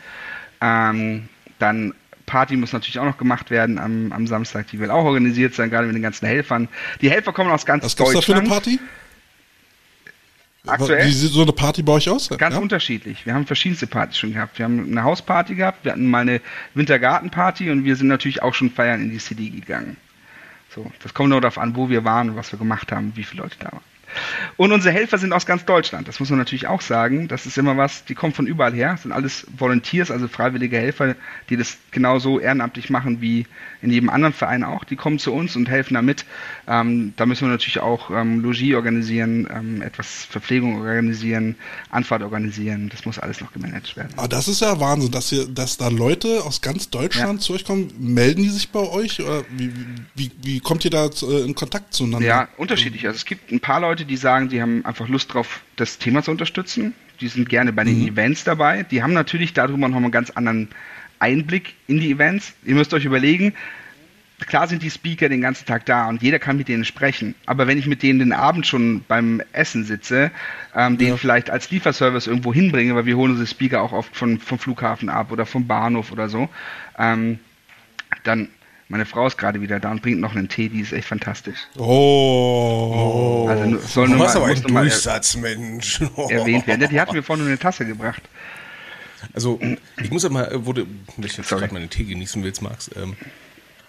Ähm, 0.61 1.29
dann 1.59 1.93
Party 2.25 2.55
muss 2.55 2.71
natürlich 2.71 2.99
auch 2.99 3.05
noch 3.05 3.17
gemacht 3.17 3.49
werden 3.49 3.77
am, 3.77 4.11
am 4.11 4.27
Samstag, 4.27 4.67
die 4.67 4.79
will 4.79 4.89
auch 4.89 5.03
organisiert 5.03 5.53
sein, 5.53 5.69
gerade 5.69 5.87
mit 5.87 5.95
den 5.95 6.01
ganzen 6.01 6.27
Helfern. 6.27 6.67
Die 7.01 7.09
Helfer 7.09 7.33
kommen 7.33 7.51
aus 7.51 7.65
ganz 7.65 7.83
Was 7.83 7.95
Deutschland. 7.95 8.17
Was 8.17 8.23
ist 8.23 8.29
das 8.29 8.35
für 8.35 8.39
eine 8.39 8.49
Party? 8.49 8.79
Aktuell? 10.67 11.07
Wie 11.07 11.11
sieht 11.11 11.31
so 11.31 11.41
eine 11.41 11.51
Party 11.51 11.81
bei 11.81 11.93
euch 11.93 12.07
aus? 12.09 12.29
Ganz 12.29 12.55
ja? 12.55 12.61
unterschiedlich. 12.61 13.25
Wir 13.25 13.33
haben 13.33 13.47
verschiedenste 13.47 13.87
Partys 13.87 14.17
schon 14.17 14.33
gehabt. 14.33 14.59
Wir 14.59 14.65
haben 14.65 14.85
eine 14.85 15.03
Hausparty 15.03 15.55
gehabt, 15.55 15.83
wir 15.83 15.91
hatten 15.91 16.09
mal 16.09 16.19
eine 16.19 16.39
Wintergartenparty 16.75 17.71
und 17.71 17.83
wir 17.83 17.95
sind 17.95 18.07
natürlich 18.07 18.43
auch 18.43 18.53
schon 18.53 18.69
feiern 18.69 19.01
in 19.01 19.09
die 19.09 19.19
City 19.19 19.49
gegangen. 19.49 19.97
So, 20.73 20.89
das 21.03 21.13
kommt 21.13 21.29
nur 21.29 21.41
darauf 21.41 21.57
an, 21.57 21.75
wo 21.75 21.89
wir 21.89 22.05
waren 22.05 22.35
was 22.35 22.51
wir 22.51 22.59
gemacht 22.59 22.91
haben, 22.91 23.11
wie 23.15 23.23
viele 23.23 23.43
Leute 23.43 23.57
da 23.59 23.71
waren. 23.71 23.90
Und 24.57 24.71
unsere 24.71 24.93
Helfer 24.93 25.17
sind 25.17 25.33
aus 25.33 25.45
ganz 25.45 25.65
Deutschland. 25.65 26.07
Das 26.07 26.19
muss 26.19 26.29
man 26.29 26.39
natürlich 26.39 26.67
auch 26.67 26.81
sagen. 26.81 27.27
Das 27.27 27.45
ist 27.45 27.57
immer 27.57 27.77
was, 27.77 28.05
die 28.05 28.15
kommen 28.15 28.33
von 28.33 28.47
überall 28.47 28.73
her. 28.73 28.91
Das 28.91 29.03
sind 29.03 29.11
alles 29.11 29.47
Volunteers, 29.57 30.11
also 30.11 30.27
freiwillige 30.27 30.77
Helfer, 30.77 31.15
die 31.49 31.57
das 31.57 31.77
genauso 31.91 32.39
ehrenamtlich 32.39 32.89
machen 32.89 33.21
wie 33.21 33.45
in 33.81 33.91
jedem 33.91 34.09
anderen 34.09 34.33
Verein 34.33 34.63
auch. 34.63 34.83
Die 34.83 34.95
kommen 34.95 35.19
zu 35.19 35.33
uns 35.33 35.55
und 35.55 35.69
helfen 35.69 35.95
damit. 35.95 36.25
Ähm, 36.67 37.13
da 37.15 37.25
müssen 37.25 37.47
wir 37.47 37.51
natürlich 37.51 37.79
auch 37.79 38.11
ähm, 38.11 38.41
Logis 38.41 38.75
organisieren, 38.75 39.47
ähm, 39.51 39.81
etwas 39.81 40.25
Verpflegung 40.25 40.79
organisieren, 40.79 41.55
Anfahrt 41.89 42.21
organisieren. 42.21 42.89
Das 42.89 43.05
muss 43.05 43.17
alles 43.17 43.41
noch 43.41 43.53
gemanagt 43.53 43.95
werden. 43.95 44.13
Aber 44.17 44.27
das 44.27 44.47
ist 44.47 44.61
ja 44.61 44.79
Wahnsinn, 44.79 45.11
dass, 45.11 45.31
ihr, 45.31 45.47
dass 45.47 45.77
da 45.77 45.87
Leute 45.87 46.43
aus 46.43 46.61
ganz 46.61 46.89
Deutschland 46.89 47.39
ja. 47.41 47.45
zu 47.45 47.53
euch 47.53 47.65
kommen. 47.65 47.91
Melden 47.97 48.43
die 48.43 48.49
sich 48.49 48.69
bei 48.69 48.79
euch? 48.79 49.19
Oder 49.21 49.43
wie, 49.49 49.71
wie, 50.15 50.31
wie 50.43 50.59
kommt 50.59 50.85
ihr 50.85 50.91
da 50.91 51.07
äh, 51.07 51.43
in 51.43 51.55
Kontakt 51.55 51.93
zueinander? 51.93 52.27
Ja, 52.27 52.47
unterschiedlich. 52.57 53.07
Also 53.07 53.17
es 53.17 53.25
gibt 53.25 53.51
ein 53.51 53.59
paar 53.59 53.81
Leute, 53.81 54.00
die 54.05 54.17
sagen, 54.17 54.49
die 54.49 54.61
haben 54.61 54.85
einfach 54.85 55.07
Lust 55.07 55.33
drauf, 55.33 55.61
das 55.75 55.97
Thema 55.97 56.23
zu 56.23 56.31
unterstützen. 56.31 56.93
Die 57.19 57.27
sind 57.27 57.49
gerne 57.49 57.73
bei 57.73 57.83
den 57.83 58.01
mhm. 58.01 58.07
Events 58.09 58.43
dabei. 58.43 58.83
Die 58.83 59.03
haben 59.03 59.13
natürlich 59.13 59.53
darüber 59.53 59.87
noch 59.87 59.97
einen 59.97 60.11
ganz 60.11 60.31
anderen 60.31 60.69
Einblick 61.19 61.75
in 61.87 61.99
die 61.99 62.11
Events. 62.11 62.53
Ihr 62.65 62.75
müsst 62.75 62.93
euch 62.93 63.05
überlegen, 63.05 63.53
klar 64.39 64.67
sind 64.67 64.83
die 64.83 64.89
Speaker 64.89 65.29
den 65.29 65.41
ganzen 65.41 65.65
Tag 65.65 65.85
da 65.85 66.07
und 66.07 66.21
jeder 66.21 66.39
kann 66.39 66.57
mit 66.57 66.67
denen 66.67 66.85
sprechen. 66.85 67.35
Aber 67.45 67.67
wenn 67.67 67.77
ich 67.77 67.85
mit 67.85 68.03
denen 68.03 68.19
den 68.19 68.33
Abend 68.33 68.65
schon 68.65 69.03
beim 69.07 69.41
Essen 69.53 69.83
sitze, 69.83 70.31
ähm, 70.75 70.97
den 70.97 71.09
ja. 71.09 71.17
vielleicht 71.17 71.49
als 71.49 71.69
Lieferservice 71.71 72.27
irgendwo 72.27 72.53
hinbringe, 72.53 72.95
weil 72.95 73.05
wir 73.05 73.17
holen 73.17 73.31
unsere 73.31 73.47
Speaker 73.47 73.81
auch 73.81 73.93
oft 73.93 74.15
von, 74.15 74.39
vom 74.39 74.59
Flughafen 74.59 75.09
ab 75.09 75.31
oder 75.31 75.45
vom 75.45 75.67
Bahnhof 75.67 76.11
oder 76.11 76.27
so, 76.27 76.49
ähm, 76.97 77.39
dann 78.23 78.49
meine 78.91 79.05
Frau 79.05 79.25
ist 79.25 79.37
gerade 79.37 79.61
wieder 79.61 79.79
da 79.79 79.89
und 79.89 80.01
bringt 80.01 80.19
noch 80.19 80.35
einen 80.35 80.49
Tee, 80.49 80.67
die 80.67 80.81
ist 80.81 80.91
echt 80.91 81.07
fantastisch. 81.07 81.59
Oh. 81.77 83.47
Also 83.49 83.79
soll 83.87 84.09
nur 84.09 84.17
mal, 84.17 84.27
aber 84.27 84.47
ein 84.47 84.61
Durchsatz, 84.61 85.37
Mensch. 85.37 86.01
Erwähnt 86.29 86.67
werden. 86.67 86.89
Die 86.89 86.99
hat 86.99 87.13
mir 87.13 87.23
vorhin 87.23 87.45
nur 87.45 87.51
eine 87.51 87.59
Tasse 87.59 87.85
gebracht. 87.85 88.21
Also, 89.33 89.61
ich 90.01 90.11
muss 90.11 90.23
ja 90.23 90.29
mal, 90.29 90.65
wurde, 90.65 90.85
wenn 91.15 91.25
ich 91.25 91.37
jetzt 91.37 91.47
gerade 91.47 91.73
meinen 91.73 91.89
Tee 91.89 92.03
genießen 92.03 92.43
willst, 92.43 92.61
Max, 92.61 92.91
ähm, 92.97 93.15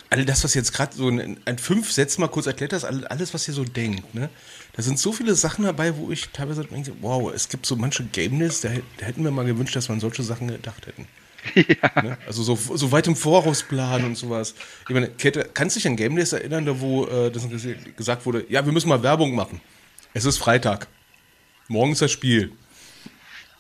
all 0.09 0.25
das, 0.25 0.45
was 0.45 0.55
jetzt 0.55 0.73
gerade 0.73 0.95
so 0.95 1.09
in, 1.09 1.37
in 1.45 1.59
fünf 1.59 1.91
Sätzen 1.91 2.21
mal 2.21 2.29
kurz 2.29 2.47
erklärt 2.47 2.73
hast, 2.73 2.85
alles, 2.85 3.35
was 3.35 3.49
ihr 3.49 3.55
so 3.55 3.65
denkt, 3.65 4.15
ne? 4.15 4.29
Da 4.75 4.83
sind 4.83 5.01
so 5.01 5.13
viele 5.13 5.35
Sachen 5.35 5.65
dabei, 5.65 5.97
wo 5.97 6.13
ich 6.13 6.29
teilweise 6.29 6.65
denke, 6.65 6.93
wow, 7.01 7.33
es 7.35 7.49
gibt 7.49 7.67
so 7.67 7.75
manche 7.75 8.05
Games, 8.05 8.61
da, 8.61 8.69
da 8.99 9.07
hätten 9.07 9.25
wir 9.25 9.33
mal 9.33 9.45
gewünscht, 9.45 9.75
dass 9.75 9.89
wir 9.89 9.95
an 9.95 10.01
solche 10.01 10.23
Sachen 10.23 10.47
gedacht 10.47 10.87
hätten. 10.87 11.09
Ja. 11.55 12.03
Ne? 12.03 12.19
Also 12.27 12.43
so, 12.43 12.57
so 12.57 12.93
weit 12.93 13.07
im 13.07 13.17
Voraus 13.17 13.63
planen 13.63 14.05
und 14.07 14.17
sowas. 14.17 14.55
Ich 14.89 14.95
meine, 14.95 15.09
Kette, 15.09 15.49
kannst 15.53 15.77
du 15.77 15.81
dich 15.81 15.89
an 15.89 15.97
Game 15.97 16.17
Days 16.17 16.33
erinnern, 16.33 16.65
da 16.65 16.81
wo 16.81 17.07
äh, 17.07 17.31
das 17.31 17.47
gesagt 17.97 18.25
wurde, 18.27 18.47
ja, 18.49 18.65
wir 18.65 18.73
müssen 18.73 18.89
mal 18.89 19.03
Werbung 19.03 19.35
machen. 19.35 19.61
Es 20.15 20.25
ist 20.25 20.39
Freitag. 20.39 20.89
Morgen 21.69 21.93
ist 21.93 22.03
das 22.03 22.11
Spiel. 22.11 22.53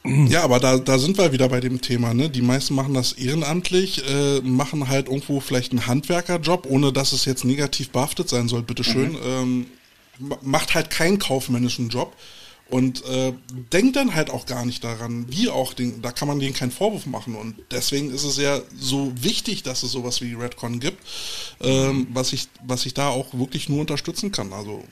Ja, 0.05 0.43
aber 0.43 0.59
da, 0.59 0.79
da 0.79 0.99
sind 0.99 1.17
wir 1.17 1.33
wieder 1.33 1.49
bei 1.49 1.61
dem 1.61 1.81
Thema. 1.81 2.13
Ne? 2.13 2.29
Die 2.29 2.43
meisten 2.43 2.75
machen 2.75 2.93
das 2.93 3.13
ehrenamtlich, 3.13 4.03
äh, 4.09 4.41
machen 4.41 4.89
halt 4.89 5.07
irgendwo 5.07 5.39
vielleicht 5.39 5.71
einen 5.71 5.87
Handwerkerjob, 5.87 6.67
ohne 6.67 6.93
dass 6.93 7.13
es 7.13 7.25
jetzt 7.25 7.45
negativ 7.45 7.91
behaftet 7.91 8.29
sein 8.29 8.49
soll, 8.49 8.63
bitteschön. 8.63 9.13
Mhm. 9.13 9.19
Ähm, 9.25 9.67
macht 10.43 10.75
halt 10.75 10.91
keinen 10.91 11.19
kaufmännischen 11.19 11.89
Job 11.89 12.17
und 12.69 13.05
äh, 13.05 13.35
denkt 13.73 13.97
dann 13.97 14.15
halt 14.15 14.31
auch 14.31 14.47
gar 14.47 14.65
nicht 14.65 14.83
daran, 14.83 15.27
wie 15.29 15.51
auch, 15.51 15.75
den, 15.75 16.01
da 16.01 16.11
kann 16.11 16.27
man 16.27 16.41
denen 16.41 16.55
keinen 16.55 16.71
Vorwurf 16.71 17.05
machen. 17.05 17.35
Und 17.35 17.57
deswegen 17.71 18.11
ist 18.11 18.25
es 18.25 18.39
ja 18.39 18.61
so 18.75 19.13
wichtig, 19.23 19.63
dass 19.63 19.83
es 19.83 19.93
sowas 19.93 20.23
wie 20.23 20.35
Redcon 20.35 20.81
gibt, 20.81 20.99
ähm, 21.61 22.07
was, 22.13 22.33
ich, 22.33 22.49
was 22.65 22.87
ich 22.87 22.95
da 22.95 23.09
auch 23.09 23.35
wirklich 23.35 23.69
nur 23.69 23.81
unterstützen 23.81 24.33
kann. 24.33 24.53
Also 24.55 24.85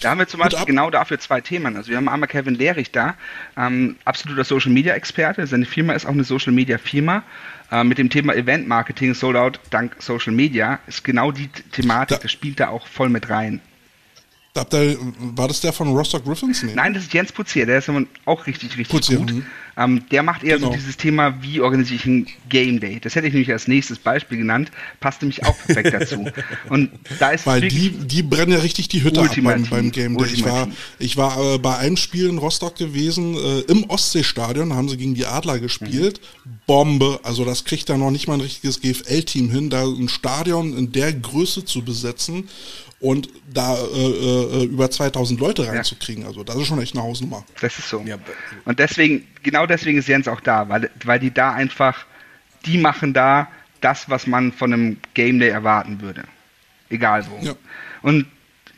da 0.00 0.10
haben 0.10 0.18
wir 0.18 0.28
zum 0.28 0.40
Beispiel 0.40 0.64
genau 0.66 0.90
dafür 0.90 1.18
zwei 1.18 1.40
Themen. 1.40 1.76
Also 1.76 1.90
wir 1.90 1.96
haben 1.96 2.08
einmal 2.08 2.28
Kevin 2.28 2.54
Lehrich 2.54 2.90
da, 2.90 3.16
ähm, 3.56 3.96
absoluter 4.04 4.44
Social 4.44 4.70
Media 4.70 4.94
Experte. 4.94 5.46
Seine 5.46 5.66
Firma 5.66 5.94
ist 5.94 6.06
auch 6.06 6.10
eine 6.10 6.24
Social 6.24 6.52
Media 6.52 6.78
Firma. 6.78 7.22
Äh, 7.70 7.84
mit 7.84 7.98
dem 7.98 8.10
Thema 8.10 8.34
Event 8.34 8.68
Marketing 8.68 9.14
Sold 9.14 9.36
Out 9.36 9.60
dank 9.70 9.96
Social 9.98 10.32
Media 10.32 10.78
ist 10.86 11.04
genau 11.04 11.32
die 11.32 11.48
Thematik, 11.48 12.18
da, 12.18 12.22
das 12.22 12.30
spielt 12.30 12.60
da 12.60 12.68
auch 12.68 12.86
voll 12.86 13.08
mit 13.08 13.30
rein. 13.30 13.60
Da 14.54 14.64
war 15.34 15.48
das 15.48 15.60
der 15.60 15.72
von 15.72 15.88
Rostock 15.88 16.24
Griffins? 16.24 16.62
Nee. 16.62 16.74
Nein, 16.76 16.94
das 16.94 17.02
ist 17.02 17.12
Jens 17.12 17.32
Putzier, 17.32 17.66
der 17.66 17.78
ist 17.78 17.90
auch 18.24 18.46
richtig, 18.46 18.70
richtig 18.70 18.88
Putzier, 18.88 19.18
gut. 19.18 19.32
Mhm. 19.32 19.46
Ähm, 19.76 20.04
der 20.12 20.22
macht 20.22 20.44
eher 20.44 20.58
genau. 20.58 20.68
so 20.68 20.74
dieses 20.74 20.96
Thema, 20.96 21.42
wie 21.42 21.60
organisiere 21.60 21.96
ich 21.96 22.06
ein 22.06 22.26
Game 22.48 22.78
Day. 22.78 23.00
Das 23.00 23.16
hätte 23.16 23.26
ich 23.26 23.32
nämlich 23.32 23.50
als 23.50 23.66
nächstes 23.66 23.98
Beispiel 23.98 24.38
genannt, 24.38 24.70
passt 25.00 25.22
nämlich 25.22 25.44
auch 25.44 25.56
perfekt 25.66 25.92
dazu. 26.00 26.26
Und 26.68 26.90
da 27.18 27.30
ist 27.30 27.46
Weil 27.46 27.62
die, 27.62 27.90
die 27.90 28.22
brennen 28.22 28.52
ja 28.52 28.58
richtig 28.58 28.86
die 28.86 29.02
Hütte 29.02 29.22
ab 29.22 29.30
beim, 29.42 29.64
beim 29.64 29.90
Game 29.90 30.16
Day. 30.16 30.28
Ich 30.32 30.44
war, 30.44 30.68
ich 31.00 31.16
war 31.16 31.54
äh, 31.54 31.58
bei 31.58 31.76
einem 31.78 31.96
Spiel 31.96 32.28
in 32.28 32.38
Rostock 32.38 32.76
gewesen, 32.76 33.34
äh, 33.34 33.60
im 33.62 33.82
Ostseestadion, 33.90 34.72
haben 34.74 34.88
sie 34.88 34.96
gegen 34.96 35.16
die 35.16 35.26
Adler 35.26 35.58
gespielt. 35.58 36.20
Mhm. 36.44 36.50
Bombe, 36.68 37.18
also 37.24 37.44
das 37.44 37.64
kriegt 37.64 37.88
da 37.88 37.98
noch 37.98 38.12
nicht 38.12 38.28
mal 38.28 38.34
ein 38.34 38.40
richtiges 38.40 38.80
GFL-Team 38.80 39.50
hin, 39.50 39.68
da 39.68 39.82
ein 39.82 40.08
Stadion 40.08 40.78
in 40.78 40.92
der 40.92 41.12
Größe 41.12 41.64
zu 41.64 41.82
besetzen 41.82 42.48
und 43.04 43.28
da 43.52 43.76
äh, 43.76 44.62
äh, 44.62 44.64
über 44.64 44.90
2000 44.90 45.38
Leute 45.38 45.68
reinzukriegen. 45.68 46.22
Ja. 46.22 46.28
Also 46.28 46.42
das 46.42 46.56
ist 46.56 46.66
schon 46.66 46.80
echt 46.80 46.94
eine 46.94 47.04
Hausnummer. 47.04 47.44
Das 47.60 47.78
ist 47.78 47.90
so. 47.90 48.00
Ja. 48.06 48.16
Und 48.64 48.78
deswegen, 48.78 49.26
genau 49.42 49.66
deswegen 49.66 49.98
ist 49.98 50.08
Jens 50.08 50.26
auch 50.26 50.40
da, 50.40 50.70
weil, 50.70 50.90
weil 51.04 51.18
die 51.18 51.32
da 51.32 51.52
einfach, 51.52 52.06
die 52.64 52.78
machen 52.78 53.12
da 53.12 53.48
das, 53.82 54.08
was 54.08 54.26
man 54.26 54.52
von 54.52 54.72
einem 54.72 54.96
Game 55.12 55.38
Day 55.38 55.50
erwarten 55.50 56.00
würde. 56.00 56.24
Egal 56.88 57.26
wo. 57.28 57.44
Ja. 57.44 57.54
Und 58.00 58.24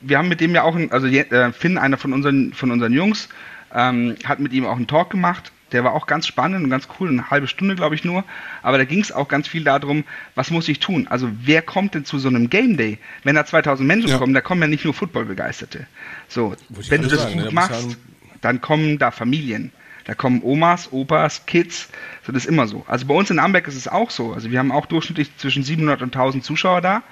wir 0.00 0.18
haben 0.18 0.28
mit 0.28 0.40
dem 0.40 0.56
ja 0.56 0.64
auch, 0.64 0.76
also 0.90 1.06
äh, 1.06 1.52
Finn, 1.52 1.78
einer 1.78 1.96
von 1.96 2.12
unseren, 2.12 2.52
von 2.52 2.72
unseren 2.72 2.92
Jungs, 2.92 3.28
ähm, 3.72 4.16
hat 4.24 4.40
mit 4.40 4.52
ihm 4.52 4.66
auch 4.66 4.76
einen 4.76 4.88
Talk 4.88 5.10
gemacht 5.10 5.52
der 5.72 5.84
war 5.84 5.92
auch 5.94 6.06
ganz 6.06 6.26
spannend 6.26 6.64
und 6.64 6.70
ganz 6.70 6.88
cool, 6.98 7.08
eine 7.08 7.30
halbe 7.30 7.48
Stunde, 7.48 7.74
glaube 7.74 7.94
ich, 7.94 8.04
nur. 8.04 8.24
Aber 8.62 8.78
da 8.78 8.84
ging 8.84 9.00
es 9.00 9.10
auch 9.10 9.28
ganz 9.28 9.48
viel 9.48 9.64
darum, 9.64 10.04
was 10.34 10.50
muss 10.50 10.68
ich 10.68 10.78
tun? 10.78 11.06
Also, 11.08 11.28
wer 11.42 11.62
kommt 11.62 11.94
denn 11.94 12.04
zu 12.04 12.18
so 12.18 12.28
einem 12.28 12.50
Game 12.50 12.76
Day? 12.76 12.98
Wenn 13.24 13.34
da 13.34 13.44
2000 13.44 13.86
Menschen 13.86 14.10
ja. 14.10 14.18
kommen, 14.18 14.34
da 14.34 14.40
kommen 14.40 14.62
ja 14.62 14.68
nicht 14.68 14.84
nur 14.84 14.94
Football-Begeisterte. 14.94 15.86
So, 16.28 16.54
wenn 16.88 17.02
du 17.02 17.08
das 17.08 17.22
sagen, 17.22 17.34
gut 17.34 17.44
ne? 17.46 17.50
machst, 17.50 17.96
dann 18.40 18.60
kommen 18.60 18.98
da 18.98 19.10
Familien. 19.10 19.72
Da 20.04 20.14
kommen 20.14 20.40
Omas, 20.44 20.92
Opas, 20.92 21.46
Kids. 21.46 21.88
So, 22.24 22.32
das 22.32 22.44
ist 22.44 22.48
immer 22.48 22.68
so. 22.68 22.84
Also 22.86 23.06
bei 23.06 23.14
uns 23.14 23.30
in 23.30 23.40
Amberg 23.40 23.66
ist 23.66 23.74
es 23.74 23.88
auch 23.88 24.10
so. 24.10 24.32
Also 24.32 24.52
wir 24.52 24.60
haben 24.60 24.70
auch 24.70 24.86
durchschnittlich 24.86 25.36
zwischen 25.36 25.64
700 25.64 26.00
und 26.00 26.14
1000 26.14 26.44
Zuschauer 26.44 26.80
da. 26.80 27.02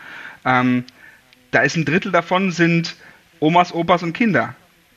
Ähm, 0.44 0.84
da 1.50 1.62
ist 1.62 1.76
ein 1.76 1.84
Drittel 1.84 2.12
davon 2.12 2.52
sind 2.52 2.94
Omas, 3.40 3.74
Opas 3.74 4.04
und 4.04 4.12
Kinder. 4.12 4.54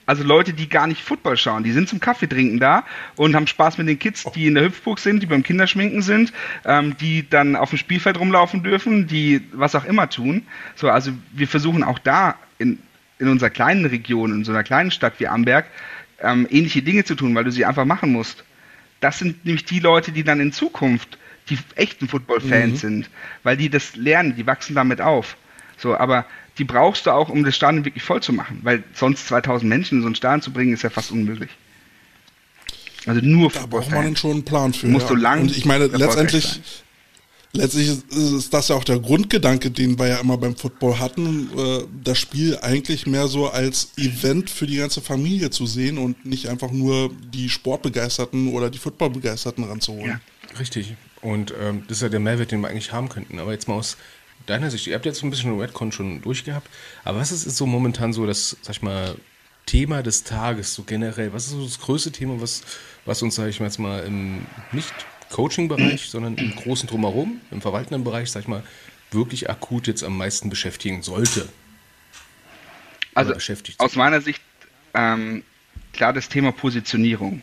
Also 0.08 0.24
Leute, 0.24 0.54
die 0.54 0.70
gar 0.70 0.88
nicht 0.88 1.02
Football 1.02 1.36
schauen, 1.36 1.64
die 1.64 1.74
sind 1.74 1.90
zum 1.90 2.00
Kaffee 2.00 2.28
trinken 2.28 2.60
da 2.60 2.86
und 3.18 3.36
haben 3.36 3.46
Spaß 3.46 3.78
mit 3.78 3.90
den 3.90 4.00
Kids, 4.00 4.24
die 4.34 4.48
in 4.48 4.56
der 4.56 4.64
Hüpfburg 4.64 5.00
sind, 5.00 5.22
die 5.22 5.28
beim 5.28 5.44
Kinderschminken 5.44 6.02
sind, 6.02 6.32
ähm, 6.64 6.96
die 6.98 7.30
dann 7.30 7.58
auf 7.58 7.72
dem 7.72 7.78
Spielfeld 7.78 8.18
rumlaufen 8.18 8.64
dürfen, 8.64 9.08
die 9.08 9.42
was 9.52 9.76
auch 9.76 9.84
immer 9.84 10.10
tun. 10.10 10.44
So, 10.76 10.90
also 10.90 11.12
wir 11.34 11.48
versuchen 11.48 11.84
auch 11.84 12.00
da 12.00 12.36
in, 12.58 12.80
in 13.20 13.28
unserer 13.28 13.50
kleinen 13.50 13.86
Region, 13.86 14.32
in 14.32 14.46
so 14.46 14.54
einer 14.54 14.64
kleinen 14.64 14.92
Stadt 14.92 15.20
wie 15.20 15.28
Amberg, 15.28 15.66
ähm, 16.22 16.48
ähnliche 16.50 16.82
Dinge 16.82 17.04
zu 17.04 17.16
tun, 17.16 17.36
weil 17.36 17.44
du 17.44 17.52
sie 17.52 17.66
einfach 17.66 17.86
machen 17.86 18.14
musst. 18.14 18.46
Das 19.02 19.20
sind 19.20 19.46
nämlich 19.46 19.66
die 19.66 19.80
Leute, 19.80 20.14
die 20.14 20.24
dann 20.24 20.40
in 20.40 20.54
Zukunft 20.54 21.18
die 21.50 21.60
echten 21.76 22.08
Football-Fans 22.08 22.72
mhm. 22.72 22.78
sind, 22.78 23.10
weil 23.44 23.58
die 23.58 23.70
das 23.70 23.98
lernen, 23.98 24.36
die 24.38 24.48
wachsen 24.48 24.74
damit 24.74 25.02
auf. 25.02 25.36
So, 25.78 25.98
aber 25.98 26.26
die 26.58 26.64
brauchst 26.64 27.06
du 27.06 27.12
auch, 27.12 27.30
um 27.30 27.44
das 27.44 27.56
Stadion 27.56 27.86
wirklich 27.86 28.04
voll 28.04 28.22
zu 28.22 28.34
machen, 28.34 28.60
weil 28.64 28.84
sonst 28.94 29.28
2000 29.28 29.70
Menschen 29.70 30.00
in 30.00 30.02
so 30.02 30.10
ein 30.10 30.16
Stadion 30.16 30.42
zu 30.42 30.52
bringen, 30.52 30.74
ist 30.74 30.84
ja 30.84 30.90
fast 30.90 31.12
unmöglich. 31.12 31.50
Also 33.06 33.22
nur 33.22 33.50
Da 33.52 33.66
braucht 33.66 33.90
man 33.92 34.04
dann 34.04 34.16
schon 34.16 34.32
einen 34.32 34.46
Plan 34.46 34.74
für. 34.74 34.88
Musst 34.88 35.10
ja. 35.10 35.16
du 35.16 35.22
lang. 35.22 35.42
Und 35.42 35.56
ich 35.56 35.66
meine, 35.66 35.86
letztendlich, 35.88 36.60
letztlich 37.54 37.90
ist 38.12 38.54
das 38.54 38.68
ja 38.68 38.76
auch 38.76 38.84
der 38.84 39.00
Grundgedanke, 39.00 39.72
den 39.72 39.98
wir 39.98 40.08
ja 40.08 40.18
immer 40.18 40.38
beim 40.38 40.56
Football 40.56 41.00
hatten, 41.00 41.50
äh, 41.58 41.84
das 42.04 42.18
Spiel 42.18 42.58
eigentlich 42.62 43.08
mehr 43.08 43.28
so 43.28 43.50
als 43.50 43.92
Event 43.98 44.50
für 44.50 44.68
die 44.68 44.78
ganze 44.78 45.02
Familie 45.02 45.52
zu 45.52 45.66
sehen 45.66 45.98
und 45.98 46.26
nicht 46.26 46.50
einfach 46.50 46.72
nur 46.72 47.12
die 47.34 47.50
Sportbegeisterten 47.50 48.50
oder 48.50 48.70
die 48.70 48.80
Footballbegeisterten 48.80 49.64
ranzuholen. 49.64 50.20
Ja. 50.52 50.60
Richtig. 50.60 50.96
Und 51.22 51.54
ähm, 51.60 51.84
das 51.88 51.98
ist 51.98 52.04
ja 52.04 52.10
der 52.10 52.20
Mehrwert, 52.20 52.52
den 52.52 52.62
wir 52.62 52.68
eigentlich 52.68 52.92
haben 52.92 53.10
könnten. 53.10 53.40
Aber 53.40 53.52
jetzt 53.52 53.68
mal 53.68 53.76
aus 53.76 53.98
deiner 54.48 54.72
Sicht, 54.72 54.88
ihr 54.88 54.96
habt 54.96 55.06
jetzt 55.06 55.24
ein 55.24 55.30
bisschen 55.30 55.60
Redcon 55.60 55.92
schon 55.92 56.22
durchgehabt, 56.22 56.68
aber 57.04 57.20
was 57.20 57.32
ist, 57.32 57.46
ist 57.46 57.58
so 57.58 57.66
momentan 57.66 58.14
so 58.14 58.26
das, 58.26 58.58
sag 58.62 58.78
ich 58.78 58.82
mal, 58.82 59.16
Thema 59.66 60.02
des 60.02 60.24
Tages, 60.24 60.74
so 60.74 60.84
generell? 60.84 61.34
Was 61.34 61.46
ist 61.46 61.52
so 61.52 61.64
das 61.64 61.80
größte 61.80 62.12
Thema, 62.12 62.42
was, 62.42 62.64
was 63.06 63.22
uns, 63.22 63.36
sag 63.36 63.48
ich 63.48 63.60
mal, 63.60 63.68
jetzt 63.68 63.80
mal 63.80 64.04
im 64.04 64.46
nicht 64.72 64.94
Coaching-Bereich, 65.30 66.10
sondern 66.10 66.36
im 66.36 66.56
großen 66.56 66.88
Drumherum, 66.88 67.42
im 67.52 67.62
verwaltenden 67.62 68.04
Bereich, 68.04 68.32
sag 68.32 68.42
ich 68.42 68.48
mal, 68.48 68.64
wirklich 69.12 69.50
akut 69.50 69.88
jetzt 69.88 70.04
am 70.04 70.18
meisten 70.18 70.50
beschäftigen 70.50 71.04
sollte? 71.04 71.48
Also 73.14 73.34
aus 73.80 73.96
meiner 73.96 74.22
Sicht 74.22 74.42
ähm, 74.94 75.44
klar 75.92 76.14
das 76.14 76.30
Thema 76.30 76.52
Positionierung. 76.52 77.42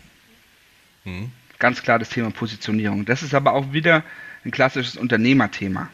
Hm. 1.04 1.30
Ganz 1.58 1.82
klar 1.82 1.98
das 1.98 2.08
Thema 2.08 2.30
Positionierung. 2.30 3.04
Das 3.04 3.22
ist 3.22 3.34
aber 3.34 3.52
auch 3.52 3.72
wieder 3.72 4.02
ein 4.44 4.50
klassisches 4.50 4.96
Unternehmerthema. 4.96 5.90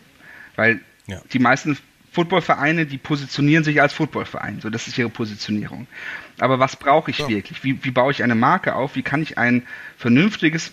Weil 0.56 0.80
ja. 1.10 1.20
Die 1.32 1.38
meisten 1.38 1.76
Footballvereine, 2.12 2.86
die 2.86 2.98
positionieren 2.98 3.62
sich 3.62 3.80
als 3.80 3.92
Footballverein. 3.92 4.60
So, 4.60 4.70
das 4.70 4.88
ist 4.88 4.98
ihre 4.98 5.10
Positionierung. 5.10 5.86
Aber 6.38 6.58
was 6.58 6.76
brauche 6.76 7.10
ich 7.10 7.18
ja. 7.18 7.28
wirklich? 7.28 7.62
Wie, 7.62 7.84
wie 7.84 7.90
baue 7.90 8.10
ich 8.10 8.22
eine 8.22 8.34
Marke 8.34 8.74
auf? 8.74 8.96
Wie 8.96 9.02
kann 9.02 9.22
ich 9.22 9.38
ein 9.38 9.62
vernünftiges 9.96 10.72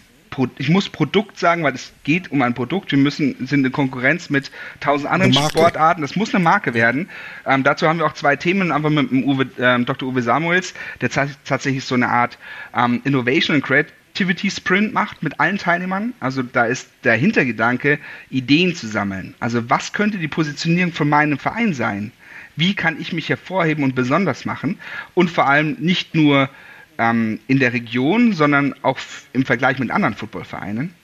ich 0.57 0.69
muss 0.69 0.89
Produkt 0.89 1.39
sagen, 1.39 1.63
weil 1.63 1.73
es 1.73 1.93
geht 2.03 2.31
um 2.31 2.41
ein 2.41 2.53
Produkt. 2.53 2.91
Wir 2.91 2.99
müssen, 2.99 3.47
sind 3.47 3.65
in 3.65 3.71
Konkurrenz 3.71 4.29
mit 4.29 4.51
tausend 4.79 5.09
anderen 5.09 5.33
Sportarten. 5.33 6.01
Das 6.01 6.15
muss 6.15 6.33
eine 6.33 6.43
Marke 6.43 6.73
werden. 6.73 7.09
Ähm, 7.45 7.63
dazu 7.63 7.87
haben 7.87 7.99
wir 7.99 8.05
auch 8.05 8.13
zwei 8.13 8.35
Themen, 8.35 8.71
einfach 8.71 8.89
mit 8.89 9.09
dem 9.09 9.23
Uwe, 9.23 9.47
ähm, 9.57 9.85
Dr. 9.85 10.09
Uwe 10.09 10.21
Samuels, 10.21 10.73
der 11.01 11.09
tatsächlich 11.09 11.85
so 11.85 11.95
eine 11.95 12.09
Art 12.09 12.37
ähm, 12.75 13.01
Innovation 13.03 13.55
and 13.55 13.65
Create 13.65 13.87
Activity 14.17 14.49
Sprint 14.49 14.95
macht 14.95 15.21
mit 15.21 15.39
allen 15.39 15.59
Teilnehmern. 15.59 16.11
Also 16.19 16.41
da 16.41 16.65
ist 16.65 16.89
der 17.03 17.13
Hintergedanke, 17.13 17.99
Ideen 18.31 18.73
zu 18.73 18.87
sammeln. 18.87 19.35
Also 19.39 19.69
was 19.69 19.93
könnte 19.93 20.17
die 20.17 20.27
Positionierung 20.27 20.91
von 20.91 21.07
meinem 21.07 21.37
Verein 21.37 21.75
sein? 21.75 22.11
Wie 22.55 22.73
kann 22.73 22.99
ich 22.99 23.13
mich 23.13 23.29
hervorheben 23.29 23.83
und 23.83 23.93
besonders 23.93 24.43
machen? 24.43 24.79
Und 25.13 25.29
vor 25.29 25.45
allem 25.45 25.77
nicht 25.79 26.15
nur 26.15 26.49
ähm, 26.97 27.39
in 27.45 27.59
der 27.59 27.73
Region, 27.73 28.33
sondern 28.33 28.73
auch 28.81 28.97
im 29.33 29.45
Vergleich 29.45 29.77
mit 29.77 29.91
anderen 29.91 30.15
Footballvereinen, 30.15 30.95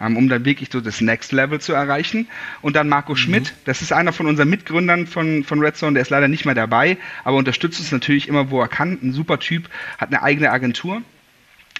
ähm, 0.00 0.16
um 0.16 0.30
dann 0.30 0.46
wirklich 0.46 0.70
so 0.72 0.80
das 0.80 1.02
Next 1.02 1.30
Level 1.32 1.60
zu 1.60 1.74
erreichen. 1.74 2.26
Und 2.62 2.74
dann 2.74 2.88
Marco 2.88 3.12
mhm. 3.12 3.16
Schmidt, 3.16 3.52
das 3.66 3.82
ist 3.82 3.92
einer 3.92 4.14
von 4.14 4.26
unseren 4.26 4.48
Mitgründern 4.48 5.06
von, 5.06 5.44
von 5.44 5.60
Red 5.60 5.76
Zone, 5.76 5.92
der 5.92 6.00
ist 6.00 6.10
leider 6.10 6.28
nicht 6.28 6.46
mehr 6.46 6.54
dabei, 6.54 6.96
aber 7.22 7.36
unterstützt 7.36 7.80
uns 7.80 7.92
natürlich 7.92 8.28
immer, 8.28 8.50
wo 8.50 8.62
er 8.62 8.68
kann. 8.68 8.98
Ein 9.02 9.12
super 9.12 9.38
Typ, 9.38 9.68
hat 9.98 10.08
eine 10.08 10.22
eigene 10.22 10.50
Agentur 10.50 11.02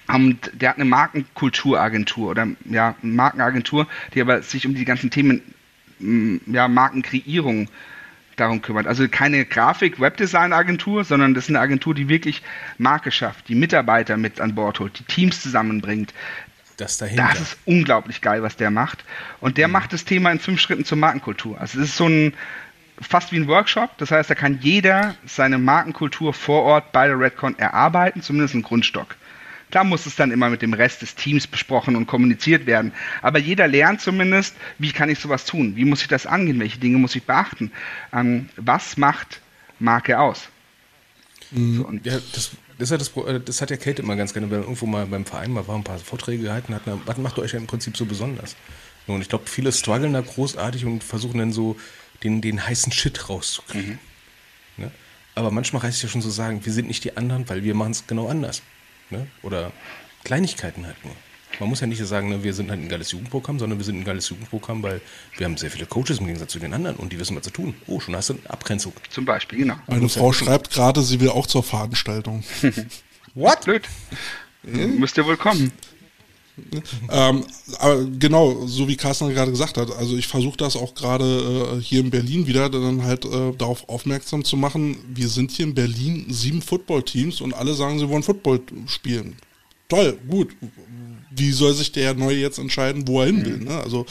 und 0.09 0.51
der 0.55 0.71
hat 0.71 0.77
eine 0.77 0.85
Markenkulturagentur 0.85 2.31
oder 2.31 2.49
ja, 2.65 2.95
Markenagentur, 3.03 3.87
die 4.15 4.21
aber 4.21 4.43
sich 4.43 4.67
um 4.67 4.75
die 4.75 4.85
ganzen 4.85 5.11
Themen 5.11 5.43
ja, 6.47 6.69
Markenkreierung 6.69 7.69
darum 8.37 8.63
kümmert. 8.63 8.87
Also 8.87 9.07
keine 9.09 9.45
Grafik-Webdesign-Agentur, 9.45 11.05
sondern 11.05 11.35
das 11.35 11.45
ist 11.45 11.51
eine 11.51 11.61
Agentur, 11.61 11.95
die 11.95 12.09
wirklich 12.09 12.43
Marke 12.79 13.11
schafft, 13.11 13.49
die 13.49 13.55
Mitarbeiter 13.55 14.17
mit 14.17 14.41
an 14.41 14.55
Bord 14.55 14.81
holt, 14.81 14.99
die 14.99 15.05
Teams 15.05 15.43
zusammenbringt. 15.43 16.13
Das, 16.77 16.99
dahinter. 16.99 17.29
das 17.31 17.41
ist 17.41 17.59
unglaublich 17.67 18.21
geil, 18.23 18.43
was 18.43 18.57
der 18.57 18.71
macht. 18.71 19.05
Und 19.41 19.59
der 19.59 19.69
mhm. 19.69 19.73
macht 19.73 19.93
das 19.93 20.05
Thema 20.05 20.33
in 20.33 20.41
fünf 20.41 20.61
Schritten 20.61 20.85
zur 20.85 20.99
Markenkultur. 20.99 21.61
Also 21.61 21.79
es 21.79 21.91
ist 21.91 21.97
so 21.97 22.09
ein 22.09 22.35
fast 23.01 23.33
wie 23.33 23.37
ein 23.37 23.49
Workshop. 23.49 23.97
Das 23.99 24.11
heißt, 24.11 24.31
da 24.31 24.35
kann 24.35 24.59
jeder 24.61 25.15
seine 25.27 25.59
Markenkultur 25.59 26.33
vor 26.33 26.63
Ort 26.63 26.93
bei 26.93 27.07
der 27.07 27.19
Redcon 27.19 27.59
erarbeiten, 27.59 28.23
zumindest 28.23 28.55
einen 28.55 28.63
Grundstock. 28.63 29.17
Klar 29.73 29.85
muss 29.85 30.05
es 30.05 30.17
dann 30.17 30.31
immer 30.31 30.51
mit 30.51 30.61
dem 30.61 30.75
Rest 30.75 31.01
des 31.01 31.15
Teams 31.15 31.47
besprochen 31.47 31.97
und 31.97 32.07
kommuniziert 32.07 32.67
werden. 32.67 32.93
Aber 33.23 33.39
jeder 33.39 33.67
lernt 33.67 34.03
zumindest, 34.03 34.55
wie 34.79 34.93
kann 34.93 35.09
ich 35.09 35.19
sowas 35.19 35.47
tun? 35.47 35.77
Wie 35.77 35.87
muss 35.87 36.03
ich 36.03 36.09
das 36.09 36.27
angehen? 36.27 36.61
Welche 36.61 36.79
Dinge 36.79 36.99
muss 36.99 37.17
ich 37.17 37.25
beachten? 37.25 37.73
Ähm, 38.13 38.51
was 38.57 38.99
macht 38.99 39.41
Marke 39.79 40.21
aus? 40.21 40.49
Mhm. 41.53 41.77
So, 41.79 41.91
ja, 42.05 42.19
das, 42.35 42.51
das, 42.77 42.91
hat 42.91 43.01
das, 43.01 43.17
äh, 43.17 43.41
das, 43.41 43.63
hat 43.63 43.71
ja 43.71 43.79
Kate 43.79 44.03
immer 44.03 44.15
ganz 44.15 44.35
gerne, 44.35 44.51
wenn 44.51 44.61
irgendwo 44.61 44.85
mal 44.85 45.07
beim 45.07 45.25
Verein 45.25 45.51
mal 45.51 45.67
war, 45.67 45.77
ein 45.77 45.85
paar 45.85 45.99
Vorträge 45.99 46.43
gehalten 46.43 46.75
hat. 46.75 46.83
Was 47.07 47.17
macht 47.17 47.39
euch 47.39 47.53
ja 47.53 47.59
im 47.59 47.67
Prinzip 47.67 47.97
so 47.97 48.05
besonders? 48.05 48.57
Und 49.07 49.23
ich 49.23 49.31
glaube, 49.31 49.47
viele 49.47 49.73
strugglen 49.73 50.13
da 50.13 50.21
großartig 50.21 50.85
und 50.85 51.03
versuchen 51.03 51.39
dann 51.39 51.51
so 51.51 51.77
den, 52.23 52.43
den 52.43 52.67
heißen 52.67 52.93
Shit 52.93 53.31
rauszukriegen. 53.31 53.99
Mhm. 54.77 54.85
Ne? 54.85 54.91
Aber 55.35 55.51
manchmal 55.51 55.81
reicht 55.81 55.97
es 55.97 56.03
ja 56.03 56.11
schon 56.11 56.21
zu 56.21 56.29
so 56.29 56.35
sagen, 56.35 56.63
wir 56.63 56.75
sind 56.75 56.89
nicht 56.89 57.05
die 57.05 57.17
anderen, 57.17 57.49
weil 57.49 57.65
wir 57.65 57.75
machen 57.75 57.93
es 57.93 58.07
genau 58.07 58.29
anders. 58.29 58.61
Ne? 59.13 59.29
Oder 59.43 59.71
Kleinigkeiten 60.25 60.87
halt 60.87 60.97
nur. 61.05 61.15
Man 61.61 61.69
muss 61.69 61.81
ja 61.81 61.87
nicht 61.87 62.05
sagen, 62.05 62.31
ne, 62.31 62.43
wir 62.43 62.55
sind 62.55 62.71
halt 62.71 62.81
ein 62.81 62.89
geiles 62.89 63.13
Jugendprogramm, 63.13 63.59
sondern 63.59 63.79
wir 63.79 63.85
sind 63.85 63.99
ein 63.99 64.05
geiles 64.05 64.29
Jugendprogramm, 64.31 64.83
weil 64.83 65.01
wir 65.37 65.45
haben 65.47 65.57
sehr 65.57 65.71
viele 65.71 65.87
Coaches 65.87 66.19
im 66.19 66.27
Gegensatz 66.27 66.53
zu 66.53 66.59
den 66.59 66.73
anderen 66.73 66.97
und 66.97 67.13
die 67.13 67.19
wissen, 67.19 67.37
was 67.37 67.45
zu 67.45 67.51
tun. 67.51 67.75
Oh, 67.87 68.01
schon 68.01 68.17
hast 68.17 68.31
du 68.31 68.35
eine 68.35 68.51
Abgrenzung. 68.51 68.93
Zum 69.11 69.25
Beispiel, 69.25 69.59
genau. 69.59 69.77
Meine 69.87 70.09
Frau 70.09 70.29
ja 70.29 70.33
schreibt 70.33 70.71
gerade, 70.71 71.03
sie 71.03 71.21
will 71.21 71.29
auch 71.29 71.47
zur 71.47 71.63
Veranstaltung. 71.63 72.43
What? 73.35 73.65
Blöd. 73.65 73.89
Hm? 74.65 74.99
Müsst 74.99 75.19
ihr 75.19 75.27
wohl 75.27 75.37
kommen. 75.37 75.73
Ähm, 77.11 77.45
aber 77.79 78.05
genau, 78.19 78.67
so 78.67 78.87
wie 78.87 78.97
Carsten 78.97 79.31
gerade 79.31 79.51
gesagt 79.51 79.79
hat, 79.79 79.91
also 79.97 80.17
ich 80.17 80.27
versuche 80.27 80.59
das 80.59 80.77
auch 80.77 80.95
gerade 80.95 81.79
äh, 81.79 81.81
hier 81.81 82.01
in 82.01 82.11
Berlin 82.11 82.47
wieder 82.47 82.69
dann 82.69 83.05
halt 83.05 83.25
äh, 83.25 83.53
darauf 83.57 83.89
aufmerksam 83.89 84.45
zu 84.45 84.57
machen, 84.57 84.99
wir 85.15 85.29
sind 85.29 85.51
hier 85.51 85.67
in 85.67 85.75
Berlin 85.75 86.27
sieben 86.29 86.61
Footballteams 86.61 87.41
und 87.41 87.55
alle 87.55 87.75
sagen, 87.75 87.99
sie 87.99 88.09
wollen 88.09 88.23
Football 88.23 88.61
spielen. 88.87 89.37
Toll, 89.89 90.19
gut. 90.29 90.55
Wie 91.31 91.53
soll 91.53 91.73
sich 91.73 91.93
der 91.93 92.15
Neue 92.15 92.39
jetzt 92.39 92.59
entscheiden, 92.59 93.09
wo 93.09 93.21
er 93.21 93.27
hin 93.27 93.45
will? 93.45 93.59
Ne? 93.59 93.79
Also 93.81 94.05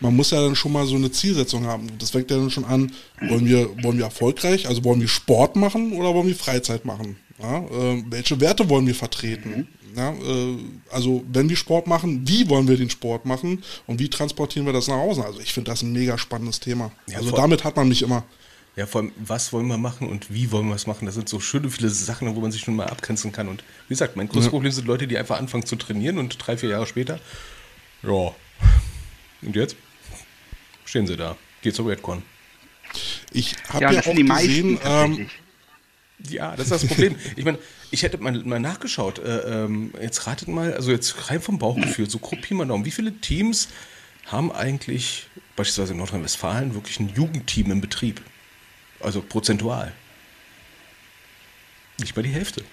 man 0.00 0.16
muss 0.16 0.30
ja 0.30 0.40
dann 0.40 0.56
schon 0.56 0.72
mal 0.72 0.86
so 0.86 0.96
eine 0.96 1.10
Zielsetzung 1.10 1.64
haben. 1.64 1.88
Das 1.98 2.10
fängt 2.10 2.30
ja 2.30 2.38
dann 2.38 2.50
schon 2.50 2.64
an, 2.64 2.92
wollen 3.20 3.46
wir, 3.46 3.70
wollen 3.82 3.98
wir 3.98 4.04
erfolgreich, 4.04 4.68
also 4.68 4.84
wollen 4.84 5.00
wir 5.00 5.08
Sport 5.08 5.56
machen 5.56 5.92
oder 5.92 6.14
wollen 6.14 6.26
wir 6.26 6.34
Freizeit 6.34 6.84
machen? 6.84 7.16
Ja, 7.40 7.58
äh, 7.58 8.04
welche 8.08 8.40
Werte 8.40 8.68
wollen 8.68 8.86
wir 8.86 8.94
vertreten? 8.94 9.68
Ja, 9.96 10.10
äh, 10.10 10.56
also 10.90 11.24
wenn 11.32 11.48
wir 11.48 11.56
Sport 11.56 11.86
machen, 11.86 12.26
wie 12.26 12.48
wollen 12.48 12.66
wir 12.66 12.76
den 12.76 12.90
Sport 12.90 13.26
machen 13.26 13.62
und 13.86 14.00
wie 14.00 14.08
transportieren 14.08 14.66
wir 14.66 14.72
das 14.72 14.88
nach 14.88 14.96
Hause? 14.96 15.24
Also 15.24 15.40
ich 15.40 15.52
finde 15.52 15.70
das 15.70 15.82
ein 15.82 15.92
mega 15.92 16.18
spannendes 16.18 16.60
Thema. 16.60 16.90
Ja, 17.06 17.18
also 17.18 17.30
damit 17.30 17.64
hat 17.64 17.76
man 17.76 17.88
mich 17.88 18.02
immer. 18.02 18.24
Ja, 18.76 18.86
vor 18.86 19.02
allem, 19.02 19.12
was 19.16 19.52
wollen 19.52 19.68
wir 19.68 19.78
machen 19.78 20.08
und 20.08 20.34
wie 20.34 20.50
wollen 20.50 20.66
wir 20.66 20.74
es 20.74 20.88
machen? 20.88 21.06
Das 21.06 21.14
sind 21.14 21.28
so 21.28 21.38
schöne 21.38 21.70
viele 21.70 21.90
Sachen, 21.90 22.34
wo 22.34 22.40
man 22.40 22.50
sich 22.50 22.62
schon 22.62 22.74
mal 22.74 22.86
abgrenzen 22.86 23.30
kann. 23.30 23.46
Und 23.46 23.62
wie 23.86 23.94
gesagt, 23.94 24.16
mein 24.16 24.26
größtes 24.26 24.46
ja. 24.46 24.50
Problem 24.50 24.72
sind 24.72 24.88
Leute, 24.88 25.06
die 25.06 25.16
einfach 25.16 25.38
anfangen 25.38 25.64
zu 25.64 25.76
trainieren 25.76 26.18
und 26.18 26.36
drei, 26.44 26.56
vier 26.56 26.70
Jahre 26.70 26.86
später, 26.86 27.20
ja, 28.02 28.34
und 29.42 29.54
jetzt 29.54 29.76
stehen 30.84 31.06
sie 31.06 31.16
da. 31.16 31.36
Geht 31.62 31.74
zur 31.76 31.88
Redcon. 31.88 32.22
Ich 33.32 33.56
habe 33.68 33.84
ja, 33.84 33.92
ja 33.92 34.00
auch 34.00 34.14
gesehen, 34.14 34.78
ähm, 34.84 35.28
ja, 36.18 36.56
das 36.56 36.70
ist 36.70 36.82
das 36.82 36.86
Problem. 36.86 37.16
Ich 37.36 37.44
meine, 37.44 37.58
ich 37.90 38.02
hätte 38.02 38.18
mal, 38.18 38.32
mal 38.44 38.60
nachgeschaut. 38.60 39.18
Äh, 39.18 39.64
ähm, 39.64 39.92
jetzt 40.00 40.26
ratet 40.26 40.48
mal, 40.48 40.74
also 40.74 40.90
jetzt 40.90 41.30
rein 41.30 41.40
vom 41.40 41.58
Bauchgefühl, 41.58 42.08
so 42.08 42.18
grob 42.18 42.40
Pi 42.40 42.54
mal 42.54 42.66
Daumen. 42.66 42.84
Wie 42.84 42.90
viele 42.90 43.12
Teams 43.20 43.68
haben 44.26 44.52
eigentlich 44.52 45.26
beispielsweise 45.56 45.92
in 45.92 45.98
Nordrhein-Westfalen 45.98 46.74
wirklich 46.74 47.00
ein 47.00 47.10
Jugendteam 47.14 47.70
im 47.70 47.80
Betrieb? 47.80 48.22
Also 49.00 49.20
prozentual. 49.20 49.92
Nicht 51.98 52.16
mal 52.16 52.22
die 52.22 52.30
Hälfte. 52.30 52.64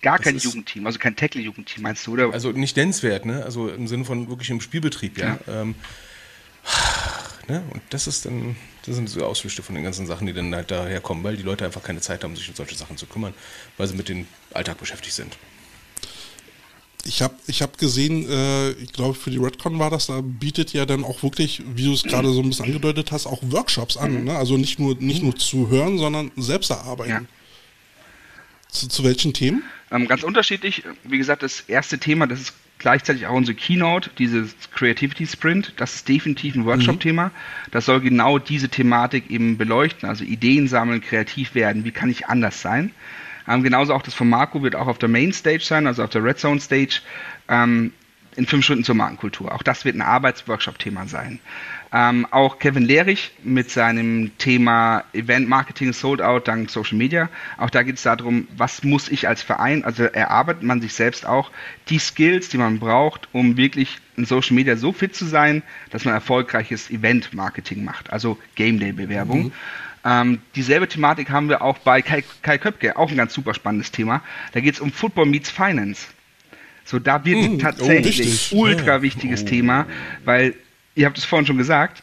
Gar 0.00 0.20
kein 0.20 0.38
Jugendteam, 0.38 0.86
also 0.86 1.00
kein 1.00 1.16
Tackle-Jugendteam, 1.16 1.82
meinst 1.82 2.06
du, 2.06 2.12
oder? 2.12 2.32
Also 2.32 2.52
nicht 2.52 2.76
nennenswert, 2.76 3.26
ne? 3.26 3.44
Also 3.44 3.68
im 3.68 3.88
Sinne 3.88 4.04
von 4.04 4.28
wirklich 4.28 4.48
im 4.50 4.60
Spielbetrieb, 4.60 5.18
ja. 5.18 5.40
ja. 5.46 5.62
Ähm, 5.62 5.74
Ne? 7.48 7.62
Und 7.70 7.82
das 7.90 8.06
ist 8.06 8.26
dann, 8.26 8.56
das 8.88 8.96
sind 8.96 9.08
so 9.08 9.24
Ausflüchte 9.24 9.62
von 9.62 9.74
den 9.74 9.84
ganzen 9.84 10.06
Sachen, 10.06 10.26
die 10.26 10.32
dann 10.32 10.54
halt 10.54 10.70
daherkommen, 10.70 11.22
weil 11.22 11.36
die 11.36 11.42
Leute 11.42 11.64
einfach 11.64 11.82
keine 11.82 12.00
Zeit 12.00 12.24
haben, 12.24 12.34
sich 12.34 12.48
um 12.48 12.54
solche 12.54 12.74
Sachen 12.74 12.96
zu 12.96 13.06
kümmern, 13.06 13.34
weil 13.76 13.86
sie 13.86 13.94
mit 13.94 14.08
dem 14.08 14.26
Alltag 14.52 14.78
beschäftigt 14.78 15.14
sind. 15.14 15.36
Ich 17.04 17.22
habe 17.22 17.34
ich 17.46 17.62
hab 17.62 17.78
gesehen, 17.78 18.28
äh, 18.28 18.70
ich 18.72 18.92
glaube 18.92 19.14
für 19.14 19.30
die 19.30 19.38
Redcon 19.38 19.78
war 19.78 19.88
das, 19.88 20.06
da 20.06 20.20
bietet 20.20 20.72
ja 20.72 20.84
dann 20.84 21.04
auch 21.04 21.22
wirklich, 21.22 21.62
wie 21.74 21.84
du 21.84 21.92
es 21.92 22.02
gerade 22.02 22.30
so 22.32 22.40
ein 22.40 22.48
bisschen 22.48 22.66
angedeutet 22.66 23.12
hast, 23.12 23.26
auch 23.26 23.40
Workshops 23.42 23.96
an. 23.96 24.18
Mhm. 24.18 24.24
Ne? 24.24 24.36
Also 24.36 24.56
nicht 24.56 24.78
nur, 24.78 24.96
nicht 24.96 25.22
nur 25.22 25.36
zu 25.36 25.68
hören, 25.68 25.98
sondern 25.98 26.32
selbst 26.36 26.70
erarbeiten. 26.70 27.10
Ja. 27.10 27.22
Zu, 28.70 28.88
zu 28.88 29.04
welchen 29.04 29.32
Themen? 29.32 29.62
Ähm, 29.90 30.06
ganz 30.08 30.22
unterschiedlich. 30.22 30.82
Wie 31.04 31.18
gesagt, 31.18 31.42
das 31.42 31.60
erste 31.60 31.98
Thema, 31.98 32.26
das 32.26 32.40
ist 32.40 32.52
gleichzeitig 32.78 33.26
auch 33.26 33.34
unsere 33.34 33.56
Keynote, 33.56 34.10
dieses 34.18 34.54
Creativity 34.72 35.26
Sprint, 35.26 35.74
das 35.76 35.96
ist 35.96 36.08
definitiv 36.08 36.54
ein 36.54 36.64
Workshop-Thema. 36.64 37.26
Mhm. 37.26 37.30
Das 37.70 37.86
soll 37.86 38.00
genau 38.00 38.38
diese 38.38 38.68
Thematik 38.68 39.30
eben 39.30 39.58
beleuchten, 39.58 40.08
also 40.08 40.24
Ideen 40.24 40.68
sammeln, 40.68 41.00
kreativ 41.00 41.54
werden, 41.54 41.84
wie 41.84 41.90
kann 41.90 42.10
ich 42.10 42.26
anders 42.26 42.62
sein. 42.62 42.92
Ähm, 43.48 43.62
genauso 43.62 43.94
auch 43.94 44.02
das 44.02 44.14
von 44.14 44.28
Marco 44.28 44.62
wird 44.62 44.76
auch 44.76 44.86
auf 44.86 44.98
der 44.98 45.08
Main 45.08 45.32
Stage 45.32 45.64
sein, 45.64 45.86
also 45.86 46.04
auf 46.04 46.10
der 46.10 46.22
Red 46.22 46.38
Zone 46.38 46.60
Stage, 46.60 47.00
ähm, 47.48 47.92
in 48.36 48.46
fünf 48.46 48.64
Stunden 48.64 48.84
zur 48.84 48.94
Markenkultur. 48.94 49.52
Auch 49.52 49.64
das 49.64 49.84
wird 49.84 49.96
ein 49.96 50.02
Arbeitsworkshop-Thema 50.02 51.08
sein. 51.08 51.40
Ähm, 51.92 52.26
auch 52.30 52.58
Kevin 52.58 52.84
Lehrich 52.84 53.32
mit 53.42 53.70
seinem 53.70 54.36
Thema 54.38 55.04
Event 55.12 55.48
Marketing 55.48 55.92
Sold 55.92 56.20
Out 56.20 56.46
dank 56.46 56.70
Social 56.70 56.98
Media. 56.98 57.30
Auch 57.56 57.70
da 57.70 57.82
geht 57.82 57.96
es 57.96 58.02
darum, 58.02 58.46
was 58.56 58.82
muss 58.82 59.08
ich 59.08 59.26
als 59.26 59.42
Verein, 59.42 59.84
also 59.84 60.04
erarbeitet 60.04 60.62
man 60.62 60.80
sich 60.80 60.92
selbst 60.92 61.24
auch 61.24 61.50
die 61.88 61.98
Skills, 61.98 62.50
die 62.50 62.58
man 62.58 62.78
braucht, 62.78 63.28
um 63.32 63.56
wirklich 63.56 63.98
in 64.16 64.26
Social 64.26 64.54
Media 64.54 64.76
so 64.76 64.92
fit 64.92 65.14
zu 65.14 65.24
sein, 65.24 65.62
dass 65.90 66.04
man 66.04 66.14
erfolgreiches 66.14 66.90
Event 66.90 67.32
Marketing 67.32 67.84
macht, 67.84 68.12
also 68.12 68.38
Game 68.54 68.78
Day 68.78 68.92
Bewerbung. 68.92 69.44
Mhm. 69.44 69.52
Ähm, 70.04 70.38
dieselbe 70.54 70.88
Thematik 70.88 71.30
haben 71.30 71.48
wir 71.48 71.62
auch 71.62 71.78
bei 71.78 72.02
Kai, 72.02 72.22
Kai 72.42 72.58
Köpke, 72.58 72.96
auch 72.96 73.10
ein 73.10 73.16
ganz 73.16 73.34
super 73.34 73.54
spannendes 73.54 73.90
Thema. 73.90 74.22
Da 74.52 74.60
geht 74.60 74.74
es 74.74 74.80
um 74.80 74.92
Football 74.92 75.26
meets 75.26 75.50
Finance. 75.50 76.06
So, 76.84 76.98
da 76.98 77.24
wird 77.24 77.50
mm, 77.50 77.58
tatsächlich 77.58 78.50
oh, 78.52 78.62
ultra 78.62 79.02
wichtiges 79.02 79.42
oh. 79.42 79.46
Thema, 79.46 79.86
weil 80.24 80.54
ihr 80.98 81.06
habt 81.06 81.16
es 81.16 81.24
vorhin 81.24 81.46
schon 81.46 81.58
gesagt, 81.58 82.02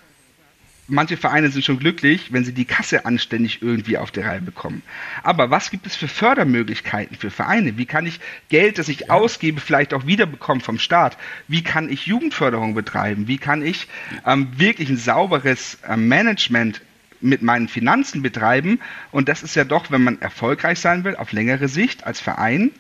manche 0.88 1.18
Vereine 1.18 1.50
sind 1.50 1.66
schon 1.66 1.80
glücklich, 1.80 2.32
wenn 2.32 2.46
sie 2.46 2.54
die 2.54 2.64
Kasse 2.64 3.06
anständig 3.06 3.62
irgendwie 3.62 3.98
auf 3.98 4.10
der 4.10 4.26
Reihe 4.26 4.42
bekommen. 4.42 4.84
Aber 5.22 5.50
was 5.50 5.70
gibt 5.70 5.86
es 5.86 5.98
für 5.98 6.08
Fördermöglichkeiten 6.08 7.18
für 7.18 7.30
Vereine? 7.30 7.78
Wie 7.78 7.86
kann 7.86 8.06
ich 8.06 8.22
Geld, 8.48 8.78
das 8.78 8.88
ich 8.88 9.02
ja. 9.02 9.10
ausgebe, 9.10 9.60
vielleicht 9.60 9.94
auch 9.94 10.06
wiederbekommen 10.06 10.62
vom 10.62 10.80
Staat? 10.80 11.18
Wie 11.50 11.62
kann 11.62 11.90
ich 11.90 12.08
Jugendförderung 12.08 12.74
betreiben? 12.74 13.28
Wie 13.28 13.38
kann 13.38 13.62
ich 13.62 13.88
ähm, 14.26 14.48
wirklich 14.56 14.90
ein 14.90 14.98
sauberes 14.98 15.78
äh, 15.86 15.98
Management 15.98 16.82
mit 17.20 17.42
meinen 17.42 17.68
Finanzen 17.68 18.22
betreiben? 18.22 18.80
Und 19.12 19.28
das 19.28 19.44
ist 19.44 19.56
ja 19.56 19.66
doch, 19.66 19.92
wenn 19.92 20.06
man 20.06 20.22
erfolgreich 20.22 20.80
sein 20.80 21.04
will, 21.04 21.18
auf 21.18 21.34
längere 21.34 21.68
Sicht 21.68 22.06
als 22.06 22.22
Verein, 22.22 22.72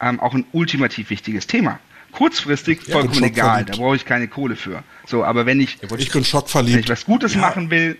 ähm, 0.00 0.18
auch 0.18 0.34
ein 0.34 0.46
ultimativ 0.50 1.10
wichtiges 1.10 1.46
Thema 1.46 1.78
kurzfristig 2.12 2.86
ja, 2.86 2.94
vollkommen 2.94 3.24
egal, 3.24 3.64
da 3.64 3.76
brauche 3.76 3.96
ich 3.96 4.04
keine 4.04 4.28
Kohle 4.28 4.56
für. 4.56 4.82
So, 5.06 5.24
aber 5.24 5.46
wenn 5.46 5.60
ich, 5.60 5.78
ja, 5.82 5.96
ich 5.96 6.10
bin 6.10 6.24
schockverliebt. 6.24 6.76
Wenn 6.76 6.84
ich 6.84 6.90
was 6.90 7.04
Gutes 7.04 7.34
ja. 7.34 7.40
machen 7.40 7.70
will, 7.70 7.98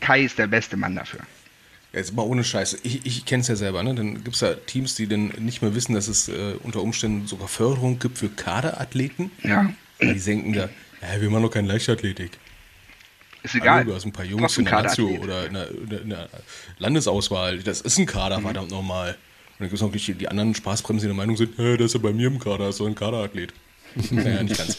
Kai 0.00 0.22
ist 0.22 0.38
der 0.38 0.46
beste 0.46 0.76
Mann 0.76 0.96
dafür. 0.96 1.20
Jetzt 1.92 2.14
mal 2.14 2.22
ohne 2.22 2.44
Scheiße. 2.44 2.78
Ich, 2.84 3.04
ich 3.04 3.24
kenne 3.24 3.40
es 3.40 3.48
ja 3.48 3.56
selber, 3.56 3.82
ne? 3.82 3.94
Dann 3.94 4.22
gibt 4.22 4.36
es 4.36 4.40
ja 4.40 4.54
Teams, 4.54 4.94
die 4.94 5.08
dann 5.08 5.32
nicht 5.38 5.60
mehr 5.60 5.74
wissen, 5.74 5.94
dass 5.94 6.06
es 6.06 6.28
äh, 6.28 6.54
unter 6.62 6.82
Umständen 6.82 7.26
sogar 7.26 7.48
Förderung 7.48 7.98
gibt 7.98 8.18
für 8.18 8.28
Kaderathleten. 8.28 9.32
Ja. 9.42 9.72
Die 10.00 10.20
denken 10.20 10.52
da, 10.52 10.68
ja, 11.02 11.20
wir 11.20 11.30
machen 11.30 11.42
doch 11.42 11.50
keine 11.50 11.68
Leichtathletik. 11.68 12.38
Ist 13.42 13.54
egal. 13.54 13.78
Also, 13.78 13.90
du 13.90 13.96
hast 13.96 14.04
ein 14.06 14.12
paar 14.12 14.24
Jungs 14.24 14.56
in 14.58 14.66
der 14.66 14.82
Lazio 14.82 15.08
oder 15.08 15.46
in 15.46 15.54
der, 15.54 15.70
in 15.70 16.10
der, 16.10 16.28
Landesauswahl. 16.78 17.58
Das 17.58 17.80
ist 17.80 17.98
ein 17.98 18.06
Kader, 18.06 18.38
mhm. 18.38 18.44
verdammt 18.44 18.70
normal. 18.70 19.16
Und 19.60 19.64
dann 19.64 19.68
gibt 19.68 19.82
es 19.82 19.82
noch 19.82 19.92
die, 19.92 20.14
die 20.14 20.26
anderen 20.26 20.54
Spaßbremsen, 20.54 21.06
die 21.06 21.14
der 21.14 21.16
Meinung 21.16 21.36
sind, 21.36 21.58
hey, 21.58 21.76
der 21.76 21.84
ist 21.84 21.92
ja 21.92 22.00
bei 22.00 22.14
mir 22.14 22.28
im 22.28 22.38
Kader, 22.38 22.70
ist 22.70 22.78
so 22.78 22.86
ein 22.86 22.94
Kaderathlet. 22.94 23.52
naja, 24.10 24.42
nicht 24.42 24.56
ganz. 24.56 24.78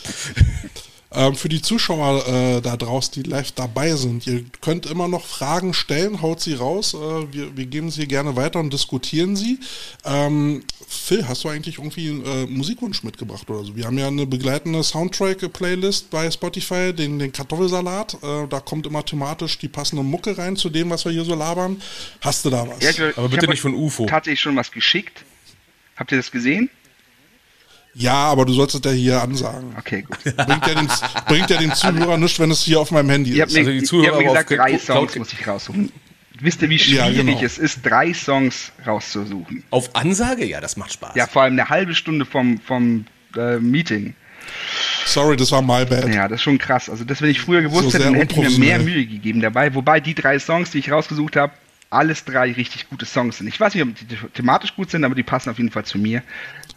Ähm, 1.13 1.35
für 1.35 1.49
die 1.49 1.61
Zuschauer 1.61 2.25
äh, 2.25 2.61
da 2.61 2.77
draußen, 2.77 3.21
die 3.21 3.29
live 3.29 3.51
dabei 3.51 3.95
sind, 3.95 4.25
ihr 4.27 4.45
könnt 4.61 4.85
immer 4.85 5.09
noch 5.09 5.25
Fragen 5.25 5.73
stellen, 5.73 6.21
haut 6.21 6.39
sie 6.39 6.53
raus. 6.53 6.93
Äh, 6.93 6.97
wir, 7.33 7.57
wir, 7.57 7.65
geben 7.65 7.91
sie 7.91 8.07
gerne 8.07 8.37
weiter 8.37 8.61
und 8.61 8.71
diskutieren 8.71 9.35
sie. 9.35 9.59
Ähm, 10.05 10.63
Phil, 10.87 11.27
hast 11.27 11.43
du 11.43 11.49
eigentlich 11.49 11.79
irgendwie 11.79 12.09
einen 12.09 12.25
äh, 12.25 12.45
Musikwunsch 12.47 13.03
mitgebracht 13.03 13.49
oder 13.49 13.65
so? 13.65 13.75
Wir 13.75 13.85
haben 13.85 13.97
ja 13.97 14.07
eine 14.07 14.25
begleitende 14.25 14.83
Soundtrack-Playlist 14.83 16.09
bei 16.09 16.31
Spotify, 16.31 16.93
den, 16.93 17.19
den 17.19 17.33
Kartoffelsalat. 17.33 18.13
Äh, 18.23 18.47
da 18.47 18.61
kommt 18.61 18.87
immer 18.87 19.03
thematisch 19.03 19.57
die 19.57 19.67
passende 19.67 20.03
Mucke 20.03 20.37
rein 20.37 20.55
zu 20.55 20.69
dem, 20.69 20.89
was 20.91 21.03
wir 21.03 21.11
hier 21.11 21.25
so 21.25 21.35
labern. 21.35 21.81
Hast 22.21 22.45
du 22.45 22.49
da 22.49 22.65
was? 22.65 22.81
Ja, 22.81 22.89
ich, 22.89 23.17
Aber 23.17 23.27
bitte 23.27 23.47
nicht 23.47 23.61
von 23.61 23.73
UFO. 23.73 24.05
Tatsächlich 24.05 24.39
schon 24.39 24.55
was 24.55 24.71
geschickt. 24.71 25.25
Habt 25.97 26.13
ihr 26.13 26.17
das 26.17 26.31
gesehen? 26.31 26.69
Ja, 27.93 28.13
aber 28.13 28.45
du 28.45 28.53
sollst 28.53 28.75
es 28.75 28.81
ja 28.83 28.91
hier 28.91 29.21
ansagen. 29.21 29.75
Okay, 29.77 30.03
gut. 30.03 30.23
Bringt 30.23 30.67
ja 30.67 30.75
den, 30.75 30.87
bringt 31.27 31.49
ja 31.49 31.57
den 31.57 31.73
Zuhörer 31.73 32.17
nichts, 32.17 32.39
wenn 32.39 32.51
es 32.51 32.61
hier 32.63 32.79
auf 32.79 32.91
meinem 32.91 33.09
Handy 33.09 33.31
ist. 33.31 33.53
Mir, 33.53 33.59
also 33.59 33.71
die 33.71 33.83
Zuhörer 33.83 34.15
habt 34.15 34.23
mir 34.23 34.29
gesagt, 34.29 34.51
drei 34.51 34.77
Songs 34.77 35.15
muss 35.17 35.33
ich 35.33 35.45
raussuchen. 35.45 35.91
Wisst 36.39 36.61
ihr, 36.61 36.69
wie 36.69 36.79
schwierig 36.79 37.17
ja, 37.17 37.23
genau. 37.23 37.39
es 37.41 37.57
ist, 37.57 37.85
drei 37.85 38.13
Songs 38.13 38.71
rauszusuchen? 38.87 39.63
Auf 39.69 39.95
Ansage? 39.95 40.45
Ja, 40.45 40.59
das 40.59 40.75
macht 40.75 40.93
Spaß. 40.93 41.15
Ja, 41.15 41.27
vor 41.27 41.43
allem 41.43 41.53
eine 41.53 41.69
halbe 41.69 41.93
Stunde 41.93 42.25
vom, 42.25 42.59
vom 42.59 43.05
äh, 43.37 43.57
Meeting. 43.57 44.15
Sorry, 45.05 45.37
das 45.37 45.51
war 45.51 45.61
my 45.61 45.85
bad. 45.85 46.11
Ja, 46.13 46.27
das 46.27 46.37
ist 46.37 46.43
schon 46.43 46.57
krass. 46.57 46.89
Also 46.89 47.03
das, 47.03 47.21
wenn 47.21 47.29
ich 47.29 47.41
früher 47.41 47.61
gewusst 47.61 47.91
so 47.91 47.93
hätte, 47.93 48.05
dann 48.05 48.15
hätte 48.15 48.41
ich 48.41 48.57
mir 48.57 48.65
mehr 48.65 48.79
Mühe 48.79 49.05
gegeben 49.05 49.41
dabei. 49.41 49.75
Wobei 49.75 49.99
die 49.99 50.15
drei 50.15 50.39
Songs, 50.39 50.71
die 50.71 50.79
ich 50.79 50.91
rausgesucht 50.91 51.35
habe, 51.35 51.53
alles 51.91 52.23
drei 52.23 52.53
richtig 52.53 52.89
gute 52.89 53.05
Songs 53.05 53.37
sind. 53.37 53.47
Ich 53.47 53.59
weiß 53.59 53.75
nicht, 53.75 53.83
ob 53.83 53.93
die 53.95 54.17
thematisch 54.33 54.75
gut 54.75 54.89
sind, 54.89 55.03
aber 55.03 55.13
die 55.13 55.23
passen 55.23 55.49
auf 55.49 55.57
jeden 55.57 55.71
Fall 55.71 55.83
zu 55.83 55.99
mir. 55.99 56.23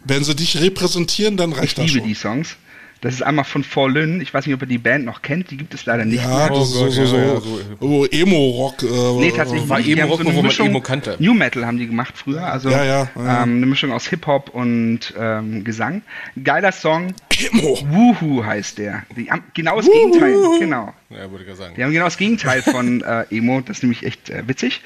Wenn 0.05 0.23
sie 0.23 0.35
dich 0.35 0.61
repräsentieren, 0.61 1.37
dann 1.37 1.51
reicht 1.51 1.63
ich 1.63 1.75
das 1.75 1.85
schon. 1.85 1.85
Ich 1.87 1.93
liebe 1.95 2.07
die 2.07 2.15
Songs. 2.15 2.57
Das 3.01 3.13
ist 3.13 3.21
einmal 3.21 3.45
von 3.45 3.63
Fallen. 3.63 4.19
Ich 4.19 4.33
weiß 4.33 4.47
nicht, 4.47 4.55
ob 4.55 4.61
ihr 4.61 4.67
die 4.67 4.77
Band 4.77 5.05
noch 5.05 5.21
kennt. 5.21 5.51
Die 5.51 5.57
gibt 5.57 5.73
es 5.73 5.85
leider 5.85 6.05
nicht 6.05 6.23
ja, 6.23 6.27
mehr. 6.27 6.49
Das 6.49 6.57
oh 6.75 6.87
ist 6.87 6.95
so, 6.95 7.05
so, 7.05 7.17
ja, 7.17 7.39
so, 7.39 7.61
so 7.79 8.05
Emo-Rock. 8.05 8.81
Äh, 8.81 9.19
nee, 9.19 9.31
tatsächlich. 9.31 9.69
War 9.69 9.79
Emo-Rock, 9.79 10.23
so 10.23 10.33
wo 10.33 10.41
man 10.41 10.51
Emo 10.51 10.81
kannte. 10.81 11.15
New 11.19 11.33
Metal 11.35 11.67
haben 11.67 11.77
die 11.77 11.85
gemacht 11.85 12.13
früher. 12.17 12.43
Also 12.43 12.69
ja, 12.69 12.83
ja, 12.83 13.09
ja. 13.15 13.43
Ähm, 13.43 13.57
eine 13.57 13.65
Mischung 13.67 13.91
aus 13.91 14.07
Hip-Hop 14.07 14.49
und 14.49 15.13
ähm, 15.19 15.63
Gesang. 15.63 16.01
Geiler 16.43 16.71
Song. 16.71 17.13
Emo. 17.37 17.77
Wuhu 17.89 18.43
heißt 18.43 18.79
der. 18.79 19.03
Die 19.15 19.29
haben 19.29 19.43
genau 19.53 19.75
das 19.75 19.85
Wuhu. 19.85 19.93
Gegenteil. 19.93 20.35
Genau. 20.59 20.93
Ja, 21.11 21.29
würde 21.29 21.45
ich 21.47 21.55
sagen. 21.55 21.75
Die 21.77 21.83
haben 21.83 21.91
genau 21.91 22.05
das 22.05 22.17
Gegenteil 22.17 22.63
von 22.63 23.01
äh, 23.03 23.25
Emo. 23.29 23.61
Das 23.61 23.77
ist 23.77 23.83
nämlich 23.83 24.03
echt 24.03 24.31
äh, 24.31 24.47
witzig. 24.47 24.81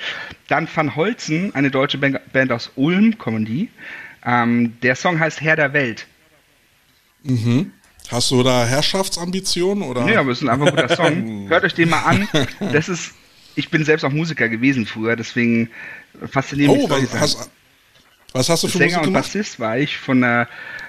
Dann 0.50 0.68
Van 0.74 0.98
Holzen, 0.98 1.56
eine 1.56 1.72
deutsche 1.72 1.98
Band 1.98 2.52
aus 2.52 2.72
Ulm, 2.76 3.18
kommen 3.18 3.46
die. 3.46 3.70
Ähm, 4.26 4.78
der 4.82 4.96
Song 4.96 5.20
heißt 5.20 5.42
Herr 5.42 5.56
der 5.56 5.74
Welt. 5.74 6.08
Hast 8.10 8.32
du 8.32 8.44
da 8.44 8.66
Herrschaftsambitionen 8.66 9.84
oder? 9.84 10.04
Nee, 10.04 10.16
aber 10.16 10.32
es 10.32 10.42
ist 10.42 10.48
ein 10.48 10.50
einfach 10.50 10.72
guter 10.72 10.90
Song. 10.96 11.48
Hört 11.50 11.64
euch 11.64 11.74
den 11.74 11.90
mal 11.90 12.04
an. 12.04 12.28
Das 12.72 12.90
ist, 12.90 13.14
ich 13.56 13.70
bin 13.70 13.84
selbst 13.84 14.04
auch 14.04 14.12
Musiker 14.12 14.50
gewesen 14.50 14.86
früher, 14.86 15.16
deswegen 15.16 15.70
fasziniert 16.32 16.72
mich 16.72 16.86
oh, 16.86 16.90
was 16.90 17.20
hast, 17.20 17.50
was 18.34 18.50
hast 18.50 18.64
du 18.64 18.68
für 18.68 18.78
Sänger 18.78 18.98
Musik 18.98 18.98
und 19.00 19.14
gemacht? 19.14 19.24
Bassist 19.26 19.60
war 19.60 19.78
ich 19.78 19.98
von 19.98 20.24
einer 20.24 20.48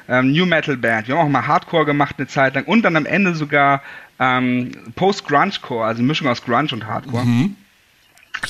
ähm, 0.08 0.32
New 0.32 0.46
Metal 0.46 0.76
Band. 0.76 1.08
Wir 1.08 1.16
haben 1.16 1.26
auch 1.26 1.30
mal 1.30 1.46
Hardcore 1.46 1.84
gemacht 1.84 2.16
eine 2.18 2.26
Zeit 2.26 2.54
lang 2.54 2.64
und 2.64 2.82
dann 2.82 2.96
am 2.96 3.06
Ende 3.06 3.34
sogar 3.34 3.82
ähm, 4.18 4.72
Post-Grunge-Core, 4.96 5.84
also 5.84 6.02
Mischung 6.02 6.28
aus 6.28 6.42
Grunge 6.42 6.72
und 6.72 6.86
Hardcore. 6.86 7.24
Mhm. 7.24 7.56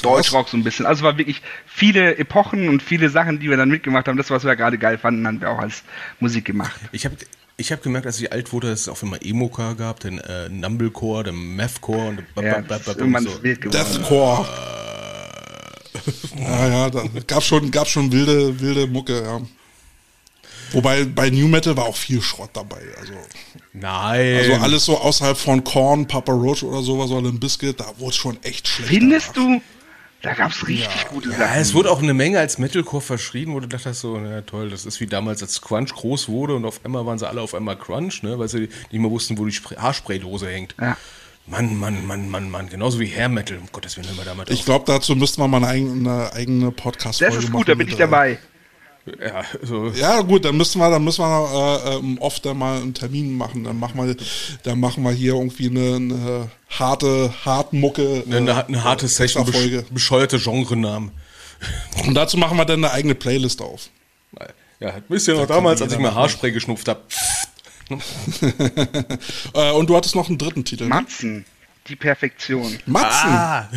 Deutschrock 0.02 0.48
so 0.48 0.56
ein 0.56 0.64
bisschen. 0.64 0.86
Also 0.86 1.00
es 1.00 1.04
war 1.04 1.18
wirklich 1.18 1.42
viele 1.66 2.16
Epochen 2.16 2.68
und 2.68 2.82
viele 2.82 3.10
Sachen, 3.10 3.40
die 3.40 3.50
wir 3.50 3.56
dann 3.56 3.68
mitgemacht 3.68 4.08
haben. 4.08 4.16
Das, 4.16 4.30
was 4.30 4.44
wir 4.44 4.56
gerade 4.56 4.78
geil 4.78 4.98
fanden, 4.98 5.26
haben 5.26 5.40
wir 5.40 5.50
auch 5.50 5.58
als 5.58 5.82
Musik 6.20 6.44
gemacht. 6.44 6.78
Ich 6.92 7.04
habe 7.04 7.16
ich 7.56 7.70
hab 7.72 7.82
gemerkt, 7.82 8.06
als 8.06 8.20
ich 8.20 8.32
alt 8.32 8.52
wurde, 8.52 8.70
dass 8.70 8.80
es 8.80 8.88
auch 8.88 9.02
immer 9.02 9.18
Emo-Core 9.22 9.76
gab, 9.76 10.00
den 10.00 10.18
äh, 10.18 10.48
Numblecore, 10.48 11.24
den 11.24 11.56
Mathcore 11.56 12.08
und 12.08 12.22
Ja, 12.42 12.62
irgendwann 12.96 13.24
geworden. 13.24 13.70
Deathcore. 13.70 14.48
ja, 16.38 16.68
ja, 16.68 16.90
da 16.90 17.04
gab 17.26 17.42
schon, 17.42 17.70
gab 17.70 17.86
schon 17.86 18.10
wilde, 18.12 18.58
wilde 18.60 18.86
Mucke, 18.86 19.22
ja. 19.22 19.40
Wobei 20.72 21.04
bei 21.04 21.30
New 21.30 21.48
Metal 21.48 21.76
war 21.76 21.84
auch 21.84 21.96
viel 21.96 22.22
Schrott 22.22 22.50
dabei. 22.52 22.80
Also, 22.98 23.12
Nein. 23.72 24.36
also 24.36 24.52
alles 24.54 24.84
so 24.84 24.98
außerhalb 24.98 25.36
von 25.36 25.64
Korn, 25.64 26.06
Papa 26.06 26.32
Roach 26.32 26.62
oder 26.62 26.80
sowas 26.82 27.10
oder 27.10 27.28
ein 27.28 27.40
Biscuit, 27.40 27.78
da 27.78 27.86
wurde 27.98 28.10
es 28.10 28.16
schon 28.16 28.42
echt 28.42 28.68
schlecht. 28.68 28.90
Findest 28.90 29.36
du? 29.36 29.60
Da 30.22 30.34
gab 30.34 30.50
es 30.50 30.66
richtig 30.68 31.06
gute 31.08 31.30
Ja, 31.30 31.36
Sachen. 31.38 31.60
es 31.60 31.72
wurde 31.74 31.90
auch 31.90 32.02
eine 32.02 32.12
Menge 32.12 32.38
als 32.38 32.58
Metalcore 32.58 33.00
verschrien, 33.02 33.52
wo 33.54 33.60
du 33.60 33.66
dachtest 33.68 34.00
so, 34.00 34.18
na 34.18 34.42
toll, 34.42 34.68
das 34.70 34.84
ist 34.84 35.00
wie 35.00 35.06
damals, 35.06 35.42
als 35.42 35.60
Crunch 35.62 35.94
groß 35.94 36.28
wurde 36.28 36.54
und 36.56 36.64
auf 36.66 36.80
einmal 36.84 37.06
waren 37.06 37.18
sie 37.18 37.26
alle 37.28 37.40
auf 37.40 37.54
einmal 37.54 37.76
Crunch, 37.78 38.22
ne, 38.22 38.38
weil 38.38 38.48
sie 38.48 38.68
nicht 38.90 38.92
mehr 38.92 39.10
wussten, 39.10 39.38
wo 39.38 39.46
die 39.46 39.52
Spray 39.52 39.76
Haarspraydose 39.78 40.48
hängt. 40.48 40.74
Ja. 40.80 40.96
Mann, 41.46 41.76
Mann, 41.78 42.06
Mann, 42.06 42.28
Mann, 42.28 42.50
Mann, 42.50 42.68
genauso 42.68 43.00
wie 43.00 43.06
Hair 43.06 43.28
Metal, 43.30 43.56
um 43.56 43.66
Gottes 43.72 43.96
Willen, 43.96 44.08
hör 44.08 44.14
mal 44.16 44.24
damit 44.26 44.50
Ich 44.50 44.64
glaube, 44.64 44.84
dazu 44.86 45.16
müsste 45.16 45.40
man 45.40 45.50
mal 45.50 45.56
eine 45.56 45.68
eigene, 45.68 45.92
eine 46.10 46.32
eigene 46.34 46.70
Podcast-Folge 46.70 47.34
Das 47.34 47.42
machen. 47.44 47.52
ist 47.54 47.56
gut, 47.56 47.68
da 47.68 47.74
bin 47.74 47.88
ich 47.88 47.94
äh, 47.94 47.98
dabei. 47.98 48.38
Ja, 49.18 49.44
so, 49.62 49.88
Ja, 49.88 50.20
gut, 50.20 50.44
dann 50.44 50.56
müssen 50.56 50.78
wir, 50.78 50.90
dann 50.90 51.02
müssen 51.02 51.22
wir 51.22 51.82
äh, 51.86 51.96
ähm, 51.96 52.18
oft 52.18 52.44
dann 52.44 52.58
mal 52.58 52.80
einen 52.80 52.94
Termin 52.94 53.36
machen. 53.36 53.64
Dann 53.64 53.78
machen 53.78 54.06
wir, 54.06 54.14
dann 54.62 54.78
machen 54.80 55.02
wir 55.02 55.12
hier 55.12 55.34
irgendwie 55.34 55.68
eine, 55.68 55.96
eine 55.96 56.50
harte, 56.68 57.32
Hartmucke. 57.44 58.24
eine, 58.26 58.36
eine, 58.36 58.66
eine 58.66 58.84
harte 58.84 59.08
Session, 59.08 59.46
Folge. 59.46 59.78
besch 59.82 59.90
bescheuerte 59.90 60.38
Genrenamen. 60.38 61.12
Und 62.06 62.14
dazu 62.14 62.36
machen 62.36 62.56
wir 62.56 62.64
dann 62.64 62.84
eine 62.84 62.92
eigene 62.92 63.14
Playlist 63.14 63.60
auf. 63.62 63.88
Ja, 64.80 64.94
wisst 65.08 65.28
ihr 65.28 65.34
noch 65.34 65.46
damals, 65.46 65.82
als 65.82 65.92
ich 65.92 65.98
mir 65.98 66.04
machen. 66.04 66.16
Haarspray 66.16 66.52
geschnupft 66.52 66.88
habe? 66.88 67.02
Äh, 69.52 69.72
und 69.72 69.90
du 69.90 69.96
hattest 69.96 70.14
noch 70.14 70.28
einen 70.28 70.38
dritten 70.38 70.64
Titel. 70.64 70.84
Matzen, 70.84 71.44
die 71.88 71.96
Perfektion. 71.96 72.78
Matzen. 72.86 73.30
Ah, 73.30 73.68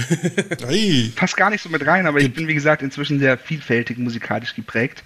Passt 1.15 1.35
gar 1.35 1.49
nicht 1.49 1.63
so 1.63 1.69
mit 1.69 1.83
rein, 1.85 2.05
aber 2.05 2.19
ich 2.19 2.31
bin, 2.31 2.47
wie 2.47 2.53
gesagt, 2.53 2.83
inzwischen 2.83 3.17
sehr 3.19 3.39
vielfältig 3.39 3.97
musikalisch 3.97 4.53
geprägt. 4.53 5.03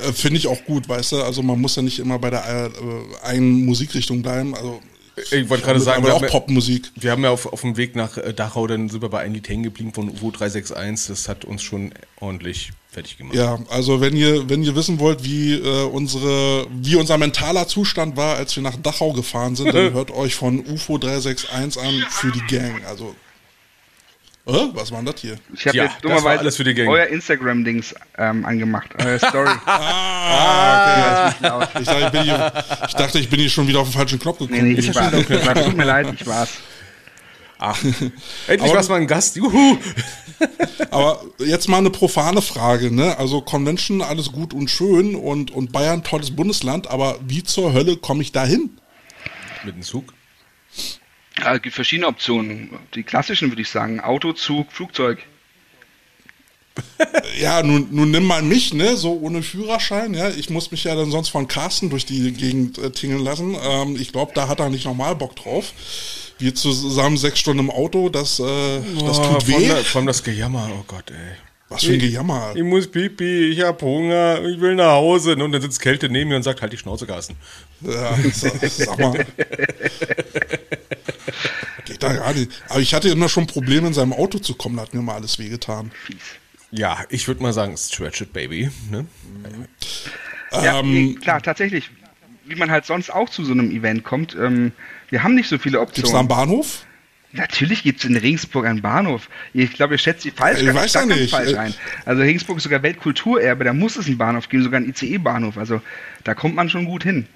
Äh, 0.00 0.12
finde 0.12 0.38
ich 0.38 0.46
auch 0.46 0.64
gut, 0.64 0.88
weißt 0.88 1.12
du. 1.12 1.22
Also 1.22 1.42
man 1.42 1.60
muss 1.60 1.76
ja 1.76 1.82
nicht 1.82 1.98
immer 1.98 2.18
bei 2.18 2.30
der 2.30 2.44
äh, 2.44 3.26
einen 3.26 3.64
Musikrichtung 3.64 4.22
bleiben. 4.22 4.54
Also 4.54 4.80
ich 5.30 5.48
wollte 5.50 5.64
gerade 5.64 5.80
sagen, 5.80 6.04
wir 6.04 6.12
auch 6.14 6.16
haben, 6.22 6.24
ja- 6.24 6.30
Popmusik. 6.30 6.90
wir 6.96 7.10
haben 7.10 7.22
ja 7.22 7.30
auf, 7.30 7.44
auf 7.52 7.60
dem 7.60 7.76
Weg 7.76 7.96
nach 7.96 8.16
äh, 8.16 8.32
Dachau, 8.32 8.66
dann 8.66 8.88
sind 8.88 9.02
wir 9.02 9.10
bei 9.10 9.20
einem 9.20 9.34
Lied 9.34 9.48
hängen 9.48 9.62
geblieben 9.62 9.92
von 9.92 10.08
UFO 10.08 10.30
361. 10.30 11.08
Das 11.08 11.28
hat 11.28 11.44
uns 11.44 11.62
schon 11.62 11.92
ordentlich 12.18 12.70
fertig 12.90 13.18
gemacht. 13.18 13.34
Ja, 13.36 13.58
also 13.68 14.00
wenn 14.00 14.16
ihr, 14.16 14.48
wenn 14.48 14.62
ihr 14.62 14.74
wissen 14.74 14.98
wollt, 15.00 15.22
wie 15.24 15.54
äh, 15.54 15.84
unsere, 15.84 16.66
wie 16.70 16.96
unser 16.96 17.18
mentaler 17.18 17.68
Zustand 17.68 18.16
war, 18.16 18.36
als 18.36 18.56
wir 18.56 18.62
nach 18.62 18.76
Dachau 18.76 19.12
gefahren 19.12 19.54
sind, 19.54 19.74
dann 19.74 19.92
hört 19.94 20.10
euch 20.10 20.34
von 20.34 20.60
UFO 20.66 20.96
361 20.98 21.80
an 21.82 22.04
für 22.10 22.32
die 22.32 22.54
Gang. 22.54 22.82
Also, 22.86 23.14
äh, 24.46 24.52
was 24.74 24.90
war 24.90 24.98
denn 24.98 25.06
das 25.12 25.20
hier? 25.20 25.36
Ich 25.54 25.66
habe 25.66 25.76
Ja, 25.76 25.84
jetzt 25.84 25.94
war 25.94 26.00
dummerweise 26.02 26.40
alles 26.40 26.56
für 26.56 26.64
die 26.64 26.74
Gang. 26.74 26.88
euer 26.88 27.06
Instagram-Dings 27.06 27.94
ähm, 28.18 28.44
angemacht. 28.44 28.90
Eure 29.04 29.18
Story. 29.18 29.50
Ah, 30.34 31.28
okay. 31.58 31.80
Ich 31.80 31.86
dachte, 31.88 32.04
ich, 32.06 32.10
bin 32.12 32.22
hier, 32.22 32.52
ich 32.88 32.94
dachte, 32.94 33.18
ich 33.18 33.28
bin 33.28 33.40
hier 33.40 33.50
schon 33.50 33.66
wieder 33.66 33.80
auf 33.80 33.88
den 33.88 33.92
falschen 33.94 34.18
Knopf 34.18 34.40
Nee, 34.40 34.46
gekommen. 34.46 34.72
nee, 34.72 34.78
ich 34.78 34.94
war's. 34.94 35.12
War- 35.46 35.54
Tut 35.64 35.76
mir 35.76 35.84
leid, 35.84 36.06
ich 36.18 36.26
war's. 36.26 36.50
Ach, 37.58 37.78
endlich 38.48 38.72
war's 38.74 38.88
mal 38.88 39.00
ein 39.00 39.06
Gast. 39.06 39.36
Juhu! 39.36 39.78
Aber 40.90 41.22
jetzt 41.38 41.68
mal 41.68 41.78
eine 41.78 41.90
profane 41.90 42.42
Frage, 42.42 42.94
ne? 42.94 43.16
Also 43.18 43.40
Convention, 43.40 44.02
alles 44.02 44.32
gut 44.32 44.52
und 44.54 44.68
schön 44.70 45.14
und, 45.14 45.50
und 45.50 45.70
Bayern, 45.72 46.02
tolles 46.02 46.34
Bundesland, 46.34 46.88
aber 46.90 47.18
wie 47.26 47.42
zur 47.44 47.72
Hölle 47.72 47.96
komme 47.96 48.22
ich 48.22 48.32
da 48.32 48.44
hin? 48.44 48.70
Mit 49.64 49.76
dem 49.76 49.82
Zug. 49.82 50.12
Ja, 51.38 51.54
es 51.54 51.62
gibt 51.62 51.74
verschiedene 51.74 52.06
Optionen. 52.08 52.70
Die 52.94 53.02
klassischen 53.02 53.50
würde 53.50 53.62
ich 53.62 53.70
sagen. 53.70 54.00
Auto, 54.00 54.32
Zug, 54.32 54.70
Flugzeug. 54.72 55.18
Ja, 57.38 57.62
nun, 57.62 57.88
nun 57.90 58.10
nimm 58.10 58.24
mal 58.24 58.42
mich, 58.42 58.72
ne, 58.72 58.96
so 58.96 59.18
ohne 59.20 59.42
Führerschein, 59.42 60.14
ja. 60.14 60.30
Ich 60.30 60.48
muss 60.50 60.70
mich 60.70 60.84
ja 60.84 60.94
dann 60.94 61.10
sonst 61.10 61.28
von 61.30 61.48
Carsten 61.48 61.90
durch 61.90 62.06
die 62.06 62.32
Gegend 62.32 62.78
äh, 62.78 62.90
tingeln 62.90 63.22
lassen. 63.22 63.56
Ähm, 63.62 63.96
ich 63.96 64.12
glaube, 64.12 64.32
da 64.34 64.48
hat 64.48 64.60
er 64.60 64.70
nicht 64.70 64.84
normal 64.84 65.16
Bock 65.16 65.34
drauf. 65.36 65.72
Wir 66.38 66.54
zusammen 66.54 67.16
sechs 67.16 67.40
Stunden 67.40 67.64
im 67.64 67.70
Auto, 67.70 68.08
das, 68.08 68.38
äh, 68.40 68.80
das 69.00 69.18
Oh, 69.18 69.34
tut 69.34 69.48
weh. 69.48 69.68
vor 69.84 69.98
allem 70.00 70.06
das 70.06 70.22
Gejammer, 70.22 70.68
oh 70.78 70.84
Gott, 70.86 71.10
ey. 71.10 71.36
Was 71.68 71.84
für 71.84 71.92
ein 71.94 71.98
Gejammer. 71.98 72.52
Ich 72.54 72.62
muss 72.62 72.86
pipi, 72.90 73.48
ich 73.50 73.60
hab 73.62 73.80
Hunger, 73.82 74.42
ich 74.44 74.60
will 74.60 74.74
nach 74.74 74.92
Hause. 74.92 75.32
Und 75.36 75.52
dann 75.52 75.62
sitzt 75.62 75.80
Kälte 75.80 76.08
neben 76.10 76.28
mir 76.30 76.36
und 76.36 76.42
sagt, 76.42 76.60
halt 76.62 76.72
die 76.72 76.78
Schnauze, 76.78 77.06
Carsten. 77.06 77.36
Ja, 77.84 78.16
sag, 78.32 78.98
mal. 78.98 79.26
Geht 81.84 82.02
da 82.02 82.12
gar 82.12 82.32
nicht. 82.34 82.50
Aber 82.68 82.80
ich 82.80 82.94
hatte 82.94 83.08
immer 83.08 83.28
schon 83.28 83.46
Probleme, 83.46 83.88
in 83.88 83.94
seinem 83.94 84.12
Auto 84.12 84.38
zu 84.38 84.54
kommen, 84.54 84.76
da 84.76 84.82
hat 84.82 84.94
mir 84.94 85.02
mal 85.02 85.14
alles 85.14 85.38
wehgetan. 85.38 85.90
Fies. 86.04 86.16
Ja, 86.70 86.98
ich 87.10 87.28
würde 87.28 87.42
mal 87.42 87.52
sagen, 87.52 87.76
stretch 87.76 88.20
it, 88.22 88.32
baby. 88.32 88.70
Ne? 88.90 89.06
Ja, 90.52 90.80
Ähm, 90.80 90.92
nee, 90.92 91.14
klar, 91.14 91.42
tatsächlich. 91.42 91.90
Wie 92.44 92.54
man 92.54 92.70
halt 92.70 92.86
sonst 92.86 93.10
auch 93.12 93.28
zu 93.30 93.44
so 93.44 93.52
einem 93.52 93.70
Event 93.70 94.04
kommt. 94.04 94.34
Ähm, 94.34 94.72
wir 95.10 95.22
haben 95.22 95.34
nicht 95.34 95.48
so 95.48 95.58
viele 95.58 95.78
Gibt's 95.78 95.94
da 96.10 96.18
einen 96.18 96.26
Optionen. 96.26 96.28
Bahnhof? 96.28 96.84
Natürlich 97.34 97.82
gibt 97.82 98.00
es 98.00 98.04
in 98.04 98.16
Regensburg 98.16 98.66
einen 98.66 98.82
Bahnhof. 98.82 99.28
Ich 99.54 99.72
glaube, 99.72 99.94
ihr 99.94 99.98
schätzt 99.98 100.24
die 100.24 100.30
falsch, 100.30 100.60
Ich 100.60 100.66
ganz- 100.66 100.78
weiß 100.78 100.94
ja 100.94 101.06
nicht. 101.06 101.30
falsch 101.30 101.54
ein. 101.54 101.72
Also 102.04 102.20
Regensburg 102.22 102.58
ist 102.58 102.64
sogar 102.64 102.82
Weltkulturerbe, 102.82 103.64
da 103.64 103.72
muss 103.72 103.96
es 103.96 104.06
einen 104.06 104.18
Bahnhof 104.18 104.48
geben, 104.50 104.62
sogar 104.62 104.78
einen 104.78 104.90
ICE-Bahnhof. 104.90 105.56
Also 105.56 105.80
da 106.24 106.34
kommt 106.34 106.54
man 106.56 106.68
schon 106.68 106.84
gut 106.84 107.04
hin. 107.04 107.26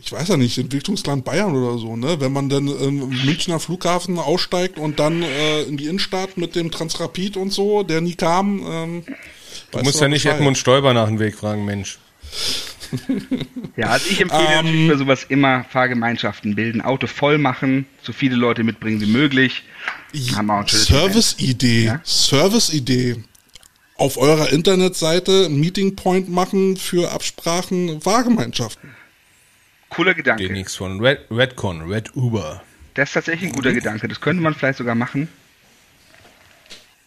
Ich 0.00 0.12
weiß 0.12 0.28
ja 0.28 0.36
nicht, 0.36 0.58
Entwicklungsland 0.58 1.24
Bayern 1.24 1.54
oder 1.54 1.78
so, 1.78 1.96
ne? 1.96 2.20
Wenn 2.20 2.32
man 2.32 2.48
dann 2.48 2.66
im 2.68 3.08
Münchner 3.24 3.60
Flughafen 3.60 4.18
aussteigt 4.18 4.78
und 4.78 4.98
dann 4.98 5.22
äh, 5.22 5.62
in 5.62 5.76
die 5.76 5.86
Innenstadt 5.86 6.36
mit 6.36 6.54
dem 6.56 6.70
Transrapid 6.70 7.36
und 7.36 7.52
so, 7.52 7.82
der 7.82 8.00
nie 8.00 8.14
kam. 8.14 8.64
Ähm, 8.66 9.04
Du 9.70 9.80
musst 9.80 10.00
ja 10.00 10.08
nicht 10.08 10.26
Edmund 10.26 10.56
Stoiber 10.58 10.94
nach 10.94 11.06
dem 11.08 11.18
Weg 11.18 11.36
fragen, 11.36 11.64
Mensch. 11.64 11.98
Ja, 13.76 13.88
also 13.88 14.06
ich 14.08 14.20
empfehle 14.20 14.44
Ähm, 14.46 14.54
natürlich 14.64 14.90
für 14.90 14.98
sowas 14.98 15.26
immer 15.28 15.64
Fahrgemeinschaften 15.68 16.54
bilden, 16.54 16.80
Auto 16.80 17.08
voll 17.08 17.38
machen, 17.38 17.86
so 18.04 18.12
viele 18.12 18.36
Leute 18.36 18.62
mitbringen 18.62 19.00
wie 19.00 19.06
möglich. 19.06 19.64
Service-Idee, 20.76 21.84
Ja? 21.86 22.00
Service-Idee. 22.04 23.16
Auf 23.96 24.16
eurer 24.16 24.52
Internetseite 24.52 25.48
Meeting 25.48 25.96
Point 25.96 26.28
machen 26.28 26.76
für 26.76 27.10
Absprachen 27.10 28.00
Fahrgemeinschaften. 28.00 28.90
Cooler 29.94 30.14
Geht 30.14 30.24
Gedanke. 30.24 30.52
nichts 30.52 30.74
von 30.74 31.00
Red, 31.00 31.20
Redcon, 31.30 31.82
Red 31.82 32.14
Uber. 32.16 32.62
Das 32.94 33.10
ist 33.10 33.14
tatsächlich 33.14 33.50
ein 33.50 33.54
guter 33.54 33.72
Gedanke. 33.72 34.08
Das 34.08 34.20
könnte 34.20 34.42
man 34.42 34.54
vielleicht 34.54 34.78
sogar 34.78 34.94
machen. 34.94 35.28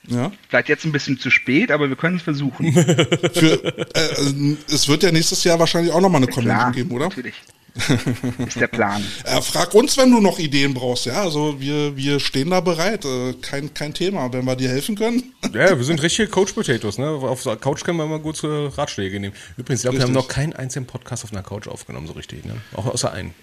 Ja. 0.07 0.31
Vielleicht 0.47 0.69
jetzt 0.69 0.85
ein 0.85 0.91
bisschen 0.93 1.19
zu 1.19 1.29
spät, 1.29 1.69
aber 1.69 1.89
wir 1.89 1.95
können 1.97 2.17
es 2.17 2.23
versuchen. 2.23 2.71
Für, 3.33 3.63
äh, 3.63 3.99
äh, 3.99 4.57
es 4.69 4.87
wird 4.87 5.03
ja 5.03 5.11
nächstes 5.11 5.43
Jahr 5.43 5.59
wahrscheinlich 5.59 5.91
auch 5.93 5.99
nochmal 5.99 6.21
eine 6.21 6.31
Convention 6.31 6.55
Klar, 6.55 6.71
geben, 6.71 6.91
oder? 6.91 7.09
natürlich. 7.09 7.35
Ist 8.47 8.59
der 8.59 8.67
Plan. 8.67 9.03
Äh, 9.23 9.41
frag 9.41 9.73
uns, 9.73 9.97
wenn 9.97 10.11
du 10.11 10.19
noch 10.19 10.39
Ideen 10.39 10.73
brauchst, 10.73 11.05
ja. 11.05 11.21
Also 11.21 11.59
wir, 11.59 11.95
wir 11.95 12.19
stehen 12.19 12.49
da 12.49 12.61
bereit. 12.61 13.05
Äh, 13.05 13.33
kein, 13.41 13.73
kein 13.73 13.93
Thema, 13.93 14.31
wenn 14.33 14.45
wir 14.45 14.55
dir 14.55 14.69
helfen 14.69 14.95
können. 14.95 15.33
Ja, 15.53 15.77
wir 15.77 15.83
sind 15.83 16.01
richtige 16.01 16.27
Coach 16.27 16.53
Potatoes, 16.53 16.97
ne? 16.97 17.07
Auf 17.07 17.43
der 17.43 17.55
Couch 17.55 17.83
können 17.83 17.97
wir 17.97 18.05
immer 18.05 18.19
gut 18.19 18.43
äh, 18.43 18.47
Ratschläge 18.47 19.19
nehmen. 19.19 19.35
Übrigens, 19.57 19.81
ich 19.81 19.83
glaube, 19.83 19.97
wir 19.97 20.03
haben 20.03 20.13
noch 20.13 20.27
keinen 20.27 20.53
einzigen 20.53 20.85
Podcast 20.85 21.23
auf 21.23 21.31
einer 21.31 21.43
Couch 21.43 21.67
aufgenommen, 21.67 22.07
so 22.07 22.13
richtig, 22.13 22.45
ne? 22.45 22.55
Auch 22.75 22.85
außer 22.85 23.11
einen. 23.11 23.33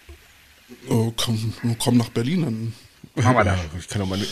Oh, 0.89 1.13
komm, 1.17 1.55
komm 1.79 1.97
nach 1.97 2.09
Berlin. 2.09 2.43
Dann. 2.43 2.75
Machen 3.15 3.37
wir. 3.37 3.45
Ja, 3.47 3.59
ich 3.79 3.89
kann 3.89 4.01
doch 4.01 4.09
meine, 4.09 4.25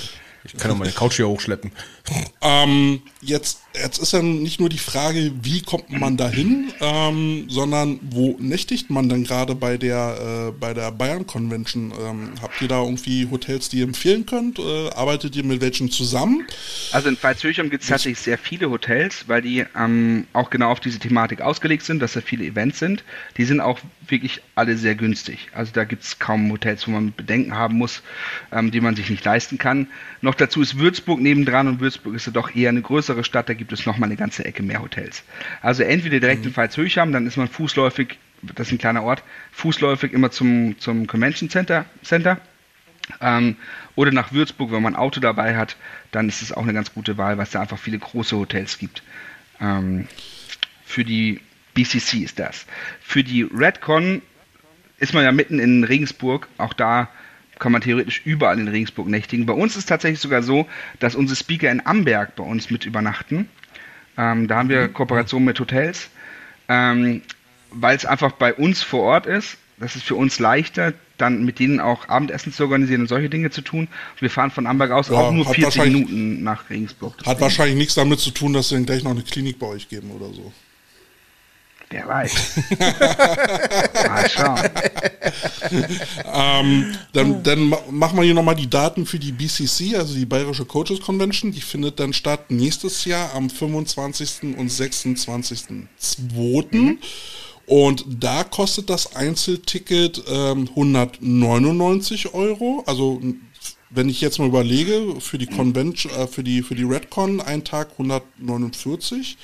ich 0.45 0.57
kann 0.57 0.71
doch 0.71 0.79
meine 0.79 0.93
Couch 0.93 1.17
hier 1.17 1.29
hochschleppen. 1.29 1.73
Ähm, 2.41 3.03
jetzt 3.21 3.62
Jetzt 3.75 3.99
ist 3.99 4.13
ja 4.13 4.21
nicht 4.21 4.61
nur 4.61 4.69
die 4.69 4.79
Frage, 4.79 5.33
wie 5.43 5.63
kommt 5.63 5.91
man 5.91 6.17
dahin, 6.19 6.73
ähm, 6.81 7.47
sondern 7.49 7.99
wo 8.03 8.37
nächtigt 8.39 8.91
man 8.91 9.09
denn 9.09 9.25
gerade 9.25 9.55
bei 9.55 9.79
der 9.79 10.49
äh, 10.49 10.53
bei 10.53 10.75
der 10.75 10.93
Bayern 10.93 11.27
Convention? 11.27 11.93
Ähm, 11.99 12.35
habt 12.43 12.61
ihr 12.61 12.69
da 12.69 12.83
irgendwie 12.83 13.29
Hotels, 13.31 13.71
die 13.71 13.79
ihr 13.79 13.85
empfehlen 13.85 14.27
könnt? 14.27 14.59
Äh, 14.59 14.91
arbeitet 14.91 15.37
ihr 15.37 15.45
mit 15.45 15.63
welchen 15.63 15.91
zusammen? 15.91 16.47
Also 16.93 17.09
in 17.09 17.17
Pfalz-Höchheim 17.17 17.71
gibt 17.71 17.83
es 17.83 17.89
tatsächlich 17.89 18.19
sehr 18.19 18.37
viele 18.37 18.69
Hotels, 18.69 19.25
weil 19.29 19.41
die 19.41 19.65
ähm, 19.75 20.27
auch 20.35 20.51
genau 20.51 20.71
auf 20.71 20.81
diese 20.81 20.99
Thematik 20.99 21.41
ausgelegt 21.41 21.85
sind, 21.85 22.01
dass 22.01 22.13
da 22.13 22.21
viele 22.21 22.45
Events 22.45 22.79
sind. 22.79 23.05
Die 23.39 23.45
sind 23.45 23.61
auch 23.61 23.79
wirklich 24.07 24.43
alle 24.55 24.77
sehr 24.77 24.95
günstig. 24.95 25.49
Also 25.55 25.73
da 25.73 25.85
gibt 25.85 26.03
es 26.03 26.19
kaum 26.19 26.51
Hotels, 26.53 26.87
wo 26.87 26.91
man 26.91 27.15
Bedenken 27.15 27.55
haben 27.55 27.79
muss, 27.79 28.03
ähm, 28.53 28.71
die 28.71 28.81
man 28.81 28.97
sich 28.97 29.09
nicht 29.09 29.25
leisten 29.25 29.57
kann. 29.57 29.89
Noch 30.21 30.35
dazu 30.35 30.61
ist 30.61 30.79
Würzburg 30.79 31.21
nebendran 31.21 31.69
und 31.69 31.81
Würzburg 31.81 32.15
ist 32.15 32.27
ja 32.27 32.33
doch 32.33 32.55
eher 32.55 32.69
eine 32.69 32.83
größere 32.83 33.25
Stadt. 33.25 33.49
Da 33.49 33.55
gibt 33.63 33.73
es 33.73 33.87
nochmal 33.87 34.09
eine 34.09 34.17
ganze 34.17 34.45
Ecke 34.45 34.65
mehr 34.65 34.83
Hotels. 34.83 35.23
Also 35.61 35.85
entweder 35.85 36.19
direkt 36.19 36.41
mhm. 36.41 36.49
in 36.49 36.53
Pfalz-Höchheim, 36.53 37.13
dann 37.13 37.29
ist 37.29 37.37
man 37.37 37.47
fußläufig, 37.47 38.19
das 38.43 38.67
ist 38.67 38.73
ein 38.73 38.79
kleiner 38.79 39.05
Ort, 39.05 39.23
fußläufig 39.53 40.13
immer 40.13 40.33
zum, 40.33 40.77
zum 40.81 41.07
Convention 41.07 41.49
Center, 41.49 41.85
Center. 42.03 42.41
Ähm, 43.21 43.55
oder 43.95 44.11
nach 44.11 44.33
Würzburg, 44.33 44.73
wenn 44.73 44.83
man 44.83 44.95
ein 44.95 45.01
Auto 45.01 45.21
dabei 45.21 45.57
hat, 45.57 45.77
dann 46.11 46.29
ist 46.29 46.43
es 46.43 46.51
auch 46.51 46.65
eine 46.65 46.73
ganz 46.73 46.93
gute 46.93 47.19
Wahl, 47.19 47.37
weil 47.37 47.45
es 47.45 47.51
da 47.51 47.61
einfach 47.61 47.79
viele 47.79 47.99
große 47.99 48.37
Hotels 48.37 48.79
gibt. 48.79 49.05
Ähm, 49.61 50.09
für 50.85 51.05
die 51.05 51.41
BCC 51.75 52.19
ist 52.19 52.41
das. 52.41 52.67
Für 53.01 53.23
die 53.23 53.43
Redcon 53.43 54.23
ist 54.99 55.15
man 55.15 55.23
ja 55.23 55.31
mitten 55.31 55.61
in 55.61 55.85
Regensburg, 55.85 56.49
auch 56.59 56.73
da 56.73 57.09
kann 57.63 57.73
man 57.73 57.81
theoretisch 57.81 58.23
überall 58.25 58.59
in 58.59 58.67
Regensburg 58.67 59.07
nächtigen. 59.07 59.47
Bei 59.47 59.53
uns 59.53 59.77
ist 59.77 59.89
tatsächlich 59.89 60.19
sogar 60.19 60.43
so, 60.43 60.67
dass 60.99 61.15
unsere 61.15 61.37
Speaker 61.37 61.71
in 61.71 61.87
Amberg 61.87 62.35
bei 62.35 62.43
uns 62.43 62.71
mit 62.71 62.85
übernachten. 62.85 63.49
Ähm, 64.19 64.49
da 64.49 64.57
haben 64.57 64.69
wir 64.69 64.89
mhm. 64.89 64.93
Kooperationen 64.93 65.47
mit 65.47 65.61
Hotels, 65.61 66.11
ähm, 66.69 67.23
weil 67.71 67.97
es 67.97 68.05
einfach 68.05 68.33
bei 68.33 68.53
uns 68.53 68.83
vor 68.83 69.03
Ort 69.03 69.27
ist. 69.27 69.59
Das 69.79 69.95
ist 69.95 70.03
für 70.03 70.17
uns 70.17 70.41
leichter, 70.41 70.93
dann 71.19 71.45
mit 71.45 71.61
denen 71.61 71.79
auch 71.79 72.09
Abendessen 72.09 72.53
zu 72.53 72.65
organisieren 72.65 73.03
und 73.03 73.07
solche 73.07 73.31
Dinge 73.31 73.51
zu 73.51 73.63
tun. 73.63 73.87
Wir 74.19 74.29
fahren 74.29 74.51
von 74.51 74.67
Amberg 74.67 74.91
aus 74.91 75.09
ja, 75.09 75.15
auch 75.15 75.33
nur 75.33 75.47
40 75.47 75.85
Minuten 75.85 76.43
nach 76.43 76.69
Regensburg. 76.69 77.15
Hat 77.25 77.41
wahrscheinlich 77.41 77.77
nichts 77.77 77.95
damit 77.95 78.19
zu 78.19 78.33
tun, 78.33 78.53
dass 78.53 78.71
sie 78.71 78.75
dann 78.75 78.87
gleich 78.87 79.05
noch 79.05 79.13
eine 79.13 79.23
Klinik 79.23 79.61
bei 79.61 79.69
euch 79.69 79.89
geben 79.89 80.11
oder 80.11 80.33
so. 80.33 80.53
Wer 81.93 82.09
weiß. 82.09 82.35
ähm, 86.35 86.97
dann, 87.13 87.43
dann 87.43 87.75
machen 87.91 88.17
wir 88.17 88.25
hier 88.25 88.33
nochmal 88.33 88.55
die 88.55 88.71
Daten 88.71 89.05
für 89.05 89.19
die 89.19 89.33
BCC, 89.33 89.97
also 89.97 90.15
die 90.15 90.25
Bayerische 90.25 90.65
Coaches 90.65 91.03
Convention. 91.03 91.53
Die 91.53 91.61
findet 91.61 92.01
dann 92.01 92.15
statt 92.15 92.51
nächstes 92.51 93.05
Jahr 93.05 93.35
am 93.35 93.51
25. 93.51 94.57
und 94.57 94.71
26.02. 94.71 96.65
Mhm. 96.71 96.97
Und 97.67 98.07
da 98.09 98.45
kostet 98.45 98.89
das 98.89 99.15
Einzelticket 99.15 100.23
ähm, 100.29 100.71
199 100.71 102.33
Euro, 102.33 102.85
also 102.87 103.21
wenn 103.95 104.09
ich 104.09 104.21
jetzt 104.21 104.39
mal 104.39 104.49
überlege, 104.49 105.21
für 105.21 105.39
die 105.39 105.47
Convention, 105.47 106.13
äh, 106.13 106.27
für 106.27 106.43
die, 106.43 106.63
für 106.63 106.75
die 106.75 106.85
Redcon 106.85 107.41
ein 107.41 107.65
Tag 107.65 107.93
149 107.93 109.37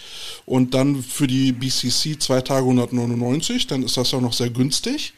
und 0.47 0.75
dann 0.75 1.03
für 1.03 1.27
die 1.27 1.53
BCC 1.53 2.19
zwei 2.19 2.41
Tage 2.41 2.65
199, 2.65 3.66
dann 3.66 3.83
ist 3.83 3.97
das 3.97 4.11
ja 4.11 4.20
noch 4.20 4.33
sehr 4.33 4.51
günstig. 4.51 5.12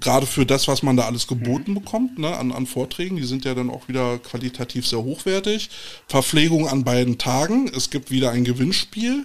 Gerade 0.00 0.26
für 0.26 0.44
das, 0.46 0.68
was 0.68 0.82
man 0.82 0.96
da 0.96 1.06
alles 1.06 1.26
geboten 1.26 1.74
bekommt, 1.74 2.18
ne, 2.18 2.36
an, 2.36 2.52
an 2.52 2.66
Vorträgen, 2.66 3.16
die 3.16 3.24
sind 3.24 3.44
ja 3.44 3.54
dann 3.54 3.70
auch 3.70 3.88
wieder 3.88 4.18
qualitativ 4.18 4.86
sehr 4.86 5.02
hochwertig. 5.02 5.70
Verpflegung 6.06 6.68
an 6.68 6.84
beiden 6.84 7.18
Tagen, 7.18 7.70
es 7.74 7.90
gibt 7.90 8.10
wieder 8.10 8.30
ein 8.30 8.44
Gewinnspiel, 8.44 9.24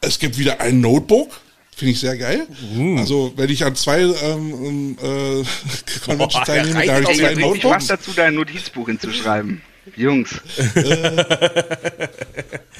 es 0.00 0.18
gibt 0.18 0.38
wieder 0.38 0.60
ein 0.60 0.80
Notebook, 0.80 1.40
Finde 1.74 1.92
ich 1.92 2.00
sehr 2.00 2.16
geil. 2.16 2.46
Mhm. 2.74 2.98
Also, 2.98 3.32
wenn 3.36 3.50
ich 3.50 3.64
an 3.64 3.74
zwei 3.74 4.00
ähm, 4.02 4.96
äh, 5.00 5.42
Conventions 6.04 6.46
teilnehme, 6.46 6.86
da 6.86 6.94
habe 6.94 7.10
ich 7.10 7.18
zwei 7.18 7.34
Notebooks. 7.34 7.74
Was 7.74 7.86
dazu, 7.86 8.12
dein 8.14 8.34
Notizbuch 8.34 8.86
hinzuschreiben. 8.86 9.62
Jungs. 9.96 10.40
Äh, 10.76 11.24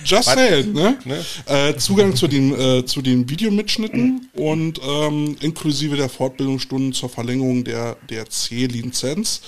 just 0.05 0.29
saying, 0.29 0.73
ne? 0.73 0.97
ne? 1.05 1.25
Äh, 1.47 1.77
Zugang 1.77 2.15
zu 2.15 2.29
den, 2.29 2.55
äh, 2.55 2.85
zu 2.85 3.03
den 3.03 3.29
Videomitschnitten 3.29 4.29
mhm. 4.35 4.41
und 4.41 4.81
ähm, 4.87 5.37
inklusive 5.41 5.97
der 5.97 6.09
Fortbildungsstunden 6.09 6.93
zur 6.93 7.09
Verlängerung 7.09 7.65
der, 7.65 7.97
der 8.09 8.29
C-Lizenz. 8.29 9.43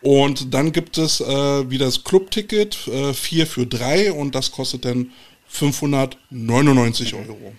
Und 0.00 0.54
dann 0.54 0.72
gibt 0.72 0.96
es 0.96 1.20
äh, 1.20 1.70
wieder 1.70 1.86
das 1.86 2.04
Clubticket, 2.04 2.86
äh, 2.86 3.12
4 3.12 3.46
für 3.46 3.66
3 3.66 4.12
und 4.12 4.34
das 4.34 4.52
kostet 4.52 4.84
dann 4.84 5.10
599 5.48 7.14
Euro. 7.14 7.52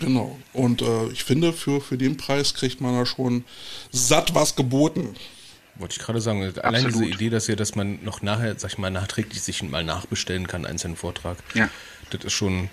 Genau. 0.00 0.38
Und 0.52 0.82
äh, 0.82 1.08
ich 1.08 1.24
finde, 1.24 1.52
für, 1.52 1.80
für 1.80 1.98
den 1.98 2.16
Preis 2.16 2.54
kriegt 2.54 2.80
man 2.80 2.94
da 2.94 3.06
schon 3.06 3.44
satt 3.90 4.34
was 4.34 4.56
geboten. 4.56 5.14
Wollte 5.76 5.96
ich 5.98 6.04
gerade 6.04 6.20
sagen, 6.20 6.42
allein 6.42 6.86
Absolut. 6.86 6.94
diese 6.94 7.04
Idee, 7.04 7.30
dass 7.30 7.46
ja, 7.46 7.56
dass 7.56 7.74
man 7.74 8.02
noch 8.04 8.22
nachher, 8.22 8.58
sag 8.58 8.72
ich 8.72 8.78
mal, 8.78 8.90
nachträglich 8.90 9.42
sich 9.42 9.62
mal 9.62 9.84
nachbestellen 9.84 10.46
kann, 10.46 10.66
einzelnen 10.66 10.96
Vortrag. 10.96 11.38
Ja. 11.54 11.68
Das 12.10 12.24
ist 12.24 12.34
schon, 12.34 12.68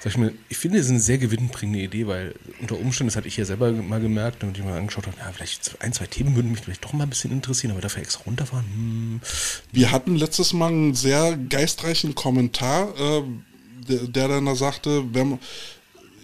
sag 0.00 0.12
ich 0.12 0.18
mal, 0.18 0.32
ich 0.50 0.58
finde, 0.58 0.76
das 0.76 0.86
ist 0.86 0.90
eine 0.90 1.00
sehr 1.00 1.18
gewinnbringende 1.18 1.80
Idee, 1.80 2.06
weil 2.06 2.34
unter 2.60 2.76
Umständen, 2.76 3.08
das 3.08 3.16
hatte 3.16 3.28
ich 3.28 3.36
ja 3.38 3.46
selber 3.46 3.72
mal 3.72 4.00
gemerkt, 4.00 4.44
und 4.44 4.58
ich 4.58 4.62
mal 4.62 4.76
angeschaut 4.76 5.06
habe, 5.06 5.16
ja, 5.18 5.32
vielleicht 5.32 5.74
ein, 5.80 5.94
zwei 5.94 6.06
Themen 6.06 6.36
würden 6.36 6.50
mich 6.50 6.60
vielleicht 6.60 6.84
doch 6.84 6.92
mal 6.92 7.04
ein 7.04 7.10
bisschen 7.10 7.32
interessieren, 7.32 7.72
aber 7.72 7.80
dafür 7.80 8.02
extra 8.02 8.22
runterfahren. 8.24 8.66
Hm. 8.66 9.20
Wir 9.72 9.90
hatten 9.90 10.14
letztes 10.14 10.52
Mal 10.52 10.68
einen 10.68 10.94
sehr 10.94 11.38
geistreichen 11.48 12.14
Kommentar, 12.14 12.94
äh, 13.00 13.22
der, 13.88 14.06
der 14.06 14.28
dann 14.28 14.46
da 14.46 14.54
sagte, 14.54 15.14
wenn 15.14 15.38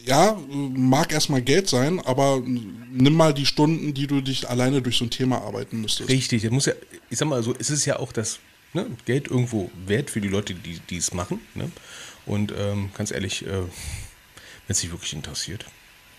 ja, 0.04 0.38
mag 0.48 1.12
erstmal 1.12 1.42
Geld 1.42 1.68
sein, 1.68 2.00
aber 2.00 2.42
nimm 2.44 3.14
mal 3.14 3.34
die 3.34 3.46
Stunden, 3.46 3.94
die 3.94 4.06
du 4.06 4.20
dich 4.20 4.48
alleine 4.48 4.82
durch 4.82 4.98
so 4.98 5.04
ein 5.04 5.10
Thema 5.10 5.42
arbeiten 5.42 5.80
müsstest. 5.80 6.10
Richtig, 6.10 6.42
das 6.42 6.50
muss 6.50 6.66
ja, 6.66 6.74
ich 7.08 7.18
sag 7.18 7.28
mal 7.28 7.42
so, 7.42 7.54
es 7.58 7.70
ist 7.70 7.84
ja 7.84 7.98
auch 7.98 8.12
das 8.12 8.38
ne, 8.72 8.86
Geld 9.04 9.28
irgendwo 9.28 9.70
wert 9.86 10.10
für 10.10 10.20
die 10.20 10.28
Leute, 10.28 10.54
die 10.54 10.96
es 10.96 11.12
machen. 11.12 11.40
Ne? 11.54 11.70
Und 12.26 12.52
ähm, 12.56 12.90
ganz 12.96 13.10
ehrlich, 13.10 13.46
äh, 13.46 13.48
wenn 13.50 13.68
es 14.68 14.80
dich 14.80 14.90
wirklich 14.90 15.12
interessiert, 15.12 15.66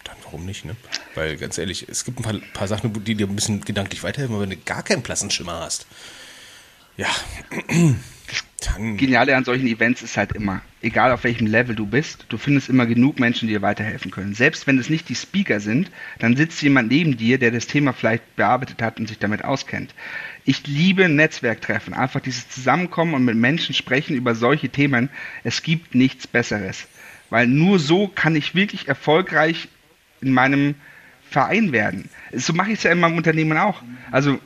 dann 0.03 0.15
warum 0.23 0.45
nicht, 0.45 0.65
ne? 0.65 0.75
Weil 1.15 1.37
ganz 1.37 1.57
ehrlich, 1.57 1.87
es 1.87 2.03
gibt 2.03 2.19
ein 2.19 2.23
paar, 2.23 2.33
paar 2.53 2.67
Sachen, 2.67 3.03
die 3.03 3.15
dir 3.15 3.27
ein 3.27 3.35
bisschen 3.35 3.61
gedanklich 3.61 4.03
weiterhelfen, 4.03 4.35
aber 4.35 4.43
wenn 4.43 4.49
du 4.49 4.57
gar 4.57 4.83
keinen 4.83 5.03
Plassenschimmer 5.03 5.59
hast. 5.61 5.85
Ja. 6.97 7.07
Das 8.61 8.75
Geniale 8.75 9.35
an 9.35 9.43
solchen 9.43 9.65
Events 9.65 10.03
ist 10.03 10.17
halt 10.17 10.33
immer, 10.33 10.61
egal 10.83 11.11
auf 11.11 11.23
welchem 11.23 11.47
Level 11.47 11.75
du 11.75 11.87
bist, 11.87 12.27
du 12.29 12.37
findest 12.37 12.69
immer 12.69 12.85
genug 12.85 13.19
Menschen, 13.19 13.47
die 13.47 13.55
dir 13.55 13.63
weiterhelfen 13.63 14.11
können. 14.11 14.35
Selbst 14.35 14.67
wenn 14.67 14.77
es 14.77 14.87
nicht 14.87 15.09
die 15.09 15.15
Speaker 15.15 15.59
sind, 15.59 15.89
dann 16.19 16.37
sitzt 16.37 16.61
jemand 16.61 16.91
neben 16.91 17.17
dir, 17.17 17.39
der 17.39 17.49
das 17.49 17.65
Thema 17.65 17.91
vielleicht 17.91 18.35
bearbeitet 18.35 18.83
hat 18.83 18.99
und 18.99 19.07
sich 19.07 19.17
damit 19.17 19.43
auskennt. 19.43 19.95
Ich 20.45 20.67
liebe 20.67 21.09
Netzwerktreffen, 21.09 21.95
einfach 21.95 22.19
dieses 22.19 22.49
Zusammenkommen 22.49 23.15
und 23.15 23.25
mit 23.25 23.35
Menschen 23.35 23.73
sprechen 23.73 24.15
über 24.15 24.35
solche 24.35 24.69
Themen. 24.69 25.09
Es 25.43 25.63
gibt 25.63 25.95
nichts 25.95 26.27
Besseres, 26.27 26.87
weil 27.31 27.47
nur 27.47 27.79
so 27.79 28.07
kann 28.07 28.35
ich 28.35 28.53
wirklich 28.53 28.87
erfolgreich 28.87 29.69
in 30.21 30.33
meinem 30.33 30.75
Verein 31.31 31.71
werden. 31.71 32.09
So 32.31 32.53
mache 32.53 32.71
ich 32.71 32.77
es 32.77 32.83
ja 32.83 32.91
in 32.91 32.99
meinem 32.99 33.17
Unternehmen 33.17 33.57
auch. 33.57 33.81
Also 34.11 34.39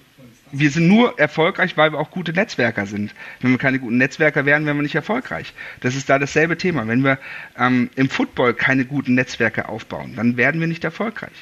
wir 0.59 0.71
sind 0.71 0.87
nur 0.87 1.19
erfolgreich, 1.19 1.77
weil 1.77 1.91
wir 1.91 1.99
auch 1.99 2.11
gute 2.11 2.33
Netzwerker 2.33 2.85
sind. 2.85 3.13
Wenn 3.41 3.51
wir 3.51 3.57
keine 3.57 3.79
guten 3.79 3.97
Netzwerker 3.97 4.45
wären, 4.45 4.65
wären 4.65 4.77
wir 4.77 4.83
nicht 4.83 4.95
erfolgreich. 4.95 5.53
Das 5.81 5.95
ist 5.95 6.09
da 6.09 6.19
dasselbe 6.19 6.57
Thema. 6.57 6.87
Wenn 6.87 7.03
wir 7.03 7.19
ähm, 7.57 7.89
im 7.95 8.09
Football 8.09 8.53
keine 8.53 8.85
guten 8.85 9.15
Netzwerke 9.15 9.69
aufbauen, 9.69 10.13
dann 10.15 10.37
werden 10.37 10.59
wir 10.61 10.67
nicht 10.67 10.83
erfolgreich. 10.83 11.33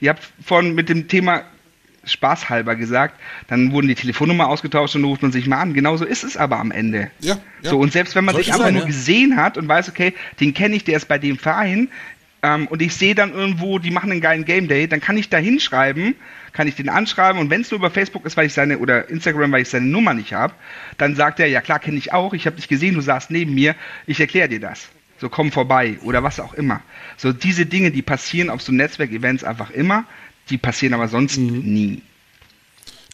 Ihr 0.00 0.10
habt 0.10 0.28
vorhin 0.44 0.74
mit 0.74 0.88
dem 0.88 1.08
Thema 1.08 1.44
spaßhalber 2.04 2.74
gesagt, 2.76 3.20
dann 3.48 3.72
wurden 3.72 3.88
die 3.88 3.94
Telefonnummer 3.94 4.48
ausgetauscht 4.48 4.96
und 4.96 5.04
ruft 5.04 5.22
man 5.22 5.32
sich 5.32 5.46
mal 5.46 5.60
an. 5.60 5.74
Genauso 5.74 6.04
ist 6.04 6.24
es 6.24 6.36
aber 6.36 6.58
am 6.58 6.70
Ende. 6.70 7.10
Ja, 7.20 7.38
ja. 7.62 7.70
So, 7.70 7.78
und 7.78 7.92
selbst 7.92 8.14
wenn 8.16 8.24
man 8.24 8.34
Sollte 8.34 8.46
sich 8.46 8.54
einfach 8.54 8.66
sein, 8.66 8.74
nur 8.74 8.82
ja. 8.82 8.88
gesehen 8.88 9.36
hat 9.36 9.56
und 9.56 9.68
weiß, 9.68 9.88
okay, 9.88 10.14
den 10.40 10.54
kenne 10.54 10.74
ich, 10.74 10.84
der 10.84 10.96
ist 10.96 11.06
bei 11.06 11.18
dem 11.18 11.38
Verein, 11.38 11.88
ähm, 12.42 12.66
und 12.66 12.82
ich 12.82 12.94
sehe 12.94 13.14
dann 13.14 13.32
irgendwo, 13.32 13.78
die 13.78 13.90
machen 13.90 14.10
einen 14.10 14.20
geilen 14.20 14.44
Game 14.44 14.68
Day, 14.68 14.88
dann 14.88 15.00
kann 15.00 15.16
ich 15.16 15.28
da 15.28 15.38
hinschreiben, 15.38 16.16
kann 16.52 16.66
ich 16.66 16.74
den 16.74 16.88
anschreiben 16.88 17.40
und 17.40 17.50
wenn 17.50 17.60
es 17.60 17.70
nur 17.70 17.78
über 17.78 17.90
Facebook 17.90 18.26
ist, 18.26 18.36
weil 18.36 18.46
ich 18.46 18.52
seine 18.52 18.78
oder 18.78 19.08
Instagram, 19.08 19.52
weil 19.52 19.62
ich 19.62 19.68
seine 19.68 19.86
Nummer 19.86 20.12
nicht 20.12 20.32
habe, 20.32 20.54
dann 20.98 21.14
sagt 21.14 21.40
er, 21.40 21.46
ja 21.46 21.60
klar, 21.60 21.78
kenne 21.78 21.98
ich 21.98 22.12
auch, 22.12 22.34
ich 22.34 22.46
habe 22.46 22.56
dich 22.56 22.68
gesehen, 22.68 22.94
du 22.94 23.00
saßt 23.00 23.30
neben 23.30 23.54
mir, 23.54 23.74
ich 24.06 24.20
erkläre 24.20 24.48
dir 24.48 24.60
das. 24.60 24.88
So 25.18 25.28
komm 25.28 25.52
vorbei 25.52 25.98
oder 26.02 26.24
was 26.24 26.40
auch 26.40 26.52
immer. 26.54 26.80
So 27.16 27.32
diese 27.32 27.64
Dinge, 27.64 27.92
die 27.92 28.02
passieren 28.02 28.50
auf 28.50 28.60
so 28.60 28.72
Netzwerkevents 28.72 29.44
einfach 29.44 29.70
immer, 29.70 30.04
die 30.50 30.58
passieren 30.58 30.94
aber 30.94 31.06
sonst 31.06 31.38
mhm. 31.38 31.60
nie. 31.60 32.02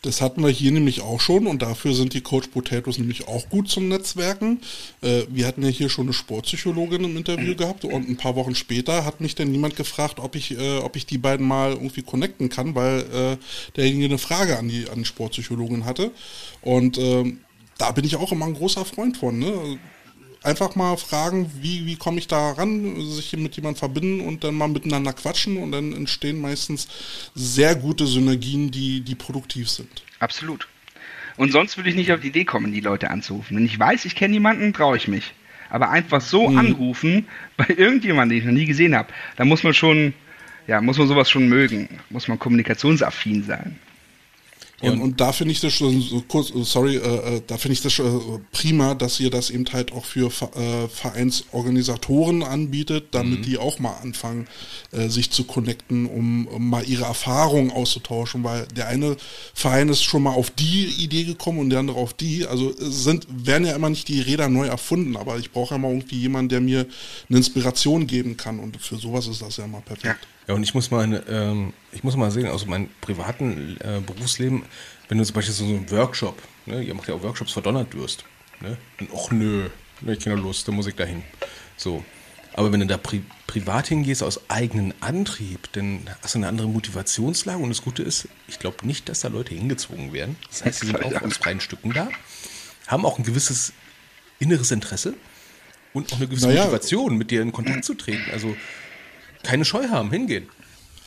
Das 0.02 0.20
hatten 0.20 0.42
wir 0.42 0.50
hier 0.50 0.70
nämlich 0.70 1.00
auch 1.00 1.20
schon 1.20 1.48
und 1.48 1.60
dafür 1.60 1.92
sind 1.92 2.14
die 2.14 2.20
Coach 2.20 2.48
Potatoes 2.48 2.98
nämlich 2.98 3.26
auch 3.26 3.48
gut 3.48 3.68
zum 3.68 3.88
Netzwerken. 3.88 4.60
Äh, 5.00 5.22
wir 5.28 5.46
hatten 5.46 5.62
ja 5.62 5.68
hier 5.68 5.88
schon 5.88 6.06
eine 6.06 6.12
Sportpsychologin 6.12 7.02
im 7.02 7.16
Interview 7.16 7.56
gehabt 7.56 7.84
und 7.84 8.08
ein 8.08 8.16
paar 8.16 8.36
Wochen 8.36 8.54
später 8.54 9.04
hat 9.04 9.20
mich 9.20 9.34
dann 9.34 9.50
niemand 9.50 9.74
gefragt, 9.74 10.20
ob 10.20 10.36
ich, 10.36 10.56
äh, 10.56 10.78
ob 10.78 10.94
ich 10.94 11.06
die 11.06 11.18
beiden 11.18 11.46
mal 11.46 11.72
irgendwie 11.72 12.02
connecten 12.02 12.48
kann, 12.48 12.76
weil 12.76 13.00
äh, 13.12 13.36
derjenige 13.76 14.06
eine 14.06 14.18
Frage 14.18 14.58
an 14.58 14.68
die, 14.68 14.88
an 14.88 15.00
die 15.00 15.04
Sportpsychologin 15.04 15.84
hatte. 15.84 16.12
Und 16.62 16.96
ähm, 16.98 17.40
da 17.76 17.90
bin 17.90 18.04
ich 18.04 18.16
auch 18.16 18.30
immer 18.30 18.46
ein 18.46 18.54
großer 18.54 18.84
Freund 18.84 19.16
von. 19.16 19.38
Ne? 19.38 19.78
Einfach 20.48 20.74
mal 20.74 20.96
fragen, 20.96 21.50
wie, 21.60 21.86
wie 21.86 21.96
komme 21.96 22.18
ich 22.18 22.26
da 22.26 22.52
ran, 22.52 23.00
sich 23.00 23.36
mit 23.36 23.56
jemandem 23.56 23.78
verbinden 23.78 24.20
und 24.26 24.44
dann 24.44 24.54
mal 24.54 24.68
miteinander 24.68 25.12
quatschen 25.12 25.58
und 25.58 25.72
dann 25.72 25.92
entstehen 25.92 26.40
meistens 26.40 26.88
sehr 27.34 27.74
gute 27.74 28.06
Synergien, 28.06 28.70
die, 28.70 29.02
die 29.02 29.14
produktiv 29.14 29.68
sind. 29.68 30.02
Absolut. 30.18 30.66
Und 31.36 31.52
sonst 31.52 31.76
würde 31.76 31.90
ich 31.90 31.96
nicht 31.96 32.12
auf 32.12 32.20
die 32.20 32.28
Idee 32.28 32.44
kommen, 32.44 32.72
die 32.72 32.80
Leute 32.80 33.10
anzurufen. 33.10 33.56
Wenn 33.56 33.66
ich 33.66 33.78
weiß, 33.78 34.04
ich 34.06 34.16
kenne 34.16 34.34
jemanden, 34.34 34.72
traue 34.72 34.96
ich 34.96 35.06
mich. 35.06 35.34
Aber 35.70 35.90
einfach 35.90 36.20
so 36.20 36.48
mhm. 36.48 36.58
anrufen 36.58 37.28
bei 37.56 37.66
irgendjemandem, 37.68 38.30
den 38.30 38.38
ich 38.38 38.44
noch 38.44 38.58
nie 38.58 38.66
gesehen 38.66 38.96
habe, 38.96 39.12
da 39.36 39.44
muss 39.44 39.62
man 39.62 39.74
schon, 39.74 40.14
ja, 40.66 40.80
muss 40.80 40.98
man 40.98 41.06
sowas 41.06 41.30
schon 41.30 41.48
mögen. 41.48 42.00
Muss 42.10 42.26
man 42.26 42.38
kommunikationsaffin 42.38 43.44
sein. 43.44 43.78
Und, 44.80 45.00
und 45.00 45.20
da 45.20 45.32
finde 45.32 45.50
ich 45.50 45.60
das 45.60 45.72
schon 45.72 46.00
so 46.00 46.22
kurz, 46.28 46.50
äh, 46.50 46.62
sorry, 46.62 46.96
äh, 46.96 47.36
äh, 47.36 47.42
da 47.44 47.56
finde 47.56 47.72
ich 47.72 47.82
das 47.82 47.92
schon 47.92 48.06
äh, 48.06 48.38
prima, 48.52 48.94
dass 48.94 49.18
ihr 49.18 49.28
das 49.28 49.50
eben 49.50 49.64
halt 49.72 49.92
auch 49.92 50.04
für 50.04 50.26
äh, 50.28 50.88
Vereinsorganisatoren 50.88 52.44
anbietet, 52.44 53.08
damit 53.10 53.40
mhm. 53.40 53.42
die 53.42 53.58
auch 53.58 53.80
mal 53.80 53.96
anfangen, 54.02 54.46
äh, 54.92 55.08
sich 55.08 55.32
zu 55.32 55.44
connecten, 55.44 56.06
um, 56.06 56.46
um 56.46 56.70
mal 56.70 56.88
ihre 56.88 57.04
Erfahrungen 57.06 57.72
auszutauschen, 57.72 58.44
weil 58.44 58.68
der 58.68 58.86
eine 58.86 59.16
Verein 59.52 59.88
ist 59.88 60.04
schon 60.04 60.22
mal 60.22 60.34
auf 60.34 60.50
die 60.50 60.84
Idee 60.84 61.24
gekommen 61.24 61.58
und 61.58 61.70
der 61.70 61.80
andere 61.80 61.98
auf 61.98 62.14
die. 62.14 62.46
Also 62.46 62.72
sind, 62.78 63.26
werden 63.28 63.66
ja 63.66 63.74
immer 63.74 63.90
nicht 63.90 64.06
die 64.06 64.20
Räder 64.20 64.48
neu 64.48 64.68
erfunden, 64.68 65.16
aber 65.16 65.38
ich 65.38 65.50
brauche 65.50 65.74
ja 65.74 65.78
mal 65.78 65.90
irgendwie 65.90 66.20
jemanden, 66.20 66.50
der 66.50 66.60
mir 66.60 66.86
eine 67.28 67.38
Inspiration 67.38 68.06
geben 68.06 68.36
kann 68.36 68.60
und 68.60 68.80
für 68.80 68.96
sowas 68.96 69.26
ist 69.26 69.42
das 69.42 69.56
ja 69.56 69.66
mal 69.66 69.80
perfekt. 69.80 70.04
Ja. 70.04 70.37
Ja, 70.48 70.54
und 70.54 70.62
ich 70.62 70.72
muss 70.72 70.90
mal, 70.90 71.22
ähm, 71.28 71.74
ich 71.92 72.02
muss 72.02 72.16
mal 72.16 72.30
sehen, 72.30 72.48
aus 72.48 72.64
meinem 72.64 72.88
privaten 73.02 73.76
äh, 73.80 74.00
Berufsleben, 74.00 74.62
wenn 75.08 75.18
du 75.18 75.24
zum 75.24 75.34
Beispiel 75.34 75.54
so 75.54 75.64
einen 75.64 75.90
Workshop, 75.90 76.42
ne, 76.64 76.82
ihr 76.82 76.94
macht 76.94 77.06
ja 77.08 77.14
auch 77.14 77.22
Workshops 77.22 77.52
für 77.52 77.60
Donnertdurst, 77.60 78.24
ne, 78.60 78.78
dann, 78.98 79.08
ach 79.14 79.30
nö, 79.30 79.68
ne, 80.00 80.12
ich 80.14 80.24
keine 80.24 80.36
Lust, 80.36 80.66
da 80.66 80.72
muss 80.72 80.86
ich 80.86 80.94
dahin. 80.94 81.22
So. 81.76 82.02
Aber 82.54 82.72
wenn 82.72 82.80
du 82.80 82.86
da 82.86 82.96
pri 82.96 83.22
privat 83.46 83.88
hingehst 83.88 84.22
aus 84.22 84.50
eigenem 84.50 84.92
Antrieb, 85.00 85.72
dann 85.72 86.00
hast 86.22 86.34
du 86.34 86.38
eine 86.38 86.48
andere 86.48 86.68
Motivationslage 86.68 87.62
und 87.62 87.68
das 87.68 87.82
Gute 87.82 88.02
ist, 88.02 88.28
ich 88.46 88.58
glaube 88.58 88.86
nicht, 88.86 89.08
dass 89.08 89.20
da 89.20 89.28
Leute 89.28 89.54
hingezwungen 89.54 90.12
werden. 90.12 90.36
Das 90.48 90.64
heißt, 90.64 90.80
sie 90.80 90.86
sind 90.86 91.02
auch 91.02 91.22
aus 91.22 91.36
freien 91.36 91.60
Stücken 91.60 91.92
da, 91.92 92.08
haben 92.86 93.06
auch 93.06 93.18
ein 93.18 93.24
gewisses 93.24 93.72
inneres 94.38 94.70
Interesse 94.70 95.14
und 95.92 96.12
auch 96.12 96.16
eine 96.16 96.26
gewisse 96.26 96.48
naja. 96.48 96.62
Motivation, 96.62 97.16
mit 97.16 97.30
dir 97.30 97.42
in 97.42 97.52
Kontakt 97.52 97.84
zu 97.84 97.94
treten. 97.94 98.30
Also 98.32 98.56
keine 99.42 99.64
Scheu 99.64 99.88
haben, 99.88 100.10
hingehen. 100.10 100.48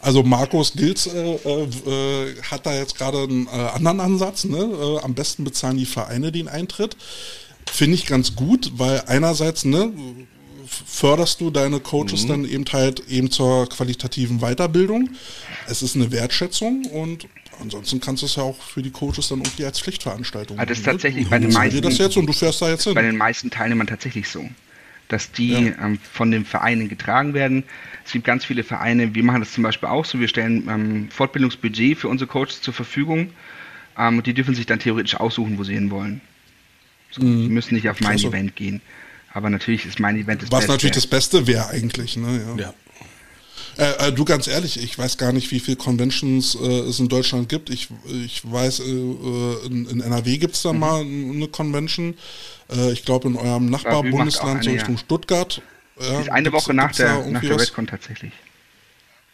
Also 0.02 0.24
Markus 0.24 0.74
Gils 0.74 1.08
äh, 1.08 1.36
äh, 1.36 2.36
hat 2.49 2.66
da 2.66 2.74
jetzt 2.74 2.98
gerade 2.98 3.20
einen 3.20 3.48
äh, 3.48 3.49
anderen 3.49 3.99
Ansatz. 3.99 4.45
Ne? 4.45 4.58
Äh, 4.58 5.03
am 5.03 5.14
besten 5.14 5.44
bezahlen 5.44 5.78
die 5.78 5.86
Vereine 5.86 6.32
den 6.32 6.48
Eintritt. 6.48 6.98
Finde 7.72 7.95
ich 7.95 8.08
ganz 8.08 8.36
gut, 8.36 8.72
weil 8.78 9.03
einerseits 9.06 9.64
ne, 9.64 9.91
förderst 10.66 11.40
du 11.40 11.52
deine 11.52 11.80
Coaches 11.80 12.24
mhm. 12.24 12.28
dann 12.28 12.45
eben 12.45 12.66
halt 12.72 13.08
eben 13.10 13.30
zur 13.30 13.70
qualitativen 13.70 14.40
Weiterbildung. 14.40 15.10
Es 15.68 15.84
ist 15.84 15.95
eine 15.95 16.12
Wertschätzung 16.12 16.86
und 16.86 17.28
ansonsten 17.60 18.02
kannst 18.02 18.24
du 18.24 18.26
es 18.26 18.36
ja 18.36 18.44
auch 18.44 18.60
für 18.60 18.82
die 18.82 18.91
Coaches 18.91 19.28
dann 19.28 19.40
irgendwie 19.40 19.66
als 19.66 19.80
Pflichtveranstaltung. 19.80 20.58
Also 20.58 20.70
das 20.70 20.80
ist 20.80 20.86
tatsächlich 20.86 21.30
bei 21.30 21.38
den 21.38 21.53
meisten. 21.53 21.82
das 21.82 21.99
jetzt 21.99 22.18
und 22.18 22.26
du 22.26 22.34
fährst 22.34 22.62
da 22.62 22.70
jetzt 22.70 22.86
hin. 22.86 22.95
Bei 22.95 23.03
den 23.03 23.18
meisten 23.18 23.52
Teilnehmern 23.52 23.86
tatsächlich 23.86 24.28
so 24.28 24.44
dass 25.12 25.32
die 25.32 25.54
ja. 25.54 25.74
ähm, 25.82 26.00
von 26.00 26.32
den 26.32 26.46
Vereinen 26.46 26.90
getragen 26.90 27.34
werden. 27.34 27.64
Es 28.06 28.14
gibt 28.14 28.26
ganz 28.26 28.46
viele 28.46 28.64
Vereine, 28.64 29.14
wir 29.14 29.24
machen 29.24 29.42
das 29.42 29.54
zum 29.54 29.64
Beispiel 29.64 29.90
auch 29.90 30.06
so, 30.06 30.20
wir 30.20 30.28
stellen 30.28 30.68
ähm, 30.70 31.10
Fortbildungsbudget 31.10 31.98
für 31.98 32.08
unsere 32.08 32.28
Coaches 32.28 32.62
zur 32.62 32.74
Verfügung 32.74 33.32
ähm, 33.98 34.18
und 34.18 34.28
die 34.28 34.34
dürfen 34.34 34.56
sich 34.56 34.66
dann 34.66 34.80
theoretisch 34.80 35.16
aussuchen, 35.16 35.58
wo 35.58 35.64
sie 35.64 35.74
hin 35.74 35.92
wollen. 35.92 36.22
So, 37.12 37.22
mhm. 37.22 37.44
Die 37.44 37.50
müssen 37.50 37.76
nicht 37.76 37.90
auf 37.90 38.00
mein 38.00 38.18
Klasse. 38.18 38.28
Event 38.28 38.56
gehen. 38.56 38.82
Aber 39.34 39.50
natürlich 39.50 39.86
ist 39.86 40.00
mein 40.00 40.18
Event 40.18 40.42
das 40.42 40.52
Was 40.52 40.62
Beste. 40.62 40.72
natürlich 40.72 40.96
das 40.96 41.08
Beste 41.08 41.48
wäre 41.48 41.70
eigentlich, 41.70 42.18
ne? 42.18 42.56
Ja. 42.58 42.64
ja. 42.64 42.74
Äh, 43.78 44.08
äh, 44.08 44.12
du 44.12 44.26
ganz 44.26 44.48
ehrlich, 44.48 44.82
ich 44.82 44.98
weiß 44.98 45.18
gar 45.18 45.32
nicht, 45.32 45.52
wie 45.52 45.60
viele 45.60 45.78
Conventions 45.78 46.56
äh, 46.56 46.66
es 46.66 47.00
in 47.00 47.08
Deutschland 47.08 47.48
gibt. 47.48 47.70
Ich, 47.70 47.88
ich 48.26 48.42
weiß, 48.50 48.82
äh, 48.82 48.84
äh 48.84 49.66
in, 49.66 49.86
in, 49.88 50.02
NRW 50.02 50.38
gibt 50.38 50.56
es 50.56 50.64
da 50.64 50.74
mhm. 50.74 50.80
mal 50.80 51.02
eine 51.02 51.48
Convention. 51.48 52.16
Äh, 52.72 52.91
ich 52.91 53.06
glaube 53.06 53.27
in 53.27 53.35
eurem 53.35 53.69
Nachbarbundesland, 53.69 54.64
so 54.64 54.69
Richtung 54.72 54.95
ja. 54.95 54.99
Stuttgart. 54.99 55.61
Ja, 55.99 56.19
ist 56.19 56.31
eine 56.31 56.52
Woche 56.52 56.73
nach 56.73 56.91
der, 56.93 57.26
nach 57.27 57.41
der 57.41 57.60
Redcon 57.60 57.85
tatsächlich. 57.85 58.34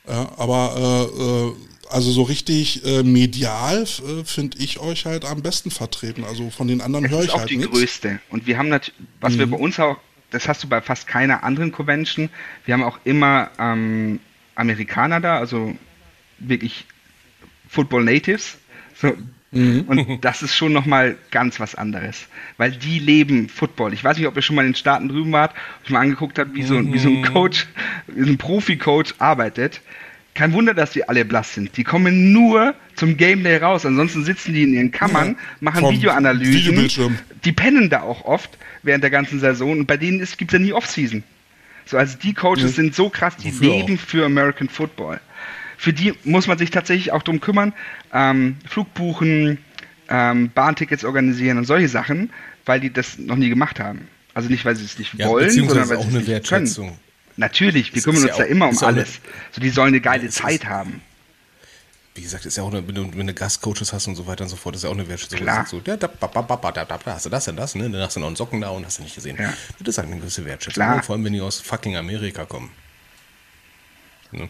Ja, 0.07 0.31
aber 0.38 1.55
also 1.89 2.11
so 2.11 2.23
richtig 2.23 2.85
äh, 2.85 3.03
medial 3.03 3.84
äh, 3.84 4.23
finde 4.26 4.57
ich 4.59 4.80
euch 4.80 5.05
halt 5.05 5.26
am 5.26 5.41
besten 5.41 5.72
vertreten. 5.72 6.23
Also 6.23 6.49
von 6.49 6.68
den 6.68 6.81
anderen 6.81 7.09
höre 7.09 7.23
ich 7.23 7.34
halt 7.34 7.49
nichts. 7.49 7.64
Das 7.64 7.64
ist 7.64 7.68
auch 7.68 7.72
die 7.72 7.80
nix. 7.80 8.01
größte. 8.01 8.19
Und 8.30 8.47
wir 8.47 8.57
haben 8.57 8.69
natürlich, 8.69 8.99
was 9.22 9.34
mhm. 9.34 9.39
wir 9.39 9.47
bei 9.47 9.57
uns 9.57 9.80
auch, 9.80 9.97
das 10.31 10.47
hast 10.47 10.64
du 10.64 10.68
bei 10.68 10.81
fast 10.81 11.07
keiner 11.07 11.43
anderen 11.43 11.72
Convention, 11.72 12.30
wir 12.65 12.73
haben 12.73 12.84
auch 12.84 12.99
immer 13.05 13.49
ähm, 13.59 14.19
Amerikaner 14.55 15.22
da, 15.22 15.38
also 15.38 15.76
wirklich 16.39 16.85
Football 17.69 18.03
Natives. 18.03 18.57
So. 18.99 19.14
Mhm. 19.52 19.82
Und 19.88 20.26
das 20.26 20.44
ist 20.44 20.56
schon 20.56 20.74
nochmal 20.74 21.18
ganz 21.32 21.60
was 21.60 21.76
anderes. 21.76 22.28
Weil 22.57 22.72
die 22.72 22.99
leben 22.99 23.49
Football. 23.49 23.94
Ich 23.94 24.03
weiß 24.03 24.18
nicht, 24.18 24.28
ob 24.28 24.36
ihr 24.36 24.41
schon 24.41 24.56
mal 24.56 24.64
in 24.64 24.69
den 24.69 24.76
Staaten 24.76 25.07
drüben 25.07 25.32
wart, 25.32 25.53
ob 25.84 25.90
mal 25.90 26.02
angeguckt 26.02 26.38
habt, 26.38 26.53
wie 26.53 26.64
so, 26.64 26.76
mhm. 26.76 26.94
wie 26.94 26.99
so 26.99 27.10
ein 27.10 27.19
mhm. 27.19 27.24
Coach, 27.24 27.68
wie 28.07 28.30
ein 28.30 28.38
Profi-Coach 28.38 29.15
arbeitet. 29.19 29.82
Kein 30.34 30.53
Wunder, 30.53 30.76
dass 30.76 30.91
die 30.91 31.07
alle 31.07 31.26
blass 31.26 31.56
sind. 31.56 31.76
Die 31.78 31.84
kommen 31.84 32.32
nur 32.32 32.76
zum 32.95 33.18
Game 33.18 33.44
Day 33.44 33.57
raus. 33.57 33.86
Ansonsten 33.86 34.24
sitzen 34.24 34.53
die 34.53 34.64
in 34.64 34.74
ihren 34.74 34.91
Kammern, 34.91 35.36
machen 35.61 35.90
Videoanalysen. 35.90 37.18
Die 37.44 37.52
pennen 37.52 37.90
da 37.90 38.02
auch 38.02 38.26
oft 38.26 38.57
während 38.84 39.03
der 39.03 39.10
ganzen 39.10 39.40
Saison. 39.40 39.72
Und 39.72 39.86
bei 39.88 39.98
denen 39.98 40.19
gibt 40.19 40.53
es 40.53 40.53
ja 40.53 40.60
nie 40.60 40.74
Off-Season. 40.74 41.24
So, 41.88 41.98
also 41.98 42.18
die 42.22 42.34
Coaches 42.34 42.64
ja. 42.64 42.68
sind 42.69 42.94
so 42.94 43.10
krass, 43.10 43.38
die 43.38 43.52
Wofür 43.53 43.72
leben 43.72 43.95
auch? 43.95 43.99
für 43.99 44.26
American 44.26 44.69
Football. 44.69 45.19
Für 45.78 45.94
die 45.94 46.14
muss 46.24 46.48
man 46.48 46.58
sich 46.58 46.72
tatsächlich 46.72 47.12
auch 47.12 47.24
drum 47.24 47.40
kümmern, 47.40 47.74
ähm, 48.14 48.58
Flug 48.68 48.94
buchen, 48.94 49.60
ähm, 50.10 50.52
Bahntickets 50.54 51.06
organisieren 51.06 51.58
und 51.58 51.66
solche 51.66 51.88
Sachen, 51.88 52.32
weil 52.66 52.80
die 52.80 52.91
das 52.91 53.18
noch 53.18 53.36
nie 53.36 53.49
gemacht 53.49 53.80
haben. 53.80 54.08
Also 54.34 54.49
nicht, 54.49 54.66
weil 54.66 54.76
sie 54.76 54.86
es 54.86 54.99
nicht 54.99 55.14
ja, 55.16 55.28
wollen, 55.28 55.49
sondern 55.49 55.90
weil 55.90 56.02
sie 56.02 56.18
es 56.18 56.28
nicht 56.28 56.48
können. 56.48 56.98
Natürlich, 57.38 57.94
wir 57.94 58.02
kümmern 58.02 58.24
uns 58.24 58.32
ja 58.32 58.38
da 58.38 58.44
immer 58.44 58.70
um 58.70 58.78
alles. 58.80 59.20
So, 59.52 59.62
die 59.62 59.70
sollen 59.70 59.90
eine 59.90 60.02
geile 60.02 60.30
Zeit 60.30 60.66
haben 60.66 61.02
wie 62.18 62.24
gesagt, 62.24 62.45
ist 62.45 62.58
ja 62.58 62.64
auch, 62.64 62.72
eine, 62.72 62.86
wenn 62.88 62.95
du, 62.95 63.10
wenn 63.16 63.28
du 63.28 63.34
Gastcoaches 63.34 63.94
hast 63.94 64.08
und 64.08 64.16
so 64.16 64.26
weiter 64.26 64.44
und 64.44 64.49
so 64.49 64.56
fort, 64.56 64.76
ist 64.76 64.84
ja 64.84 64.90
auch 64.90 64.94
eine 64.94 65.08
Wertschätzung. 65.08 65.40
Klar. 65.40 65.66
So, 65.68 65.80
ja, 65.86 65.95
da, 65.95 66.08
da, 66.08 66.28
da, 66.28 66.86
da, 66.86 66.99
hast 67.06 67.26
du 67.26 67.30
das 67.30 67.48
und 67.48 67.56
das, 67.56 67.76
ne? 67.76 67.90
Dann 67.90 68.02
hast 68.02 68.16
du 68.16 68.20
noch 68.20 68.28
einen 68.28 68.36
Socken 68.36 68.60
da 68.60 68.70
und 68.70 68.86
hast 68.86 68.98
du 68.98 69.04
nicht 69.04 69.16
gesehen. 69.16 69.38
Ja. 69.40 69.54
Das 69.80 69.90
ist 69.90 69.98
halt 69.99 70.08
eine 70.08 70.18
gewisse 70.18 70.44
Wertschätzung. 70.44 70.84
Klar. 70.84 71.04
Vor 71.04 71.16
allem, 71.16 71.24
wenn 71.24 71.34
die 71.34 71.41
aus 71.41 71.62
fucking 71.62 71.95
Amerika 71.95 72.45
kommen. 72.45 72.72
Ne? 74.32 74.49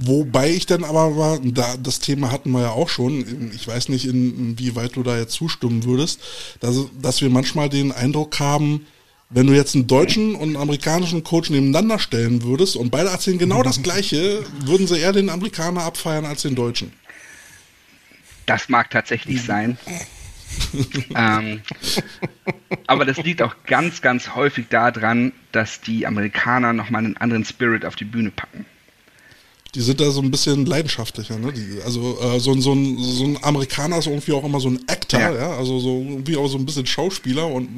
Wobei 0.00 0.50
ich 0.50 0.66
dann 0.66 0.84
aber 0.84 1.16
war, 1.16 1.38
da, 1.42 1.76
das 1.76 2.00
Thema 2.00 2.30
hatten 2.30 2.50
wir 2.50 2.62
ja 2.62 2.70
auch 2.70 2.88
schon, 2.88 3.50
ich 3.54 3.66
weiß 3.66 3.88
nicht, 3.88 4.06
inwieweit 4.06 4.96
du 4.96 5.02
da 5.02 5.18
jetzt 5.18 5.32
zustimmen 5.32 5.84
würdest, 5.84 6.20
dass, 6.60 6.76
dass 7.00 7.20
wir 7.20 7.30
manchmal 7.30 7.68
den 7.68 7.92
Eindruck 7.92 8.38
haben, 8.40 8.86
wenn 9.30 9.46
du 9.46 9.54
jetzt 9.54 9.74
einen 9.74 9.86
deutschen 9.86 10.34
und 10.34 10.42
einen 10.42 10.56
amerikanischen 10.56 11.24
Coach 11.24 11.50
nebeneinander 11.50 11.98
stellen 11.98 12.42
würdest 12.42 12.76
und 12.76 12.90
beide 12.90 13.08
erzählen 13.08 13.38
genau 13.38 13.62
das 13.62 13.82
Gleiche, 13.82 14.44
würden 14.60 14.86
sie 14.86 14.98
eher 14.98 15.12
den 15.12 15.30
Amerikaner 15.30 15.82
abfeiern 15.82 16.24
als 16.24 16.42
den 16.42 16.54
Deutschen. 16.54 16.92
Das 18.46 18.68
mag 18.68 18.90
tatsächlich 18.90 19.42
sein. 19.42 19.76
ähm, 21.14 21.62
aber 22.86 23.04
das 23.04 23.16
liegt 23.18 23.42
auch 23.42 23.54
ganz, 23.66 24.00
ganz 24.00 24.34
häufig 24.34 24.68
daran, 24.68 25.32
dass 25.50 25.80
die 25.80 26.06
Amerikaner 26.06 26.72
nochmal 26.72 27.04
einen 27.04 27.16
anderen 27.16 27.44
Spirit 27.44 27.84
auf 27.84 27.96
die 27.96 28.04
Bühne 28.04 28.30
packen. 28.30 28.64
Die 29.76 29.82
sind 29.82 30.00
da 30.00 30.10
so 30.10 30.22
ein 30.22 30.30
bisschen 30.30 30.64
leidenschaftlicher, 30.64 31.38
ne? 31.38 31.52
Die, 31.52 31.82
also 31.82 32.18
äh, 32.20 32.40
so, 32.40 32.58
so, 32.58 32.72
ein, 32.72 32.98
so 32.98 33.24
ein 33.24 33.38
Amerikaner 33.42 33.98
ist 33.98 34.06
irgendwie 34.06 34.32
auch 34.32 34.42
immer 34.42 34.58
so 34.58 34.70
ein 34.70 34.80
Actor, 34.86 35.20
ja. 35.20 35.34
ja? 35.34 35.56
Also 35.56 35.78
so 35.78 35.98
irgendwie 36.00 36.36
auch 36.36 36.48
so 36.48 36.56
ein 36.56 36.64
bisschen 36.64 36.86
Schauspieler 36.86 37.46
und 37.46 37.68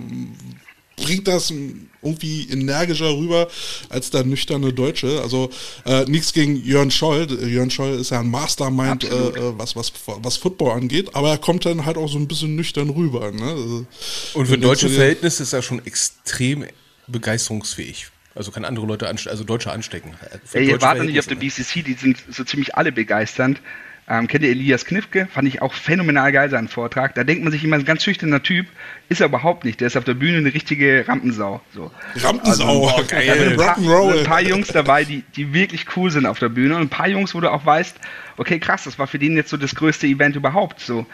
bringt 0.95 1.27
das 1.27 1.51
irgendwie 1.51 2.49
energischer 2.51 3.17
rüber 3.17 3.49
als 3.89 4.11
der 4.11 4.23
nüchterne 4.23 4.73
Deutsche. 4.73 5.21
Also 5.23 5.51
äh, 5.85 6.05
nichts 6.05 6.33
gegen 6.33 6.57
Jörn 6.65 6.93
Scholl. 6.93 7.27
Jörn 7.49 7.71
Scholl 7.71 7.99
ist 7.99 8.11
ja 8.11 8.21
ein 8.21 8.31
Mastermind, 8.31 9.03
äh, 9.03 9.09
äh, 9.09 9.59
was, 9.59 9.75
was, 9.75 9.93
was 10.07 10.37
Football 10.37 10.71
angeht, 10.73 11.15
aber 11.17 11.31
er 11.31 11.39
kommt 11.39 11.67
dann 11.67 11.85
halt 11.85 11.97
auch 11.97 12.09
so 12.09 12.19
ein 12.19 12.29
bisschen 12.29 12.55
nüchtern 12.55 12.91
rüber. 12.91 13.33
Ne? 13.33 13.43
Also, 13.43 13.87
Und 14.35 14.47
für 14.47 14.59
deutsche 14.59 14.89
Verhältnisse 14.89 15.43
ist 15.43 15.53
er 15.53 15.63
schon 15.63 15.85
extrem 15.85 16.65
begeisterungsfähig. 17.09 18.07
Also 18.39 18.53
kann 18.53 18.65
andere 18.65 18.87
Leute, 18.87 19.09
also 19.09 19.43
Deutsche 19.43 19.73
anstecken. 19.73 20.15
Für 20.45 20.59
Ey, 20.59 20.69
ihr 20.69 20.81
wart 20.81 21.03
nicht 21.03 21.19
auf 21.19 21.27
der 21.27 21.35
BCC, 21.35 21.83
die 21.83 21.95
sind 21.95 22.23
so 22.31 22.45
ziemlich 22.45 22.77
alle 22.77 22.93
begeisternd. 22.93 23.61
Ähm, 24.09 24.29
kennt 24.29 24.45
ihr 24.45 24.51
Elias 24.51 24.85
Knifke? 24.85 25.27
Fand 25.27 25.49
ich 25.49 25.61
auch 25.61 25.75
phänomenal 25.75 26.31
geil, 26.31 26.49
seinen 26.49 26.69
Vortrag. 26.69 27.17
Da 27.17 27.25
denkt 27.25 27.43
man 27.43 27.51
sich 27.51 27.65
immer, 27.65 27.75
ein 27.75 27.85
ganz 27.85 28.05
schüchterner 28.05 28.41
Typ. 28.41 28.69
Ist 29.09 29.21
er 29.21 29.27
überhaupt 29.27 29.65
nicht. 29.65 29.81
Der 29.81 29.89
ist 29.89 29.97
auf 29.97 30.05
der 30.05 30.15
Bühne 30.15 30.39
eine 30.39 30.55
richtige 30.55 31.05
Rampensau. 31.09 31.61
So. 31.75 31.91
Rampensau, 32.15 32.87
also, 32.87 33.07
geil. 33.09 33.27
Da 33.27 33.35
sind 33.35 33.49
ein 33.51 33.57
paar, 33.57 34.17
ein 34.17 34.25
paar 34.25 34.41
Jungs 34.41 34.69
dabei, 34.69 35.03
die, 35.03 35.25
die 35.35 35.53
wirklich 35.53 35.85
cool 35.97 36.13
sind 36.13 36.25
auf 36.25 36.39
der 36.39 36.49
Bühne. 36.49 36.77
Und 36.77 36.83
ein 36.83 36.89
paar 36.89 37.09
Jungs, 37.09 37.35
wo 37.35 37.41
du 37.41 37.51
auch 37.51 37.67
weißt, 37.67 37.97
okay, 38.37 38.61
krass, 38.61 38.85
das 38.85 39.01
war 39.01 39.09
für 39.09 39.19
den 39.19 39.35
jetzt 39.35 39.51
so 39.51 39.57
das 39.57 39.75
größte 39.75 40.07
Event 40.07 40.37
überhaupt. 40.37 40.79
So. 40.79 41.07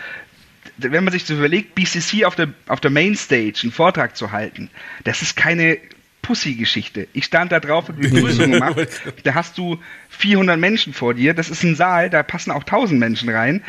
wenn 0.76 1.04
man 1.04 1.12
sich 1.12 1.24
so 1.24 1.32
überlegt, 1.32 1.74
BCC 1.74 2.26
auf 2.26 2.34
der, 2.34 2.48
auf 2.68 2.80
der 2.80 2.90
Mainstage 2.90 3.60
einen 3.62 3.72
Vortrag 3.72 4.14
zu 4.14 4.30
halten, 4.30 4.68
das 5.04 5.22
ist 5.22 5.36
keine 5.36 5.78
Pussy-Geschichte. 6.24 7.06
Ich 7.12 7.26
stand 7.26 7.52
da 7.52 7.60
drauf 7.60 7.90
und 7.90 8.00
Begrüßung 8.00 8.50
gemacht. 8.50 8.74
Da 9.24 9.34
hast 9.34 9.58
du 9.58 9.78
400 10.08 10.58
Menschen 10.58 10.92
vor 10.92 11.14
dir. 11.14 11.34
Das 11.34 11.50
ist 11.50 11.62
ein 11.62 11.76
Saal, 11.76 12.10
da 12.10 12.22
passen 12.22 12.50
auch 12.50 12.62
1000 12.62 12.98
Menschen 12.98 13.28
rein. 13.28 13.62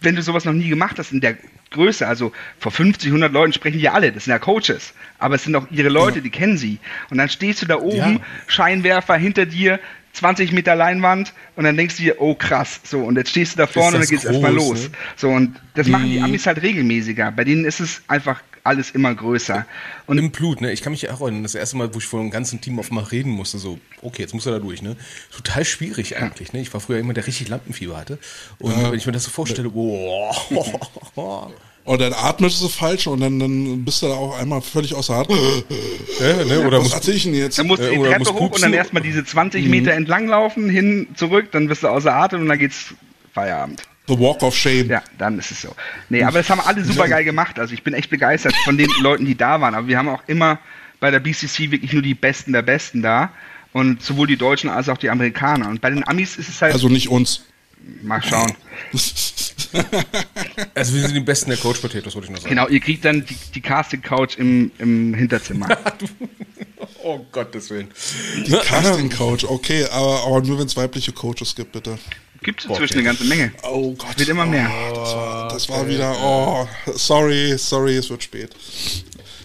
Wenn 0.00 0.14
du 0.14 0.22
sowas 0.22 0.44
noch 0.44 0.52
nie 0.52 0.68
gemacht 0.68 0.98
hast 0.98 1.12
in 1.12 1.20
der 1.20 1.36
Größe, 1.70 2.06
also 2.06 2.32
vor 2.58 2.70
50, 2.70 3.08
100 3.08 3.32
Leuten 3.32 3.52
sprechen 3.52 3.78
die 3.78 3.88
alle, 3.88 4.12
das 4.12 4.24
sind 4.24 4.30
ja 4.30 4.38
Coaches, 4.38 4.94
aber 5.18 5.34
es 5.34 5.44
sind 5.44 5.56
auch 5.56 5.66
ihre 5.70 5.88
Leute, 5.88 6.22
die 6.22 6.30
kennen 6.30 6.56
sie. 6.56 6.78
Und 7.10 7.18
dann 7.18 7.28
stehst 7.28 7.62
du 7.62 7.66
da 7.66 7.76
oben, 7.76 7.96
ja. 7.96 8.20
Scheinwerfer 8.46 9.16
hinter 9.16 9.46
dir, 9.46 9.80
20 10.12 10.52
Meter 10.52 10.74
Leinwand 10.74 11.32
und 11.56 11.64
dann 11.64 11.76
denkst 11.76 11.96
du 11.96 12.02
dir, 12.02 12.20
oh 12.20 12.34
krass, 12.34 12.80
so 12.84 13.00
und 13.00 13.16
jetzt 13.16 13.30
stehst 13.30 13.54
du 13.54 13.58
da 13.58 13.66
vorne 13.66 13.96
und 13.96 14.02
dann 14.02 14.08
geht's 14.08 14.24
erstmal 14.24 14.54
los. 14.54 14.84
Ne? 14.84 14.90
So 15.16 15.28
und 15.30 15.60
das 15.74 15.86
machen 15.86 16.10
die. 16.10 16.20
Amis 16.20 16.46
halt 16.46 16.62
regelmäßiger. 16.62 17.30
Bei 17.32 17.44
denen 17.44 17.64
ist 17.64 17.80
es 17.80 18.02
einfach 18.08 18.42
alles 18.64 18.90
immer 18.90 19.14
größer. 19.14 19.66
Und 20.06 20.18
Im 20.18 20.30
Blut, 20.30 20.60
ne? 20.60 20.72
Ich 20.72 20.82
kann 20.82 20.92
mich 20.92 21.08
auch 21.10 21.20
erinnern, 21.20 21.42
das 21.42 21.54
erste 21.54 21.76
Mal, 21.76 21.94
wo 21.94 21.98
ich 21.98 22.06
vor 22.06 22.20
einem 22.20 22.30
ganzen 22.30 22.60
Team 22.60 22.78
auf 22.78 22.90
mal 22.90 23.04
reden 23.04 23.30
musste, 23.30 23.58
so, 23.58 23.78
okay, 24.02 24.22
jetzt 24.22 24.34
muss 24.34 24.46
er 24.46 24.52
da 24.52 24.58
durch, 24.58 24.82
ne? 24.82 24.96
Total 25.34 25.64
schwierig 25.64 26.16
eigentlich, 26.16 26.52
ne? 26.52 26.60
Ich 26.60 26.72
war 26.72 26.80
früher 26.80 26.98
immer 26.98 27.14
der 27.14 27.26
richtig 27.26 27.48
Lampenfieber 27.48 27.96
hatte. 27.96 28.18
Und 28.58 28.72
ja. 28.72 28.90
wenn 28.90 28.98
ich 28.98 29.06
mir 29.06 29.12
das 29.12 29.24
so 29.24 29.30
vorstelle, 29.30 29.70
oh, 29.74 30.32
Und 31.88 32.02
dann 32.02 32.12
atmest 32.12 32.62
du 32.62 32.68
falsch 32.68 33.06
und 33.06 33.20
dann, 33.20 33.38
dann 33.38 33.82
bist 33.82 34.02
du 34.02 34.08
da 34.08 34.12
auch 34.12 34.38
einmal 34.38 34.60
völlig 34.60 34.94
außer 34.94 35.14
Atem. 35.14 35.38
Ja, 36.20 36.44
ne? 36.44 36.66
Oder 36.66 36.84
was 36.84 36.92
erzähl 36.92 37.14
ich 37.14 37.22
denn 37.22 37.32
jetzt? 37.32 37.58
Dann 37.58 37.66
musst 37.66 37.80
du 37.80 37.88
die 37.88 37.96
Treppe 37.96 38.24
hoch 38.24 38.36
pupsen. 38.36 38.54
und 38.56 38.62
dann 38.62 38.72
erstmal 38.74 39.02
diese 39.02 39.24
20 39.24 39.64
mhm. 39.64 39.70
Meter 39.70 39.92
entlang 39.92 40.26
laufen, 40.26 40.68
hin, 40.68 41.06
zurück, 41.14 41.50
dann 41.52 41.68
bist 41.68 41.84
du 41.84 41.88
außer 41.88 42.12
Atem 42.12 42.42
und 42.42 42.48
dann 42.48 42.58
geht's 42.58 42.92
Feierabend. 43.32 43.82
The 44.08 44.18
Walk 44.18 44.42
of 44.42 44.56
Shame. 44.56 44.88
Ja, 44.88 45.02
dann 45.18 45.38
ist 45.38 45.50
es 45.50 45.62
so. 45.62 45.74
Nee, 46.08 46.22
aber 46.22 46.38
das 46.38 46.48
haben 46.48 46.60
alle 46.60 46.82
super 46.82 47.08
geil 47.08 47.24
gemacht. 47.24 47.58
Also 47.58 47.74
ich 47.74 47.82
bin 47.82 47.92
echt 47.94 48.08
begeistert 48.10 48.54
von 48.64 48.78
den 48.78 48.88
Leuten, 49.02 49.26
die 49.26 49.36
da 49.36 49.60
waren. 49.60 49.74
Aber 49.74 49.86
wir 49.86 49.98
haben 49.98 50.08
auch 50.08 50.22
immer 50.26 50.58
bei 50.98 51.10
der 51.10 51.20
BCC 51.20 51.70
wirklich 51.70 51.92
nur 51.92 52.02
die 52.02 52.14
Besten 52.14 52.52
der 52.52 52.62
Besten 52.62 53.02
da. 53.02 53.30
Und 53.72 54.02
sowohl 54.02 54.26
die 54.26 54.38
Deutschen 54.38 54.70
als 54.70 54.88
auch 54.88 54.96
die 54.96 55.10
Amerikaner. 55.10 55.68
Und 55.68 55.82
bei 55.82 55.90
den 55.90 56.08
Amis 56.08 56.36
ist 56.36 56.48
es 56.48 56.62
halt. 56.62 56.72
Also 56.72 56.88
nicht 56.88 57.08
uns. 57.08 57.42
Mal 58.02 58.22
schauen. 58.22 58.52
also 60.74 60.94
wir 60.94 61.02
sind 61.02 61.14
die 61.14 61.20
Besten 61.20 61.50
der 61.50 61.58
Coach 61.58 61.78
Potatoes, 61.78 62.14
wollte 62.14 62.26
ich 62.26 62.32
noch 62.32 62.40
sagen. 62.40 62.50
Genau, 62.50 62.68
ihr 62.68 62.80
kriegt 62.80 63.04
dann 63.04 63.24
die, 63.24 63.36
die 63.54 63.60
Casting 63.60 64.02
Couch 64.02 64.36
im, 64.36 64.70
im 64.78 65.14
Hinterzimmer. 65.14 65.68
oh 67.02 67.20
Gottes 67.30 67.70
Willen. 67.70 67.88
Die 68.46 68.50
Casting 68.50 69.08
Couch, 69.10 69.44
okay, 69.44 69.86
aber, 69.90 70.24
aber 70.26 70.42
nur 70.42 70.58
wenn 70.58 70.66
es 70.66 70.76
weibliche 70.76 71.12
Coaches 71.12 71.54
gibt, 71.54 71.72
bitte. 71.72 71.98
Gibt 72.42 72.60
es 72.60 72.66
inzwischen 72.66 72.98
okay. 72.98 73.00
eine 73.00 73.04
ganze 73.04 73.24
Menge. 73.24 73.52
Oh 73.62 73.94
Gott. 73.94 74.18
Wird 74.18 74.28
immer 74.28 74.46
mehr. 74.46 74.70
Oh, 74.70 74.94
das 74.94 75.14
war, 75.14 75.48
das 75.48 75.68
war 75.68 75.88
wieder, 75.88 76.16
oh, 76.22 76.68
sorry, 76.94 77.56
sorry, 77.58 77.96
es 77.96 78.08
wird 78.10 78.22
spät. 78.22 78.54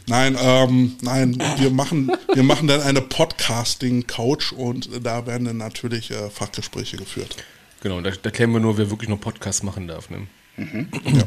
Nein, 0.08 0.38
ähm, 0.40 0.98
nein, 1.02 1.38
wir 1.58 1.70
machen, 1.70 2.12
wir 2.34 2.44
machen 2.44 2.68
dann 2.68 2.82
eine 2.82 3.02
Podcasting-Couch 3.02 4.52
und 4.52 4.90
da 5.04 5.26
werden 5.26 5.46
dann 5.46 5.58
natürlich 5.58 6.12
äh, 6.12 6.30
Fachgespräche 6.30 6.98
geführt. 6.98 7.38
Genau, 7.82 8.02
da, 8.02 8.12
da 8.12 8.30
klären 8.30 8.52
wir 8.52 8.60
nur, 8.60 8.78
wer 8.78 8.90
wirklich 8.90 9.10
noch 9.10 9.20
Podcasts 9.20 9.64
machen 9.64 9.88
darf. 9.88 10.10
Ne? 10.10 10.28
Mhm. 10.58 10.88
Ja. 11.06 11.24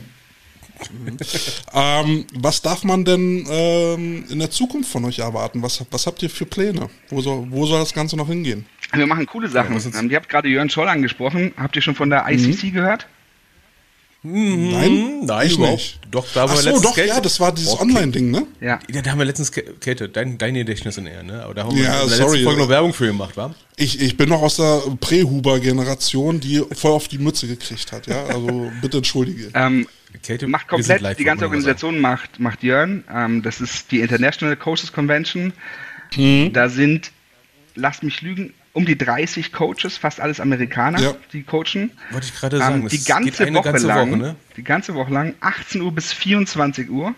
ähm, 1.72 2.26
was 2.34 2.60
darf 2.60 2.84
man 2.84 3.04
denn 3.04 3.46
ähm, 3.48 4.26
in 4.28 4.38
der 4.38 4.50
Zukunft 4.50 4.90
von 4.90 5.06
euch 5.06 5.20
erwarten? 5.20 5.62
Was, 5.62 5.82
was 5.90 6.06
habt 6.06 6.22
ihr 6.22 6.28
für 6.28 6.44
Pläne? 6.44 6.90
Wo 7.08 7.22
soll, 7.22 7.46
wo 7.50 7.64
soll 7.66 7.80
das 7.80 7.94
Ganze 7.94 8.16
noch 8.16 8.28
hingehen? 8.28 8.66
Wir 8.92 9.06
machen 9.06 9.26
coole 9.26 9.48
Sachen. 9.48 9.76
Ja, 9.76 10.02
ihr 10.02 10.16
habt 10.16 10.28
gerade 10.28 10.48
Jörn 10.48 10.70
Scholl 10.70 10.88
angesprochen. 10.88 11.52
Habt 11.56 11.76
ihr 11.76 11.82
schon 11.82 11.94
von 11.94 12.10
der 12.10 12.26
ICC 12.28 12.64
mhm. 12.64 12.72
gehört? 12.72 13.06
Nein, 14.28 15.24
nein, 15.24 15.46
ich 15.46 15.58
nicht. 15.58 16.00
Doch, 16.10 16.26
da 16.34 16.48
war 16.48 16.56
so, 16.56 16.80
doch, 16.80 16.96
Kate. 16.96 17.08
ja, 17.08 17.20
das 17.20 17.38
war 17.38 17.52
dieses 17.52 17.74
okay. 17.74 17.82
Online-Ding, 17.82 18.30
ne? 18.30 18.46
Ja. 18.60 18.80
ja. 18.92 19.02
Da 19.02 19.10
haben 19.10 19.18
wir 19.18 19.24
letztens, 19.24 19.52
Kate, 19.52 20.08
dein, 20.08 20.36
dein 20.36 20.54
Gedächtnis 20.54 20.98
in 20.98 21.06
eher, 21.06 21.22
ne? 21.22 21.42
Aber 21.44 21.54
da 21.54 21.64
haben 21.64 21.76
wir 21.76 21.84
ja, 21.84 22.02
in 22.02 22.08
der 22.08 22.16
sorry. 22.16 22.30
letzten 22.30 22.44
Folge 22.44 22.62
noch 22.62 22.68
Werbung 22.68 22.92
für 22.92 23.06
gemacht, 23.06 23.36
wa? 23.36 23.54
Ich, 23.76 24.00
ich 24.00 24.16
bin 24.16 24.28
noch 24.28 24.42
aus 24.42 24.56
der 24.56 24.82
Prä-Huber-Generation, 25.00 26.40
die 26.40 26.62
voll 26.72 26.92
auf 26.92 27.06
die 27.08 27.18
Mütze 27.18 27.46
gekriegt 27.46 27.92
hat, 27.92 28.08
ja? 28.08 28.24
Also 28.24 28.70
bitte 28.80 28.96
entschuldige. 28.96 29.50
Ähm, 29.54 29.86
Kate, 30.26 30.48
macht 30.48 30.66
komplett, 30.66 31.18
die 31.18 31.24
ganze 31.24 31.44
Organisation 31.44 32.00
macht, 32.00 32.40
macht 32.40 32.62
Jörn. 32.62 33.04
Ähm, 33.12 33.42
das 33.42 33.60
ist 33.60 33.92
die 33.92 34.00
International 34.00 34.56
Coaches 34.56 34.92
Convention. 34.92 35.52
Mhm. 36.16 36.52
Da 36.52 36.68
sind, 36.68 37.12
lasst 37.74 38.02
mich 38.02 38.22
lügen, 38.22 38.54
um 38.76 38.84
die 38.84 38.98
30 38.98 39.52
Coaches, 39.52 39.96
fast 39.96 40.20
alles 40.20 40.38
Amerikaner, 40.38 41.00
ja. 41.00 41.14
die 41.32 41.44
coachen. 41.44 41.92
Wollte 42.10 42.26
ich 42.26 42.34
gerade 42.34 42.58
sagen, 42.58 42.82
ähm, 42.82 42.88
die 42.88 43.02
ganze 43.02 43.54
Woche 43.54 43.62
ganze 43.62 43.86
lang, 43.86 44.10
Woche, 44.10 44.18
ne? 44.18 44.36
die 44.58 44.64
ganze 44.64 44.94
Woche 44.94 45.14
lang, 45.14 45.34
18 45.40 45.80
Uhr 45.80 45.92
bis 45.92 46.12
24 46.12 46.90
Uhr, 46.90 47.14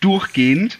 durchgehend. 0.00 0.78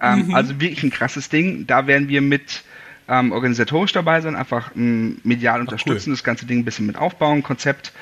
Ähm, 0.00 0.28
mhm. 0.28 0.34
Also 0.34 0.58
wirklich 0.60 0.82
ein 0.82 0.88
krasses 0.88 1.28
Ding. 1.28 1.66
Da 1.66 1.86
werden 1.86 2.08
wir 2.08 2.22
mit 2.22 2.62
ähm, 3.06 3.32
organisatorisch 3.32 3.92
dabei 3.92 4.22
sein, 4.22 4.34
einfach 4.34 4.74
ähm, 4.74 5.18
medial 5.24 5.60
unterstützen, 5.60 6.08
cool. 6.08 6.16
das 6.16 6.24
ganze 6.24 6.46
Ding 6.46 6.60
ein 6.60 6.64
bisschen 6.64 6.86
mit 6.86 6.96
aufbauen, 6.96 7.42
Konzept. 7.42 7.92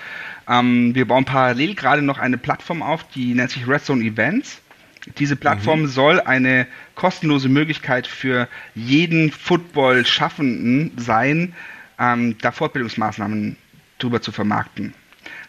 Ähm, 0.49 0.95
wir 0.95 1.09
bauen 1.09 1.25
parallel 1.25 1.75
gerade 1.75 2.03
noch 2.03 2.19
eine 2.19 2.39
Plattform 2.39 2.83
auf, 2.83 3.03
die 3.09 3.35
nennt 3.35 3.51
sich 3.51 3.67
Redstone 3.67 4.05
Events. 4.05 4.61
Diese 5.19 5.37
Plattform 5.37 5.83
mhm. 5.83 5.87
soll 5.87 6.21
eine 6.21 6.67
kostenlose 6.95 7.49
Möglichkeit 7.49 8.07
für 8.07 8.49
jeden 8.75 9.31
Football-Schaffenden 9.31 10.93
sein, 10.97 11.55
ähm, 11.99 12.37
da 12.39 12.53
Fortbildungsmaßnahmen 12.53 13.57
drüber 13.99 14.21
zu 14.21 14.33
vermarkten. 14.33 14.95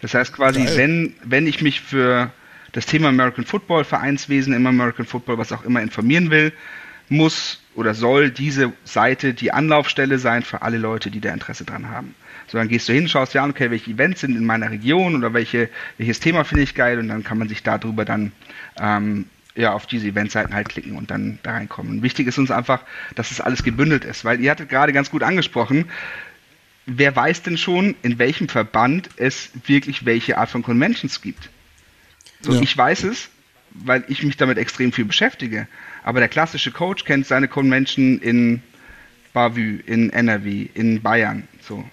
Das 0.02 0.14
heißt 0.14 0.34
quasi, 0.34 0.66
wenn, 0.76 1.16
wenn 1.24 1.48
ich 1.48 1.62
mich 1.62 1.82
für 1.82 2.32
das 2.72 2.86
Thema 2.86 3.10
American 3.10 3.46
Football, 3.46 3.84
Vereinswesen 3.84 4.54
im 4.54 4.68
American 4.68 5.06
Football, 5.06 5.38
was 5.38 5.52
auch 5.52 5.64
immer 5.64 5.82
informieren 5.82 6.30
will, 6.30 6.54
muss 7.10 7.62
oder 7.76 7.94
soll 7.94 8.32
diese 8.32 8.74
Seite 8.84 9.34
die 9.34 9.52
Anlaufstelle 9.52 10.20
sein 10.20 10.44
für 10.44 10.62
alle 10.62 10.78
Leute, 10.78 11.10
die 11.10 11.22
da 11.22 11.32
Interesse 11.32 11.64
dran 11.64 11.90
haben. 11.90 12.16
So, 12.48 12.58
dann 12.58 12.68
gehst 12.68 12.88
du 12.90 12.94
hin, 12.94 13.08
schaust 13.08 13.34
dir 13.34 13.42
an, 13.42 13.52
okay, 13.52 13.72
welche 13.72 13.92
Events 13.92 14.22
sind 14.22 14.36
in 14.36 14.46
meiner 14.46 14.72
Region 14.72 15.16
oder 15.16 15.34
welche, 15.34 15.70
welches 15.98 16.20
Thema 16.20 16.44
finde 16.44 16.64
ich 16.64 16.76
geil 16.76 17.00
und 17.00 17.08
dann 17.08 17.24
kann 17.24 17.38
man 17.38 17.50
sich 17.50 17.64
darüber 17.64 18.06
dann 18.06 18.32
ähm, 18.80 19.26
ja, 19.58 19.74
auf 19.74 19.88
diese 19.88 20.08
Eventseiten 20.08 20.54
halt 20.54 20.70
klicken 20.70 20.96
und 20.96 21.10
dann 21.12 21.40
da 21.44 21.52
reinkommen. 21.52 22.04
Wichtig 22.04 22.28
ist 22.28 22.38
uns 22.38 22.52
einfach, 22.52 22.84
dass 23.16 23.32
es 23.32 23.38
das 23.38 23.46
alles 23.46 23.64
gebündelt 23.64 24.06
ist, 24.06 24.24
weil 24.24 24.40
ihr 24.40 24.52
hattet 24.52 24.70
gerade 24.70 24.94
ganz 24.94 25.10
gut 25.10 25.24
angesprochen, 25.24 25.86
wer 26.86 27.16
weiß 27.16 27.42
denn 27.42 27.58
schon, 27.58 27.96
in 28.04 28.20
welchem 28.20 28.48
Verband 28.48 29.10
es 29.18 29.50
wirklich 29.66 30.06
welche 30.06 30.38
Art 30.38 30.50
von 30.50 30.62
Conventions 30.62 31.22
gibt? 31.22 31.50
So, 32.42 32.54
ja. 32.54 32.62
Ich 32.62 32.78
weiß 32.78 33.04
es, 33.06 33.30
weil 33.72 34.06
ich 34.08 34.24
mich 34.24 34.38
damit 34.38 34.60
extrem 34.60 34.92
viel 34.92 35.06
beschäftige. 35.06 35.68
Aber 36.04 36.20
der 36.20 36.30
klassische 36.30 36.72
Coach 36.72 37.04
kennt 37.04 37.26
seine 37.26 37.48
Convention 37.48 38.20
in 38.20 38.62
Bavü, 39.34 39.80
in 39.86 40.12
NRW, 40.12 40.68
in 40.74 41.02
Bayern. 41.02 41.48
So. 41.62 41.84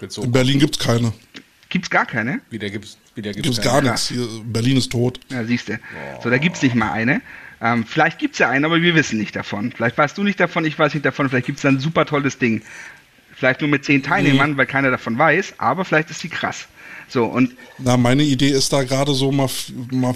In 0.00 0.32
Berlin 0.32 0.58
gibt 0.58 0.80
es 0.80 0.84
keine. 0.84 1.12
Gibt 1.68 1.84
es 1.84 1.90
gar 1.90 2.06
keine? 2.06 2.40
Wie 2.48 2.58
der 2.58 2.70
gibt's? 2.70 2.98
Wieder 3.14 3.32
gibt's 3.32 3.48
gibt's 3.48 3.62
gar 3.62 3.82
nichts. 3.82 4.08
Hier, 4.08 4.26
Berlin 4.44 4.76
ist 4.76 4.92
tot. 4.92 5.20
Ja, 5.30 5.44
siehst 5.44 5.68
du. 5.68 5.78
So, 6.22 6.30
da 6.30 6.38
gibt 6.38 6.56
es 6.56 6.62
nicht 6.62 6.74
mal 6.74 6.92
eine. 6.92 7.20
Ähm, 7.60 7.84
vielleicht 7.84 8.18
gibt 8.18 8.34
es 8.34 8.38
ja 8.38 8.48
eine, 8.48 8.66
aber 8.66 8.80
wir 8.80 8.94
wissen 8.94 9.18
nicht 9.18 9.36
davon. 9.36 9.72
Vielleicht 9.72 9.98
weißt 9.98 10.16
du 10.16 10.22
nicht 10.22 10.40
davon, 10.40 10.64
ich 10.64 10.78
weiß 10.78 10.94
nicht 10.94 11.04
davon. 11.04 11.28
Vielleicht 11.28 11.46
gibt 11.46 11.58
es 11.58 11.64
ein 11.64 11.78
super 11.78 12.06
tolles 12.06 12.38
Ding. 12.38 12.62
Vielleicht 13.34 13.60
nur 13.60 13.70
mit 13.70 13.84
zehn 13.84 14.02
Teilnehmern, 14.02 14.52
mhm. 14.52 14.56
weil 14.56 14.66
keiner 14.66 14.90
davon 14.90 15.18
weiß, 15.18 15.54
aber 15.58 15.84
vielleicht 15.84 16.10
ist 16.10 16.20
sie 16.20 16.28
krass. 16.28 16.66
So, 17.08 17.24
und. 17.24 17.54
Na, 17.78 17.96
meine 17.96 18.22
Idee 18.22 18.50
ist 18.50 18.72
da 18.72 18.82
gerade 18.82 19.14
so 19.14 19.32
mal, 19.32 19.48
mal 19.90 20.14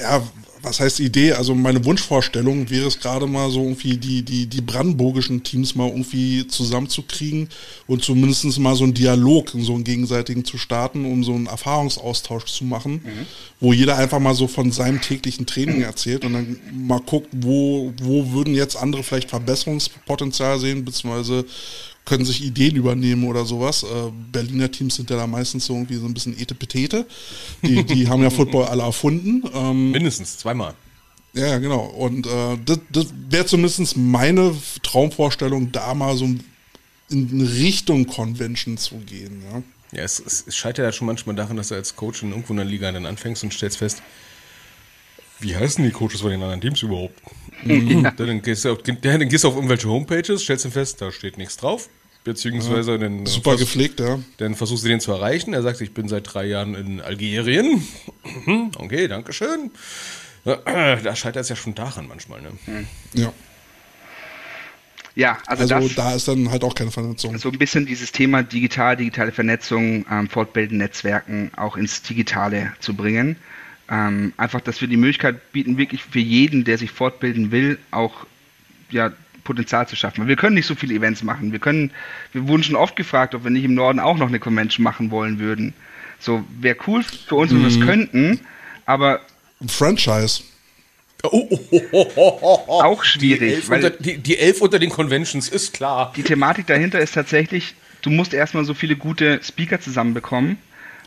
ja, 0.00 0.22
was 0.64 0.80
heißt 0.80 1.00
Idee? 1.00 1.32
Also 1.32 1.54
meine 1.54 1.84
Wunschvorstellung 1.84 2.70
wäre 2.70 2.86
es 2.86 2.98
gerade 2.98 3.26
mal 3.26 3.50
so 3.50 3.62
irgendwie 3.62 3.96
die, 3.96 4.22
die, 4.22 4.46
die 4.46 4.60
brandenburgischen 4.60 5.42
Teams 5.42 5.74
mal 5.74 5.88
irgendwie 5.88 6.46
zusammenzukriegen 6.46 7.48
und 7.86 8.02
zumindest 8.02 8.58
mal 8.58 8.74
so 8.74 8.84
einen 8.84 8.94
Dialog, 8.94 9.50
so 9.56 9.74
einen 9.74 9.84
gegenseitigen 9.84 10.44
zu 10.44 10.58
starten, 10.58 11.04
um 11.04 11.22
so 11.22 11.34
einen 11.34 11.46
Erfahrungsaustausch 11.46 12.46
zu 12.46 12.64
machen, 12.64 13.02
mhm. 13.04 13.26
wo 13.60 13.72
jeder 13.72 13.96
einfach 13.96 14.18
mal 14.18 14.34
so 14.34 14.48
von 14.48 14.72
seinem 14.72 15.00
täglichen 15.00 15.46
Training 15.46 15.82
erzählt 15.82 16.24
und 16.24 16.32
dann 16.32 16.58
mal 16.72 17.00
guckt, 17.00 17.28
wo, 17.32 17.92
wo 18.02 18.32
würden 18.32 18.54
jetzt 18.54 18.76
andere 18.76 19.02
vielleicht 19.02 19.30
Verbesserungspotenzial 19.30 20.58
sehen, 20.58 20.84
beziehungsweise 20.84 21.44
können 22.04 22.24
sich 22.24 22.44
Ideen 22.44 22.76
übernehmen 22.76 23.24
oder 23.24 23.44
sowas. 23.44 23.82
Äh, 23.82 24.10
Berliner 24.32 24.70
Teams 24.70 24.96
sind 24.96 25.10
ja 25.10 25.16
da 25.16 25.26
meistens 25.26 25.66
so 25.66 25.74
irgendwie 25.74 25.96
so 25.96 26.06
ein 26.06 26.14
bisschen 26.14 26.38
Etepetete. 26.38 27.06
Die, 27.62 27.84
die 27.84 28.08
haben 28.08 28.22
ja 28.22 28.30
Football 28.30 28.66
alle 28.66 28.82
erfunden. 28.82 29.42
Ähm, 29.54 29.90
Mindestens 29.90 30.38
zweimal. 30.38 30.74
Ja, 31.32 31.58
genau. 31.58 31.84
Und 31.84 32.26
äh, 32.26 32.58
das, 32.64 32.78
das 32.90 33.06
wäre 33.28 33.46
zumindest 33.46 33.96
meine 33.96 34.54
Traumvorstellung, 34.82 35.72
da 35.72 35.94
mal 35.94 36.16
so 36.16 36.28
in 37.10 37.40
Richtung 37.40 38.06
Convention 38.06 38.76
zu 38.76 38.96
gehen. 38.98 39.42
Ja, 39.50 39.62
ja 39.98 40.04
es, 40.04 40.22
es, 40.24 40.44
es 40.46 40.56
scheitert 40.56 40.84
ja 40.84 40.92
schon 40.92 41.06
manchmal 41.06 41.34
daran, 41.34 41.56
dass 41.56 41.68
du 41.68 41.74
als 41.74 41.96
Coach 41.96 42.22
in 42.22 42.30
irgendwo 42.30 42.52
in 42.52 42.58
der 42.58 42.66
Liga 42.66 42.90
dann 42.92 43.06
anfängst 43.06 43.42
und 43.42 43.52
stellst 43.52 43.78
fest, 43.78 44.02
wie 45.40 45.56
heißen 45.56 45.84
die 45.84 45.90
Coaches 45.90 46.20
von 46.20 46.30
den 46.30 46.42
anderen 46.42 46.60
Teams 46.60 46.82
überhaupt? 46.82 47.20
Mhm. 47.62 48.10
dann, 48.16 48.42
gehst 48.42 48.64
du 48.64 48.72
auf, 48.72 48.78
dann 48.82 49.28
gehst 49.28 49.44
du 49.44 49.48
auf 49.48 49.54
irgendwelche 49.54 49.88
Homepages, 49.88 50.42
stellst 50.42 50.64
du 50.64 50.70
fest, 50.70 51.00
da 51.00 51.12
steht 51.12 51.38
nichts 51.38 51.56
drauf. 51.56 51.88
Beziehungsweise 52.24 52.92
ja, 52.92 52.98
dann, 52.98 53.26
super 53.26 53.56
gepflegt, 53.56 54.00
ja. 54.00 54.18
Dann 54.38 54.54
versuchst 54.54 54.84
du 54.84 54.88
den 54.88 54.98
zu 54.98 55.12
erreichen. 55.12 55.52
Er 55.52 55.60
sagt, 55.60 55.82
ich 55.82 55.92
bin 55.92 56.08
seit 56.08 56.32
drei 56.32 56.46
Jahren 56.46 56.74
in 56.74 57.02
Algerien. 57.02 57.86
okay, 58.78 59.08
danke 59.08 59.34
schön. 59.34 59.70
Da 60.44 61.16
scheitert 61.16 61.42
es 61.42 61.50
ja 61.50 61.56
schon 61.56 61.74
daran 61.74 62.08
manchmal. 62.08 62.40
Ne? 62.40 62.52
Ja. 63.12 63.32
Ja, 65.16 65.38
also, 65.46 65.62
Also 65.62 65.86
das, 65.86 65.94
da 65.94 66.14
ist 66.14 66.28
dann 66.28 66.50
halt 66.50 66.64
auch 66.64 66.74
keine 66.74 66.90
Vernetzung. 66.90 67.38
so 67.38 67.50
ein 67.50 67.58
bisschen 67.58 67.86
dieses 67.86 68.10
Thema 68.10 68.42
digital, 68.42 68.96
digitale 68.96 69.30
Vernetzung, 69.30 70.04
ähm, 70.10 70.28
fortbildende 70.28 70.84
Netzwerken 70.84 71.52
auch 71.56 71.76
ins 71.76 72.02
Digitale 72.02 72.72
zu 72.80 72.94
bringen. 72.94 73.36
Ähm, 73.90 74.32
einfach, 74.36 74.60
dass 74.60 74.80
wir 74.80 74.88
die 74.88 74.96
Möglichkeit 74.96 75.52
bieten, 75.52 75.76
wirklich 75.76 76.02
für 76.04 76.18
jeden, 76.18 76.64
der 76.64 76.78
sich 76.78 76.90
fortbilden 76.90 77.50
will, 77.50 77.78
auch 77.90 78.26
ja, 78.90 79.12
Potenzial 79.44 79.86
zu 79.86 79.94
schaffen. 79.94 80.26
Wir 80.26 80.36
können 80.36 80.54
nicht 80.54 80.66
so 80.66 80.74
viele 80.74 80.94
Events 80.94 81.22
machen. 81.22 81.52
Wir 81.52 81.58
können, 81.58 81.90
wir 82.32 82.48
wurden 82.48 82.62
schon 82.62 82.76
oft 82.76 82.96
gefragt, 82.96 83.34
ob 83.34 83.44
wir 83.44 83.50
nicht 83.50 83.64
im 83.64 83.74
Norden 83.74 84.00
auch 84.00 84.16
noch 84.16 84.28
eine 84.28 84.40
Convention 84.40 84.82
machen 84.82 85.10
wollen 85.10 85.38
würden. 85.38 85.74
So, 86.18 86.42
wäre 86.60 86.76
cool 86.86 87.02
für 87.02 87.36
uns, 87.36 87.52
wenn 87.52 87.60
wir 87.60 87.68
es 87.68 87.80
könnten, 87.80 88.40
aber 88.86 89.20
Ein 89.60 89.68
Franchise. 89.68 90.42
Oh, 91.22 91.48
oh, 91.70 92.10
oh, 92.16 92.82
auch 92.82 93.02
Die 93.02 93.08
schwierig, 93.08 93.54
elf, 93.54 93.68
weil 93.70 93.84
unter, 93.84 93.98
die, 93.98 94.18
die 94.18 94.38
elf 94.38 94.60
unter 94.60 94.78
den 94.78 94.90
Conventions 94.90 95.48
ist 95.48 95.72
klar. 95.72 96.12
die 96.16 96.22
Thematik 96.22 96.66
dahinter 96.66 97.00
ist 97.00 97.14
tatsächlich, 97.14 97.74
du 98.02 98.10
musst 98.10 98.34
erstmal 98.34 98.64
so 98.64 98.74
viele 98.74 98.96
gute 98.96 99.40
Speaker 99.42 99.80
zusammenbekommen. 99.80 100.58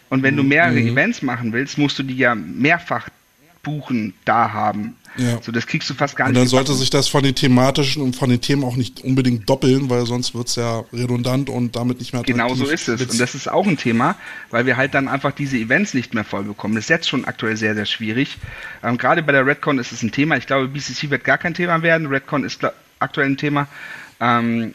Und 0.09 0.23
wenn 0.23 0.35
du 0.35 0.43
mehrere 0.43 0.79
Events 0.79 1.21
machen 1.21 1.53
willst, 1.53 1.77
musst 1.77 1.99
du 1.99 2.03
die 2.03 2.17
ja 2.17 2.35
mehrfach 2.35 3.09
buchen, 3.63 4.13
da 4.23 4.53
haben. 4.53 4.95
Ja. 5.17 5.41
So, 5.41 5.51
das 5.51 5.65
kriegst 5.67 5.89
du 5.89 5.93
fast 5.93 6.15
gar 6.15 6.27
Und 6.27 6.34
nicht. 6.34 6.41
dann 6.41 6.47
sollte 6.47 6.65
gebacken. 6.67 6.79
sich 6.79 6.89
das 6.89 7.07
von 7.07 7.23
den 7.23 7.35
thematischen 7.35 8.01
und 8.01 8.15
von 8.15 8.29
den 8.29 8.39
Themen 8.39 8.63
auch 8.63 8.75
nicht 8.75 9.03
unbedingt 9.03 9.49
doppeln, 9.49 9.89
weil 9.89 10.05
sonst 10.05 10.35
wird's 10.35 10.55
ja 10.55 10.84
redundant 10.93 11.49
und 11.49 11.75
damit 11.75 11.99
nicht 11.99 12.13
mehr 12.13 12.21
attraktiv. 12.21 12.43
Genau 12.45 12.55
so 12.55 12.71
ist 12.71 12.88
es. 12.88 13.01
Und 13.01 13.19
das 13.19 13.35
ist 13.35 13.51
auch 13.51 13.65
ein 13.67 13.77
Thema, 13.77 14.15
weil 14.51 14.65
wir 14.65 14.77
halt 14.77 14.93
dann 14.93 15.07
einfach 15.07 15.31
diese 15.31 15.57
Events 15.57 15.93
nicht 15.93 16.13
mehr 16.13 16.23
voll 16.23 16.43
bekommen. 16.43 16.75
Das 16.75 16.85
ist 16.85 16.89
jetzt 16.89 17.09
schon 17.09 17.25
aktuell 17.25 17.57
sehr, 17.57 17.73
sehr 17.75 17.85
schwierig. 17.85 18.38
Ähm, 18.84 18.97
gerade 18.97 19.23
bei 19.23 19.31
der 19.31 19.45
Redcon 19.45 19.79
ist 19.79 19.91
es 19.91 20.03
ein 20.03 20.11
Thema. 20.11 20.38
Ich 20.38 20.45
glaube, 20.47 20.67
BCC 20.67 21.09
wird 21.09 21.23
gar 21.23 21.38
kein 21.38 21.53
Thema 21.53 21.81
werden. 21.81 22.07
Redcon 22.07 22.43
ist 22.43 22.61
aktuell 22.99 23.27
ein 23.27 23.38
Thema. 23.38 23.67
Ähm, 24.19 24.73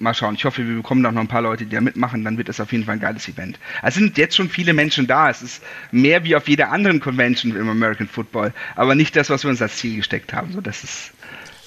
mal 0.00 0.14
schauen. 0.14 0.34
Ich 0.34 0.44
hoffe, 0.44 0.66
wir 0.66 0.76
bekommen 0.76 1.04
auch 1.06 1.12
noch 1.12 1.20
ein 1.20 1.28
paar 1.28 1.42
Leute, 1.42 1.64
die 1.64 1.74
da 1.74 1.80
mitmachen. 1.80 2.24
Dann 2.24 2.38
wird 2.38 2.48
es 2.48 2.60
auf 2.60 2.72
jeden 2.72 2.84
Fall 2.84 2.94
ein 2.94 3.00
geiles 3.00 3.28
Event. 3.28 3.58
Es 3.82 3.94
sind 3.94 4.16
jetzt 4.18 4.36
schon 4.36 4.48
viele 4.48 4.72
Menschen 4.72 5.06
da. 5.06 5.30
Es 5.30 5.42
ist 5.42 5.62
mehr 5.92 6.24
wie 6.24 6.36
auf 6.36 6.48
jeder 6.48 6.70
anderen 6.70 7.00
Convention 7.00 7.54
im 7.54 7.68
American 7.68 8.08
Football. 8.08 8.52
Aber 8.76 8.94
nicht 8.94 9.14
das, 9.16 9.30
was 9.30 9.44
wir 9.44 9.50
uns 9.50 9.62
als 9.62 9.76
Ziel 9.76 9.96
gesteckt 9.96 10.32
haben. 10.32 10.52
So, 10.52 10.60
das 10.60 10.84
ist, 10.84 11.12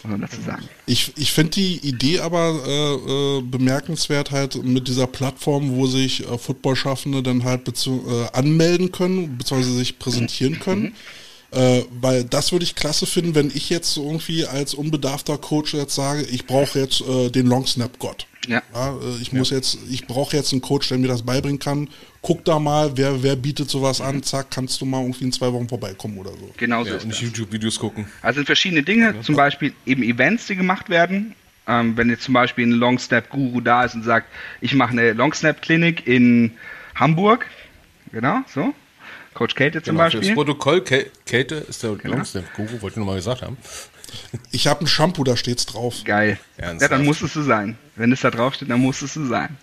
muss 0.04 0.12
man 0.12 0.22
dazu 0.22 0.42
sagen. 0.42 0.64
Ich, 0.86 1.14
ich 1.18 1.32
finde 1.32 1.52
die 1.52 1.78
Idee 1.88 2.20
aber 2.20 2.60
äh, 2.66 3.38
äh, 3.38 3.42
bemerkenswert 3.42 4.32
halt 4.32 4.64
mit 4.64 4.88
dieser 4.88 5.08
Plattform, 5.08 5.72
wo 5.72 5.88
sich 5.88 6.28
äh, 6.28 6.38
Footballschaffende 6.38 7.24
dann 7.24 7.44
halt 7.44 7.68
äh, 7.68 7.92
anmelden 8.34 8.92
können, 8.92 9.38
beziehungsweise 9.38 9.76
sich 9.76 10.00
präsentieren 10.00 10.60
können. 10.60 10.96
Äh, 11.54 11.84
weil 12.02 12.24
das 12.24 12.52
würde 12.52 12.64
ich 12.64 12.76
klasse 12.76 13.06
finden, 13.06 13.36
wenn 13.36 13.52
ich 13.54 13.70
jetzt 13.70 13.94
so 13.94 14.06
irgendwie 14.06 14.46
als 14.46 14.74
unbedarfter 14.74 15.38
Coach 15.38 15.74
jetzt 15.74 15.94
sage, 15.94 16.24
ich 16.24 16.48
brauche 16.48 16.80
jetzt 16.80 17.02
äh, 17.02 17.30
den 17.30 17.46
Long 17.46 17.68
Snap 17.68 18.00
Gott. 18.00 18.26
Ja. 18.48 18.62
äh, 18.76 19.22
ich 19.22 19.34
muss 19.34 19.52
jetzt, 19.52 19.78
ich 19.90 20.08
brauche 20.08 20.36
jetzt 20.36 20.52
einen 20.52 20.62
Coach, 20.62 20.90
der 20.90 20.98
mir 20.98 21.08
das 21.08 21.22
beibringen 21.22 21.60
kann. 21.60 21.90
Guck 22.22 22.44
da 22.46 22.58
mal, 22.58 22.98
wer, 22.98 23.22
wer 23.22 23.36
bietet 23.36 23.70
sowas 23.70 24.02
an, 24.02 24.24
zack, 24.24 24.50
kannst 24.50 24.82
du 24.82 24.86
mal 24.86 25.02
irgendwie 25.02 25.26
in 25.26 25.32
zwei 25.32 25.52
Wochen 25.54 25.68
vorbeikommen 25.68 26.18
oder 26.18 26.32
so. 26.32 26.52
Genau 26.58 26.84
so 26.84 26.90
Ja, 26.90 26.96
ist 26.96 27.04
und 27.04 27.10
nicht 27.10 27.22
YouTube-Videos 27.22 27.80
gucken. 27.80 28.08
Also 28.22 28.38
sind 28.38 28.46
verschiedene 28.46 28.82
Dinge, 28.84 29.22
zum 29.22 29.36
Beispiel 29.36 29.74
eben 29.86 30.04
Events, 30.04 30.48
die 30.48 30.56
gemacht 30.56 30.90
werden. 30.90 31.36
Ähm, 31.68 31.96
wenn 31.96 32.10
jetzt 32.10 32.24
zum 32.24 32.34
Beispiel 32.34 32.66
ein 32.68 32.72
Long 32.72 33.00
Snap 33.00 33.30
Guru 33.30 33.62
da 33.62 33.86
ist 33.86 33.96
und 33.96 34.04
sagt, 34.04 34.28
ich 34.60 34.74
mache 34.74 34.92
eine 34.92 35.14
Long 35.14 35.34
Snap 35.34 35.62
Klinik 35.62 36.08
in 36.08 36.52
Hamburg, 36.96 37.46
genau, 38.12 38.40
so. 38.54 38.74
Coach 39.34 39.56
Kälte 39.56 39.82
zum 39.82 39.96
Genau, 39.96 40.06
Beispiel. 40.06 40.34
Protokoll, 40.34 40.80
Kä- 40.80 41.08
Kälte 41.26 41.56
ist 41.56 41.84
der 41.84 41.92
Longsnap 42.04 42.54
Guru, 42.56 42.82
wollte 42.82 42.94
ich 42.94 42.96
nur 42.98 43.06
mal 43.06 43.16
gesagt 43.16 43.42
haben. 43.42 43.58
Ich 44.52 44.68
habe 44.68 44.82
ein 44.84 44.88
Shampoo, 44.88 45.24
da 45.24 45.36
steht's 45.36 45.66
drauf. 45.66 45.96
Geil. 46.06 46.38
Ernsthaft? 46.58 46.82
Ja, 46.92 46.98
dann 46.98 47.06
muss 47.06 47.22
es 47.22 47.34
so 47.34 47.42
sein. 47.44 47.78
Wenn 47.96 48.12
es 48.12 48.22
da 48.22 48.30
drauf 48.32 48.54
steht, 48.54 48.70
dann 48.70 48.80
muss 48.80 49.02
es 49.02 49.14
so 49.14 49.26
sein. 49.26 49.58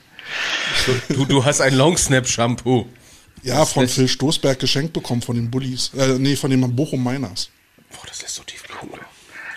Du, 1.09 1.25
du 1.25 1.45
hast 1.45 1.61
ein 1.61 1.75
Longsnap-Shampoo. 1.75 2.87
Ja, 3.43 3.65
von 3.65 3.83
lässt- 3.85 3.95
Phil 3.95 4.09
Stoßberg 4.09 4.59
geschenkt 4.59 4.93
bekommen, 4.93 5.23
von 5.23 5.37
den 5.37 5.51
Bullies. 5.51 5.93
Äh, 5.97 6.19
nee, 6.19 6.37
von 6.37 6.51
den 6.51 6.61
Bochum 6.77 7.03
Miners. 7.03 7.49
Boah, 7.91 8.07
das 8.07 8.23
lässt 8.23 8.35
so 8.35 8.43
tief 8.43 8.63
blicken. 8.65 8.89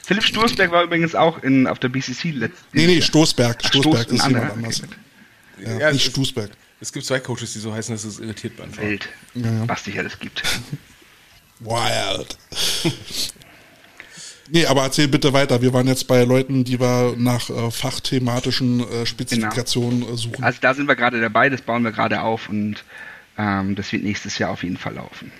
Philipp 0.06 0.24
Sturzberg 0.24 0.70
war 0.72 0.84
übrigens 0.84 1.16
auch 1.16 1.42
in, 1.44 1.66
auf 1.66 1.80
der 1.80 1.88
BCC 1.90 2.32
letztes 2.32 2.62
Nee, 2.74 2.88
nee, 2.88 3.02
Stoßberg. 3.02 3.58
Ach, 3.64 3.68
Stoßberg 3.70 4.08
Stoß- 4.08 4.14
ist 4.14 4.26
jemand 4.28 4.36
anderer. 4.36 4.54
anders. 4.54 4.82
Okay, 4.84 5.66
Ja, 5.66 5.80
Ja, 5.80 5.92
nicht 5.94 6.06
Stoßberg. 6.12 6.50
Es 6.84 6.92
gibt 6.92 7.06
zwei 7.06 7.22
Coaches, 7.22 7.54
die 7.54 7.60
so 7.60 7.74
heißen, 7.74 7.96
dass 7.96 8.04
es 8.04 8.20
irritiert 8.20 8.58
beim. 8.58 8.76
Welt. 8.76 9.08
Ja, 9.36 9.50
ja. 9.50 9.70
Was 9.70 9.84
dich 9.84 9.98
alles 9.98 10.20
gibt. 10.20 10.44
Wild. 11.62 12.38
nee, 14.50 14.66
aber 14.66 14.84
erzähl 14.84 15.08
bitte 15.08 15.32
weiter. 15.32 15.62
Wir 15.62 15.72
waren 15.72 15.88
jetzt 15.88 16.10
bei 16.10 16.26
Leuten, 16.26 16.66
die 16.66 16.82
wir 16.82 17.16
nach 17.18 17.50
äh, 17.50 17.72
fachthematischen 17.72 18.82
äh, 18.82 19.06
Spezifikationen 19.06 20.04
äh, 20.04 20.18
suchen. 20.18 20.44
Also 20.44 20.58
da 20.60 20.74
sind 20.74 20.90
wir 20.90 20.98
gerade 20.98 21.22
dabei, 21.22 21.50
das 21.50 21.62
bauen 21.62 21.84
wir 21.84 21.94
gerade 21.94 22.22
auf 22.22 22.50
und 22.50 22.84
ähm, 23.38 23.76
das 23.76 23.90
wird 23.94 24.04
nächstes 24.04 24.38
Jahr 24.38 24.52
auf 24.52 24.64
jeden 24.64 24.76
Fall 24.76 24.96
laufen. 24.96 25.32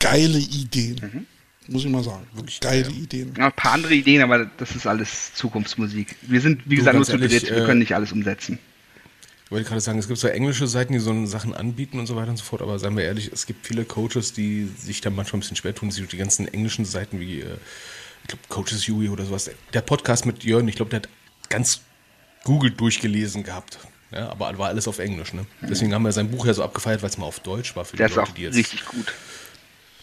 Geile 0.00 0.38
Ideen. 0.38 1.26
Mhm. 1.68 1.72
Muss 1.72 1.84
ich 1.84 1.90
mal 1.90 2.02
sagen. 2.02 2.26
Wirklich 2.32 2.58
geile 2.58 2.90
Ideen. 2.90 3.32
Ja, 3.38 3.46
ein 3.46 3.52
paar 3.52 3.74
andere 3.74 3.94
Ideen, 3.94 4.22
aber 4.22 4.46
das 4.56 4.74
ist 4.74 4.88
alles 4.88 5.34
Zukunftsmusik. 5.34 6.16
Wir 6.22 6.40
sind, 6.40 6.68
wie 6.68 6.74
gesagt, 6.74 6.96
nur 6.96 7.04
zu 7.04 7.12
ehrlich, 7.12 7.30
dritt. 7.30 7.48
Wir 7.48 7.62
äh, 7.62 7.64
können 7.64 7.78
nicht 7.78 7.94
alles 7.94 8.10
umsetzen. 8.10 8.58
Ich 9.46 9.52
wollte 9.52 9.68
gerade 9.68 9.80
sagen, 9.80 10.00
es 10.00 10.08
gibt 10.08 10.18
zwar 10.18 10.32
englische 10.32 10.66
Seiten, 10.66 10.92
die 10.92 10.98
so 10.98 11.24
Sachen 11.26 11.54
anbieten 11.54 12.00
und 12.00 12.06
so 12.08 12.16
weiter 12.16 12.30
und 12.30 12.36
so 12.36 12.42
fort, 12.44 12.62
aber 12.62 12.80
seien 12.80 12.96
wir 12.96 13.04
ehrlich, 13.04 13.30
es 13.32 13.46
gibt 13.46 13.64
viele 13.64 13.84
Coaches, 13.84 14.32
die 14.32 14.68
sich 14.76 15.00
da 15.00 15.08
manchmal 15.08 15.38
ein 15.38 15.40
bisschen 15.40 15.56
schwer 15.56 15.72
tun, 15.72 15.92
sich 15.92 16.00
durch 16.00 16.10
die 16.10 16.16
ganzen 16.16 16.48
englischen 16.48 16.84
Seiten 16.84 17.20
wie, 17.20 17.42
äh, 17.42 17.56
ich 18.22 18.28
glaube, 18.28 18.42
Coaches 18.48 18.88
Yui 18.88 19.08
oder 19.08 19.24
sowas. 19.24 19.48
Der 19.72 19.82
Podcast 19.82 20.26
mit 20.26 20.42
Jörn, 20.42 20.66
ich 20.66 20.74
glaube, 20.74 20.90
der 20.90 21.02
hat 21.02 21.08
ganz 21.48 21.80
Google 22.42 22.72
durchgelesen 22.72 23.44
gehabt. 23.44 23.78
Ja, 24.10 24.30
aber 24.30 24.58
war 24.58 24.68
alles 24.68 24.88
auf 24.88 24.98
Englisch, 24.98 25.32
ne? 25.32 25.46
Deswegen 25.62 25.94
haben 25.94 26.02
wir 26.02 26.10
sein 26.12 26.28
Buch 26.30 26.46
ja 26.46 26.54
so 26.54 26.64
abgefeiert, 26.64 27.02
weil 27.02 27.10
es 27.10 27.18
mal 27.18 27.26
auf 27.26 27.38
Deutsch 27.38 27.76
war 27.76 27.84
für 27.84 27.96
die 27.96 28.02
ist 28.02 28.16
Leute, 28.16 28.28
auch 28.28 28.34
die 28.34 28.42
jetzt. 28.42 28.56
richtig 28.56 28.84
gut. 28.84 29.12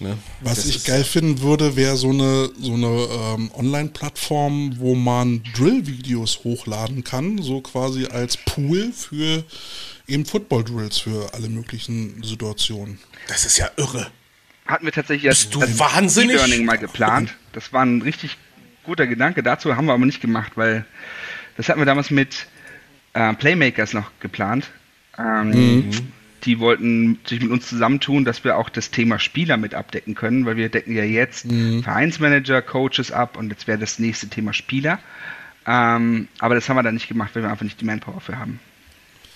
Ne? 0.04 0.18
Was 0.42 0.58
Das 0.58 0.66
ich 0.68 0.84
geil 0.84 1.04
finden 1.04 1.42
würde, 1.42 1.76
wäre 1.76 1.96
so 1.96 2.10
eine, 2.10 2.52
so 2.60 2.74
eine 2.74 3.08
ähm, 3.36 3.52
Online-Plattform, 3.56 4.76
wo 4.78 4.96
man 4.96 5.44
Drill-Videos 5.56 6.44
hochladen 6.44 7.04
kann, 7.04 7.42
so 7.42 7.62
quasi 7.62 8.06
als 8.08 8.38
Pool 8.38 8.92
für 8.92 9.44
eben 10.08 10.26
Football-Drills 10.26 11.00
für 11.00 11.34
alle 11.34 11.50
möglichen 11.50 12.22
Situationen. 12.24 13.00
Das 13.28 13.46
ist 13.46 13.58
ja 13.58 13.70
irre. 13.78 14.12
Hatten 14.66 14.86
wir 14.86 14.92
tatsächlich 14.92 15.30
als, 15.30 15.40
Bist 15.40 15.56
du 15.56 15.62
als 15.62 15.80
wahnsinnig? 15.80 16.36
E-Learning 16.36 16.66
mal 16.66 16.78
geplant. 16.78 17.34
Das 17.54 17.74
war 17.74 17.86
ein 17.86 18.02
richtig 18.02 18.38
guter 18.84 19.08
Gedanke. 19.08 19.44
Dazu 19.44 19.76
haben 19.76 19.86
wir 19.86 19.94
aber 19.94 20.06
nicht 20.06 20.22
gemacht, 20.22 20.54
weil 20.56 20.86
das 21.58 21.70
hatten 21.70 21.80
wir 21.80 21.86
damals 21.86 22.12
mit 22.12 22.48
äh, 23.14 23.34
Playmakers 23.34 23.94
noch 23.94 24.12
geplant. 24.20 24.70
Ähm, 25.18 25.92
Die 26.44 26.60
wollten 26.60 27.20
sich 27.26 27.42
mit 27.42 27.52
uns 27.52 27.68
zusammentun, 27.68 28.26
dass 28.26 28.44
wir 28.44 28.58
auch 28.58 28.70
das 28.70 28.92
Thema 28.92 29.18
Spieler 29.20 29.58
mit 29.58 29.74
abdecken 29.74 30.14
können, 30.14 30.46
weil 30.46 30.58
wir 30.58 30.70
decken 30.70 30.96
ja 30.96 31.04
jetzt 31.04 31.48
Vereinsmanager, 31.84 32.62
Coaches 32.62 33.12
ab 33.12 33.38
und 33.38 33.50
jetzt 33.50 33.68
wäre 33.68 33.78
das 33.78 34.00
nächste 34.00 34.28
Thema 34.28 34.54
Spieler. 34.54 35.00
Ähm, 35.66 36.28
aber 36.40 36.56
das 36.56 36.68
haben 36.68 36.76
wir 36.76 36.84
dann 36.84 36.96
nicht 36.96 37.08
gemacht, 37.08 37.32
weil 37.34 37.44
wir 37.44 37.50
einfach 37.50 37.64
nicht 37.64 37.80
die 37.80 37.86
Manpower 37.86 38.20
für 38.20 38.38
haben. 38.38 38.60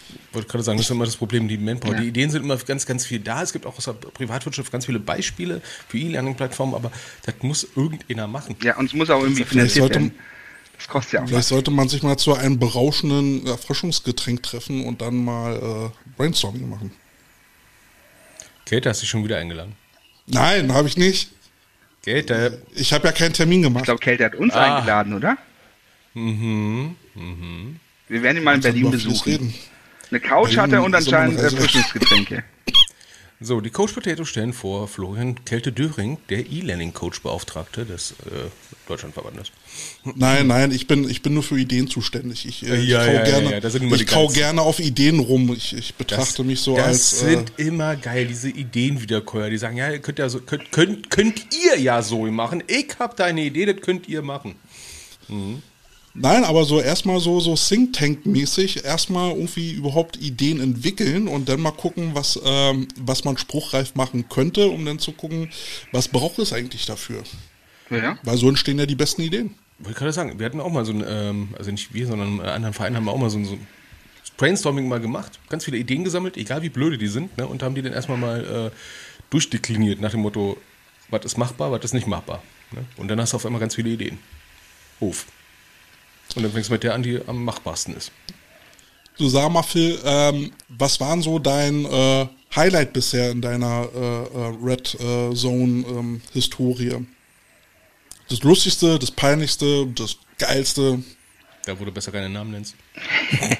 Ich 0.10 0.36
wollte 0.36 0.48
gerade 0.48 0.64
sagen, 0.64 0.78
das 0.78 0.88
ist 0.88 0.92
immer 0.92 1.06
das 1.06 1.18
Problem, 1.18 1.48
die 1.48 1.58
Manpower. 1.58 1.94
Ja. 1.94 2.02
Die 2.02 2.08
Ideen 2.08 2.30
sind 2.30 2.44
immer 2.44 2.58
ganz, 2.58 2.86
ganz 2.86 3.06
viel 3.06 3.20
da. 3.20 3.42
Es 3.42 3.54
gibt 3.54 3.66
auch 3.66 3.78
aus 3.78 3.86
der 3.86 3.94
Privatwirtschaft 3.94 4.72
ganz 4.72 4.86
viele 4.86 5.00
Beispiele 5.00 5.62
für 5.88 5.98
E-Learning-Plattformen, 5.98 6.76
aber 6.76 6.92
das 7.26 7.36
muss 7.42 7.68
irgendeiner 7.76 8.28
machen. 8.28 8.56
Ja, 8.64 8.78
und 8.78 8.86
es 8.86 8.94
muss 8.94 9.10
auch 9.10 9.22
irgendwie 9.22 9.44
finanziert 9.44 9.90
werden. 9.90 10.14
Das 10.78 10.88
kostet 10.88 11.14
ja 11.14 11.20
auch 11.22 11.26
Vielleicht 11.26 11.40
was. 11.40 11.48
sollte 11.50 11.72
man 11.72 11.90
sich 11.90 12.04
mal 12.04 12.18
zu 12.18 12.34
einem 12.36 12.60
berauschenden 12.60 13.46
Erfrischungsgetränk 13.48 14.44
treffen 14.44 14.86
und 14.86 15.02
dann 15.02 15.24
mal 15.26 15.92
äh, 15.94 16.10
Brainstorming 16.18 16.70
machen. 16.70 16.92
Kate, 18.66 18.90
hast 18.90 19.02
dich 19.02 19.10
schon 19.10 19.24
wieder 19.24 19.38
eingeladen. 19.38 19.76
Nein, 20.28 20.74
habe 20.74 20.88
ich 20.88 20.98
nicht. 20.98 21.32
Kate, 22.06 22.62
Ich 22.76 22.94
habe 22.94 23.08
ja 23.08 23.12
keinen 23.14 23.34
Termin 23.34 23.60
Ich 23.60 23.64
gemacht. 23.66 23.86
glaube, 23.86 24.00
Kälte 24.00 24.26
hat 24.26 24.36
uns 24.36 24.54
Ah. 24.54 24.78
eingeladen, 24.78 25.14
oder? 25.14 25.38
mhm. 26.14 26.96
Wir 28.08 28.24
werden 28.24 28.38
ihn 28.38 28.44
mal 28.44 28.56
in 28.56 28.62
Berlin 28.62 28.90
besuchen. 28.92 29.30
reden. 29.32 29.54
Eine 30.10 30.20
Couch 30.22 30.56
hat 30.58 30.72
er 30.72 30.84
und 30.84 30.96
anscheinend. 30.96 31.40
Erfrischungsgetränke. 31.40 32.44
So, 33.40 33.62
die 33.62 33.70
Coach 33.70 33.94
Potato 33.94 34.26
stellen 34.26 34.52
vor 34.52 34.88
Florian 34.88 35.46
Kälte-Döring, 35.46 36.18
der 36.30 36.40
E-Learning-Coach-Beauftragte 36.48 37.86
des 37.86 38.12
äh, 38.12 38.50
Deutschlandverbandes. 38.88 39.52
Nein, 40.16 40.48
nein, 40.48 40.72
ich 40.72 40.88
bin, 40.88 41.08
ich 41.08 41.22
bin 41.22 41.36
nur 41.36 41.44
für 41.44 41.60
Ideen 41.60 41.88
zuständig. 41.88 42.48
Ich, 42.48 42.68
äh, 42.68 42.78
ich 42.78 42.90
Ja, 42.90 43.06
kau, 43.06 43.12
ja, 43.12 43.14
ja, 43.14 43.24
gerne, 43.24 43.52
ja, 43.52 43.60
das 43.60 43.74
die 43.74 43.94
ich 43.94 44.08
kau 44.08 44.28
gerne 44.28 44.64
auf 44.64 44.80
Ideen 44.80 45.20
rum. 45.20 45.54
Ich, 45.56 45.74
ich 45.74 45.94
betrachte 45.94 46.44
mich 46.44 46.62
so 46.62 46.78
das 46.78 46.86
als. 46.88 47.22
Äh, 47.22 47.30
sind 47.36 47.54
immer 47.58 47.96
geil, 47.96 48.26
diese 48.26 48.50
Ideenwiederkäuer, 48.50 49.52
die 49.52 49.60
sagen, 49.60 49.78
ja, 49.78 49.92
ihr 49.92 50.00
könnt 50.00 50.18
ja 50.18 50.30
so, 50.30 50.40
könnt, 50.40 50.72
könnt, 50.72 51.12
könnt 51.12 51.46
ihr 51.64 51.80
ja 51.80 52.02
so 52.02 52.26
machen. 52.26 52.64
Ich 52.66 52.88
hab 52.98 53.18
da 53.18 53.26
eine 53.26 53.42
Idee, 53.42 53.68
das 53.68 53.82
könnt 53.82 54.10
ihr 54.10 54.24
machen. 54.24 54.56
Nein, 56.20 56.44
aber 56.44 56.66
so 56.66 56.82
erstmal 56.82 57.20
so, 57.20 57.40
so 57.40 57.56
Think 57.56 57.94
Tank-mäßig 57.94 58.84
erstmal 58.84 59.32
irgendwie 59.32 59.72
überhaupt 59.74 60.18
Ideen 60.18 60.60
entwickeln 60.60 61.28
und 61.28 61.48
dann 61.48 61.62
mal 61.62 61.72
gucken, 61.72 62.16
was, 62.16 62.40
ähm, 62.44 62.88
was 63.00 63.24
man 63.24 63.38
spruchreif 63.38 63.94
machen 63.94 64.28
könnte, 64.28 64.68
um 64.68 64.84
dann 64.84 64.98
zu 64.98 65.12
gucken, 65.12 65.50
was 65.92 66.08
braucht 66.08 66.40
es 66.40 66.54
eigentlich 66.54 66.88
dafür. 66.88 67.24
Ja. 67.92 68.18
Weil 68.24 68.38
so 68.38 68.50
entstehen 68.50 68.80
ja 68.80 68.88
die 68.88 68.96
besten 68.96 69.22
Ideen. 69.22 69.54
Wollte 69.78 70.00
gerade 70.00 70.12
sagen, 70.12 70.40
wir 70.40 70.46
hatten 70.48 70.60
auch 70.60 70.72
mal 70.72 70.86
so 70.86 70.92
ein, 70.92 71.06
ähm, 71.08 71.50
also 71.56 71.70
nicht 71.70 71.94
wir, 71.94 72.08
sondern 72.08 72.40
einen 72.40 72.50
anderen 72.50 72.74
Verein 72.74 72.96
haben 72.96 73.06
wir 73.06 73.12
auch 73.12 73.20
mal 73.20 73.30
so 73.30 73.38
ein, 73.38 73.46
so 73.46 73.54
ein 73.54 73.68
Brainstorming 74.38 74.88
mal 74.88 75.00
gemacht, 75.00 75.40
ganz 75.50 75.66
viele 75.66 75.78
Ideen 75.78 76.04
gesammelt, 76.04 76.36
egal 76.36 76.64
wie 76.64 76.70
blöde 76.70 76.98
die 76.98 77.08
sind, 77.08 77.38
ne, 77.38 77.46
und 77.46 77.62
haben 77.62 77.76
die 77.76 77.84
dann 77.84 77.94
erstmal 77.94 78.18
mal 78.18 78.72
äh, 78.72 78.78
durchdekliniert 79.30 80.02
nach 80.02 80.12
dem 80.12 80.22
Motto, 80.22 80.58
was 81.10 81.26
ist 81.26 81.38
machbar, 81.38 81.72
was 81.72 81.84
ist 81.84 81.94
nicht 81.94 82.08
machbar. 82.08 82.42
Ne? 82.72 82.86
Und 82.98 83.08
dann 83.08 83.22
hast 83.22 83.34
du 83.34 83.38
auf 83.38 83.46
einmal 83.46 83.60
ganz 83.62 83.76
viele 83.76 83.90
Ideen. 83.90 84.18
Hof. 85.00 85.28
Und 86.38 86.44
dann 86.44 86.52
fängst 86.52 86.70
du 86.70 86.74
mit 86.74 86.84
der 86.84 86.94
an, 86.94 87.02
die 87.02 87.20
am 87.26 87.44
machbarsten 87.44 87.96
ist. 87.96 88.12
Du 89.18 89.28
sag 89.28 89.50
mal, 89.52 89.64
Phil, 89.64 89.98
ähm, 90.06 90.52
was 90.70 91.00
waren 91.00 91.24
so 91.24 91.40
dein 91.40 91.84
äh, 91.86 92.28
Highlight 92.56 92.94
bisher 92.94 93.32
in 93.32 93.42
deiner 93.42 93.90
äh, 93.92 93.98
äh 93.98 94.56
Red 94.62 94.94
äh, 95.00 95.34
Zone 95.34 95.84
ähm, 95.90 96.22
Historie? 96.34 97.08
Das 98.30 98.44
lustigste, 98.44 99.00
das 99.00 99.10
peinlichste, 99.10 99.88
das 99.88 100.18
geilste? 100.38 101.04
Da, 101.66 101.80
wo 101.80 101.86
du 101.86 101.92
besser 101.92 102.12
keine 102.12 102.30
Namen 102.30 102.52
nennst. 102.52 102.76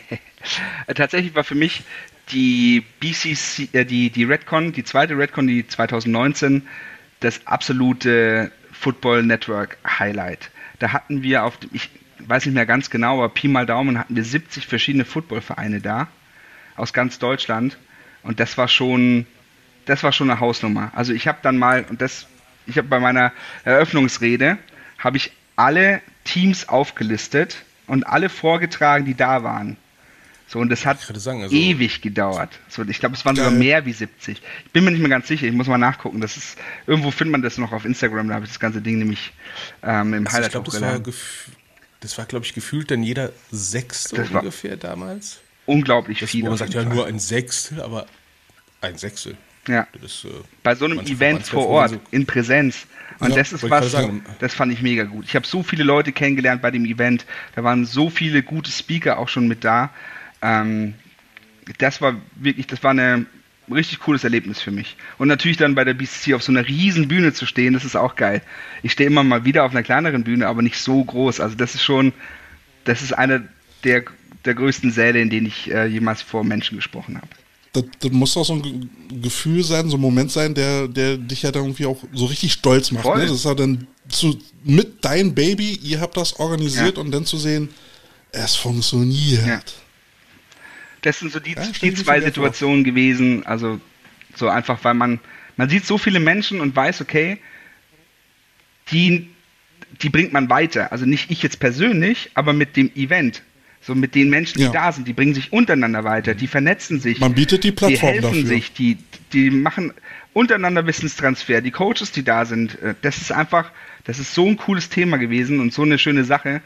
Tatsächlich 0.96 1.34
war 1.34 1.44
für 1.44 1.56
mich 1.56 1.82
die 2.32 2.86
BCC, 3.00 3.70
äh, 3.74 3.86
die, 3.86 4.12
die 4.12 4.24
Redcon, 4.24 4.72
die 4.72 4.84
zweite 4.84 5.18
Redcon, 5.18 5.48
die 5.48 5.68
2019, 5.68 6.68
das 7.22 7.42
absolute 7.48 8.52
Football 8.72 9.24
Network 9.24 9.80
Highlight. 9.84 10.52
Da 10.78 10.94
hatten 10.94 11.24
wir 11.24 11.44
auf 11.44 11.58
dem, 11.58 11.72
ich 11.74 11.90
weiß 12.28 12.46
nicht 12.46 12.56
mehr 12.56 12.66
ganz 12.66 12.90
genau, 12.90 13.16
aber 13.16 13.30
Pi 13.30 13.48
mal 13.48 13.66
Daumen 13.66 13.98
hatten 13.98 14.16
wir 14.16 14.24
70 14.24 14.68
verschiedene 14.68 15.06
Footballvereine 15.06 15.82
da 15.82 16.08
aus 16.76 16.94
ganz 16.94 17.20
Deutschland 17.20 17.78
und 18.24 18.40
das 18.40 18.58
war 18.58 18.68
schon 18.68 19.26
das 19.86 20.04
war 20.04 20.12
schon 20.12 20.30
eine 20.30 20.40
Hausnummer. 20.40 20.92
Also 20.96 21.14
ich 21.14 21.28
habe 21.28 21.40
dann 21.42 21.58
mal 21.58 21.86
und 21.90 22.02
das 22.02 22.28
ich 22.66 22.78
habe 22.78 22.88
bei 22.88 23.00
meiner 23.00 23.32
Eröffnungsrede 23.64 24.58
habe 25.00 25.18
ich 25.18 25.32
alle 25.56 26.02
Teams 26.26 26.68
aufgelistet 26.68 27.64
und 27.88 28.06
alle 28.06 28.30
vorgetragen, 28.30 29.06
die 29.06 29.16
da 29.16 29.44
waren. 29.44 29.78
So, 30.50 30.60
und 30.60 30.70
das 30.70 30.86
hat 30.86 31.02
sagen, 31.02 31.44
also 31.44 31.54
ewig 31.54 32.02
gedauert. 32.02 32.58
So, 32.70 32.84
ich 32.84 33.00
glaube, 33.00 33.16
es 33.16 33.26
waren 33.26 33.36
sogar 33.36 33.52
mehr 33.52 33.86
wie 33.86 33.92
70. 33.92 34.42
Ich 34.66 34.72
bin 34.72 34.86
mir 34.86 34.92
nicht 34.92 35.02
mehr 35.02 35.10
ganz 35.10 35.28
sicher, 35.28 35.46
ich 35.46 35.52
muss 35.52 35.68
mal 35.68 35.78
nachgucken. 35.78 36.22
Das 36.22 36.38
ist, 36.38 36.58
irgendwo 36.86 37.12
findet 37.12 37.34
man 37.34 37.42
das 37.42 37.58
noch 37.58 37.74
auf 37.74 37.84
Instagram, 37.84 38.30
da 38.30 38.36
habe 38.36 38.46
ich 38.46 38.52
das 38.52 38.60
ganze 38.60 38.82
Ding 38.82 38.98
nämlich 38.98 39.34
ähm, 39.84 40.14
im 40.14 40.26
also 40.26 40.38
Highlight 40.38 40.48
ich 40.48 40.52
glaub, 40.54 40.66
das 40.66 40.82
war, 40.82 41.02
das 42.00 42.18
war, 42.18 42.26
glaube 42.26 42.46
ich, 42.46 42.54
gefühlt 42.54 42.92
dann 42.92 43.04
jeder 43.04 43.32
Sechstel 43.52 44.20
das 44.20 44.32
ungefähr 44.32 44.78
damals. 44.78 45.40
Unglaublich 45.66 46.20
das, 46.20 46.30
viel. 46.30 46.44
Man 46.44 46.58
sagt 46.58 46.74
ja 46.74 46.84
Fall. 46.84 46.94
nur 46.94 47.06
ein 47.08 47.20
Sechstel, 47.20 47.82
aber 47.82 48.08
ein 48.82 48.98
Sechstel. 48.98 49.36
Ja. 49.68 49.88
Ist, 50.02 50.26
äh, 50.26 50.30
Bei 50.64 50.76
so 50.76 50.86
einem 50.86 51.00
Event 51.00 51.46
vor 51.46 51.68
Ort, 51.68 51.92
so 51.92 52.00
in 52.12 52.26
Präsenz. 52.26 52.88
Und 53.20 53.30
ja, 53.30 53.36
das 53.36 53.52
ist 53.52 53.70
was, 53.70 53.96
das 54.40 54.54
fand 54.54 54.72
ich 54.72 54.82
mega 54.82 55.04
gut. 55.04 55.26
Ich 55.26 55.36
habe 55.36 55.46
so 55.46 55.64
viele 55.64 55.84
Leute 55.84 56.12
kennengelernt 56.12 56.62
bei 56.62 56.72
dem 56.72 56.86
Event. 56.86 57.26
Da 57.56 57.64
waren 57.64 57.86
so 57.86 58.10
viele 58.10 58.44
gute 58.44 58.72
Speaker 58.72 59.18
auch 59.18 59.28
schon 59.28 59.48
mit 59.48 59.64
da. 59.64 59.90
Ähm, 60.42 60.94
das 61.80 62.00
war 62.00 62.16
wirklich, 62.36 62.68
das 62.68 62.84
war 62.84 62.94
ein 63.68 63.74
richtig 63.74 64.00
cooles 64.00 64.24
Erlebnis 64.24 64.62
für 64.62 64.72
mich. 64.72 64.96
Und 65.18 65.28
natürlich 65.28 65.58
dann 65.58 65.76
bei 65.76 65.84
der 65.84 65.94
BCC 65.94 66.34
auf 66.34 66.44
so 66.44 66.52
einer 66.52 66.68
riesen 66.68 67.08
Bühne 67.08 67.34
zu 67.34 67.46
stehen, 67.46 67.74
das 67.74 67.84
ist 67.84 67.96
auch 67.96 68.16
geil. 68.16 68.42
Ich 68.82 68.94
stehe 68.94 69.08
immer 69.08 69.24
mal 69.24 69.46
wieder 69.46 69.66
auf 69.66 69.72
einer 69.72 69.84
kleineren 69.84 70.24
Bühne, 70.24 70.48
aber 70.48 70.62
nicht 70.62 70.78
so 70.80 71.04
groß. 71.04 71.40
Also 71.40 71.56
das 71.56 71.76
ist 71.76 71.84
schon, 71.84 72.14
das 72.86 73.02
ist 73.02 73.14
einer 73.14 73.44
der, 73.84 74.04
der 74.46 74.54
größten 74.54 74.92
Säle, 74.92 75.22
in 75.22 75.30
denen 75.30 75.48
ich 75.48 75.72
äh, 75.72 75.86
jemals 75.86 76.22
vor 76.22 76.44
Menschen 76.44 76.78
gesprochen 76.78 77.18
habe. 77.18 77.28
Das, 77.74 77.84
das, 78.00 78.12
muss 78.12 78.38
auch 78.38 78.46
so 78.46 78.54
ein 78.54 78.90
Gefühl 79.22 79.64
sein, 79.64 79.90
so 79.90 79.98
ein 79.98 80.02
Moment 80.02 80.32
sein, 80.32 80.54
der, 80.56 80.88
der 80.88 81.18
dich 81.18 81.42
ja 81.42 81.52
dann 81.52 81.64
irgendwie 81.64 81.86
auch 81.86 81.98
so 82.14 82.26
richtig 82.26 82.54
stolz 82.54 82.92
macht. 82.92 83.06
Ne? 83.06 83.24
Das 83.24 83.32
ist 83.32 83.46
ja 83.46 83.54
dann 83.54 83.86
zu, 84.08 84.40
mit 84.64 85.04
dein 85.04 85.36
Baby, 85.36 85.74
ihr 85.84 86.00
habt 86.00 86.16
das 86.16 86.40
organisiert 86.40 86.96
ja. 86.96 87.04
und 87.04 87.12
dann 87.12 87.26
zu 87.26 87.38
sehen, 87.38 87.70
es 88.32 88.56
funktioniert. 88.56 89.46
Ja. 89.46 89.60
Das 91.02 91.20
sind 91.20 91.32
so 91.32 91.40
die, 91.40 91.54
ja, 91.54 91.64
die 91.82 91.94
zwei 91.94 92.22
Situationen 92.22 92.84
gewesen. 92.84 93.46
Also 93.46 93.80
so 94.36 94.50
einfach, 94.50 94.84
weil 94.84 94.94
man, 94.94 95.20
man 95.56 95.70
sieht 95.70 95.86
so 95.86 95.98
viele 95.98 96.20
Menschen 96.20 96.62
und 96.62 96.76
weiß, 96.76 97.02
okay, 97.02 97.40
die, 98.92 99.30
die 100.02 100.10
bringt 100.10 100.34
man 100.34 100.50
weiter. 100.50 100.92
Also 100.92 101.06
nicht 101.06 101.32
ich 101.32 101.44
jetzt 101.44 101.60
persönlich, 101.60 102.32
aber 102.34 102.54
mit 102.54 102.76
dem 102.76 102.92
Event. 102.96 103.44
So 103.82 103.96
mit 103.96 104.16
den 104.16 104.30
Menschen, 104.30 104.58
die 104.58 104.66
ja. 104.66 104.72
da 104.72 104.92
sind, 104.92 105.08
die 105.08 105.14
bringen 105.14 105.34
sich 105.34 105.54
untereinander 105.54 106.04
weiter, 106.04 106.36
die 106.36 106.48
vernetzen 106.48 107.00
sich. 107.00 107.20
Man 107.20 107.34
bietet 107.34 107.64
die 107.64 107.72
Plattform 107.72 108.12
Die 108.12 108.20
helfen 108.20 108.22
dafür. 108.22 108.46
sich, 108.46 108.74
die, 108.74 108.98
die 109.32 109.50
machen 109.50 109.94
untereinander 110.34 110.86
Wissenstransfer, 110.86 111.62
die 111.62 111.72
Coaches, 111.72 112.12
die 112.12 112.24
da 112.24 112.46
sind. 112.46 112.82
Äh, 112.82 112.96
das 113.02 113.18
ist 113.18 113.32
einfach, 113.32 113.72
das 114.04 114.20
ist 114.20 114.34
so 114.34 114.46
ein 114.46 114.58
cooles 114.58 114.90
Thema 114.90 115.18
gewesen 115.18 115.60
und 115.60 115.74
so 115.74 115.84
eine 115.84 115.98
schöne 115.98 116.26
Sache. 116.26 116.62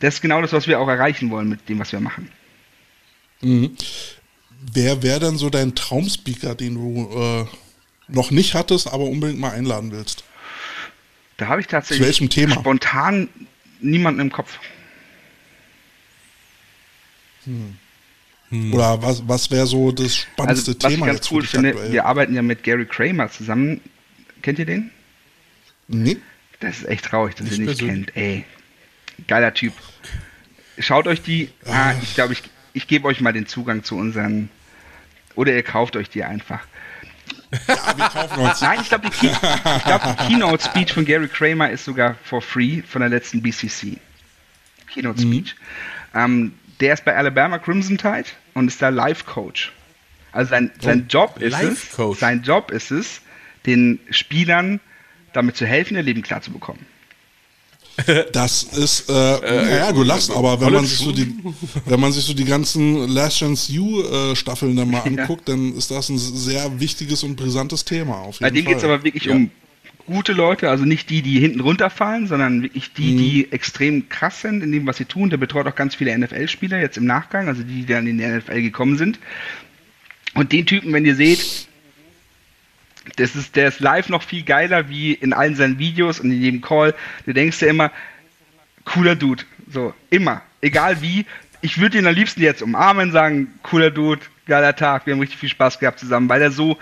Das 0.00 0.14
ist 0.14 0.20
genau 0.20 0.40
das, 0.40 0.52
was 0.52 0.68
wir 0.68 0.78
auch 0.78 0.88
erreichen 0.88 1.30
wollen 1.30 1.48
mit 1.48 1.68
dem, 1.68 1.78
was 1.78 1.92
wir 1.92 2.00
machen. 2.00 2.30
Mhm. 3.40 3.76
Wer 4.72 5.02
wäre 5.02 5.20
denn 5.20 5.38
so 5.38 5.50
dein 5.50 5.74
Traumspeaker, 5.74 6.54
den 6.54 6.74
du 6.74 7.10
äh, 7.18 7.44
noch 8.08 8.30
nicht 8.30 8.54
hattest, 8.54 8.88
aber 8.88 9.04
unbedingt 9.04 9.38
mal 9.38 9.52
einladen 9.52 9.92
willst? 9.92 10.24
Da 11.36 11.48
habe 11.48 11.60
ich 11.60 11.66
tatsächlich 11.66 11.98
Zu 11.98 12.06
welchem 12.06 12.30
Thema? 12.30 12.54
spontan 12.54 13.28
niemanden 13.80 14.20
im 14.20 14.32
Kopf. 14.32 14.58
Hm. 17.44 17.76
Hm. 18.48 18.74
Oder 18.74 19.02
was, 19.02 19.26
was 19.26 19.50
wäre 19.50 19.66
so 19.66 19.92
das 19.92 20.16
spannendste 20.16 20.72
also, 20.72 20.84
was 20.84 20.92
Thema? 20.92 21.06
Was 21.06 21.14
ich 21.14 21.20
ganz 21.20 21.30
cool 21.32 21.44
finde, 21.44 21.68
aktuell? 21.70 21.92
wir 21.92 22.04
arbeiten 22.04 22.34
ja 22.34 22.42
mit 22.42 22.62
Gary 22.62 22.86
Kramer 22.86 23.30
zusammen. 23.30 23.80
Kennt 24.42 24.58
ihr 24.58 24.66
den? 24.66 24.90
Nee. 25.88 26.18
Das 26.60 26.78
ist 26.78 26.88
echt 26.88 27.04
traurig, 27.04 27.34
dass 27.34 27.48
nicht 27.48 27.58
ihr 27.58 27.66
nicht 27.66 27.80
kennt. 27.80 28.16
Ey, 28.16 28.44
geiler 29.26 29.52
Typ. 29.52 29.72
Schaut 30.78 31.06
euch 31.06 31.22
die. 31.22 31.50
Ah, 31.66 31.94
ich 32.02 32.14
glaube, 32.14 32.32
ich, 32.32 32.42
ich 32.76 32.86
gebe 32.86 33.08
euch 33.08 33.20
mal 33.20 33.32
den 33.32 33.46
Zugang 33.46 33.82
zu 33.82 33.96
unseren. 33.96 34.50
Oder 35.34 35.54
ihr 35.54 35.62
kauft 35.62 35.96
euch 35.96 36.10
die 36.10 36.24
einfach. 36.24 36.60
Ja, 37.68 37.96
wir 37.96 38.08
kaufen 38.08 38.40
uns. 38.40 38.60
Nein, 38.60 38.80
ich 38.82 38.88
glaube, 38.88 39.08
die, 39.08 39.28
glaub, 39.84 40.02
die 40.02 40.26
Keynote 40.26 40.64
Speech 40.64 40.92
von 40.92 41.04
Gary 41.04 41.28
Kramer 41.28 41.70
ist 41.70 41.84
sogar 41.86 42.16
for 42.22 42.42
free 42.42 42.82
von 42.82 43.00
der 43.00 43.08
letzten 43.08 43.40
BCC. 43.40 43.98
Keynote 44.92 45.24
mhm. 45.24 45.32
Speech. 45.32 45.56
Mhm. 46.12 46.20
Ähm, 46.20 46.52
der 46.80 46.94
ist 46.94 47.04
bei 47.04 47.16
Alabama 47.16 47.58
Crimson 47.58 47.96
Tide 47.96 48.28
und 48.52 48.68
ist 48.68 48.82
da 48.82 48.90
Life 48.90 49.24
Coach. 49.24 49.72
Also 50.32 50.50
sein, 50.50 50.70
sein 50.78 51.04
oh, 51.06 51.08
Job 51.08 51.38
ist 51.40 51.62
es, 51.62 52.18
sein 52.18 52.42
Job 52.42 52.70
ist 52.70 52.90
es, 52.90 53.22
den 53.64 54.00
Spielern 54.10 54.80
damit 55.32 55.56
zu 55.56 55.64
helfen, 55.64 55.96
ihr 55.96 56.02
Leben 56.02 56.20
klar 56.20 56.42
zu 56.42 56.52
bekommen. 56.52 56.84
Das 58.32 58.62
ist, 58.62 59.08
äh, 59.08 59.12
äh 59.12 59.78
ja, 59.78 59.92
du 59.92 60.02
lachst, 60.02 60.30
aber 60.30 60.60
wenn 60.60 60.72
man 60.72 60.84
sich 60.84 60.98
so 60.98 61.12
die, 61.12 61.34
wenn 61.86 61.98
man 61.98 62.12
sich 62.12 62.24
so 62.24 62.34
die 62.34 62.44
ganzen 62.44 63.08
Last 63.08 63.38
Chance 63.38 63.72
U 63.80 64.02
äh, 64.02 64.36
Staffeln 64.36 64.76
dann 64.76 64.90
mal 64.90 65.00
anguckt, 65.04 65.48
ja. 65.48 65.54
dann 65.54 65.74
ist 65.74 65.90
das 65.90 66.08
ein 66.10 66.18
sehr 66.18 66.78
wichtiges 66.78 67.22
und 67.22 67.36
brisantes 67.36 67.84
Thema. 67.84 68.16
Auf 68.18 68.40
jeden 68.40 68.44
Bei 68.44 68.50
dem 68.50 68.66
geht 68.66 68.76
es 68.78 68.84
aber 68.84 69.02
wirklich 69.02 69.24
ja. 69.24 69.34
um 69.34 69.50
gute 70.06 70.32
Leute, 70.32 70.70
also 70.70 70.84
nicht 70.84 71.10
die, 71.10 71.22
die 71.22 71.40
hinten 71.40 71.60
runterfallen, 71.60 72.26
sondern 72.26 72.62
wirklich 72.62 72.92
die, 72.92 73.12
mhm. 73.12 73.18
die 73.18 73.52
extrem 73.52 74.08
krass 74.08 74.40
sind 74.42 74.62
in 74.62 74.72
dem, 74.72 74.86
was 74.86 74.98
sie 74.98 75.04
tun. 75.04 75.30
Der 75.30 75.36
betreut 75.36 75.66
auch 75.66 75.74
ganz 75.74 75.94
viele 75.94 76.16
NFL-Spieler 76.16 76.78
jetzt 76.78 76.96
im 76.96 77.06
Nachgang, 77.06 77.48
also 77.48 77.62
die, 77.62 77.82
die 77.82 77.86
dann 77.86 78.06
in 78.06 78.18
die 78.18 78.26
NFL 78.26 78.62
gekommen 78.62 78.98
sind. 78.98 79.18
Und 80.34 80.52
den 80.52 80.66
Typen, 80.66 80.92
wenn 80.92 81.04
ihr 81.04 81.16
seht, 81.16 81.68
das 83.16 83.34
ist, 83.34 83.56
der 83.56 83.68
ist 83.68 83.80
live 83.80 84.08
noch 84.08 84.22
viel 84.22 84.42
geiler 84.42 84.88
wie 84.88 85.12
in 85.12 85.32
allen 85.32 85.56
seinen 85.56 85.78
Videos 85.78 86.20
und 86.20 86.30
in 86.30 86.40
jedem 86.40 86.60
Call. 86.60 86.94
Du 87.24 87.32
denkst 87.32 87.58
dir 87.58 87.68
immer, 87.68 87.90
cooler 88.84 89.16
Dude. 89.16 89.44
So, 89.68 89.94
immer. 90.10 90.42
Egal 90.60 91.00
wie. 91.02 91.26
Ich 91.62 91.78
würde 91.78 91.98
ihn 91.98 92.06
am 92.06 92.14
liebsten 92.14 92.42
jetzt 92.42 92.62
umarmen, 92.62 93.12
sagen, 93.12 93.48
cooler 93.62 93.90
Dude, 93.90 94.20
geiler 94.46 94.76
Tag, 94.76 95.06
wir 95.06 95.14
haben 95.14 95.20
richtig 95.20 95.38
viel 95.38 95.48
Spaß 95.48 95.78
gehabt 95.78 95.98
zusammen, 95.98 96.28
weil 96.28 96.42
er 96.42 96.50
so, 96.50 96.78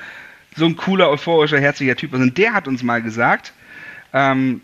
so 0.56 0.66
ein 0.66 0.77
cooler, 0.77 1.09
euphorischer, 1.09 1.61
herzlicher 1.61 1.97
Typ 1.97 2.12
ist. 2.12 2.20
Und 2.20 2.36
der 2.36 2.52
hat 2.52 2.69
uns 2.69 2.82
mal 2.82 3.01
gesagt, 3.01 3.52
ähm, 4.12 4.61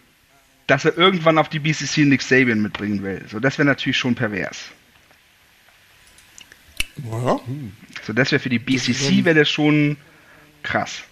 dass 0.66 0.84
er 0.84 0.96
irgendwann 0.98 1.38
auf 1.38 1.48
die 1.48 1.58
BCC 1.58 2.04
Nick 2.04 2.22
Sabian 2.22 2.60
mitbringen 2.60 3.02
will. 3.02 3.24
So, 3.28 3.40
das 3.40 3.58
wäre 3.58 3.66
natürlich 3.66 3.96
schon 3.96 4.14
pervers. 4.14 4.66
Ja. 6.96 7.40
So, 8.02 8.12
das 8.12 8.30
wäre 8.32 8.40
für 8.40 8.48
die 8.48 8.58
BCC 8.58 9.24
wäre 9.24 9.40
das 9.40 9.50
schon 9.50 9.96
krass. 10.62 11.02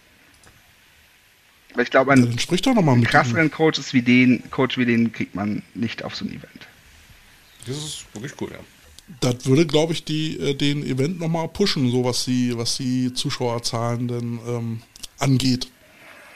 Weil 1.74 1.84
ich 1.84 1.90
glaube, 1.90 2.12
einen, 2.12 2.30
ja, 2.30 2.56
doch 2.56 2.74
noch 2.74 2.82
mal 2.82 2.96
mit 2.96 3.08
krasseren 3.08 3.50
Coaches 3.50 3.92
wie 3.92 4.02
den, 4.02 4.50
Coach 4.50 4.78
wie 4.78 4.86
den 4.86 5.12
kriegt 5.12 5.34
man 5.34 5.62
nicht 5.74 6.02
auf 6.02 6.14
so 6.16 6.24
ein 6.24 6.30
Event. 6.30 6.66
Das 7.66 7.76
ist 7.76 8.06
wirklich 8.14 8.32
cool, 8.40 8.50
ja. 8.52 8.58
Das 9.20 9.46
würde, 9.46 9.66
glaube 9.66 9.92
ich, 9.92 10.04
die, 10.04 10.38
äh, 10.38 10.54
den 10.54 10.84
Event 10.84 11.18
nochmal 11.18 11.48
pushen, 11.48 11.90
so 11.90 12.04
was 12.04 12.24
die, 12.24 12.56
was 12.56 12.76
die 12.76 13.12
Zuschauerzahlen 13.12 14.08
denn 14.08 14.40
ähm, 14.46 14.82
angeht. 15.18 15.68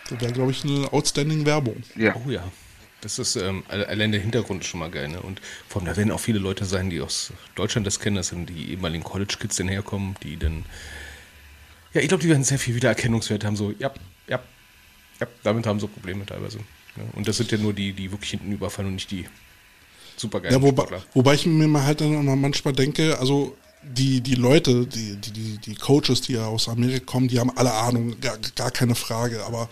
Das 0.08 0.20
wäre, 0.20 0.32
glaube 0.32 0.50
ich, 0.52 0.64
eine 0.64 0.92
outstanding 0.92 1.46
Werbung. 1.46 1.82
Ja. 1.96 2.14
Oh 2.26 2.30
ja. 2.30 2.44
Das 3.02 3.18
ist 3.18 3.34
ähm, 3.34 3.64
allein 3.68 4.12
der 4.12 4.20
Hintergrund 4.20 4.64
schon 4.64 4.78
mal 4.78 4.90
geil. 4.90 5.08
Ne? 5.08 5.20
Und 5.20 5.40
vor 5.68 5.82
allem, 5.82 5.90
da 5.90 5.96
werden 5.96 6.12
auch 6.12 6.20
viele 6.20 6.38
Leute 6.38 6.64
sein, 6.64 6.88
die 6.88 7.00
aus 7.00 7.32
Deutschland 7.56 7.84
das 7.86 7.98
kennen. 7.98 8.14
Das 8.14 8.28
sind 8.28 8.48
die 8.48 8.70
ehemaligen 8.70 9.02
College-Kids 9.02 9.56
dann 9.56 9.68
herkommen, 9.68 10.14
die 10.22 10.36
dann. 10.36 10.64
Ja, 11.94 12.00
ich 12.00 12.08
glaube, 12.08 12.22
die 12.22 12.28
werden 12.28 12.44
sehr 12.44 12.60
viel 12.60 12.76
Wiedererkennungswert 12.76 13.44
haben. 13.44 13.56
So, 13.56 13.74
ja, 13.78 13.92
ja, 14.28 14.40
ja, 15.22 15.28
damit 15.42 15.66
haben 15.66 15.80
sie 15.80 15.88
Probleme 15.88 16.26
teilweise. 16.26 16.58
Ja, 16.96 17.04
und 17.14 17.26
das 17.26 17.36
sind 17.36 17.50
ja 17.50 17.58
nur 17.58 17.72
die, 17.72 17.92
die 17.92 18.10
wirklich 18.10 18.30
hinten 18.30 18.52
überfallen 18.52 18.88
und 18.88 18.94
nicht 18.94 19.10
die 19.10 19.26
super 20.16 20.40
geilen 20.40 20.54
ja, 20.54 20.62
wobei, 20.62 20.84
wobei 21.14 21.34
ich 21.34 21.46
mir 21.46 21.68
mal 21.68 21.84
halt 21.84 22.00
dann 22.00 22.40
manchmal 22.40 22.74
denke, 22.74 23.18
also 23.18 23.56
die, 23.82 24.20
die 24.20 24.34
Leute, 24.34 24.86
die, 24.86 25.16
die, 25.16 25.58
die 25.58 25.74
Coaches, 25.74 26.20
die 26.20 26.34
ja 26.34 26.46
aus 26.46 26.68
Amerika 26.68 27.04
kommen, 27.04 27.28
die 27.28 27.40
haben 27.40 27.50
alle 27.56 27.72
Ahnung, 27.72 28.20
gar, 28.20 28.38
gar 28.54 28.70
keine 28.70 28.94
Frage. 28.94 29.44
Aber 29.44 29.68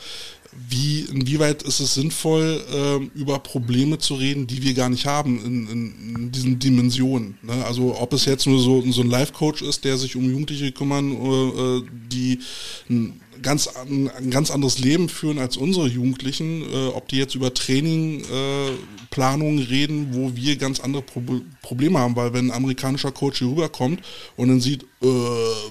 wie, 0.69 1.03
inwieweit 1.03 1.63
ist 1.63 1.79
es 1.79 1.95
sinnvoll, 1.95 2.61
äh, 2.73 3.19
über 3.19 3.39
Probleme 3.39 3.99
zu 3.99 4.15
reden, 4.15 4.49
die 4.49 4.63
wir 4.63 4.75
gar 4.75 4.89
nicht 4.89 5.07
haben 5.07 5.45
in, 5.45 5.69
in, 5.69 6.15
in 6.17 6.33
diesen 6.33 6.59
Dimensionen. 6.59 7.39
Ne? 7.43 7.65
Also 7.65 7.97
ob 7.97 8.13
es 8.13 8.25
jetzt 8.25 8.47
nur 8.47 8.59
so, 8.59 8.83
so 8.91 9.03
ein 9.03 9.11
Life-Coach 9.11 9.63
ist, 9.63 9.85
der 9.85 9.97
sich 9.97 10.17
um 10.17 10.29
Jugendliche 10.29 10.73
kümmern, 10.73 11.13
äh, 11.13 11.83
die 12.11 12.41
ein 12.89 13.21
ganz, 13.43 13.69
ein 13.69 14.31
ganz 14.31 14.51
anderes 14.51 14.79
Leben 14.79 15.09
führen 15.09 15.39
als 15.39 15.57
unsere 15.57 15.87
Jugendlichen, 15.89 16.63
äh, 16.63 16.89
ob 16.89 17.09
die 17.09 17.17
jetzt 17.17 17.35
über 17.35 17.53
Training, 17.53 18.23
äh, 18.23 18.71
Planungen 19.11 19.59
reden, 19.59 20.09
wo 20.13 20.37
wir 20.37 20.57
ganz 20.57 20.81
andere 20.81 21.03
Pro 21.03 21.23
Probleme 21.63 21.99
haben, 21.99 22.17
weil 22.17 22.33
wenn 22.33 22.47
ein 22.47 22.57
amerikanischer 22.57 23.13
Coach 23.13 23.39
hier 23.39 23.49
rüberkommt 23.49 24.01
und 24.37 24.49
dann 24.49 24.61
sieht, 24.61 24.83
äh, 25.03 25.07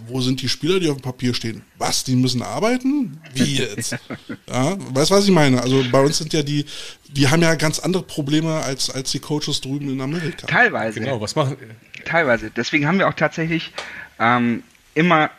wo 0.08 0.22
sind 0.22 0.41
die 0.41 0.50
Spieler, 0.50 0.80
die 0.80 0.90
auf 0.90 0.98
dem 0.98 1.02
Papier 1.02 1.34
stehen? 1.34 1.62
Was, 1.78 2.04
die 2.04 2.16
müssen 2.16 2.41
arbeiten? 2.41 3.20
Wie 3.34 3.58
jetzt? 3.58 3.91
ja, 4.48 4.78
weißt 4.94 5.12
du, 5.12 5.16
was 5.16 5.26
ich 5.26 5.32
meine? 5.32 5.62
Also 5.62 5.84
bei 5.91 6.02
uns 6.02 6.18
sind 6.18 6.34
ja 6.34 6.44
die, 6.44 6.66
die 7.12 7.28
haben 7.28 7.41
ja 7.41 7.56
ganz 7.56 7.80
andere 7.80 8.04
Probleme 8.04 8.56
als, 8.56 8.90
als 8.90 9.12
die 9.12 9.20
Coaches 9.20 9.62
drüben 9.62 9.90
in 9.90 10.02
Amerika. 10.02 10.48
Teilweise. 10.48 11.00
Genau, 11.00 11.20
was 11.20 11.36
machen 11.36 11.58
Teilweise. 12.06 12.52
Deswegen 12.56 12.88
haben 12.88 13.00
wir 13.00 13.08
auch 13.08 13.14
tatsächlich 13.14 13.72
ähm, 14.20 14.64
immer 14.96 15.32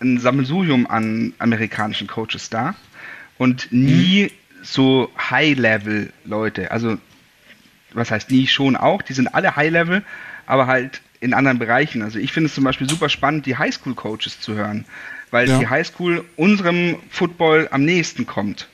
ein 0.00 0.18
Sammelsurium 0.18 0.86
an 0.86 1.34
amerikanischen 1.38 2.06
Coaches 2.06 2.50
da 2.50 2.74
und 3.38 3.72
nie 3.72 4.24
mhm. 4.24 4.64
so 4.64 5.10
High-Level-Leute. 5.30 6.70
Also, 6.70 6.98
was 7.92 8.10
heißt 8.10 8.30
nie 8.30 8.46
schon 8.46 8.76
auch? 8.76 9.02
Die 9.02 9.12
sind 9.12 9.34
alle 9.34 9.56
High-Level, 9.56 10.02
aber 10.46 10.66
halt 10.66 11.00
in 11.20 11.34
anderen 11.34 11.58
Bereichen. 11.58 12.02
Also, 12.02 12.18
ich 12.18 12.32
finde 12.32 12.48
es 12.48 12.54
zum 12.54 12.64
Beispiel 12.64 12.88
super 12.88 13.08
spannend, 13.08 13.46
die 13.46 13.56
Highschool-Coaches 13.56 14.40
zu 14.40 14.54
hören, 14.54 14.84
weil 15.30 15.48
ja. 15.48 15.58
die 15.58 15.68
Highschool 15.68 16.24
unserem 16.36 16.96
Football 17.10 17.68
am 17.70 17.84
nächsten 17.84 18.26
kommt. 18.26 18.68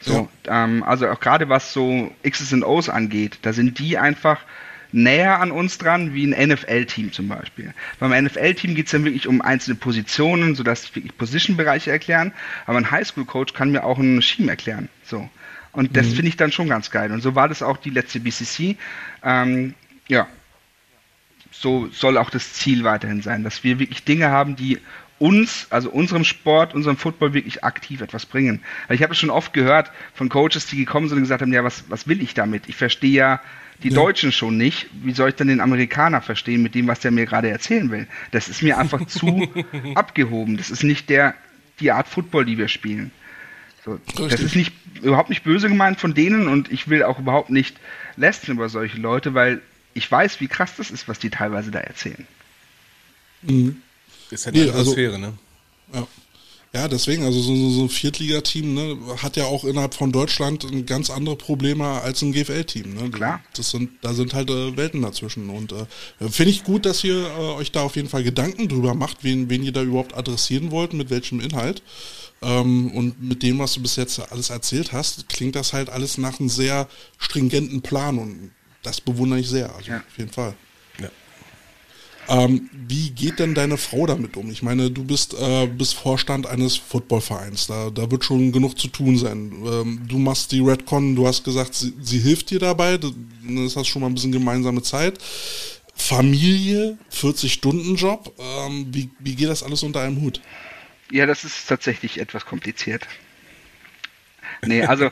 So, 0.00 0.28
ja. 0.46 0.64
ähm, 0.64 0.82
also 0.82 1.08
auch 1.08 1.20
gerade 1.20 1.48
was 1.48 1.72
so 1.72 2.12
X's 2.22 2.52
und 2.52 2.62
O's 2.62 2.88
angeht, 2.88 3.38
da 3.42 3.52
sind 3.52 3.78
die 3.78 3.96
einfach 3.96 4.40
näher 4.94 5.40
an 5.40 5.50
uns 5.50 5.76
dran 5.76 6.14
wie 6.14 6.24
ein 6.24 6.48
NFL-Team 6.50 7.12
zum 7.12 7.26
Beispiel. 7.26 7.74
Beim 7.98 8.24
NFL-Team 8.24 8.76
geht 8.76 8.86
es 8.86 8.92
dann 8.92 9.04
wirklich 9.04 9.26
um 9.26 9.42
einzelne 9.42 9.74
Positionen, 9.74 10.54
sodass 10.54 10.84
ich 10.84 10.94
wirklich 10.94 11.16
Position-Bereiche 11.18 11.90
erklären, 11.90 12.32
aber 12.66 12.78
ein 12.78 12.90
Highschool-Coach 12.90 13.54
kann 13.54 13.72
mir 13.72 13.82
auch 13.82 13.98
ein 13.98 14.22
Scheme 14.22 14.50
erklären. 14.50 14.88
So. 15.02 15.28
Und 15.72 15.96
das 15.96 16.06
mhm. 16.06 16.14
finde 16.14 16.28
ich 16.28 16.36
dann 16.36 16.52
schon 16.52 16.68
ganz 16.68 16.92
geil. 16.92 17.10
Und 17.10 17.22
so 17.22 17.34
war 17.34 17.48
das 17.48 17.60
auch 17.60 17.76
die 17.76 17.90
letzte 17.90 18.20
BCC. 18.20 18.76
Ähm, 19.24 19.74
ja, 20.06 20.28
so 21.50 21.88
soll 21.90 22.16
auch 22.16 22.30
das 22.30 22.52
Ziel 22.52 22.84
weiterhin 22.84 23.20
sein, 23.20 23.42
dass 23.42 23.64
wir 23.64 23.80
wirklich 23.80 24.04
Dinge 24.04 24.30
haben, 24.30 24.54
die 24.54 24.78
uns, 25.18 25.66
also 25.70 25.90
unserem 25.90 26.22
Sport, 26.22 26.72
unserem 26.72 26.96
Football 26.96 27.34
wirklich 27.34 27.64
aktiv 27.64 28.00
etwas 28.00 28.26
bringen. 28.26 28.60
Weil 28.86 28.96
ich 28.96 29.02
habe 29.02 29.12
es 29.12 29.18
schon 29.18 29.30
oft 29.30 29.52
gehört 29.52 29.90
von 30.14 30.28
Coaches, 30.28 30.66
die 30.66 30.76
gekommen 30.76 31.08
sind 31.08 31.16
und 31.16 31.24
gesagt 31.24 31.42
haben, 31.42 31.52
ja, 31.52 31.64
was, 31.64 31.84
was 31.88 32.06
will 32.06 32.22
ich 32.22 32.34
damit? 32.34 32.68
Ich 32.68 32.76
verstehe 32.76 33.10
ja 33.10 33.40
die 33.82 33.88
ja. 33.88 33.94
Deutschen 33.94 34.32
schon 34.32 34.56
nicht. 34.56 34.86
Wie 34.92 35.12
soll 35.12 35.30
ich 35.30 35.34
dann 35.34 35.48
den 35.48 35.60
Amerikaner 35.60 36.22
verstehen 36.22 36.62
mit 36.62 36.74
dem, 36.74 36.86
was 36.86 37.00
der 37.00 37.10
mir 37.10 37.26
gerade 37.26 37.50
erzählen 37.50 37.90
will? 37.90 38.06
Das 38.30 38.48
ist 38.48 38.62
mir 38.62 38.78
einfach 38.78 39.06
zu 39.06 39.48
abgehoben. 39.94 40.56
Das 40.56 40.70
ist 40.70 40.84
nicht 40.84 41.10
der, 41.10 41.34
die 41.80 41.90
Art 41.90 42.08
Football, 42.08 42.44
die 42.44 42.58
wir 42.58 42.68
spielen. 42.68 43.10
So, 43.84 44.00
das 44.16 44.40
ist 44.40 44.56
nicht, 44.56 44.72
überhaupt 45.02 45.28
nicht 45.28 45.44
böse 45.44 45.68
gemeint 45.68 46.00
von 46.00 46.14
denen 46.14 46.48
und 46.48 46.72
ich 46.72 46.88
will 46.88 47.02
auch 47.02 47.18
überhaupt 47.18 47.50
nicht 47.50 47.76
lästern 48.16 48.56
über 48.56 48.70
solche 48.70 48.98
Leute, 48.98 49.34
weil 49.34 49.60
ich 49.92 50.10
weiß, 50.10 50.40
wie 50.40 50.48
krass 50.48 50.76
das 50.76 50.90
ist, 50.90 51.06
was 51.06 51.18
die 51.18 51.28
teilweise 51.28 51.70
da 51.70 51.80
erzählen. 51.80 52.26
Mhm. 53.42 53.82
Ist 54.30 54.46
halt 54.46 54.56
eine 54.56 54.64
nee, 54.64 54.70
Atmosphäre, 54.70 55.14
also, 55.14 55.26
ne? 55.26 55.38
Ja. 55.92 56.06
Ja, 56.74 56.88
deswegen, 56.88 57.22
also 57.22 57.40
so, 57.40 57.54
so, 57.54 57.70
so 57.70 57.82
ein 57.82 57.88
Viertligateam 57.88 58.74
ne, 58.74 58.98
hat 59.22 59.36
ja 59.36 59.44
auch 59.44 59.62
innerhalb 59.62 59.94
von 59.94 60.10
Deutschland 60.10 60.66
ganz 60.88 61.08
andere 61.08 61.36
Probleme 61.36 61.86
als 61.86 62.20
ein 62.22 62.32
GFL-Team. 62.32 62.94
Ne? 62.94 63.10
Klar. 63.10 63.40
Das 63.54 63.70
sind, 63.70 63.90
da 64.02 64.12
sind 64.12 64.34
halt 64.34 64.50
äh, 64.50 64.76
Welten 64.76 65.00
dazwischen. 65.00 65.50
Und 65.50 65.70
äh, 65.70 65.86
finde 66.28 66.50
ich 66.50 66.64
gut, 66.64 66.84
dass 66.84 67.04
ihr 67.04 67.28
äh, 67.28 67.54
euch 67.54 67.70
da 67.70 67.82
auf 67.82 67.94
jeden 67.94 68.08
Fall 68.08 68.24
Gedanken 68.24 68.68
drüber 68.68 68.94
macht, 68.94 69.22
wen, 69.22 69.48
wen 69.50 69.62
ihr 69.62 69.70
da 69.70 69.82
überhaupt 69.82 70.16
adressieren 70.16 70.72
wollt, 70.72 70.94
mit 70.94 71.10
welchem 71.10 71.38
Inhalt. 71.38 71.80
Ähm, 72.42 72.90
und 72.90 73.22
mit 73.22 73.44
dem, 73.44 73.60
was 73.60 73.74
du 73.74 73.80
bis 73.80 73.94
jetzt 73.94 74.18
alles 74.32 74.50
erzählt 74.50 74.92
hast, 74.92 75.28
klingt 75.28 75.54
das 75.54 75.74
halt 75.74 75.90
alles 75.90 76.18
nach 76.18 76.40
einem 76.40 76.48
sehr 76.48 76.88
stringenten 77.18 77.82
Plan 77.82 78.18
und 78.18 78.50
das 78.82 79.00
bewundere 79.00 79.38
ich 79.38 79.48
sehr, 79.48 79.74
also 79.74 79.92
ja. 79.92 79.98
auf 79.98 80.18
jeden 80.18 80.30
Fall. 80.30 80.54
Ähm, 82.28 82.70
wie 82.72 83.10
geht 83.10 83.38
denn 83.38 83.54
deine 83.54 83.76
Frau 83.76 84.06
damit 84.06 84.36
um? 84.36 84.50
Ich 84.50 84.62
meine, 84.62 84.90
du 84.90 85.04
bist, 85.04 85.34
äh, 85.34 85.66
bist 85.66 85.94
Vorstand 85.94 86.46
eines 86.46 86.76
Footballvereins. 86.76 87.66
Da, 87.66 87.90
da 87.90 88.10
wird 88.10 88.24
schon 88.24 88.52
genug 88.52 88.78
zu 88.78 88.88
tun 88.88 89.16
sein. 89.16 89.52
Ähm, 89.66 90.00
du 90.08 90.18
machst 90.18 90.52
die 90.52 90.60
Redcon, 90.60 91.16
du 91.16 91.26
hast 91.26 91.44
gesagt, 91.44 91.74
sie, 91.74 91.92
sie 92.00 92.18
hilft 92.18 92.50
dir 92.50 92.58
dabei. 92.58 92.98
Das 92.98 93.76
hast 93.76 93.88
schon 93.88 94.02
mal 94.02 94.08
ein 94.08 94.14
bisschen 94.14 94.32
gemeinsame 94.32 94.82
Zeit. 94.82 95.18
Familie, 95.94 96.98
40-Stunden-Job. 97.12 98.34
Ähm, 98.38 98.86
wie, 98.90 99.10
wie 99.18 99.34
geht 99.34 99.48
das 99.48 99.62
alles 99.62 99.82
unter 99.82 100.00
einem 100.00 100.20
Hut? 100.20 100.40
Ja, 101.10 101.26
das 101.26 101.44
ist 101.44 101.68
tatsächlich 101.68 102.18
etwas 102.18 102.46
kompliziert. 102.46 103.06
Nee, 104.66 104.82
also 104.82 105.10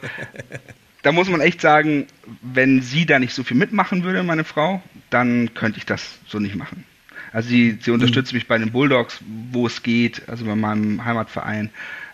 da 1.02 1.12
muss 1.12 1.28
man 1.28 1.40
echt 1.40 1.60
sagen, 1.60 2.06
wenn 2.43 2.80
sie 2.80 3.06
da 3.06 3.18
nicht 3.18 3.34
so 3.34 3.44
viel 3.44 3.56
mitmachen 3.56 4.02
würde, 4.02 4.22
meine 4.22 4.44
Frau, 4.44 4.82
dann 5.10 5.52
könnte 5.55 5.78
ich 5.78 5.86
das 5.86 6.18
so 6.26 6.39
nicht 6.39 6.55
machen. 6.55 6.84
Also 7.32 7.48
sie, 7.48 7.78
sie 7.80 7.90
unterstützt 7.90 8.32
mhm. 8.32 8.36
mich 8.36 8.46
bei 8.46 8.59
den 8.59 8.72
Bulldogs, 8.72 9.20
wo 9.50 9.66
es 9.66 9.82
geht, 9.82 10.28
also 10.28 10.44
bei 10.44 10.54
meinem 10.54 11.04
Heimatverein, 11.04 11.70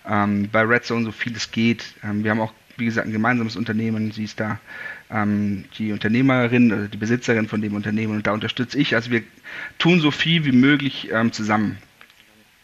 ähm, 0.08 0.48
bei 0.50 0.62
Red 0.62 0.84
Zone 0.84 1.04
so 1.04 1.12
viel 1.12 1.34
es 1.36 1.50
geht. 1.50 1.94
Ähm, 2.04 2.22
wir 2.22 2.30
haben 2.30 2.40
auch, 2.40 2.52
wie 2.76 2.84
gesagt, 2.84 3.06
ein 3.06 3.12
gemeinsames 3.12 3.56
Unternehmen. 3.56 4.12
Sie 4.12 4.24
ist 4.24 4.38
da 4.38 4.60
ähm, 5.10 5.64
die 5.76 5.92
Unternehmerin, 5.92 6.72
also 6.72 6.86
die 6.86 6.96
Besitzerin 6.96 7.48
von 7.48 7.60
dem 7.60 7.74
Unternehmen 7.74 8.16
und 8.16 8.26
da 8.26 8.32
unterstütze 8.32 8.78
ich. 8.78 8.94
Also 8.94 9.10
wir 9.10 9.22
tun 9.78 10.00
so 10.00 10.10
viel 10.10 10.44
wie 10.44 10.52
möglich 10.52 11.08
ähm, 11.12 11.32
zusammen. 11.32 11.78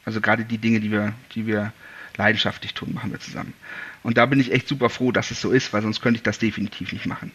Also 0.05 0.21
gerade 0.21 0.45
die 0.45 0.59
Dinge, 0.59 0.81
die 0.81 0.93
wir, 0.93 1.13
die 1.35 1.47
wir 1.47 1.73
leidenschaftlich 2.17 2.75
tun, 2.75 2.95
machen 2.95 3.11
wir 3.11 3.19
zusammen. 3.19 3.55
Und 4.05 4.17
da 4.19 4.27
bin 4.27 4.39
ich 4.39 4.53
echt 4.53 4.69
super 4.69 4.91
froh, 4.91 5.11
dass 5.11 5.31
es 5.31 5.41
so 5.41 5.51
ist, 5.51 5.73
weil 5.73 5.83
sonst 5.83 6.01
könnte 6.01 6.19
ich 6.19 6.23
das 6.23 6.39
definitiv 6.39 6.93
nicht 6.93 7.07
machen 7.07 7.33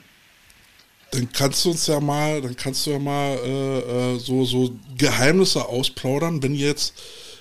dann 1.11 1.29
kannst 1.31 1.65
du 1.65 1.71
uns 1.71 1.87
ja 1.87 1.99
mal, 1.99 2.41
dann 2.41 2.55
kannst 2.55 2.85
du 2.85 2.91
ja 2.91 2.99
mal 2.99 3.37
äh, 3.43 4.15
äh, 4.15 4.19
so, 4.19 4.45
so 4.45 4.77
Geheimnisse 4.97 5.65
ausplaudern, 5.65 6.43
wenn 6.43 6.53
ihr 6.53 6.67
jetzt, 6.67 6.93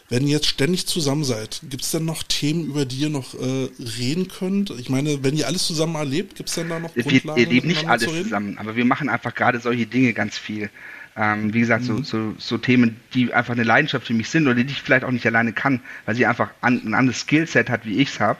wenn 0.08 0.26
ihr 0.26 0.34
jetzt 0.34 0.46
ständig 0.46 0.86
zusammen 0.86 1.24
seid. 1.24 1.60
Gibt 1.68 1.82
es 1.82 1.90
denn 1.90 2.04
noch 2.04 2.22
Themen, 2.22 2.66
über 2.66 2.86
die 2.86 2.96
ihr 2.96 3.10
noch 3.10 3.34
äh, 3.34 3.68
reden 3.98 4.28
könnt? 4.28 4.70
Ich 4.78 4.88
meine, 4.88 5.22
wenn 5.22 5.36
ihr 5.36 5.46
alles 5.46 5.66
zusammen 5.66 5.96
erlebt, 5.96 6.36
gibt 6.36 6.48
es 6.48 6.54
denn 6.54 6.68
da 6.68 6.78
noch 6.78 6.96
wir, 6.96 7.02
Grundlagen? 7.02 7.36
Wir 7.36 7.46
leben 7.46 7.68
nicht 7.68 7.86
alles 7.88 8.04
zu 8.04 8.22
zusammen, 8.22 8.56
aber 8.58 8.76
wir 8.76 8.84
machen 8.84 9.08
einfach 9.08 9.34
gerade 9.34 9.60
solche 9.60 9.86
Dinge 9.86 10.12
ganz 10.14 10.38
viel. 10.38 10.70
Ähm, 11.16 11.52
wie 11.52 11.60
gesagt, 11.60 11.82
mhm. 11.82 11.86
so, 11.86 12.02
so, 12.02 12.34
so, 12.38 12.58
Themen, 12.58 12.96
die 13.12 13.34
einfach 13.34 13.52
eine 13.52 13.64
Leidenschaft 13.64 14.06
für 14.06 14.14
mich 14.14 14.30
sind 14.30 14.46
oder 14.46 14.62
die 14.62 14.72
ich 14.72 14.80
vielleicht 14.80 15.04
auch 15.04 15.10
nicht 15.10 15.26
alleine 15.26 15.52
kann, 15.52 15.80
weil 16.06 16.14
sie 16.14 16.24
einfach 16.24 16.50
an, 16.60 16.80
ein 16.84 16.94
anderes 16.94 17.20
Skillset 17.20 17.68
hat, 17.68 17.84
wie 17.84 17.98
ich 17.98 18.10
es 18.10 18.20
habe. 18.20 18.38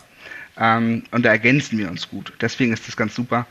Ähm, 0.57 1.03
und 1.11 1.25
da 1.25 1.31
ergänzen 1.31 1.79
wir 1.79 1.91
uns 1.91 2.09
gut. 2.09 2.33
Deswegen 2.41 2.73
ist 2.73 2.87
das 2.87 2.97
ganz 2.97 3.15
super. 3.15 3.47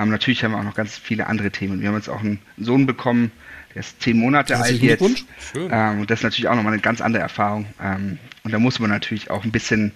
Ähm, 0.00 0.08
natürlich 0.08 0.42
haben 0.42 0.52
wir 0.52 0.58
auch 0.58 0.64
noch 0.64 0.74
ganz 0.74 0.96
viele 0.96 1.26
andere 1.26 1.50
Themen. 1.50 1.80
Wir 1.80 1.88
haben 1.88 1.96
jetzt 1.96 2.08
auch 2.08 2.20
einen 2.20 2.40
Sohn 2.56 2.86
bekommen, 2.86 3.30
der 3.74 3.80
ist 3.80 4.00
zehn 4.00 4.16
Monate 4.16 4.56
alt 4.56 4.80
jetzt. 4.80 5.24
Ähm, 5.54 6.00
und 6.00 6.10
das 6.10 6.20
ist 6.20 6.24
natürlich 6.24 6.48
auch 6.48 6.56
nochmal 6.56 6.72
eine 6.72 6.82
ganz 6.82 7.02
andere 7.02 7.22
Erfahrung. 7.22 7.66
Ähm, 7.82 8.18
und 8.42 8.52
da 8.52 8.58
muss 8.58 8.78
man 8.78 8.88
natürlich 8.88 9.30
auch 9.30 9.44
ein 9.44 9.52
bisschen, 9.52 9.92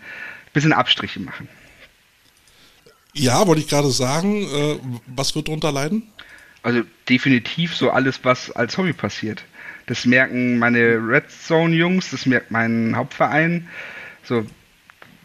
bisschen 0.53 0.75
Abstriche 0.75 1.21
machen. 1.21 1.49
Ja, 3.15 3.47
wollte 3.47 3.63
ich 3.63 3.69
gerade 3.69 3.91
sagen. 3.91 4.43
Äh, 4.43 4.79
was 5.07 5.35
wird 5.35 5.49
darunter 5.49 5.73
leiden? 5.73 6.03
Also 6.63 6.83
definitiv 7.09 7.75
so 7.75 7.91
alles, 7.91 8.21
was 8.25 8.51
als 8.51 8.77
Hobby 8.77 8.93
passiert. 8.93 9.45
Das 9.87 10.05
merken 10.05 10.59
meine 10.59 10.97
Red 10.97 11.31
Zone 11.31 11.75
Jungs, 11.75 12.11
das 12.11 12.27
merkt 12.27 12.51
mein 12.51 12.95
Hauptverein. 12.97 13.69
So, 14.23 14.47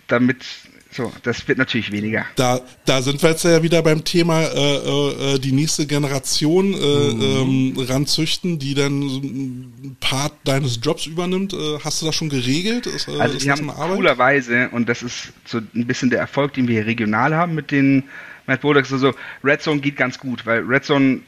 damit 0.08 0.46
so, 0.92 1.14
das 1.22 1.48
wird 1.48 1.60
natürlich 1.60 1.92
weniger. 1.92 2.26
Da, 2.36 2.62
da 2.86 3.02
sind 3.04 3.22
wir 3.22 3.30
jetzt 3.30 3.44
ja 3.44 3.62
wieder 3.62 3.84
beim 3.84 4.04
Thema 4.04 4.42
äh, 4.42 5.36
äh, 5.36 5.40
die 5.40 5.52
nächste 5.52 5.86
Generation 5.86 6.74
äh, 6.74 6.78
mhm. 6.78 7.76
ähm, 7.78 7.86
ranzüchten, 7.88 8.58
die 8.58 8.74
dann 8.74 9.02
ein 9.02 9.98
Part 10.00 10.34
deines 10.46 10.80
Jobs 10.82 11.06
übernimmt. 11.06 11.54
Äh, 11.54 11.80
hast 11.84 12.02
du 12.02 12.08
das 12.08 12.16
schon 12.16 12.30
geregelt? 12.30 12.88
Ist, 12.88 13.08
äh, 13.08 13.20
also 13.20 13.38
ist 13.38 13.46
wir 13.46 13.52
haben 13.52 13.68
coolerweise, 13.68 14.70
und 14.70 14.90
das 14.90 15.04
ist 15.04 15.32
so 15.46 15.60
ein 15.60 15.86
bisschen 15.86 16.10
der 16.10 16.20
Erfolg, 16.20 16.54
den 16.54 16.68
wir 16.68 16.76
hier 16.76 16.88
regional 16.88 17.36
haben 17.36 17.54
mit 17.54 17.70
den 17.70 18.06
Mad 18.48 18.62
Bulldogs, 18.62 18.92
also 18.92 19.14
Red 19.44 19.62
Zone 19.62 19.82
geht 19.82 19.96
ganz 19.96 20.18
gut, 20.18 20.48
weil 20.48 20.62
Red 20.62 20.86
Zone 20.86 21.20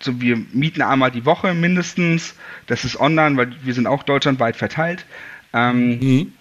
so 0.00 0.20
wir 0.20 0.36
mieten 0.52 0.82
einmal 0.82 1.10
die 1.10 1.24
Woche 1.24 1.54
mindestens. 1.54 2.34
Das 2.66 2.84
ist 2.84 2.98
online, 2.98 3.36
weil 3.36 3.52
wir 3.62 3.74
sind 3.74 3.86
auch 3.86 4.02
deutschlandweit 4.02 4.56
verteilt. 4.56 5.06
Ähm, 5.52 5.98
mhm. 5.98 6.32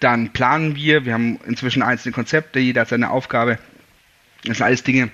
Dann 0.00 0.32
planen 0.32 0.76
wir, 0.76 1.06
wir 1.06 1.14
haben 1.14 1.38
inzwischen 1.46 1.82
einzelne 1.82 2.12
Konzepte, 2.12 2.58
jeder 2.58 2.82
hat 2.82 2.88
seine 2.88 3.10
Aufgabe. 3.10 3.58
Das 4.44 4.58
sind 4.58 4.66
alles 4.66 4.82
Dinge, 4.82 5.10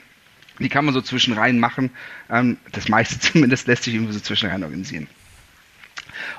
die 0.58 0.68
kann 0.68 0.84
man 0.84 0.94
so 0.94 1.00
zwischenrein 1.00 1.58
machen. 1.60 1.90
Ähm, 2.30 2.56
das 2.72 2.88
meiste 2.88 3.18
zumindest 3.20 3.68
lässt 3.68 3.84
sich 3.84 3.94
irgendwie 3.94 4.12
so 4.12 4.20
zwischenrein 4.20 4.64
organisieren. 4.64 5.06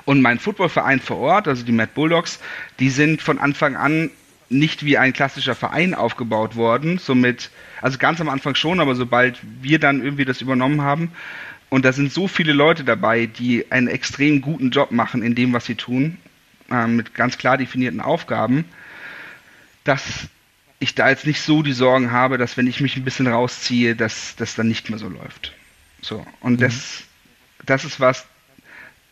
Und 0.04 0.20
mein 0.20 0.38
Footballverein 0.38 1.00
vor 1.00 1.18
Ort, 1.18 1.48
also 1.48 1.64
die 1.64 1.72
Mad 1.72 1.92
Bulldogs, 1.94 2.40
die 2.80 2.90
sind 2.90 3.22
von 3.22 3.38
Anfang 3.38 3.76
an 3.76 4.10
nicht 4.50 4.84
wie 4.84 4.98
ein 4.98 5.12
klassischer 5.12 5.54
Verein 5.54 5.94
aufgebaut 5.94 6.56
worden. 6.56 6.98
Somit, 6.98 7.50
also 7.80 7.98
ganz 7.98 8.20
am 8.20 8.28
Anfang 8.28 8.54
schon, 8.54 8.80
aber 8.80 8.94
sobald 8.94 9.38
wir 9.60 9.78
dann 9.78 10.02
irgendwie 10.02 10.24
das 10.24 10.40
übernommen 10.40 10.82
haben, 10.82 11.12
und 11.70 11.84
da 11.84 11.92
sind 11.92 12.10
so 12.10 12.28
viele 12.28 12.54
Leute 12.54 12.82
dabei, 12.82 13.26
die 13.26 13.70
einen 13.70 13.88
extrem 13.88 14.40
guten 14.40 14.70
Job 14.70 14.90
machen 14.90 15.22
in 15.22 15.34
dem, 15.34 15.52
was 15.52 15.66
sie 15.66 15.74
tun 15.74 16.16
äh, 16.70 16.86
mit 16.86 17.14
ganz 17.14 17.38
klar 17.38 17.56
definierten 17.56 18.00
Aufgaben, 18.00 18.64
dass 19.84 20.28
ich 20.80 20.94
da 20.94 21.08
jetzt 21.08 21.26
nicht 21.26 21.40
so 21.40 21.62
die 21.62 21.72
Sorgen 21.72 22.12
habe, 22.12 22.38
dass 22.38 22.56
wenn 22.56 22.66
ich 22.66 22.80
mich 22.80 22.96
ein 22.96 23.04
bisschen 23.04 23.26
rausziehe, 23.26 23.96
dass 23.96 24.36
das 24.36 24.54
dann 24.54 24.68
nicht 24.68 24.90
mehr 24.90 24.98
so 24.98 25.08
läuft. 25.08 25.52
So, 26.00 26.24
und 26.40 26.54
mhm. 26.54 26.58
das, 26.58 27.02
das 27.64 27.84
ist 27.84 27.98
was, 27.98 28.26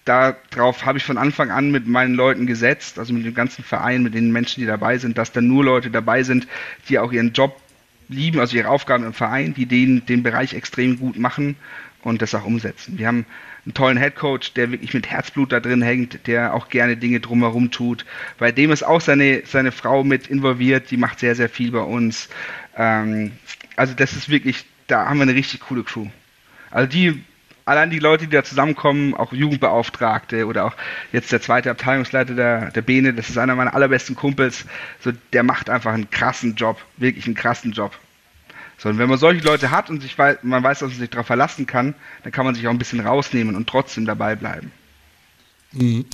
darauf 0.05 0.85
habe 0.85 0.99
ich 0.99 1.05
von 1.05 1.19
Anfang 1.19 1.51
an 1.51 1.71
mit 1.71 1.89
meinen 1.89 2.15
Leuten 2.15 2.47
gesetzt, 2.47 2.99
also 2.99 3.13
mit 3.13 3.27
dem 3.27 3.35
ganzen 3.35 3.65
Verein, 3.65 4.05
mit 4.05 4.15
den 4.15 4.31
Menschen, 4.31 4.61
die 4.61 4.67
dabei 4.67 4.99
sind, 4.99 5.19
dass 5.19 5.33
dann 5.33 5.49
nur 5.49 5.65
Leute 5.65 5.91
dabei 5.91 6.23
sind, 6.23 6.47
die 6.89 6.99
auch 6.99 7.13
ihren 7.13 7.33
Job 7.33 7.61
lieben, 8.09 8.39
also 8.39 8.57
ihre 8.57 8.69
Aufgaben 8.69 9.05
im 9.05 9.13
Verein, 9.13 9.53
die 9.55 9.67
den, 9.67 10.07
den 10.07 10.23
Bereich 10.23 10.55
extrem 10.55 10.99
gut 10.99 11.19
machen 11.19 11.57
und 12.03 12.23
das 12.23 12.37
auch 12.37 12.45
umsetzen. 12.45 12.99
Wir 12.99 13.09
haben 13.09 13.27
einen 13.67 13.75
tollen 13.75 13.97
Headcoach, 13.97 14.53
der 14.55 14.71
wirklich 14.71 14.95
mit 14.95 15.09
Herzblut 15.11 15.51
da 15.51 15.59
drin 15.59 15.83
hängt, 15.83 16.27
der 16.29 16.55
auch 16.55 16.69
gerne 16.69 16.97
Dinge 16.97 17.19
drumherum 17.19 17.73
tut. 17.73 18.07
Bei 18.39 18.53
dem 18.53 18.71
ist 18.71 18.85
auch 18.85 19.01
seine, 19.01 19.43
seine 19.45 19.73
Frau 19.73 20.05
mit 20.05 20.29
involviert, 20.29 20.91
die 20.93 20.97
macht 20.97 21.19
sehr, 21.19 21.35
sehr 21.35 21.49
viel 21.49 21.73
bei 21.73 21.81
uns. 21.81 22.29
Ähm, 22.77 23.33
also 23.75 23.93
das 23.95 24.13
ist 24.13 24.29
wirklich, 24.29 24.65
da 24.87 25.07
haben 25.07 25.19
wir 25.19 25.25
eine 25.25 25.35
richtig 25.35 25.61
coole 25.61 25.83
Crew. 25.83 26.07
Also 26.71 26.89
die, 26.89 27.25
allein 27.65 27.91
die 27.91 27.99
Leute, 27.99 28.27
die 28.27 28.37
da 28.37 28.45
zusammenkommen, 28.45 29.15
auch 29.15 29.33
Jugendbeauftragte 29.33 30.47
oder 30.47 30.67
auch 30.67 30.75
jetzt 31.13 31.33
der 31.33 31.43
zweite 31.43 31.69
Abteilungsleiter 31.69 32.35
der, 32.35 32.71
der 32.71 32.83
Bene, 32.83 33.15
das 33.15 33.29
ist 33.29 33.37
einer 33.37 33.57
meiner 33.57 33.75
allerbesten 33.75 34.15
Kumpels, 34.15 34.65
so, 35.01 35.11
der 35.33 35.43
macht 35.43 35.71
einfach 35.71 35.93
einen 35.93 36.09
krassen 36.09 36.55
Job, 36.55 36.81
wirklich 36.99 37.27
einen 37.27 37.35
krassen 37.35 37.73
Job. 37.73 37.99
Sondern 38.79 38.99
wenn 38.99 39.09
man 39.09 39.19
solche 39.19 39.45
Leute 39.45 39.71
hat 39.71 39.89
und 39.89 40.03
sich 40.03 40.17
weiß, 40.17 40.39
man 40.43 40.63
weiß, 40.63 40.81
dass 40.81 40.91
man 40.91 40.99
sich 40.99 41.11
darauf 41.11 41.27
verlassen 41.27 41.67
kann, 41.67 41.95
dann 42.23 42.33
kann 42.33 42.45
man 42.45 42.55
sich 42.55 42.67
auch 42.67 42.71
ein 42.71 42.79
bisschen 42.79 43.01
rausnehmen 43.01 43.57
und 43.57 43.69
trotzdem 43.69 44.05
dabei 44.05 44.37
bleiben. 44.37 44.71
Mhm. 45.73 46.05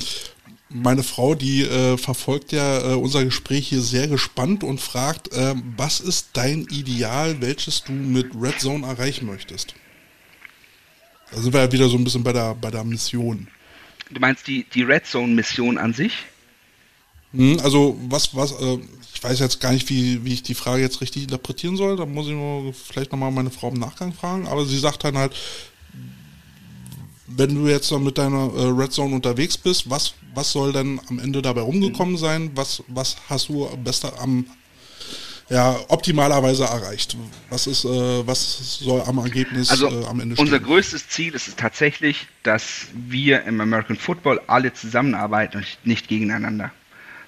Meine 0.69 1.03
Frau, 1.03 1.35
die 1.35 1.63
äh, 1.63 1.99
verfolgt 1.99 2.53
ja 2.53 2.93
äh, 2.93 2.95
unser 2.95 3.25
Gespräch 3.25 3.69
hier 3.69 3.83
sehr 3.83 4.09
gespannt 4.09 4.65
und 4.65 4.81
fragt, 4.81 5.31
äh, 5.33 5.55
was 5.77 6.01
ist 6.01 6.31
dein 6.33 6.63
Ideal, 6.71 7.41
welches 7.41 7.85
du 7.85 7.93
mit 7.93 8.31
Red 8.41 8.59
Zone 8.61 8.87
erreichen 8.87 9.27
möchtest? 9.27 9.75
Da 11.31 11.41
sind 11.41 11.53
wir 11.53 11.61
ja 11.61 11.73
wieder 11.73 11.89
so 11.89 11.97
ein 11.97 12.05
bisschen 12.05 12.23
bei 12.23 12.33
der, 12.33 12.55
bei 12.55 12.71
der 12.71 12.85
Mission. 12.85 13.49
Du 14.11 14.21
meinst 14.21 14.47
die, 14.47 14.65
die 14.65 14.83
Red 14.83 15.07
Zone-Mission 15.07 15.79
an 15.79 15.95
sich? 15.95 16.25
Hm, 17.33 17.59
also 17.63 17.97
was, 18.09 18.35
was, 18.35 18.53
äh, 18.53 18.79
ich 19.15 19.23
weiß 19.23 19.39
jetzt 19.41 19.61
gar 19.61 19.73
nicht, 19.73 19.89
wie, 19.89 20.25
wie 20.25 20.35
ich 20.35 20.43
die 20.43 20.55
Frage 20.55 20.83
jetzt 20.83 21.01
richtig 21.01 21.25
interpretieren 21.25 21.77
soll. 21.77 21.97
Da 21.97 22.07
muss 22.07 22.27
ich 22.27 22.33
nur 22.33 22.73
vielleicht 22.73 23.13
nochmal 23.13 23.31
meine 23.31 23.51
Frau 23.51 23.69
im 23.69 23.79
Nachgang 23.79 24.13
fragen. 24.13 24.47
Aber 24.47 24.65
sie 24.67 24.79
sagt 24.79 25.05
dann 25.05 25.17
halt, 25.17 25.35
wenn 27.27 27.55
du 27.55 27.69
jetzt 27.69 27.91
mit 27.93 28.19
deiner 28.19 28.53
äh, 28.55 28.67
Red 28.69 28.93
Zone 28.93 29.15
unterwegs 29.15 29.57
bist, 29.57 29.89
was, 29.89 30.15
was 30.35 30.53
soll 30.53 30.73
denn 30.73 31.01
am 31.09 31.19
Ende 31.19 31.41
dabei 31.41 31.63
rumgekommen 31.63 32.17
sein? 32.17 32.51
Was, 32.55 32.83
was 32.89 33.17
hast 33.29 33.49
du 33.49 33.69
bester 33.79 34.13
am 34.21 34.47
ja, 35.49 35.79
optimalerweise 35.89 36.65
erreicht? 36.65 37.17
Was 37.51 37.67
ist, 37.67 37.85
äh, 37.85 38.27
was 38.27 38.79
soll 38.79 39.03
am 39.03 39.19
Ergebnis 39.19 39.71
also 39.71 39.89
äh, 39.89 40.07
am 40.07 40.21
Ende 40.21 40.35
stehen? 40.35 40.47
Unser 40.47 40.61
größtes 40.61 41.09
Ziel 41.09 41.35
ist 41.35 41.49
es 41.49 41.57
tatsächlich, 41.57 42.27
dass 42.43 42.87
wir 42.95 43.45
im 43.45 43.61
American 43.61 43.97
Football 43.97 44.41
alle 44.47 44.73
zusammenarbeiten 44.73 45.59
und 45.59 45.67
nicht 45.85 46.09
gegeneinander. 46.09 46.73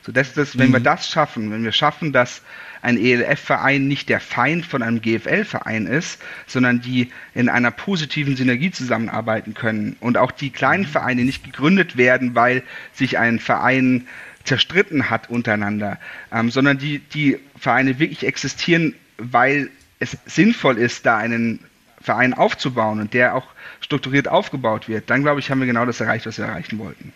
So, 0.05 0.13
das 0.13 0.35
das, 0.35 0.59
wenn 0.59 0.69
mhm. 0.69 0.75
wir 0.75 0.81
das 0.81 1.09
schaffen, 1.09 1.51
wenn 1.51 1.65
wir 1.65 1.73
schaffen, 1.73 2.13
dass 2.13 2.43
ein 2.83 2.99
ELF-Verein 2.99 3.89
nicht 3.89 4.11
der 4.11 4.21
Feind 4.21 4.67
von 4.67 4.83
einem 4.83 5.01
GFL-Verein 5.01 5.87
ist, 5.87 6.21
sondern 6.47 6.83
die 6.83 7.11
in 7.35 7.49
einer 7.49 7.71
positiven 7.71 8.37
Synergie 8.37 8.71
zusammenarbeiten 8.71 9.55
können 9.55 9.97
und 10.01 10.19
auch 10.19 10.31
die 10.31 10.51
kleinen 10.51 10.85
Vereine 10.85 11.25
nicht 11.25 11.43
gegründet 11.43 11.97
werden, 11.97 12.35
weil 12.35 12.63
sich 12.93 13.19
ein 13.19 13.39
Verein 13.39 14.07
zerstritten 14.45 15.09
hat 15.09 15.31
untereinander, 15.31 15.99
ähm, 16.31 16.51
sondern 16.51 16.77
die, 16.77 16.99
die 16.99 17.39
Vereine 17.59 17.99
wirklich 17.99 18.27
existieren, 18.27 18.95
weil 19.17 19.71
es 20.01 20.19
sinnvoll 20.27 20.77
ist, 20.77 21.07
da 21.07 21.17
einen 21.17 21.61
Verein 22.03 22.35
aufzubauen 22.35 23.01
und 23.01 23.15
der 23.15 23.35
auch 23.35 23.47
strukturiert 23.81 24.29
aufgebaut 24.29 24.87
wird, 24.87 25.09
dann 25.09 25.23
glaube 25.23 25.41
ich, 25.41 25.51
haben 25.51 25.61
wir 25.61 25.67
genau 25.67 25.87
das 25.87 26.01
erreicht, 26.01 26.27
was 26.27 26.37
wir 26.37 26.45
erreichen 26.45 26.79
wollten. 26.79 27.15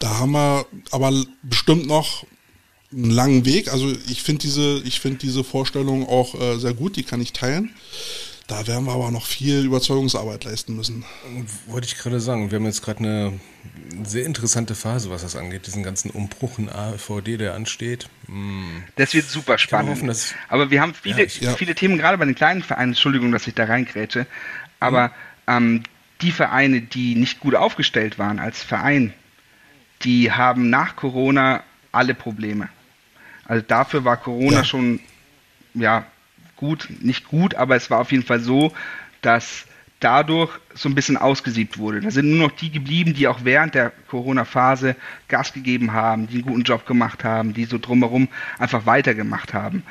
Da 0.00 0.18
haben 0.18 0.32
wir 0.32 0.66
aber 0.90 1.12
bestimmt 1.42 1.86
noch 1.86 2.26
einen 2.92 3.10
langen 3.10 3.44
Weg. 3.44 3.72
Also 3.72 3.92
ich 4.08 4.22
finde 4.22 4.40
diese, 4.40 4.82
ich 4.84 4.98
finde 4.98 5.18
diese 5.18 5.44
Vorstellung 5.44 6.08
auch 6.08 6.34
äh, 6.34 6.58
sehr 6.58 6.74
gut, 6.74 6.96
die 6.96 7.04
kann 7.04 7.20
ich 7.20 7.32
teilen. 7.32 7.70
Da 8.48 8.66
werden 8.66 8.86
wir 8.86 8.92
aber 8.92 9.12
noch 9.12 9.26
viel 9.26 9.64
Überzeugungsarbeit 9.64 10.42
leisten 10.42 10.74
müssen. 10.74 11.04
Wollte 11.68 11.86
ich 11.86 11.96
gerade 11.96 12.18
sagen, 12.18 12.50
wir 12.50 12.56
haben 12.56 12.64
jetzt 12.64 12.82
gerade 12.82 12.98
eine 12.98 13.40
sehr 14.02 14.26
interessante 14.26 14.74
Phase, 14.74 15.08
was 15.08 15.22
das 15.22 15.36
angeht, 15.36 15.68
diesen 15.68 15.84
ganzen 15.84 16.10
Umbruch 16.10 16.58
in 16.58 16.68
AVD, 16.68 17.36
der 17.36 17.54
ansteht. 17.54 18.08
Hm. 18.26 18.82
Das 18.96 19.14
wird 19.14 19.28
super 19.28 19.56
spannend. 19.56 19.92
Hoffen, 19.92 20.08
dass, 20.08 20.34
aber 20.48 20.72
wir 20.72 20.80
haben 20.80 20.94
viele, 20.94 21.18
ja, 21.18 21.24
ich, 21.24 21.40
ja. 21.40 21.54
viele 21.54 21.76
Themen, 21.76 21.96
gerade 21.96 22.18
bei 22.18 22.24
den 22.24 22.34
kleinen 22.34 22.62
Vereinen, 22.62 22.90
Entschuldigung, 22.90 23.30
dass 23.30 23.46
ich 23.46 23.54
da 23.54 23.66
reingrätsche, 23.66 24.26
aber 24.80 25.08
mhm. 25.08 25.12
ähm, 25.46 25.82
die 26.22 26.32
Vereine, 26.32 26.80
die 26.80 27.14
nicht 27.14 27.38
gut 27.38 27.54
aufgestellt 27.54 28.18
waren 28.18 28.40
als 28.40 28.64
Verein, 28.64 29.14
die 30.02 30.32
haben 30.32 30.70
nach 30.70 30.96
Corona 30.96 31.62
alle 31.92 32.14
Probleme. 32.14 32.68
Also 33.44 33.64
dafür 33.66 34.04
war 34.04 34.16
Corona 34.16 34.58
ja. 34.58 34.64
schon, 34.64 35.00
ja, 35.74 36.06
gut, 36.56 36.88
nicht 37.00 37.28
gut, 37.28 37.54
aber 37.54 37.76
es 37.76 37.90
war 37.90 38.00
auf 38.00 38.12
jeden 38.12 38.24
Fall 38.24 38.40
so, 38.40 38.72
dass 39.22 39.64
dadurch 39.98 40.50
so 40.74 40.88
ein 40.88 40.94
bisschen 40.94 41.16
ausgesiebt 41.16 41.78
wurde. 41.78 42.00
Da 42.00 42.10
sind 42.10 42.30
nur 42.30 42.48
noch 42.48 42.56
die 42.56 42.70
geblieben, 42.70 43.12
die 43.12 43.28
auch 43.28 43.40
während 43.42 43.74
der 43.74 43.92
Corona-Phase 44.08 44.96
Gas 45.28 45.52
gegeben 45.52 45.92
haben, 45.92 46.26
die 46.26 46.36
einen 46.36 46.42
guten 46.42 46.62
Job 46.62 46.86
gemacht 46.86 47.22
haben, 47.22 47.52
die 47.52 47.66
so 47.66 47.78
drumherum 47.78 48.28
einfach 48.58 48.86
weitergemacht 48.86 49.52
haben. 49.52 49.82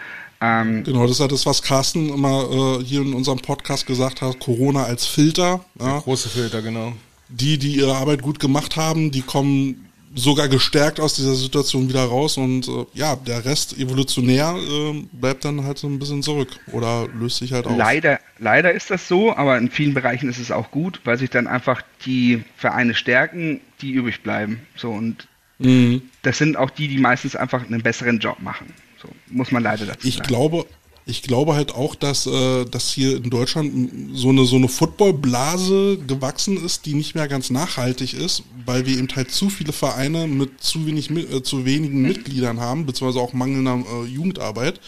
Ähm, 0.42 0.84
genau, 0.84 1.02
das 1.04 1.12
ist 1.12 1.20
ja 1.20 1.28
das, 1.28 1.46
was 1.46 1.62
Carsten 1.62 2.10
immer 2.10 2.80
äh, 2.80 2.84
hier 2.84 3.02
in 3.02 3.14
unserem 3.14 3.40
Podcast 3.40 3.86
gesagt 3.86 4.22
hat, 4.22 4.40
Corona 4.40 4.86
als 4.86 5.06
Filter. 5.06 5.64
Ja. 5.80 6.00
Große 6.00 6.30
Filter, 6.30 6.62
genau. 6.62 6.94
Die, 7.28 7.58
die 7.60 7.76
ihre 7.76 7.96
Arbeit 7.96 8.22
gut 8.22 8.40
gemacht 8.40 8.78
haben, 8.78 9.12
die 9.12 9.22
kommen 9.22 9.89
sogar 10.16 10.48
gestärkt 10.48 11.00
aus 11.00 11.14
dieser 11.14 11.36
Situation 11.36 11.90
wieder 11.90 12.04
raus 12.04 12.38
und 12.38 12.68
äh, 12.68 12.86
ja, 12.94 13.16
der 13.16 13.46
Rest 13.46 13.78
evolutionär 13.78 14.56
äh, 14.58 15.04
bleibt 15.12 15.46
dann 15.46 15.64
halt 15.64 15.78
so 15.78 15.88
ein 15.88 16.00
bisschen 16.00 16.24
zurück 16.24 16.50
oder 16.72 17.08
löst 17.14 17.38
sich 17.38 17.54
halt 17.54 17.68
auf. 17.68 17.78
Leider, 17.78 18.20
leider 18.40 18.72
ist 18.72 18.90
das 18.90 19.08
so, 19.08 19.36
aber 19.36 19.58
in 19.58 19.70
vielen 19.70 19.94
Bereichen 19.94 20.30
ist 20.30 20.40
es 20.40 20.52
auch 20.52 20.72
gut, 20.72 21.02
weil 21.04 21.18
sich 21.18 21.30
dann 21.30 21.48
einfach 21.48 21.82
die 22.06 22.44
Vereine 22.56 22.96
stärken, 22.96 23.62
die 23.82 23.92
übrig 23.92 24.22
bleiben. 24.22 24.62
So 24.76 24.92
und 24.92 25.28
mhm. 25.60 26.02
das 26.24 26.38
sind 26.38 26.58
auch 26.58 26.70
die, 26.70 26.88
die 26.88 26.98
meistens 27.00 27.36
einfach 27.36 27.66
einen 27.66 27.82
besseren 27.82 28.20
Job 28.20 28.40
machen. 28.40 28.74
So 29.02 29.10
muss 29.28 29.52
man 29.52 29.64
leider 29.64 29.86
dazu 29.86 30.08
ich 30.08 30.16
sagen. 30.16 30.24
Ich 30.24 30.28
glaube, 30.28 30.66
ich 31.10 31.24
glaube 31.24 31.56
halt 31.56 31.74
auch, 31.74 31.96
dass, 31.96 32.26
äh, 32.28 32.66
dass 32.66 32.92
hier 32.92 33.18
in 33.18 33.30
Deutschland 33.30 33.92
so 34.14 34.30
eine, 34.30 34.46
so 34.46 34.56
eine 34.56 34.68
Footballblase 34.68 35.98
gewachsen 36.08 36.64
ist, 36.64 36.86
die 36.86 36.94
nicht 36.94 37.16
mehr 37.16 37.28
ganz 37.28 37.50
nachhaltig 37.50 38.14
ist, 38.14 38.44
weil 38.66 38.86
wir 38.86 38.98
eben 38.98 39.10
halt 39.16 39.32
zu 39.32 39.50
viele 39.50 39.74
Vereine 39.74 40.28
mit 40.28 40.62
zu 40.62 40.86
wenig 40.86 41.10
äh, 41.10 41.42
zu 41.44 41.66
wenigen 41.66 42.02
Mitgliedern 42.04 42.60
haben, 42.60 42.86
beziehungsweise 42.86 43.24
auch 43.24 43.34
mangelnder 43.34 43.84
äh, 43.86 44.06
Jugendarbeit. 44.06 44.80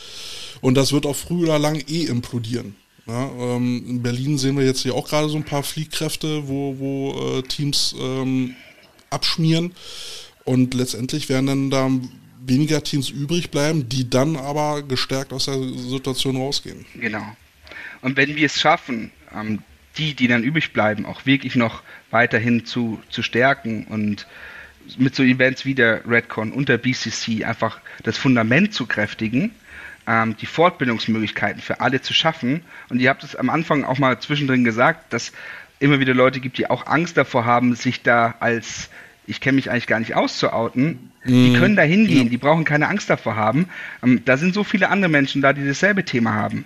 Und 0.61 0.75
das 0.75 0.91
wird 0.91 1.05
auch 1.05 1.15
früh 1.15 1.43
oder 1.43 1.57
lang 1.57 1.83
eh 1.87 2.05
implodieren. 2.05 2.75
Ja, 3.07 3.31
ähm, 3.39 3.83
in 3.87 4.03
Berlin 4.03 4.37
sehen 4.37 4.57
wir 4.57 4.65
jetzt 4.65 4.83
hier 4.83 4.93
auch 4.93 5.07
gerade 5.07 5.27
so 5.27 5.35
ein 5.35 5.43
paar 5.43 5.63
Fliehkräfte, 5.63 6.47
wo, 6.47 6.75
wo 6.77 7.39
äh, 7.39 7.41
Teams 7.41 7.95
ähm, 7.99 8.55
abschmieren. 9.09 9.73
Und 10.45 10.73
letztendlich 10.73 11.27
werden 11.29 11.47
dann 11.47 11.69
da 11.71 11.89
weniger 12.45 12.83
Teams 12.83 13.09
übrig 13.09 13.51
bleiben, 13.51 13.87
die 13.89 14.09
dann 14.09 14.35
aber 14.35 14.83
gestärkt 14.83 15.33
aus 15.33 15.45
der 15.45 15.59
Situation 15.59 16.37
rausgehen. 16.37 16.85
Genau. 16.95 17.35
Und 18.01 18.17
wenn 18.17 18.35
wir 18.35 18.45
es 18.45 18.59
schaffen, 18.59 19.11
ähm, 19.33 19.59
die, 19.97 20.13
die 20.13 20.27
dann 20.27 20.43
übrig 20.43 20.73
bleiben, 20.73 21.05
auch 21.05 21.25
wirklich 21.25 21.55
noch 21.55 21.83
weiterhin 22.09 22.65
zu, 22.65 23.01
zu 23.09 23.21
stärken 23.23 23.85
und 23.85 24.27
mit 24.97 25.15
so 25.15 25.23
Events 25.23 25.65
wie 25.65 25.75
der 25.75 26.07
Redcon 26.07 26.51
und 26.51 26.69
der 26.69 26.77
BCC 26.77 27.43
einfach 27.43 27.79
das 28.03 28.17
Fundament 28.17 28.73
zu 28.73 28.87
kräftigen, 28.87 29.51
ähm, 30.07 30.35
die 30.37 30.45
Fortbildungsmöglichkeiten 30.45 31.61
für 31.61 31.79
alle 31.81 32.01
zu 32.01 32.13
schaffen. 32.13 32.63
Und 32.89 32.99
ihr 32.99 33.09
habt 33.09 33.23
es 33.23 33.35
am 33.35 33.49
Anfang 33.49 33.83
auch 33.83 33.99
mal 33.99 34.19
zwischendrin 34.19 34.63
gesagt, 34.63 35.13
dass 35.13 35.31
immer 35.79 35.99
wieder 35.99 36.13
Leute 36.13 36.39
gibt, 36.39 36.57
die 36.57 36.69
auch 36.69 36.87
Angst 36.87 37.17
davor 37.17 37.45
haben, 37.45 37.75
sich 37.75 38.01
da 38.01 38.35
als 38.39 38.89
ich 39.31 39.39
kenne 39.39 39.55
mich 39.55 39.71
eigentlich 39.71 39.87
gar 39.87 39.99
nicht 39.99 40.15
aus 40.15 40.37
zu 40.37 40.51
outen. 40.51 41.11
Mm. 41.23 41.27
Die 41.27 41.49
mhm. 41.49 41.55
können 41.55 41.75
da 41.75 41.83
hingehen, 41.83 42.25
ja. 42.25 42.29
die 42.29 42.37
brauchen 42.37 42.65
keine 42.65 42.89
Angst 42.89 43.09
davor 43.09 43.35
haben. 43.35 43.67
Ähm, 44.03 44.21
da 44.25 44.37
sind 44.37 44.53
so 44.53 44.63
viele 44.63 44.89
andere 44.89 45.09
Menschen 45.09 45.41
da, 45.41 45.53
die 45.53 45.65
dasselbe 45.65 46.03
Thema 46.03 46.33
haben. 46.33 46.65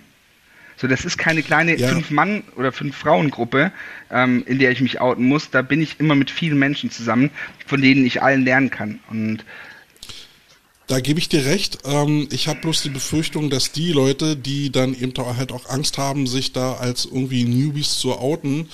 So, 0.76 0.88
das 0.88 1.04
ist 1.04 1.16
keine 1.16 1.42
kleine 1.42 1.76
ja. 1.76 1.88
Fünf-Mann- 1.88 2.42
oder 2.56 2.70
Fünf-Frauen-Gruppe, 2.72 3.72
ähm, 4.10 4.42
in 4.46 4.58
der 4.58 4.72
ich 4.72 4.80
mich 4.80 5.00
outen 5.00 5.26
muss. 5.26 5.50
Da 5.50 5.62
bin 5.62 5.80
ich 5.80 6.00
immer 6.00 6.16
mit 6.16 6.30
vielen 6.30 6.58
Menschen 6.58 6.90
zusammen, 6.90 7.30
von 7.66 7.80
denen 7.80 8.04
ich 8.04 8.20
allen 8.20 8.44
lernen 8.44 8.68
kann. 8.68 8.98
Und 9.08 9.44
da 10.88 11.00
gebe 11.00 11.18
ich 11.20 11.28
dir 11.28 11.46
recht. 11.46 11.78
Ähm, 11.84 12.28
ich 12.30 12.48
habe 12.48 12.60
bloß 12.60 12.82
die 12.82 12.90
Befürchtung, 12.90 13.48
dass 13.48 13.72
die 13.72 13.92
Leute, 13.92 14.36
die 14.36 14.70
dann 14.70 14.92
eben 14.92 15.14
halt 15.16 15.52
auch 15.52 15.70
Angst 15.70 15.98
haben, 15.98 16.26
sich 16.26 16.52
da 16.52 16.74
als 16.74 17.06
irgendwie 17.06 17.44
Newbies 17.44 17.96
zu 17.98 18.18
outen, 18.18 18.68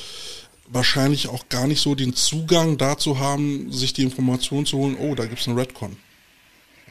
wahrscheinlich 0.72 1.28
auch 1.28 1.48
gar 1.48 1.66
nicht 1.66 1.80
so 1.80 1.94
den 1.94 2.14
Zugang 2.14 2.78
dazu 2.78 3.18
haben, 3.18 3.70
sich 3.70 3.92
die 3.92 4.02
Information 4.02 4.66
zu 4.66 4.78
holen, 4.78 4.96
oh, 4.98 5.14
da 5.14 5.26
gibt 5.26 5.40
es 5.40 5.48
eine 5.48 5.56
Redcon. 5.60 5.96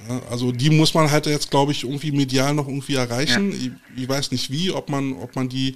Ja, 0.07 0.21
also 0.29 0.51
die 0.51 0.69
muss 0.69 0.93
man 0.93 1.11
halt 1.11 1.25
jetzt, 1.27 1.51
glaube 1.51 1.71
ich, 1.71 1.83
irgendwie 1.83 2.11
medial 2.11 2.53
noch 2.53 2.67
irgendwie 2.67 2.95
erreichen. 2.95 3.51
Ja. 3.51 3.57
Ich, 3.57 4.03
ich, 4.03 4.09
weiß 4.09 4.31
nicht 4.31 4.49
wie, 4.49 4.71
ob 4.71 4.89
man, 4.89 5.13
ob 5.13 5.35
man 5.35 5.47
die, 5.47 5.75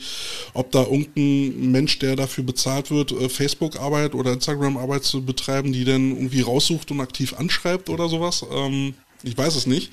ob 0.54 0.72
da 0.72 0.84
irgendein 0.84 1.72
Mensch, 1.72 2.00
der 2.00 2.16
dafür 2.16 2.44
bezahlt 2.44 2.90
wird, 2.90 3.12
äh, 3.12 3.30
Facebook-Arbeit 3.30 4.16
oder 4.16 4.34
Instagram-Arbeit 4.34 5.04
zu 5.04 5.24
betreiben, 5.24 5.74
die 5.74 5.86
dann 5.86 6.12
irgendwie 6.12 6.42
raussucht 6.42 6.90
und 6.92 7.02
aktiv 7.02 7.34
anschreibt 7.38 7.90
oder 7.90 8.10
sowas. 8.10 8.46
Ähm, 8.52 8.96
ich 9.24 9.38
weiß 9.38 9.56
es 9.56 9.68
nicht. 9.68 9.92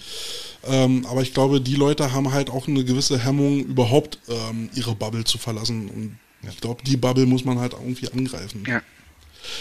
Ähm, 0.64 1.04
aber 1.06 1.22
ich 1.22 1.34
glaube, 1.34 1.60
die 1.60 1.74
Leute 1.74 2.12
haben 2.12 2.32
halt 2.32 2.48
auch 2.48 2.68
eine 2.68 2.84
gewisse 2.84 3.18
Hemmung, 3.18 3.60
überhaupt 3.60 4.18
ähm, 4.28 4.70
ihre 4.74 4.94
Bubble 4.94 5.24
zu 5.24 5.38
verlassen. 5.38 5.88
Und 5.88 6.18
ich 6.50 6.60
glaube, 6.60 6.82
die 6.84 6.96
Bubble 6.96 7.26
muss 7.26 7.44
man 7.44 7.58
halt 7.58 7.72
irgendwie 7.72 8.08
angreifen. 8.10 8.64
Ja. 8.66 8.82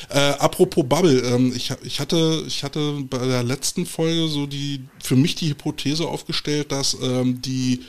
Äh, 0.10 0.38
apropos 0.38 0.86
Bubble, 0.88 1.20
ähm, 1.22 1.54
ich, 1.56 1.74
ich, 1.84 2.00
hatte, 2.00 2.44
ich 2.48 2.64
hatte 2.64 3.02
bei 3.10 3.26
der 3.26 3.44
letzten 3.44 3.86
Folge 3.86 4.28
so 4.28 4.46
die, 4.46 4.82
für 5.04 5.16
mich 5.16 5.36
die 5.36 5.50
Hypothese 5.50 6.08
aufgestellt, 6.08 6.72
dass 6.72 6.98
ähm, 7.02 7.42
die 7.42 7.82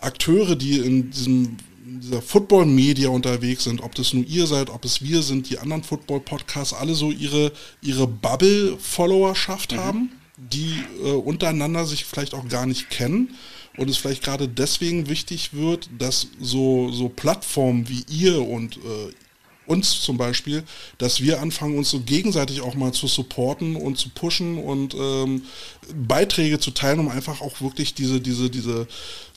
Akteure, 0.00 0.56
die 0.56 0.78
in 0.78 1.10
diesem 1.10 1.56
dieser 2.00 2.22
Football-Media 2.22 3.08
unterwegs 3.08 3.64
sind, 3.64 3.82
ob 3.82 3.94
das 3.94 4.12
nur 4.12 4.24
ihr 4.24 4.46
seid, 4.46 4.68
ob 4.70 4.84
es 4.84 5.02
wir 5.02 5.22
sind, 5.22 5.48
die 5.48 5.58
anderen 5.58 5.82
Football-Podcasts, 5.82 6.74
alle 6.74 6.94
so 6.94 7.10
ihre, 7.10 7.50
ihre 7.80 8.06
Bubble-Followerschaft 8.06 9.72
mhm. 9.72 9.76
haben, 9.78 10.12
die 10.36 10.84
äh, 11.02 11.12
untereinander 11.12 11.86
sich 11.86 12.04
vielleicht 12.04 12.34
auch 12.34 12.46
gar 12.48 12.66
nicht 12.66 12.90
kennen 12.90 13.34
und 13.78 13.88
es 13.88 13.96
vielleicht 13.96 14.22
gerade 14.22 14.48
deswegen 14.48 15.08
wichtig 15.08 15.54
wird, 15.54 15.88
dass 15.96 16.28
so, 16.40 16.90
so 16.90 17.08
Plattformen 17.08 17.88
wie 17.88 18.04
ihr 18.08 18.42
und 18.42 18.76
äh, 18.76 19.12
uns 19.68 20.00
zum 20.00 20.16
Beispiel, 20.16 20.64
dass 20.96 21.22
wir 21.22 21.40
anfangen, 21.40 21.76
uns 21.76 21.90
so 21.90 22.00
gegenseitig 22.00 22.62
auch 22.62 22.74
mal 22.74 22.92
zu 22.92 23.06
supporten 23.06 23.76
und 23.76 23.98
zu 23.98 24.08
pushen 24.08 24.58
und 24.58 24.94
ähm, 24.94 25.44
Beiträge 25.94 26.58
zu 26.58 26.70
teilen, 26.70 27.00
um 27.00 27.08
einfach 27.08 27.40
auch 27.40 27.60
wirklich 27.60 27.94
diese, 27.94 28.20
diese, 28.20 28.50
diese, 28.50 28.88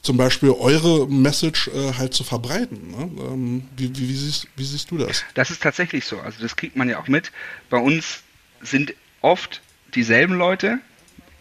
zum 0.01 0.17
Beispiel 0.17 0.51
eure 0.51 1.07
Message 1.07 1.67
äh, 1.67 1.93
halt 1.93 2.13
zu 2.13 2.23
verbreiten. 2.23 2.91
Ne? 2.91 3.11
Ähm, 3.21 3.63
wie, 3.75 3.95
wie, 3.95 4.09
wie, 4.09 4.15
siehst, 4.15 4.47
wie 4.55 4.65
siehst 4.65 4.89
du 4.91 4.97
das? 4.97 5.23
Das 5.33 5.51
ist 5.51 5.61
tatsächlich 5.61 6.05
so. 6.05 6.19
Also 6.19 6.41
das 6.41 6.55
kriegt 6.55 6.75
man 6.75 6.89
ja 6.89 6.99
auch 6.99 7.07
mit. 7.07 7.31
Bei 7.69 7.77
uns 7.77 8.21
sind 8.61 8.93
oft 9.21 9.61
dieselben 9.93 10.35
Leute, 10.35 10.79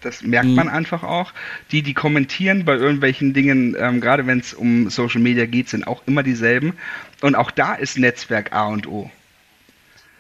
das 0.00 0.22
merkt 0.22 0.48
man 0.48 0.66
mhm. 0.66 0.72
einfach 0.72 1.02
auch. 1.02 1.32
Die, 1.72 1.82
die 1.82 1.94
kommentieren 1.94 2.64
bei 2.64 2.74
irgendwelchen 2.74 3.32
Dingen, 3.32 3.76
ähm, 3.78 4.00
gerade 4.00 4.26
wenn 4.26 4.40
es 4.40 4.54
um 4.54 4.90
Social 4.90 5.20
Media 5.20 5.46
geht, 5.46 5.68
sind 5.68 5.86
auch 5.86 6.02
immer 6.06 6.22
dieselben. 6.22 6.74
Und 7.20 7.34
auch 7.34 7.50
da 7.50 7.74
ist 7.74 7.98
Netzwerk 7.98 8.52
A 8.52 8.66
und 8.66 8.86
O. 8.86 9.10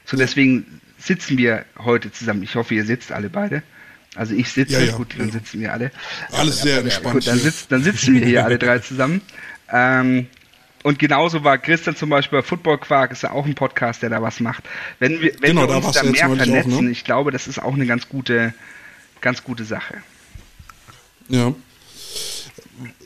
So 0.04 0.16
deswegen 0.16 0.80
sitzen 0.98 1.38
wir 1.38 1.64
heute 1.78 2.12
zusammen. 2.12 2.42
Ich 2.42 2.54
hoffe, 2.54 2.74
ihr 2.74 2.84
sitzt 2.84 3.12
alle 3.12 3.30
beide. 3.30 3.62
Also 4.16 4.34
ich 4.34 4.50
sitze, 4.50 4.74
ja, 4.74 4.80
ja, 4.80 4.92
gut, 4.92 5.14
dann 5.16 5.28
ja. 5.28 5.32
sitzen 5.34 5.60
wir 5.60 5.72
alle. 5.72 5.92
Alles 6.32 6.62
sehr 6.62 6.78
entspannt. 6.78 7.14
Gut, 7.14 7.26
dann, 7.28 7.38
sitz, 7.38 7.68
dann, 7.68 7.82
sitzen 7.82 8.14
wir 8.14 8.26
hier 8.26 8.44
alle 8.44 8.58
drei 8.58 8.80
zusammen. 8.80 9.20
Ähm, 9.72 10.26
und 10.82 10.98
genauso 10.98 11.44
war 11.44 11.58
Christian 11.58 11.94
zum 11.94 12.10
Beispiel 12.10 12.40
bei 12.40 12.42
Football 12.42 12.78
Quark, 12.78 13.12
ist 13.12 13.22
ja 13.22 13.30
auch 13.30 13.46
ein 13.46 13.54
Podcast, 13.54 14.02
der 14.02 14.10
da 14.10 14.22
was 14.22 14.40
macht. 14.40 14.64
Wenn 14.98 15.20
wir, 15.20 15.32
wenn 15.40 15.56
genau, 15.56 15.68
wir 15.68 15.76
uns 15.76 15.92
da, 15.92 16.02
da 16.02 16.10
mehr 16.10 16.28
vernetzen, 16.28 16.72
auch, 16.72 16.80
ne? 16.80 16.90
ich 16.90 17.04
glaube, 17.04 17.30
das 17.30 17.46
ist 17.46 17.60
auch 17.60 17.74
eine 17.74 17.86
ganz 17.86 18.08
gute, 18.08 18.54
ganz 19.20 19.42
gute 19.42 19.64
Sache. 19.64 20.02
Ja. 21.28 21.54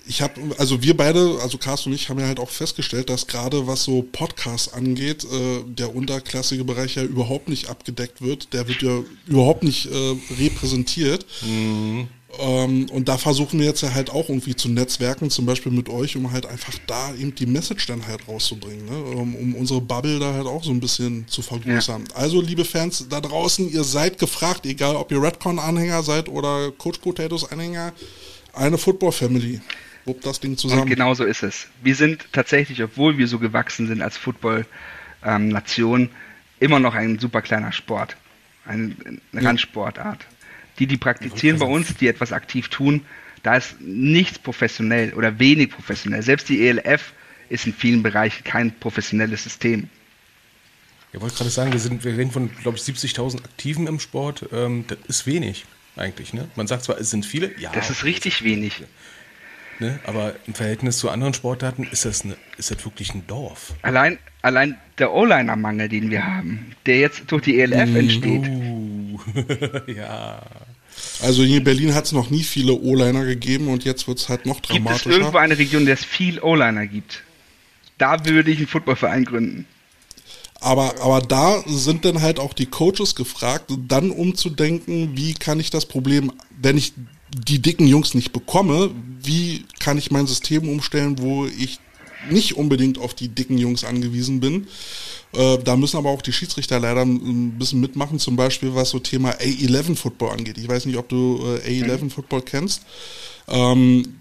Ich 0.07 0.21
habe, 0.21 0.41
also 0.59 0.83
wir 0.83 0.97
beide, 0.97 1.39
also 1.43 1.57
Carsten 1.57 1.89
und 1.89 1.95
ich, 1.95 2.11
haben 2.11 2.21
ja 2.21 2.27
halt 2.27 2.39
auch 2.39 2.51
festgestellt, 2.51 3.09
dass 3.09 3.27
gerade 3.27 3.67
was 3.67 3.85
so 3.85 4.03
Podcasts 4.03 4.73
angeht, 4.73 5.25
äh, 5.25 5.63
der 5.67 5.95
unterklassige 5.95 6.65
Bereich 6.65 6.97
ja 6.97 7.03
überhaupt 7.03 7.49
nicht 7.49 7.69
abgedeckt 7.69 8.21
wird. 8.21 8.53
Der 8.53 8.69
wird 8.69 8.83
ja 8.83 9.03
überhaupt 9.27 9.63
nicht 9.63 9.87
äh, 9.87 10.17
repräsentiert. 10.39 11.27
Mhm. 11.43 12.09
Ähm, 12.39 12.87
und 12.91 13.09
da 13.09 13.19
versuchen 13.19 13.59
wir 13.59 13.67
jetzt 13.67 13.83
ja 13.83 13.95
halt 13.95 14.11
auch 14.11 14.29
irgendwie 14.29 14.55
zu 14.57 14.69
netzwerken, 14.69 15.31
zum 15.31 15.47
Beispiel 15.47 15.73
mit 15.73 15.89
euch, 15.89 16.17
um 16.17 16.33
halt 16.33 16.47
einfach 16.47 16.75
da 16.87 17.15
eben 17.15 17.35
die 17.35 17.47
Message 17.47 17.87
dann 17.87 18.07
halt 18.07 18.29
rauszubringen, 18.29 18.85
ne? 18.87 18.97
um, 18.97 19.35
um, 19.35 19.55
unsere 19.55 19.81
Bubble 19.81 20.19
da 20.19 20.33
halt 20.33 20.47
auch 20.47 20.63
so 20.65 20.71
ein 20.71 20.81
bisschen 20.81 21.27
zu 21.29 21.43
vergrößern. 21.43 22.05
Ja. 22.11 22.17
Also, 22.17 22.41
liebe 22.41 22.65
Fans 22.65 23.07
da 23.09 23.21
draußen, 23.21 23.71
ihr 23.71 23.85
seid 23.85 24.19
gefragt, 24.19 24.67
egal 24.67 24.97
ob 24.97 25.13
ihr 25.13 25.23
Redcon-Anhänger 25.23 26.03
seid 26.03 26.29
oder 26.29 26.73
Coach 26.73 26.99
Potatoes-Anhänger, 26.99 27.93
eine 28.53 28.79
Football-Family. 28.79 29.61
Wupp 30.05 30.21
das 30.23 30.41
Ding 30.41 30.57
zusammen. 30.57 30.83
Und 30.83 30.91
genau 30.91 31.15
so 31.15 31.25
ist 31.25 31.43
es. 31.43 31.67
Wir 31.83 31.95
sind 31.95 32.27
tatsächlich, 32.33 32.83
obwohl 32.83 33.17
wir 33.17 33.27
so 33.27 33.39
gewachsen 33.39 33.87
sind 33.87 34.03
als 34.03 34.17
Football-Nation, 34.17 36.01
ähm, 36.03 36.11
immer 36.61 36.79
noch 36.79 36.95
ein 36.95 37.19
super 37.19 37.43
kleiner 37.43 37.73
Sport. 37.73 38.17
Eine, 38.67 38.95
eine 39.33 39.47
Randsportart 39.47 40.27
die, 40.79 40.87
die 40.87 40.97
praktizieren 40.97 41.59
bei 41.59 41.67
uns, 41.67 41.95
die 41.97 42.09
etwas 42.09 42.33
aktiv 42.33 42.69
tun, 42.69 43.05
da 43.43 43.57
ist 43.57 43.81
nichts 43.81 44.39
professionell 44.39 45.13
oder 45.15 45.39
wenig 45.39 45.71
professionell. 45.71 46.23
Selbst 46.23 46.49
die 46.49 46.67
ELF 46.67 47.13
ist 47.49 47.67
in 47.67 47.75
vielen 47.75 48.03
Bereichen 48.03 48.43
kein 48.45 48.75
professionelles 48.79 49.45
System. 49.45 49.89
Ich 51.13 51.21
wollte 51.21 51.37
gerade 51.37 51.51
sagen, 51.51 51.73
wir, 51.73 51.79
sind, 51.79 52.05
wir 52.05 52.17
reden 52.17 52.33
von, 52.33 52.51
glaube 52.63 52.77
ich, 52.77 52.83
70.000 52.83 53.45
Aktiven 53.45 53.87
im 53.87 54.01
Sport. 54.01 54.49
Ähm, 54.53 54.85
das 54.89 54.99
ist 55.07 55.27
wenig 55.27 55.65
eigentlich. 55.95 56.33
Ne? 56.33 56.49
Man 56.57 56.67
sagt 56.67 56.85
zwar, 56.85 56.99
es 56.99 57.11
sind 57.11 57.25
viele. 57.25 57.57
Ja, 57.61 57.71
das 57.73 57.91
ist 57.91 58.03
richtig 58.03 58.43
wenig. 58.43 58.83
Ne? 59.81 59.99
Aber 60.07 60.35
im 60.47 60.55
Verhältnis 60.55 60.99
zu 60.99 61.11
anderen 61.11 61.35
Sportarten 61.35 61.85
ist 61.91 62.05
das, 62.05 62.25
eine, 62.25 62.37
ist 62.59 62.71
das 62.71 62.85
wirklich 62.85 63.15
ein 63.15 63.27
Dorf. 63.27 63.75
Allein, 63.83 64.19
allein 64.43 64.77
der 64.99 65.13
O-Liner-Mangel, 65.13 65.89
den 65.89 66.11
wir 66.11 66.25
haben, 66.25 66.75
der 66.87 66.99
jetzt 66.99 67.31
durch 67.31 67.43
die 67.43 67.61
ELF 67.61 67.91
mm, 67.91 67.97
entsteht. 67.97 68.49
Uh, 68.49 69.19
ja. 69.93 70.43
Also 71.23 71.43
hier 71.43 71.59
in 71.59 71.65
Berlin 71.65 71.95
hat 71.95 72.05
es 72.05 72.13
noch 72.13 72.31
nie 72.31 72.43
viele 72.43 72.75
O-Liner 72.75 73.25
gegeben 73.25 73.69
und 73.69 73.85
jetzt 73.85 74.07
wird 74.07 74.19
es 74.19 74.29
halt 74.29 74.47
noch 74.47 74.61
dramatischer. 74.61 75.05
Gibt 75.05 75.07
es 75.07 75.19
irgendwo 75.19 75.39
eine 75.39 75.59
Region, 75.59 75.83
in 75.83 75.87
der 75.87 75.95
es 75.95 76.05
viel 76.05 76.41
O-Liner 76.41 76.87
gibt? 76.87 77.23
Da 77.99 78.25
würde 78.25 78.51
ich 78.51 78.59
einen 78.59 78.67
Footballverein 78.67 79.25
gründen. 79.25 79.67
Aber, 80.61 80.95
aber 81.03 81.21
da 81.21 81.63
sind 81.67 82.05
dann 82.05 82.23
halt 82.23 82.39
auch 82.39 82.55
die 82.55 82.67
Coaches 82.67 83.15
gefragt, 83.15 83.71
dann 83.87 84.11
umzudenken, 84.11 85.17
wie 85.17 85.35
kann 85.35 85.61
ich 85.61 85.71
das 85.71 85.85
Problem, 85.85 86.33
wenn 86.59 86.79
ich 86.79 86.95
die 87.35 87.61
dicken 87.61 87.87
Jungs 87.87 88.15
nicht 88.15 88.33
bekomme, 88.33 88.91
wie 89.23 89.65
kann 89.81 89.99
ich 89.99 90.11
mein 90.11 90.27
System 90.27 90.69
umstellen, 90.69 91.19
wo 91.19 91.47
ich 91.47 91.81
nicht 92.31 92.57
unbedingt 92.57 92.99
auf 92.99 93.15
die 93.15 93.29
dicken 93.29 93.59
Jungs 93.59 93.85
angewiesen 93.85 94.41
bin. 94.41 94.67
Äh, 95.33 95.59
da 95.59 95.77
müssen 95.77 95.97
aber 95.97 96.11
auch 96.11 96.23
die 96.23 96.33
Schiedsrichter 96.33 96.81
leider 96.81 97.03
ein 97.03 97.59
bisschen 97.59 97.81
mitmachen, 97.81 98.19
zum 98.19 98.37
Beispiel 98.37 98.75
was 98.75 98.91
so 98.91 98.99
Thema 98.99 99.33
A11 99.33 99.97
Football 99.97 100.31
angeht. 100.31 100.59
Ich 100.59 100.69
weiß 100.69 100.87
nicht, 100.87 100.97
ob 100.97 101.09
du 101.09 101.45
äh, 101.65 101.83
A11 101.83 102.11
Football 102.11 102.43
kennst. 102.43 102.83
Ähm, 103.49 104.15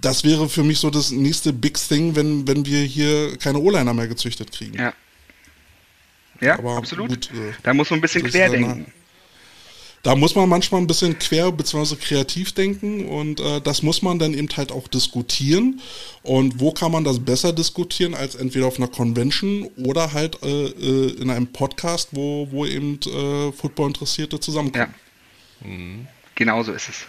das 0.00 0.24
wäre 0.24 0.48
für 0.48 0.64
mich 0.64 0.78
so 0.78 0.90
das 0.90 1.10
nächste 1.10 1.52
Big 1.52 1.78
Thing, 1.78 2.14
wenn, 2.14 2.46
wenn 2.46 2.66
wir 2.66 2.80
hier 2.80 3.36
keine 3.38 3.58
O-Liner 3.58 3.94
mehr 3.94 4.08
gezüchtet 4.08 4.52
kriegen. 4.52 4.74
Ja. 4.74 4.92
Ja, 6.42 6.58
aber 6.58 6.76
absolut. 6.76 7.08
Gut, 7.08 7.30
äh, 7.30 7.54
da 7.62 7.72
muss 7.72 7.88
man 7.88 7.98
ein 7.98 8.02
bisschen 8.02 8.22
querdenken 8.24 8.86
da 10.06 10.14
muss 10.14 10.36
man 10.36 10.48
manchmal 10.48 10.80
ein 10.80 10.86
bisschen 10.86 11.18
quer 11.18 11.50
bzw. 11.50 11.96
kreativ 11.96 12.52
denken 12.52 13.08
und 13.08 13.40
äh, 13.40 13.60
das 13.60 13.82
muss 13.82 14.02
man 14.02 14.20
dann 14.20 14.34
eben 14.34 14.46
halt 14.56 14.70
auch 14.70 14.86
diskutieren. 14.86 15.80
Und 16.22 16.60
wo 16.60 16.70
kann 16.70 16.92
man 16.92 17.02
das 17.02 17.18
besser 17.18 17.52
diskutieren 17.52 18.14
als 18.14 18.36
entweder 18.36 18.66
auf 18.66 18.78
einer 18.78 18.86
Convention 18.86 19.68
oder 19.76 20.12
halt 20.12 20.40
äh, 20.44 20.66
äh 20.66 21.20
in 21.20 21.28
einem 21.28 21.48
Podcast, 21.48 22.10
wo, 22.12 22.46
wo 22.52 22.64
eben 22.64 23.00
äh, 23.00 23.50
Football-Interessierte 23.50 24.38
zusammenkommen. 24.38 24.94
Ja. 25.60 25.68
Mhm. 25.68 26.06
Genau 26.36 26.62
so 26.62 26.70
ist 26.70 26.88
es. 26.88 27.06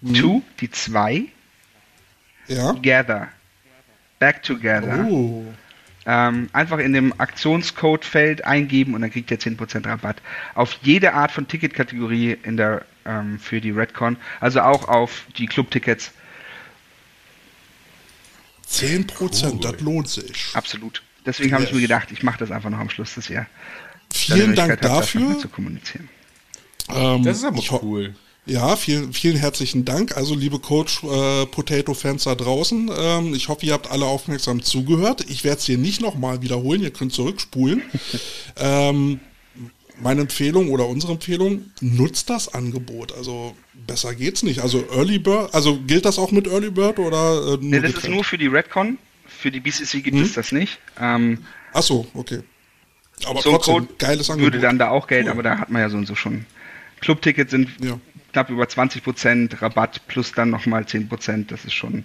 Mhm. 0.00 0.14
To, 0.14 0.42
die 0.60 0.70
zwei. 0.70 1.24
Ja. 2.48 2.72
Together. 2.72 3.28
Back 4.18 4.42
together. 4.42 5.06
Oh. 5.08 5.46
Ähm, 6.06 6.48
einfach 6.52 6.78
in 6.78 6.92
dem 6.92 7.18
Aktionscode-Feld 7.18 8.44
eingeben 8.44 8.94
und 8.94 9.00
dann 9.00 9.10
kriegt 9.10 9.30
ihr 9.30 9.40
10% 9.40 9.86
Rabatt 9.86 10.16
auf 10.54 10.78
jede 10.82 11.14
Art 11.14 11.32
von 11.32 11.48
Ticketkategorie 11.48 12.36
in 12.44 12.56
der, 12.56 12.84
ähm, 13.04 13.40
für 13.40 13.60
die 13.60 13.72
Redcon. 13.72 14.16
Also 14.40 14.60
auch 14.60 14.86
auf 14.86 15.26
die 15.36 15.46
Clubtickets. 15.46 16.12
10 18.66 19.06
Prozent, 19.08 19.64
das 19.64 19.80
lohnt 19.80 20.08
sich. 20.08 20.50
Absolut. 20.54 21.02
Deswegen 21.24 21.52
habe 21.52 21.64
ich 21.64 21.72
mir 21.72 21.80
gedacht, 21.80 22.12
ich 22.12 22.22
mache 22.22 22.38
das 22.38 22.52
einfach 22.52 22.70
noch 22.70 22.78
am 22.78 22.90
Schluss 22.90 23.14
des 23.14 23.28
Jahres. 23.28 23.48
Vielen 24.12 24.54
Dank 24.54 24.80
dafür. 24.80 25.38
zu 25.38 25.48
kommunizieren. 25.48 26.08
Ähm, 26.88 27.24
Das 27.24 27.38
ist 27.38 27.44
aber 27.44 27.58
ich 27.58 27.72
cool. 27.72 28.14
Ja, 28.48 28.76
vielen, 28.76 29.12
vielen 29.12 29.36
herzlichen 29.36 29.84
Dank. 29.84 30.16
Also 30.16 30.36
liebe 30.36 30.60
Coach 30.60 31.02
äh, 31.02 31.46
Potato 31.46 31.94
Fans 31.94 32.24
da 32.24 32.34
draußen, 32.36 32.90
ähm, 32.96 33.34
ich 33.34 33.48
hoffe, 33.48 33.66
ihr 33.66 33.72
habt 33.72 33.90
alle 33.90 34.04
aufmerksam 34.04 34.62
zugehört. 34.62 35.24
Ich 35.28 35.42
werde 35.42 35.58
es 35.58 35.66
hier 35.66 35.78
nicht 35.78 36.00
nochmal 36.00 36.42
wiederholen, 36.42 36.80
ihr 36.82 36.92
könnt 36.92 37.12
zurückspulen. 37.12 37.82
ähm, 38.56 39.18
meine 40.00 40.20
Empfehlung 40.20 40.70
oder 40.70 40.86
unsere 40.86 41.14
Empfehlung, 41.14 41.72
nutzt 41.80 42.30
das 42.30 42.52
Angebot. 42.54 43.12
Also 43.16 43.56
besser 43.86 44.14
geht's 44.14 44.44
nicht. 44.44 44.60
Also 44.60 44.84
Early 44.92 45.18
Bird, 45.18 45.52
also 45.52 45.80
gilt 45.80 46.04
das 46.04 46.18
auch 46.18 46.30
mit 46.30 46.46
Early 46.46 46.70
Bird 46.70 47.00
oder 47.00 47.54
äh, 47.54 47.58
Nee, 47.60 47.80
das 47.80 47.88
ist 47.90 47.94
getrennt? 47.96 48.14
nur 48.14 48.24
für 48.24 48.38
die 48.38 48.46
Redcon. 48.46 48.98
Für 49.26 49.50
die 49.50 49.58
BCC 49.60 50.02
gibt 50.02 50.16
Mhm. 50.18 50.22
es 50.22 50.34
das 50.34 50.52
nicht. 50.52 50.78
Ähm, 51.00 51.38
Ach 51.72 51.82
so, 51.82 52.06
okay. 52.14 52.40
Aber 53.24 53.40
so 53.42 53.50
trotzdem, 53.50 53.74
Code 53.74 53.88
geiles 53.98 54.30
Angebot. 54.30 54.52
würde 54.52 54.62
dann 54.64 54.78
da 54.78 54.90
auch 54.90 55.08
Geld, 55.08 55.24
Cool. 55.24 55.32
aber 55.32 55.42
da 55.42 55.58
hat 55.58 55.70
man 55.70 55.82
ja 55.82 55.88
so 55.90 55.96
und 55.96 56.06
so 56.06 56.14
schon. 56.14 56.46
Clubtickets 57.00 57.50
sind 57.50 57.70
Ja. 57.82 57.98
Knapp 58.36 58.50
über 58.50 58.64
20% 58.64 59.62
Rabatt 59.62 60.06
plus 60.08 60.32
dann 60.32 60.50
nochmal 60.50 60.82
10%. 60.82 61.46
Das 61.46 61.64
ist 61.64 61.72
schon. 61.72 62.04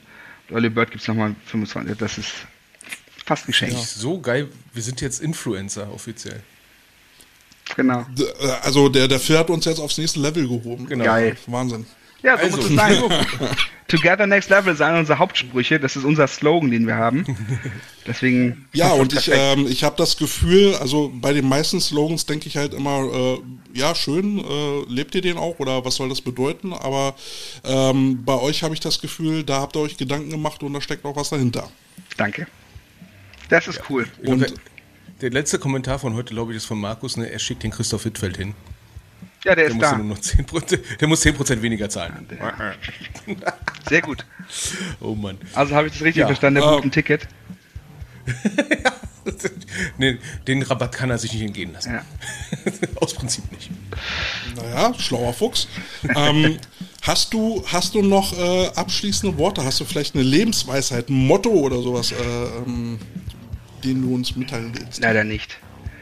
Early 0.49 0.69
Bird 0.69 0.91
gibt 0.91 1.01
es 1.01 1.07
nochmal 1.09 1.35
25%. 1.51 1.95
Das 1.95 2.17
ist 2.17 2.31
fast 3.25 3.45
geschenkt. 3.45 3.77
So 3.77 4.17
geil, 4.21 4.47
wir 4.73 4.81
sind 4.81 5.01
jetzt 5.01 5.19
Influencer 5.19 5.93
offiziell. 5.93 6.41
Genau. 7.75 8.05
Also 8.63 8.87
der, 8.87 9.09
der 9.09 9.19
Phil 9.19 9.37
hat 9.37 9.49
uns 9.49 9.65
jetzt 9.65 9.79
aufs 9.79 9.97
nächste 9.97 10.21
Level 10.21 10.47
gehoben. 10.47 10.85
Genau. 10.87 11.03
Geil. 11.03 11.35
Wahnsinn. 11.47 11.85
Ja, 12.23 12.37
so 12.37 12.43
Also. 12.43 12.57
muss 12.57 12.69
es 12.69 12.75
sein. 12.75 13.03
Together 13.87 14.25
Next 14.25 14.49
Level 14.49 14.73
sind 14.75 14.95
unsere 14.95 15.19
Hauptsprüche. 15.19 15.77
Das 15.79 15.95
ist 15.97 16.05
unser 16.05 16.25
Slogan, 16.27 16.71
den 16.71 16.87
wir 16.87 16.95
haben. 16.95 17.25
Deswegen. 18.07 18.67
Ja, 18.71 18.91
und 18.91 19.11
ich, 19.13 19.29
ähm, 19.33 19.67
ich 19.67 19.83
habe 19.83 19.95
das 19.97 20.15
Gefühl, 20.15 20.75
also 20.75 21.11
bei 21.13 21.33
den 21.33 21.47
meisten 21.49 21.81
Slogans 21.81 22.25
denke 22.25 22.47
ich 22.47 22.55
halt 22.55 22.73
immer, 22.73 23.03
äh, 23.13 23.39
ja, 23.77 23.93
schön, 23.93 24.39
äh, 24.39 24.81
lebt 24.87 25.13
ihr 25.15 25.21
den 25.21 25.37
auch 25.37 25.59
oder 25.59 25.83
was 25.83 25.95
soll 25.95 26.07
das 26.07 26.21
bedeuten? 26.21 26.71
Aber 26.71 27.15
ähm, 27.65 28.23
bei 28.23 28.35
euch 28.39 28.63
habe 28.63 28.73
ich 28.73 28.79
das 28.79 29.01
Gefühl, 29.01 29.43
da 29.43 29.59
habt 29.59 29.75
ihr 29.75 29.81
euch 29.81 29.97
Gedanken 29.97 30.29
gemacht 30.29 30.63
und 30.63 30.73
da 30.73 30.79
steckt 30.79 31.03
auch 31.03 31.15
was 31.17 31.29
dahinter. 31.29 31.69
Danke. 32.15 32.47
Das 33.49 33.67
ist 33.67 33.81
cool. 33.89 34.07
Ich 34.19 34.23
glaub, 34.23 34.33
Und- 34.35 34.39
der, 34.41 34.51
der 35.19 35.29
letzte 35.31 35.59
Kommentar 35.59 35.99
von 35.99 36.13
heute, 36.13 36.33
glaube 36.33 36.51
ich, 36.53 36.57
ist 36.57 36.65
von 36.65 36.79
Markus. 36.79 37.17
Ne? 37.17 37.29
Er 37.29 37.39
schickt 37.39 37.63
den 37.63 37.71
Christoph 37.71 38.05
Wittfeld 38.05 38.37
hin. 38.37 38.53
Ja, 39.43 39.55
der 39.55 39.55
Der 39.55 39.67
ist 39.67 39.73
muss 39.75 39.81
da. 39.89 39.97
nur 39.97 40.05
noch 40.05 40.19
10%, 40.19 40.79
der 40.99 41.07
muss 41.07 41.25
10% 41.25 41.61
weniger 41.61 41.89
zahlen. 41.89 42.27
Sehr 43.89 44.01
gut. 44.01 44.25
Oh 44.99 45.15
Mann. 45.15 45.37
Also 45.53 45.75
habe 45.75 45.87
ich 45.87 45.93
das 45.93 46.01
richtig 46.03 46.21
Ja, 46.21 46.27
verstanden, 46.27 46.61
der 46.61 46.69
ähm, 46.69 46.75
bucht 46.75 46.85
ein 46.85 46.91
Ticket. 46.91 47.27
nee, 49.97 50.17
den 50.47 50.61
Rabatt 50.63 50.93
kann 50.95 51.09
er 51.09 51.17
sich 51.17 51.33
nicht 51.33 51.41
entgehen 51.43 51.73
lassen. 51.73 51.93
Ja. 51.93 52.03
Aus 53.01 53.13
Prinzip 53.13 53.51
nicht. 53.51 53.69
Naja, 54.55 54.93
schlauer 54.99 55.33
Fuchs. 55.33 55.67
ähm, 56.15 56.57
hast, 57.01 57.33
du, 57.33 57.63
hast 57.67 57.95
du 57.95 58.01
noch 58.01 58.37
äh, 58.37 58.67
abschließende 58.75 59.37
Worte? 59.37 59.63
Hast 59.63 59.79
du 59.79 59.85
vielleicht 59.85 60.15
eine 60.15 60.23
Lebensweisheit, 60.23 61.09
ein 61.09 61.13
Motto 61.27 61.49
oder 61.49 61.81
sowas, 61.81 62.11
äh, 62.11 62.15
ähm, 62.65 62.99
den 63.83 64.01
du 64.03 64.13
uns 64.15 64.35
mitteilen 64.35 64.71
willst? 64.77 65.01
Leider 65.01 65.23
nicht. 65.23 65.57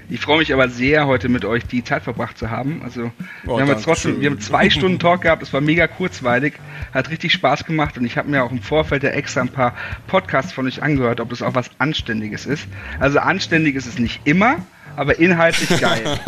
Ich 0.09 0.19
freue 0.21 0.39
mich 0.39 0.51
aber 0.53 0.69
sehr, 0.69 1.05
heute 1.05 1.29
mit 1.29 1.45
euch 1.45 1.65
die 1.65 1.83
Zeit 1.83 2.03
verbracht 2.03 2.37
zu 2.37 2.49
haben. 2.49 2.81
Also 2.83 3.11
Oh, 3.45 3.55
wir 3.57 3.61
haben 3.61 3.69
jetzt 3.69 3.83
trotzdem, 3.83 4.13
schön. 4.13 4.21
wir 4.21 4.31
haben 4.31 4.39
zwei 4.39 4.69
Stunden 4.69 4.97
Talk 4.99 5.21
gehabt, 5.21 5.43
es 5.43 5.53
war 5.53 5.61
mega 5.61 5.87
kurzweilig, 5.87 6.53
hat 6.93 7.09
richtig 7.11 7.31
Spaß 7.33 7.65
gemacht 7.65 7.97
und 7.97 8.05
ich 8.05 8.17
habe 8.17 8.27
mir 8.29 8.43
auch 8.43 8.51
im 8.51 8.61
Vorfeld 8.61 9.03
ja 9.03 9.09
extra 9.11 9.41
ein 9.41 9.49
paar 9.49 9.75
Podcasts 10.07 10.51
von 10.51 10.65
euch 10.67 10.81
angehört, 10.81 11.19
ob 11.19 11.29
das 11.29 11.41
auch 11.43 11.53
was 11.53 11.69
Anständiges 11.77 12.45
ist. 12.47 12.65
Also 12.99 13.19
anständig 13.19 13.75
ist 13.75 13.85
es 13.85 13.99
nicht 13.99 14.21
immer, 14.25 14.57
aber 14.95 15.19
inhaltlich 15.19 15.69
geil. 15.79 16.19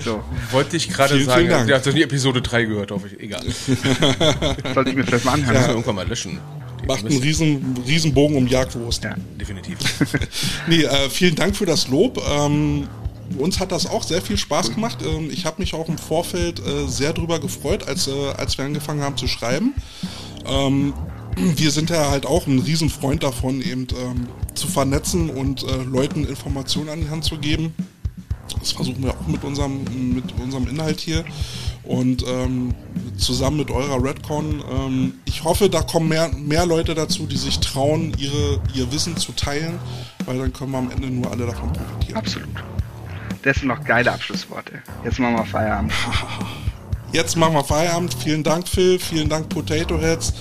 So, 0.00 0.24
Wollte 0.50 0.76
ich 0.76 0.88
gerade 0.88 1.18
sagen. 1.22 1.38
vielen 1.38 1.50
Dank. 1.50 1.66
Der 1.68 1.76
hat 1.76 1.86
doch 1.86 1.92
nie 1.92 2.02
Episode 2.02 2.42
3 2.42 2.64
gehört, 2.64 2.90
hoffe 2.90 3.08
ich. 3.08 3.20
Egal. 3.20 3.42
sollte 4.74 4.90
ich 4.90 4.96
mir 4.96 5.04
vielleicht 5.04 5.24
mal 5.24 5.32
anhören. 5.34 5.52
Müssen 5.54 5.66
wir 5.66 5.70
irgendwann 5.70 5.94
mal 5.94 6.08
löschen. 6.08 6.38
Die 6.82 6.86
Macht 6.86 7.04
einen 7.04 7.20
riesen, 7.20 7.76
riesen 7.86 8.14
Bogen 8.14 8.36
um 8.36 8.46
Jagdwurst. 8.46 9.04
Ja. 9.04 9.14
Definitiv. 9.38 9.78
Nee, 10.66 10.82
äh, 10.84 11.10
vielen 11.10 11.34
Dank 11.34 11.54
für 11.56 11.66
das 11.66 11.88
Lob. 11.88 12.20
Ähm, 12.30 12.88
uns 13.38 13.60
hat 13.60 13.72
das 13.72 13.86
auch 13.86 14.02
sehr 14.02 14.22
viel 14.22 14.36
Spaß 14.36 14.72
gemacht. 14.72 14.98
Ähm, 15.02 15.30
ich 15.30 15.46
habe 15.46 15.60
mich 15.60 15.74
auch 15.74 15.88
im 15.88 15.98
Vorfeld 15.98 16.60
äh, 16.60 16.86
sehr 16.86 17.12
drüber 17.12 17.38
gefreut, 17.38 17.86
als, 17.86 18.08
äh, 18.08 18.30
als 18.36 18.58
wir 18.58 18.64
angefangen 18.64 19.02
haben 19.02 19.16
zu 19.16 19.26
schreiben. 19.26 19.74
Ähm, 20.46 20.92
wir 21.36 21.70
sind 21.70 21.90
ja 21.90 22.10
halt 22.10 22.26
auch 22.26 22.46
ein 22.46 22.58
Riesenfreund 22.58 23.22
davon, 23.22 23.60
eben 23.62 23.86
ähm, 23.98 24.26
zu 24.54 24.66
vernetzen 24.66 25.30
und 25.30 25.62
äh, 25.62 25.82
Leuten 25.84 26.26
Informationen 26.26 26.88
an 26.88 27.00
die 27.00 27.08
Hand 27.08 27.24
zu 27.24 27.38
geben. 27.38 27.74
Das 28.58 28.72
versuchen 28.72 29.02
wir 29.04 29.12
auch 29.12 29.26
mit 29.28 29.44
unserem, 29.44 29.84
mit 30.14 30.24
unserem 30.40 30.66
Inhalt 30.68 31.00
hier. 31.00 31.24
Und 31.84 32.24
ähm, 32.26 32.74
zusammen 33.16 33.58
mit 33.58 33.70
eurer 33.70 34.02
Redcon, 34.02 34.62
ähm, 34.70 35.14
ich 35.24 35.44
hoffe, 35.44 35.70
da 35.70 35.82
kommen 35.82 36.08
mehr, 36.08 36.30
mehr 36.36 36.66
Leute 36.66 36.94
dazu, 36.94 37.26
die 37.26 37.36
sich 37.36 37.58
trauen, 37.60 38.12
ihre, 38.18 38.60
ihr 38.74 38.92
Wissen 38.92 39.16
zu 39.16 39.32
teilen, 39.32 39.78
weil 40.26 40.38
dann 40.38 40.52
können 40.52 40.72
wir 40.72 40.78
am 40.78 40.90
Ende 40.90 41.08
nur 41.08 41.30
alle 41.30 41.46
davon 41.46 41.72
profitieren. 41.72 42.18
Absolut. 42.18 42.48
Das 43.42 43.58
sind 43.58 43.68
noch 43.68 43.82
geile 43.84 44.12
Abschlussworte. 44.12 44.82
Jetzt 45.04 45.18
machen 45.18 45.36
wir 45.36 45.46
Feierabend. 45.46 45.92
Jetzt 47.12 47.36
machen 47.36 47.54
wir 47.54 47.64
Feierabend. 47.64 48.14
Vielen 48.14 48.42
Dank, 48.42 48.68
Phil. 48.68 48.98
Vielen 48.98 49.28
Dank, 49.28 49.48
Potato 49.48 49.98
Heads. 49.98 50.32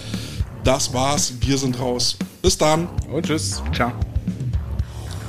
Das 0.64 0.94
war's. 0.94 1.34
Wir 1.40 1.58
sind 1.58 1.80
raus. 1.80 2.18
Bis 2.42 2.58
dann. 2.58 2.88
Und 3.12 3.26
tschüss. 3.26 3.64
Ciao. 3.74 3.92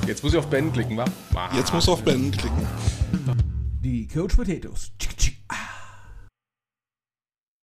Jetzt 0.05 0.23
muss 0.23 0.33
ich 0.33 0.39
auf 0.39 0.47
Beenden 0.47 0.73
klicken, 0.73 0.97
wa? 0.97 1.05
Jetzt 1.55 1.73
muss 1.73 1.87
auf 1.87 2.03
Beenden 2.03 2.31
klicken. 2.31 2.67
Die 3.81 4.07
Coach 4.07 4.35
Potatoes. 4.35 4.91